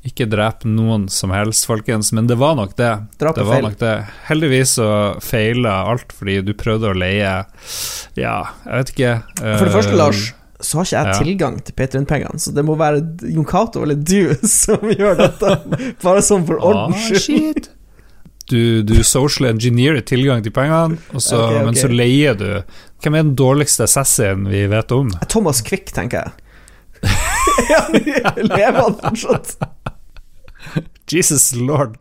Ikke 0.06 0.28
drep 0.30 0.62
noen 0.68 1.08
som 1.10 1.32
helst, 1.34 1.66
folkens, 1.66 2.12
men 2.14 2.28
det 2.28 2.36
var 2.38 2.54
nok 2.56 2.76
det. 2.78 2.92
Drap 3.18 3.34
det 3.34 3.44
var 3.48 3.56
feil. 3.58 3.64
nok 3.66 3.78
det. 3.80 3.94
Heldigvis 4.28 4.76
så 4.78 4.90
feila 5.20 5.72
alt 5.90 6.12
fordi 6.14 6.36
du 6.46 6.52
prøvde 6.54 6.92
å 6.92 6.96
leie 6.96 7.32
Ja, 8.16 8.36
jeg 8.64 8.74
vet 8.78 8.92
ikke. 8.94 9.14
For 9.40 9.64
det 9.66 9.74
første, 9.74 9.92
eh, 9.92 9.98
Lars, 9.98 10.22
så 10.60 10.78
har 10.78 10.84
ikke 10.86 10.98
jeg 11.02 11.06
ja. 11.06 11.18
tilgang 11.24 11.58
til 11.64 11.74
Patrion-pengene, 11.74 12.38
så 12.40 12.54
det 12.54 12.64
må 12.64 12.76
være 12.78 13.02
Jon 13.32 13.44
Cato 13.48 13.82
eller 13.82 13.96
du 13.98 14.34
som 14.46 14.78
gjør 14.86 15.18
dette, 15.18 15.56
bare 16.02 16.22
sånn 16.22 16.46
for 16.46 16.62
ordens 16.62 17.10
Ah, 17.10 17.18
skyld. 17.18 17.68
Du, 18.48 18.82
du 18.82 18.94
social 19.04 19.50
engineerer 19.50 20.00
tilgang 20.08 20.40
til 20.44 20.54
pengene, 20.56 20.96
så, 21.18 21.36
okay, 21.36 21.58
okay. 21.58 21.64
men 21.66 21.76
så 21.76 21.88
leier 21.92 22.38
du 22.38 22.46
Hvem 23.04 23.14
er 23.14 23.26
den 23.26 23.34
dårligste 23.36 23.84
assassin 23.84 24.46
vi 24.48 24.62
vet 24.72 24.94
om? 24.96 25.10
Thomas 25.28 25.60
Quick, 25.62 25.92
tenker 25.94 26.24
jeg. 26.24 26.32
lever 28.48 28.80
han 28.80 28.96
fortsatt? 29.02 29.58
Jesus 31.12 31.52
lord. 31.54 31.94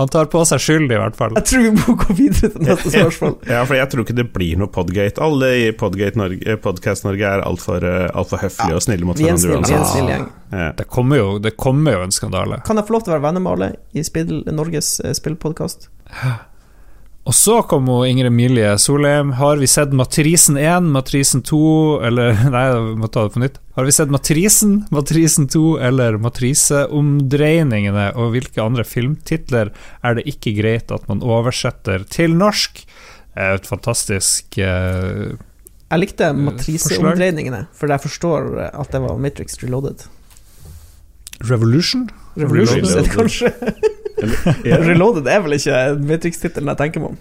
Han 0.00 0.08
tar 0.12 0.26
på 0.32 0.42
seg 0.48 0.60
skyld, 0.64 0.92
i 0.92 0.98
hvert 1.00 1.16
fall. 1.18 1.34
Jeg 1.38 1.46
tror 1.50 1.62
vi 1.66 1.72
må 1.76 1.96
gå 2.00 2.16
videre 2.18 2.50
til 2.54 2.64
neste 2.68 2.90
spørsmål. 2.94 3.34
Ja, 3.50 3.64
for 3.68 3.78
jeg 3.78 3.90
tror 3.92 4.06
ikke 4.06 4.16
det 4.18 4.26
blir 4.34 4.58
noe 4.60 4.70
Podgate. 4.74 5.22
Alle 5.24 5.50
i 5.60 5.66
Podgate 5.78 6.18
Norge, 6.20 6.40
eh, 6.46 6.56
Podcast 6.64 7.04
Norge 7.06 7.28
er 7.36 7.44
altfor 7.46 7.84
alt 7.84 8.30
for 8.32 8.42
høflige 8.42 8.78
og 8.78 8.82
snille 8.86 9.08
mot 9.08 9.18
er 9.20 9.28
hverandre 9.28 9.48
vi 9.48 9.52
er 9.52 9.58
en 9.58 9.64
uansett. 9.64 9.92
snill 9.92 10.10
gjeng. 10.14 10.26
Ja. 10.54 10.70
Det 10.78 10.88
kommer 10.92 11.16
jo, 11.20 11.28
det 11.42 11.56
kommer 11.60 11.96
jo 11.98 12.06
en 12.06 12.14
skandale. 12.14 12.60
Kan 12.66 12.78
jeg 12.80 12.86
få 12.88 12.96
lov 12.98 13.04
til 13.06 13.14
å 13.14 13.16
være 13.18 13.26
venner 13.28 13.42
med 13.44 13.52
alle 13.56 13.70
i 13.94 14.04
spill, 14.06 14.42
Norges 14.54 14.96
eh, 15.04 15.14
spillpodkast? 15.18 15.88
Og 17.24 17.32
så 17.32 17.54
kom 17.64 17.86
jo 17.88 18.02
Ingrid 18.04 18.34
Milje 18.36 18.74
Solheim. 18.82 19.30
Har 19.38 19.56
vi 19.56 19.68
sett 19.70 19.94
Matrisen 19.96 20.58
1, 20.60 20.90
Matrisen 20.92 21.40
2 21.44 21.60
Eller 22.04 22.34
nei, 22.52 22.64
jeg 22.68 22.98
må 23.00 23.08
ta 23.08 23.24
det 23.24 23.32
på 23.36 23.40
nytt. 23.40 23.56
Har 23.78 23.88
vi 23.88 23.94
sett 23.96 24.12
Matrisen, 24.12 24.74
Matrisen 24.92 25.48
2 25.48 25.62
eller 25.88 26.18
Matriseomdreiningene? 26.20 28.10
Og 28.20 28.34
hvilke 28.36 28.60
andre 28.62 28.84
filmtitler 28.84 29.72
er 30.04 30.18
det 30.18 30.26
ikke 30.30 30.52
greit 30.58 30.92
at 30.94 31.08
man 31.08 31.24
oversetter 31.24 32.04
til 32.12 32.36
norsk? 32.36 32.84
Eh, 33.32 33.54
Et 33.56 33.66
fantastisk 33.66 34.60
uh, 34.60 35.32
Jeg 35.32 36.02
likte 36.02 36.28
Matriseomdreiningene, 36.36 37.64
for 37.72 37.88
jeg 37.88 38.04
forstår 38.04 38.52
at 38.68 38.92
det 38.92 39.00
var 39.00 39.16
Matrix 39.16 39.56
Reloaded. 39.64 40.04
Revolution? 41.48 42.10
Revolution, 42.36 42.78
er 42.78 42.82
det 42.82 42.94
Reloaded. 42.94 43.12
kanskje? 43.14 43.52
Ja, 44.64 44.78
Reloaded 44.80 45.26
er 45.28 45.42
vel 45.44 45.56
ikke 45.58 45.80
Matrix-tittelen 46.00 46.70
jeg 46.72 46.80
tenker 46.80 47.02
meg 47.02 47.14
om. 47.14 47.18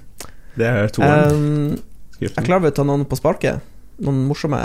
det 0.60 0.68
er 0.70 0.92
toeren. 0.94 1.34
Um, 1.34 2.20
jeg 2.22 2.46
klarer 2.46 2.68
vel 2.68 2.72
å 2.74 2.78
ta 2.78 2.86
noen 2.88 3.06
på 3.10 3.18
sparket. 3.20 3.64
Noen 4.04 4.24
morsomme 4.26 4.58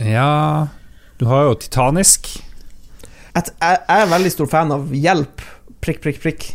Ja 0.00 0.68
Du 1.20 1.26
har 1.28 1.48
jo 1.48 1.56
Titanisk. 1.60 2.30
Jeg, 3.34 3.50
jeg 3.50 3.80
jeg 3.88 4.04
er 4.04 4.12
veldig 4.12 4.30
stor 4.34 4.48
fan 4.50 4.72
av 4.74 4.94
Hjelp, 4.94 5.42
prikk, 5.84 6.00
prikk, 6.04 6.22
prikk. 6.22 6.46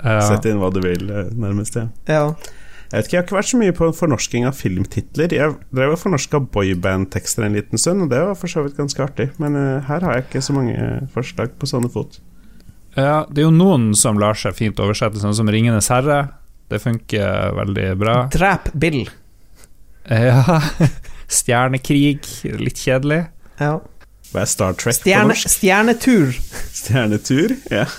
Ja. 0.00 0.20
Sett 0.24 0.48
inn 0.48 0.58
hva 0.60 0.70
du 0.72 0.80
vil, 0.84 1.04
eh, 1.12 1.28
nærmest. 1.36 1.76
Ja. 1.76 1.86
Ja. 2.08 2.24
Jeg 2.90 2.96
vet 2.96 3.06
ikke, 3.06 3.14
jeg 3.14 3.20
har 3.20 3.26
ikke 3.28 3.36
vært 3.36 3.50
så 3.52 3.58
mye 3.60 3.74
på 3.76 3.88
fornorsking 3.94 4.46
av 4.48 4.56
filmtitler. 4.58 5.34
Jeg 5.36 5.54
drev 5.70 5.92
og 5.94 6.00
fornorska 6.00 6.40
boyband-tekster 6.50 7.46
en 7.46 7.54
liten 7.54 7.78
stund, 7.78 8.02
og 8.02 8.10
det 8.10 8.18
var 8.18 8.34
for 8.34 8.50
så 8.50 8.64
vidt 8.64 8.74
ganske 8.80 9.04
artig. 9.04 9.28
Men 9.38 9.54
uh, 9.54 9.78
her 9.86 10.02
har 10.02 10.16
jeg 10.16 10.26
ikke 10.26 10.42
så 10.42 10.56
mange 10.56 10.74
eh, 10.74 11.04
forslag 11.14 11.54
på 11.60 11.68
sånne 11.70 11.92
fot. 11.92 12.18
Ja, 12.98 13.26
det 13.30 13.42
er 13.42 13.46
jo 13.46 13.54
noen 13.54 13.90
som 13.98 14.18
lar 14.18 14.34
seg 14.38 14.56
fint 14.58 14.80
oversette, 14.82 15.20
sånn 15.22 15.36
som 15.36 15.50
Ringenes 15.50 15.88
herre. 15.92 16.20
Det 16.70 16.80
funker 16.82 17.54
veldig 17.56 17.86
bra. 18.00 18.16
Drep 18.34 18.70
Bill. 18.78 19.04
Ja. 20.10 20.60
Stjernekrig, 21.30 22.24
litt 22.58 22.80
kjedelig. 22.82 23.24
Ja. 23.60 23.76
Hva 24.30 24.42
er 24.44 24.50
Star 24.50 24.74
Trek 24.78 24.94
Stjerne, 24.98 25.28
på 25.28 25.32
norsk? 25.34 25.50
stjernetur. 25.50 26.34
Stjernetur? 26.80 27.56
Ja. 27.70 27.86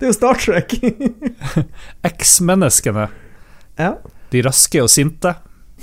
Det 0.00 0.06
er 0.06 0.10
jo 0.12 0.14
Star 0.14 0.38
Trek. 0.38 0.74
X-menneskene. 2.14 3.08
ja. 3.80 3.94
De 4.30 4.42
raske 4.46 4.78
og 4.78 4.86
sinte. 4.92 5.32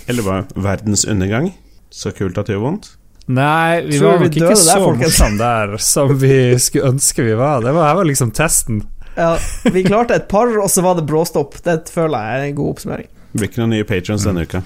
Eller 0.08 0.24
hva? 0.24 0.38
Verdens 0.56 1.02
undergang? 1.10 1.50
Så 1.92 2.14
kult 2.16 2.38
at 2.40 2.48
det 2.48 2.56
gjør 2.56 2.62
vondt? 2.64 2.86
Nei, 3.28 3.82
vi 3.84 3.98
Tror 4.00 4.14
var 4.14 4.22
nok 4.24 4.36
ikke 4.40 4.56
så 4.56 4.78
morsomme 4.88 5.38
der 5.42 5.74
som 5.84 6.14
vi 6.22 6.56
skulle 6.64 6.94
ønske 6.94 7.26
vi 7.28 7.36
var. 7.36 7.60
Det 7.66 7.74
var, 7.76 7.90
her 7.90 7.98
var 8.00 8.08
liksom 8.08 8.32
testen. 8.36 8.82
ja. 9.18 9.34
Vi 9.68 9.84
klarte 9.84 10.16
et 10.16 10.30
par, 10.32 10.48
og 10.48 10.70
så 10.72 10.84
var 10.86 10.96
det 10.96 11.08
bråstopp. 11.10 11.60
Det 11.66 11.82
føler 11.92 12.24
jeg 12.24 12.40
er 12.40 12.50
en 12.52 12.60
god 12.60 12.76
oppsummering. 12.76 13.10
Det 13.34 13.42
blir 13.42 13.50
ikke 13.52 13.64
noen 13.64 13.74
nye 13.76 13.88
patrons 13.88 14.24
denne 14.28 14.46
uka. 14.48 14.62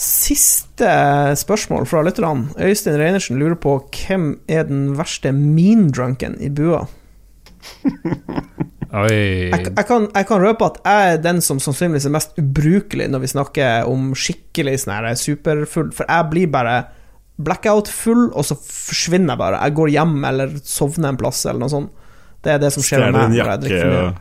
Siste 0.00 0.88
spørsmål 1.36 1.84
fra 1.90 2.00
lytterne. 2.06 2.48
Øystein 2.56 2.96
Reinersen 2.96 3.36
lurer 3.40 3.58
på 3.60 3.76
hvem 3.92 4.32
er 4.48 4.64
den 4.70 4.94
verste 4.96 5.34
mean-drunken 5.36 6.38
i 6.40 6.48
bua? 6.48 6.86
Oi. 8.90 9.50
Jeg, 9.52 9.66
jeg, 9.76 9.84
kan, 9.86 10.08
jeg 10.14 10.26
kan 10.26 10.40
røpe 10.42 10.66
at 10.66 10.80
jeg 10.82 11.12
er 11.12 11.20
den 11.22 11.42
som 11.44 11.60
sannsynligvis 11.62 12.08
er 12.08 12.14
mest 12.16 12.32
ubrukelig 12.40 13.06
når 13.12 13.22
vi 13.22 13.30
snakker 13.34 13.90
om 13.90 14.08
skikkelig 14.18 14.80
sånn 14.82 14.96
her 14.96 15.12
superfull, 15.20 15.92
for 15.94 16.08
jeg 16.08 16.30
blir 16.32 16.50
bare 16.50 16.78
blackout-full, 17.46 18.26
og 18.36 18.46
så 18.46 18.56
forsvinner 18.58 19.34
jeg 19.34 19.40
bare. 19.42 19.60
Jeg 19.64 19.76
går 19.78 19.92
hjem 19.94 20.16
eller 20.30 20.52
sovner 20.66 21.12
en 21.12 21.20
plass 21.20 21.44
eller 21.46 21.62
noe 21.64 21.72
sånt. 21.72 21.90
Det 22.40 22.54
er 22.54 22.60
det 22.62 22.70
som 22.72 22.84
skjer 22.84 23.06
med 23.06 23.16
meg 23.16 23.34
når 23.34 23.50
jeg 23.52 23.62
drikker 23.64 23.90
mye. 23.92 24.12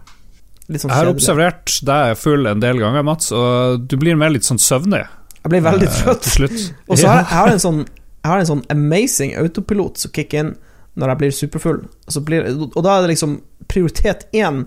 Litt 0.70 0.84
sånn 0.84 0.92
Jeg 0.92 1.00
har 1.00 1.10
observert 1.10 1.78
deg 1.88 2.18
full 2.20 2.50
en 2.50 2.60
del 2.62 2.82
ganger, 2.82 3.06
Mats, 3.08 3.32
og 3.34 3.86
du 3.90 3.96
blir 4.02 4.20
mer 4.20 4.34
litt 4.36 4.46
sånn 4.46 4.60
søvnig 4.62 5.02
Jeg 5.02 5.50
blir 5.54 5.64
veldig 5.66 5.88
eh, 5.88 5.96
trøtt. 6.04 6.28
til 6.28 6.36
slutt. 6.36 6.60
Og 6.86 7.00
så 7.00 7.08
har 7.10 7.24
jeg, 7.24 7.30
jeg 7.32 7.38
har 7.40 7.54
en 7.54 7.64
sånn 7.64 7.80
Jeg 7.88 8.28
har 8.30 8.44
en 8.44 8.50
sånn 8.52 8.66
amazing 8.76 9.34
autopilot 9.40 10.04
som 10.04 10.14
kicker 10.14 10.44
inn 10.44 10.52
når 11.00 11.14
jeg 11.14 11.20
blir 11.22 11.34
superfull. 11.38 11.78
Så 12.12 12.20
blir, 12.28 12.44
og 12.68 12.82
da 12.84 12.98
er 12.98 13.06
det 13.06 13.14
liksom 13.14 13.38
prioritet 13.72 14.26
én 14.36 14.66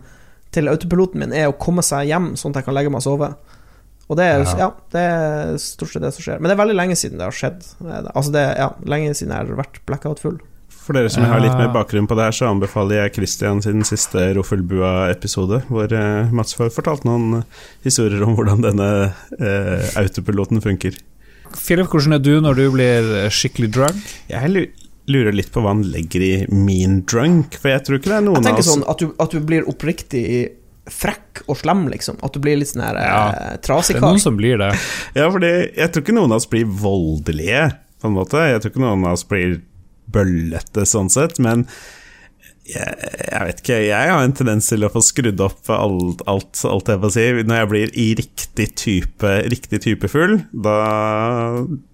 til 0.55 0.71
autopiloten 0.73 1.21
min 1.21 1.35
er 1.37 1.51
å 1.51 1.57
komme 1.61 1.85
seg 1.85 2.09
hjem, 2.09 2.31
sånn 2.41 2.55
at 2.55 2.63
jeg 2.63 2.69
kan 2.71 2.77
legge 2.77 2.93
meg 2.93 3.03
og 3.03 3.05
sove. 3.05 3.29
Og 4.11 4.19
det 4.19 4.25
er, 4.29 4.43
Ja. 4.45 4.57
ja. 4.59 4.71
det 4.93 5.03
er 5.03 5.59
stort 5.63 5.93
sett 5.93 6.03
det 6.03 6.13
som 6.17 6.25
skjer. 6.25 6.41
Men 6.41 6.51
det 6.51 6.57
er 6.57 6.63
veldig 6.65 6.79
lenge 6.79 6.97
siden 6.99 7.21
det 7.21 7.29
har 7.29 7.37
skjedd. 7.37 7.63
Altså 8.15 8.33
det 8.35 8.43
er 8.47 8.57
ja, 8.59 8.73
lenge 8.85 9.15
siden 9.15 9.35
jeg 9.35 9.47
har 9.47 9.61
vært 9.63 9.79
blackout-full. 9.89 10.41
For 10.83 10.99
dere 10.99 11.11
som 11.15 11.23
har 11.31 11.39
litt 11.39 11.55
mer 11.55 11.71
bakgrunn 11.71 12.09
på 12.11 12.17
det 12.19 12.25
her, 12.27 12.35
så 12.35 12.49
anbefaler 12.51 13.05
jeg 13.05 13.15
Christian 13.21 13.61
sin 13.63 13.85
siste 13.87 14.33
Roffelbua-episode, 14.35 15.61
hvor 15.71 15.93
eh, 15.95 16.33
Mats 16.35 16.57
får 16.59 16.73
fortalt 16.75 17.07
noen 17.07 17.39
eh, 17.39 17.61
historier 17.87 18.25
om 18.27 18.35
hvordan 18.35 18.65
denne 18.65 18.89
eh, 19.39 19.85
autopiloten 20.01 20.59
funker. 20.65 20.99
Philip, 21.55 21.87
hvordan 21.87 22.17
er 22.17 22.25
du 22.25 22.33
når 22.43 22.59
du 22.59 22.65
blir 22.75 23.13
skikkelig 23.31 23.71
drunk? 23.77 24.11
Jeg 24.33 24.67
lurer 25.13 25.37
litt 25.37 25.53
på 25.55 25.63
hva 25.63 25.77
han 25.77 25.85
legger 25.93 26.25
i 26.25 26.33
mean 26.51 27.05
drunk, 27.07 27.61
for 27.63 27.71
jeg 27.71 27.87
tror 27.87 28.01
ikke 28.01 28.11
det 28.11 28.19
er 28.19 28.27
noen 28.27 28.41
av 28.41 28.43
Jeg 28.43 28.51
tenker 28.51 28.69
sånn 28.73 28.85
at 28.91 29.05
du, 29.05 29.13
at 29.23 29.37
du 29.37 29.47
blir 29.53 29.71
oppriktig 29.71 30.27
frekk 30.91 31.45
og 31.47 31.57
slem, 31.61 31.85
liksom. 31.93 32.19
At 32.27 32.35
du 32.35 32.41
blir 32.43 32.59
litt 32.59 32.73
sånn 32.73 32.83
her 32.85 32.99
Ja. 32.99 33.23
eh, 33.31 33.57
trasig 33.63 33.95
Det 33.97 34.03
er 34.03 34.07
noen 34.09 34.21
som 34.23 34.37
blir 34.37 34.59
det. 34.59 34.73
Ja, 35.19 35.29
fordi 35.31 35.53
jeg 35.77 35.93
tror 35.93 36.03
ikke 36.03 36.17
noen 36.19 36.33
av 36.33 36.41
oss 36.43 36.49
blir 36.51 36.65
voldelige, 36.67 37.65
på 38.03 38.11
en 38.11 38.17
måte. 38.17 38.43
Jeg 38.51 38.63
tror 38.63 38.73
ikke 38.75 38.83
noen 38.85 39.05
av 39.07 39.13
oss 39.19 39.27
blir 39.31 39.61
bøllete, 40.13 40.85
sånn 40.89 41.09
sett, 41.13 41.39
men 41.43 41.67
jeg, 42.69 42.95
jeg 43.33 43.47
vet 43.49 43.61
ikke, 43.63 43.79
jeg 43.89 44.11
har 44.13 44.23
en 44.23 44.35
tendens 44.39 44.69
til 44.71 44.85
å 44.87 44.91
få 44.93 45.01
skrudd 45.03 45.41
opp 45.43 45.71
alt, 45.75 46.21
alt, 46.31 46.61
alt 46.69 46.91
jeg 46.93 47.01
får 47.03 47.15
si. 47.15 47.25
Når 47.49 47.59
jeg 47.59 47.71
blir 47.73 47.95
i 47.99 48.07
riktig 48.21 48.67
type, 48.79 49.33
riktig 49.51 49.81
type 49.83 50.11
full, 50.11 50.39
da 50.53 50.77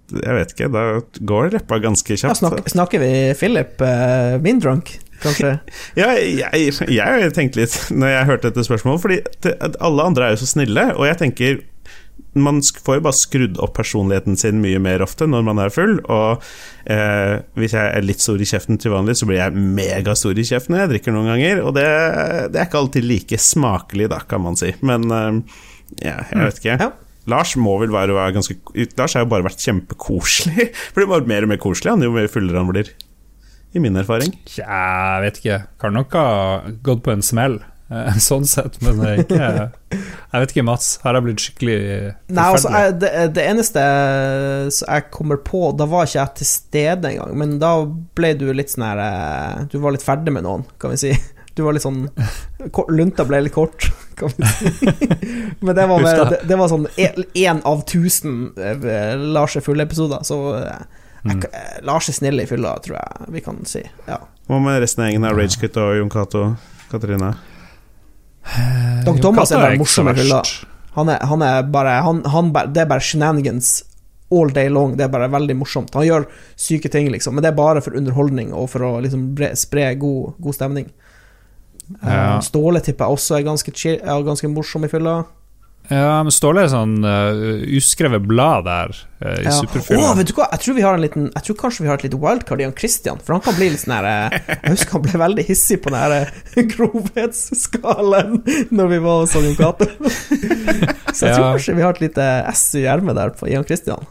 Jeg 0.08 0.36
vet 0.38 0.52
ikke, 0.54 0.68
da 0.72 0.82
går 1.28 1.50
reppa 1.52 1.78
ganske 1.84 2.16
kjapt. 2.16 2.40
Ja, 2.40 2.62
snakker 2.72 3.00
vi 3.02 3.10
Philip 3.36 3.80
uh, 3.84 4.36
min 4.44 4.60
drunk, 4.60 4.94
kanskje? 5.24 5.56
Ja, 6.00 6.12
jeg, 6.14 6.74
jeg 6.92 7.32
tenkte 7.36 7.62
litt 7.62 7.78
når 7.94 8.14
jeg 8.14 8.28
hørte 8.32 8.50
dette 8.50 8.66
spørsmålet, 8.66 9.02
fordi 9.02 9.56
alle 9.80 10.06
andre 10.12 10.28
er 10.28 10.36
jo 10.36 10.44
så 10.44 10.52
snille, 10.54 10.90
og 10.96 11.08
jeg 11.08 11.20
tenker 11.24 11.60
man 12.38 12.60
får 12.62 12.98
jo 12.98 13.04
bare 13.06 13.16
skrudd 13.16 13.58
opp 13.62 13.74
personligheten 13.78 14.36
sin 14.38 14.60
mye 14.62 14.78
mer 14.82 15.02
ofte 15.04 15.26
når 15.30 15.44
man 15.46 15.60
er 15.62 15.72
full, 15.74 15.96
og 16.12 16.44
eh, 16.90 17.40
hvis 17.58 17.74
jeg 17.76 17.94
er 17.94 18.06
litt 18.06 18.22
stor 18.22 18.40
i 18.40 18.48
kjeften 18.48 18.78
til 18.80 18.94
vanlig, 18.94 19.16
så 19.18 19.28
blir 19.28 19.40
jeg 19.40 19.64
megastor 19.78 20.38
i 20.38 20.46
kjeften 20.46 20.74
når 20.74 20.84
jeg 20.84 20.92
drikker 20.94 21.16
noen 21.16 21.32
ganger, 21.32 21.64
og 21.64 21.74
det, 21.78 21.88
det 22.52 22.60
er 22.60 22.68
ikke 22.68 22.82
alltid 22.82 23.08
like 23.08 23.40
smakelig, 23.42 24.10
da, 24.12 24.22
kan 24.28 24.44
man 24.44 24.58
si. 24.60 24.72
Men 24.86 25.08
eh, 25.14 25.60
ja, 26.04 26.18
jeg 26.30 26.44
vet 26.44 26.62
ikke. 26.62 26.78
Ja. 26.84 26.90
Lars 27.28 27.54
må 27.60 27.74
vel 27.82 27.92
være, 27.92 28.14
være 28.16 28.38
ganske 28.38 28.56
Lars 28.96 29.14
har 29.16 29.26
jo 29.26 29.32
bare 29.32 29.44
vært 29.44 29.64
kjempekoselig. 29.64 30.70
Blir 30.96 31.10
bare 31.10 31.28
mer 31.28 31.44
og 31.44 31.52
mer 31.52 31.60
koselig 31.62 31.92
han, 31.92 32.04
jo 32.04 32.14
mer 32.14 32.30
fullere 32.32 32.62
han 32.62 32.70
blir. 32.72 32.92
I 33.72 33.80
min 33.82 33.96
erfaring. 34.00 34.32
Tja, 34.48 34.64
jeg 34.64 35.24
vet 35.26 35.40
ikke. 35.42 35.58
Kan 35.82 35.96
nok 35.98 36.14
ha 36.16 36.28
gått 36.84 37.02
på 37.04 37.12
en 37.12 37.24
smell, 37.24 37.58
eh, 37.92 38.16
sånn 38.28 38.46
sett, 38.48 38.80
men 38.84 39.02
det 39.02 39.10
er 39.10 39.24
ikke 39.24 39.50
Jeg 40.28 40.42
vet 40.42 40.52
ikke, 40.52 40.64
Mats. 40.68 40.88
Her 41.02 41.08
Har 41.10 41.18
jeg 41.18 41.26
blitt 41.26 41.42
skikkelig 41.44 41.78
Nei, 42.36 42.44
altså, 42.44 42.72
jeg, 42.74 42.96
det, 43.00 43.12
det 43.36 43.46
eneste 43.48 43.84
som 44.76 44.90
jeg 44.92 45.06
kommer 45.14 45.40
på 45.40 45.70
Da 45.78 45.86
var 45.88 46.04
ikke 46.04 46.18
jeg 46.18 46.34
til 46.40 46.50
stede 46.50 47.12
engang, 47.14 47.32
men 47.40 47.56
da 47.62 47.72
ble 48.18 48.34
du 48.36 48.44
litt 48.52 48.74
sånn 48.74 48.84
her 48.84 49.00
eh, 49.06 49.62
Du 49.72 49.78
var 49.80 49.96
litt 49.96 50.04
ferdig 50.04 50.36
med 50.36 50.44
noen, 50.44 50.66
kan 50.80 50.92
vi 50.92 51.00
si. 51.00 51.14
Du 51.56 51.64
var 51.64 51.74
litt 51.74 51.86
sånn 51.86 52.04
Lunta 52.98 53.24
ble 53.28 53.40
litt 53.46 53.56
kort, 53.56 53.88
kan 54.20 54.32
vi 54.36 54.52
si. 54.52 55.00
Men 55.64 55.72
det 55.74 55.88
var, 55.88 56.04
med, 56.04 56.20
det, 56.34 56.44
det 56.48 56.60
var 56.60 56.70
sånn 56.70 56.86
én 56.98 57.64
av 57.68 57.84
tusen 57.88 58.50
eh, 58.60 59.16
Lars 59.16 59.56
er 59.56 59.64
fulle-episoder, 59.64 60.24
så 60.28 60.42
eh, 60.60 61.04
Mm. 61.24 61.42
eh, 61.52 61.78
Lars 61.82 62.08
er 62.08 62.14
snill 62.14 62.40
i 62.40 62.46
fylla, 62.46 62.76
tror 62.84 62.96
jeg 63.00 63.32
vi 63.34 63.40
kan 63.44 63.58
si. 63.66 63.82
Ja. 64.06 64.20
Hva 64.48 64.60
med 64.62 64.80
resten 64.82 65.02
av 65.04 65.08
gjengen 65.10 65.24
her? 65.26 65.34
Ragequit 65.36 65.76
og 65.82 65.96
Jon 65.98 66.10
Cato? 66.12 66.44
Katrine? 66.92 67.34
Dr. 69.04 69.18
Thomas 69.20 69.50
er 69.52 69.60
bare 69.60 69.78
morsom 69.80 70.08
i 70.08 70.14
fylla. 70.16 70.40
Han 70.96 71.10
er, 71.12 71.20
han 71.30 71.42
er 71.44 71.66
bare 71.68 71.98
han, 72.02 72.22
han 72.32 72.48
Det 72.72 72.80
er 72.82 72.88
bare 72.90 73.04
shenanigans 73.04 73.84
all 74.32 74.50
day 74.52 74.68
long. 74.72 74.96
Det 74.96 75.04
er 75.06 75.12
bare 75.12 75.28
veldig 75.32 75.56
morsomt. 75.56 75.92
Han 75.96 76.04
gjør 76.06 76.26
syke 76.56 76.90
ting, 76.92 77.10
liksom, 77.12 77.34
men 77.36 77.44
det 77.44 77.52
er 77.52 77.58
bare 77.58 77.80
for 77.84 77.96
underholdning 77.96 78.50
og 78.56 78.70
for 78.72 78.84
å 78.84 78.94
liksom 79.04 79.30
bre, 79.36 79.52
spre 79.56 79.90
god, 80.00 80.34
god 80.40 80.56
stemning. 80.58 80.88
Eh, 82.02 82.08
Ja. 82.12 82.38
Ståle 82.44 82.80
tipper 82.84 83.06
jeg 83.08 83.16
også 83.18 83.38
er 83.38 83.46
ganske, 83.46 83.72
chill, 83.74 83.98
er 84.02 84.24
ganske 84.26 84.48
morsom 84.52 84.84
i 84.84 84.88
fylla. 84.92 85.22
Ja, 85.88 86.18
men 86.20 86.32
Ståle 86.34 86.66
er 86.66 86.68
sånn 86.72 86.98
uh, 87.00 87.62
uskrevet 87.78 88.24
blad 88.28 88.66
der 88.66 88.90
uh, 88.92 89.38
i 89.40 89.46
Ja. 89.46 89.54
Superfilmen. 89.56 90.02
Oh, 90.04 90.12
vet 90.18 90.28
du 90.28 90.34
hva? 90.36 90.48
Jeg 90.52 90.60
tror, 90.64 90.76
vi 90.76 90.84
har 90.84 90.98
en 90.98 91.04
liten, 91.04 91.28
jeg 91.32 91.46
tror 91.46 91.56
kanskje 91.62 91.84
vi 91.86 91.88
har 91.88 91.96
et 92.00 92.04
lite 92.04 92.20
wildcard 92.20 92.60
i 92.60 92.66
han 92.68 92.74
Christian, 92.76 93.22
for 93.24 93.36
han 93.38 93.44
kan 93.46 93.56
bli 93.56 93.70
litt 93.72 93.80
sånn 93.80 93.94
her 93.96 94.08
eh, 94.10 94.36
Jeg 94.52 94.74
husker 94.74 94.98
han 94.98 95.06
ble 95.06 95.20
veldig 95.24 95.46
hissig 95.48 95.78
på 95.84 95.94
den 95.94 96.02
her 96.02 96.32
grovhetsskalaen 96.74 98.36
når 98.74 98.92
vi 98.92 98.98
var 99.06 99.22
hos 99.24 99.36
han 99.38 99.48
Jon 99.48 99.56
Cato. 99.58 99.88
Så 101.16 101.24
jeg 101.24 101.32
tror 101.32 101.46
Ja. 101.46 101.52
kanskje 101.56 101.76
vi 101.78 101.86
har 101.86 101.96
et 101.96 102.02
lite 102.04 102.26
S 102.52 102.66
i 102.78 102.84
ermet 102.90 103.16
der 103.16 103.32
på 103.38 103.48
Jan 103.50 103.64
Christian. 103.68 104.04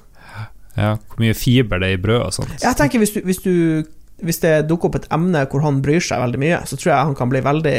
Ja, 0.77 0.95
hvor 0.97 1.21
mye 1.21 1.33
fiber 1.37 1.81
det 1.81 1.91
er 1.93 1.97
i 1.97 2.01
brød 2.01 2.19
og 2.21 2.33
sånt. 2.35 2.57
Jeg 2.61 2.77
tenker 2.77 3.01
hvis 3.01 3.13
du, 3.15 3.21
hvis 3.25 3.39
du 3.45 3.53
hvis 4.25 4.39
det 4.41 4.53
dukker 4.65 4.89
opp 4.89 4.95
et 4.97 5.07
emne 5.13 5.43
hvor 5.51 5.61
han 5.61 5.77
bryr 5.85 6.01
seg 6.01 6.17
veldig 6.23 6.39
mye, 6.41 6.57
så 6.65 6.73
tror 6.73 6.89
jeg 6.89 7.05
han 7.11 7.17
kan 7.17 7.29
bli 7.29 7.41
veldig 7.45 7.73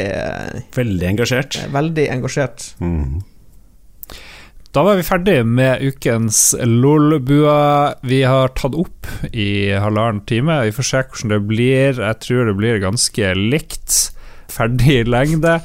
Veldig 0.75 1.07
engasjert. 1.09 1.57
Veldig 1.73 2.05
engasjert. 2.13 2.69
Mm. 2.79 3.19
Da 4.69 4.83
var 4.85 4.99
vi 4.99 5.03
ferdig 5.03 5.39
med 5.49 5.81
ukens 5.81 6.51
LOL-bua. 6.61 7.95
Vi 8.05 8.19
har 8.21 8.51
tatt 8.53 8.75
opp 8.77 9.07
i 9.33 9.71
halvannen 9.73 10.21
time. 10.29 10.59
Vi 10.67 10.73
får 10.77 10.85
se 10.85 11.01
hvordan 11.07 11.33
det 11.33 11.39
blir. 11.49 11.97
Jeg 11.97 12.19
tror 12.21 12.45
det 12.51 12.53
blir 12.59 12.83
ganske 12.83 13.31
likt. 13.33 13.97
Ferdig 14.53 14.99
lengde. 15.09 15.55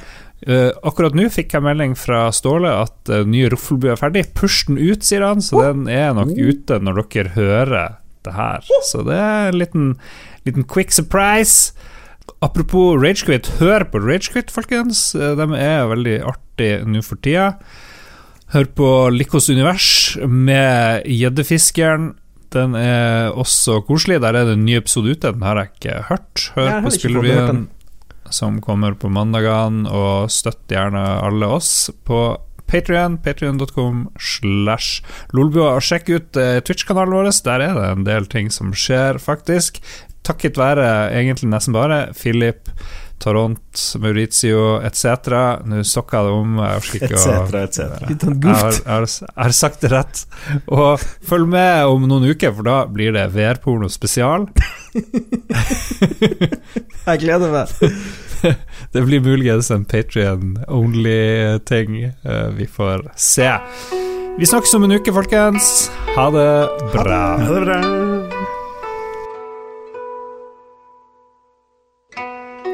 Uh, 0.45 0.71
akkurat 0.85 1.17
nå 1.17 1.29
fikk 1.33 1.53
jeg 1.57 1.65
melding 1.65 1.93
fra 1.97 2.27
Ståle 2.37 2.69
at 2.69 3.13
uh, 3.13 3.23
nye 3.29 3.53
Roffelbu 3.53 3.91
er 3.93 4.01
ferdig. 4.01 4.25
Push 4.37 4.71
den 4.71 4.81
ut, 4.81 5.05
sier 5.05 5.25
han, 5.25 5.45
så 5.45 5.61
den 5.69 5.87
er 5.89 6.17
nok 6.17 6.33
ute 6.37 6.81
når 6.85 7.05
dere 7.05 7.37
hører 7.37 7.95
det 8.25 8.35
her. 8.37 8.65
Så 8.89 9.05
det 9.05 9.21
er 9.21 9.53
en 9.53 9.61
liten, 9.61 9.89
liten 10.49 10.65
quick 10.65 10.93
surprise. 10.97 11.77
Apropos 12.45 12.97
Ragequit, 13.05 13.53
hør 13.61 13.85
på 13.93 14.01
Ragequit, 14.01 14.53
folkens. 14.53 15.11
Eh, 15.17 15.37
De 15.37 15.49
er 15.61 15.89
veldig 15.93 16.23
artige 16.29 16.85
nå 16.89 17.05
for 17.05 17.21
tida. 17.25 17.51
Hør 18.55 18.69
på 18.71 18.89
Likos 19.11 19.49
univers 19.51 20.15
med 20.31 21.09
Gjeddefiskeren. 21.11 22.13
Den 22.55 22.77
er 22.79 23.33
også 23.35 23.81
koselig. 23.83 24.21
Der 24.23 24.37
er 24.39 24.47
det 24.47 24.55
en 24.55 24.63
ny 24.63 24.77
episode 24.79 25.11
ute. 25.11 25.33
Den 25.35 25.43
har 25.43 25.59
jeg 25.59 25.73
ikke 25.73 25.97
hørt. 26.07 26.45
Hør 26.55 26.69
Jeg 26.71 26.85
på 26.85 26.93
Spillrevyen 26.95 27.65
som 28.31 28.61
kommer 28.63 28.95
på 28.95 29.11
mandagene, 29.11 29.91
og 29.91 30.31
støtt 30.31 30.71
gjerne 30.71 31.03
alle 31.27 31.51
oss 31.51 31.91
på 32.07 32.21
Patrion, 32.71 33.19
patrion.com 33.27 34.07
slash 34.23 35.03
lolbua. 35.35 35.75
Og 35.75 35.83
sjekk 35.83 36.15
ut 36.15 36.39
eh, 36.39 36.61
Twitch-kanalen 36.63 37.19
vår, 37.19 37.33
der 37.51 37.67
er 37.67 37.75
det 37.75 37.89
en 37.91 38.07
del 38.07 38.31
ting 38.31 38.55
som 38.55 38.71
skjer, 38.71 39.19
faktisk. 39.19 39.83
Takket 40.23 40.63
være 40.63 41.11
egentlig 41.11 41.51
nesten 41.51 41.75
bare 41.75 42.05
Philip, 42.15 42.71
Toront, 43.23 43.95
Maurizio 44.03 44.81
etc. 44.85 45.05
Nå 45.65 45.83
stokka 45.87 46.23
det 46.27 46.33
om, 46.35 46.59
jeg 46.61 46.77
Et 46.77 46.83
cetera, 47.19 47.63
et 47.65 47.75
cetera. 47.75 48.07
Jeg 48.11 48.17
har, 48.51 48.73
jeg, 48.81 49.09
har, 49.37 49.51
sagt 49.57 49.81
det 49.85 49.91
rett. 49.93 50.17
Og 50.67 51.01
følg 51.01 51.47
med 51.55 51.85
om 51.89 52.03
noen 52.09 52.25
uker, 52.33 52.53
for 52.57 52.63
da 52.67 52.87
blir 52.91 53.13
det 53.17 53.35
VR-porno 53.35 53.89
spesial. 53.93 54.41
Jeg 57.05 57.21
gleder 57.21 57.51
meg. 57.53 57.69
Det 58.93 59.03
blir 59.03 59.21
muligens 59.25 59.71
en 59.71 59.85
Patrion-only-ting. 59.85 62.05
Eh, 62.05 62.49
vi 62.57 62.67
får 62.67 63.13
se. 63.17 63.53
Vi 64.39 64.47
snakkes 64.47 64.75
om 64.75 64.85
en 64.85 64.93
uke, 64.93 65.13
folkens. 65.13 65.91
Ha 66.17 66.31
det 66.31 66.69
bra. 66.93 67.37
Ha 67.39 67.53
det 67.53 67.65
bra. 67.65 68.24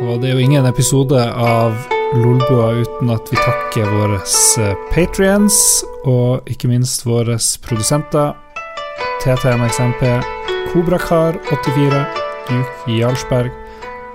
Og 0.01 0.21
det 0.23 0.31
er 0.31 0.39
jo 0.39 0.45
ingen 0.47 0.65
episode 0.65 1.19
av 1.21 1.75
Lolbua 2.17 2.71
uten 2.81 3.11
at 3.13 3.29
vi 3.29 3.37
takker 3.37 3.91
våre 3.93 4.21
patrions, 4.95 5.59
og 6.09 6.49
ikke 6.49 6.71
minst 6.73 7.05
våre 7.05 7.37
produsenter. 7.67 8.33
TTMXMP, 9.21 10.01
Kobrakar84, 10.73 12.01
Duke 12.49 12.97
Jarlsberg, 12.97 13.53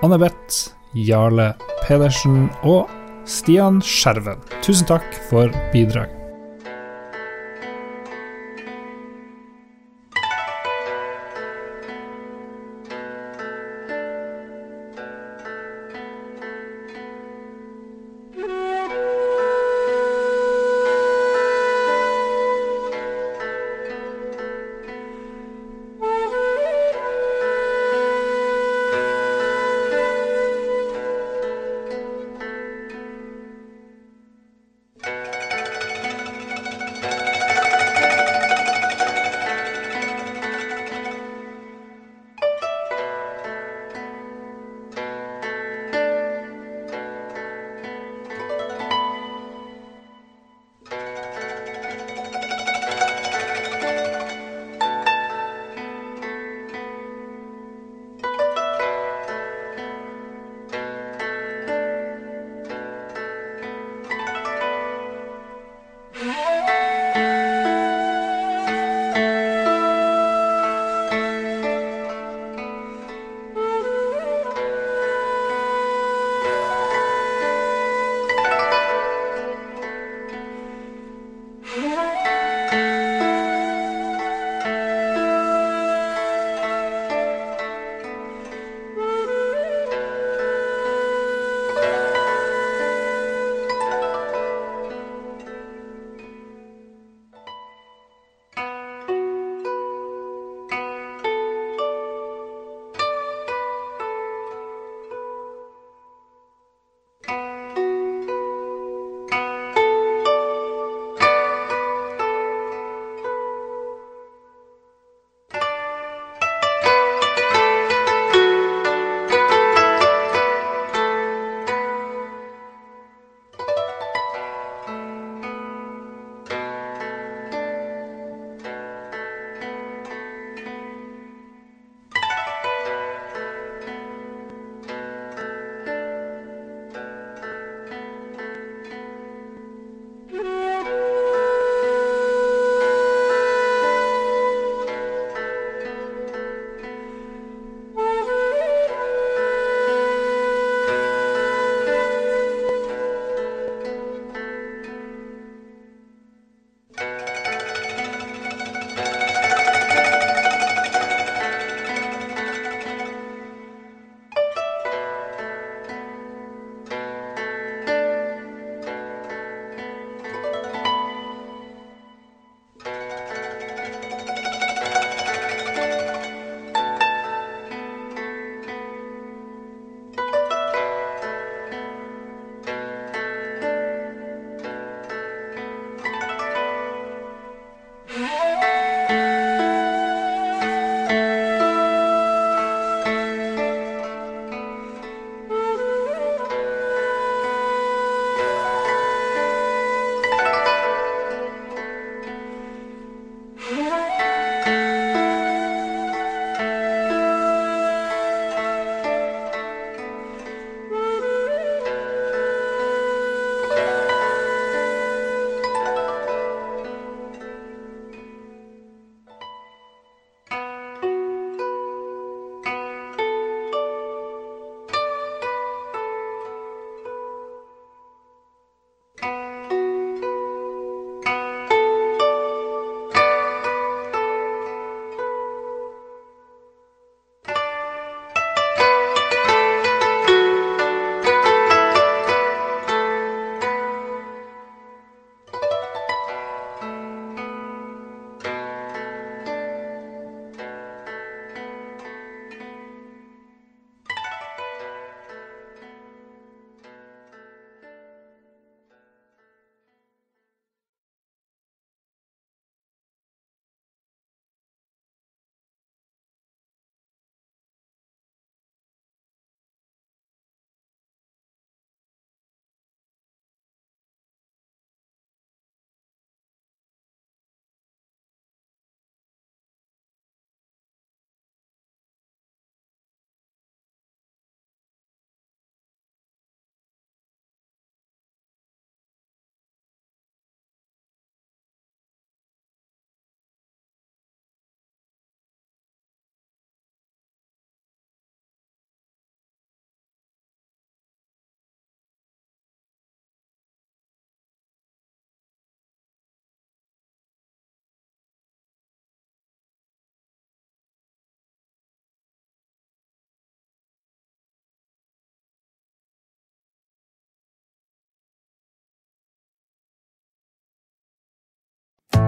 Anne-Beth, 0.02 0.72
Jarle 1.06 1.52
Pedersen 1.86 2.48
og 2.66 2.90
Stian 3.26 3.78
Skjerven. 3.78 4.42
Tusen 4.66 4.90
takk 4.90 5.06
for 5.30 5.54
bidrag. 5.70 6.15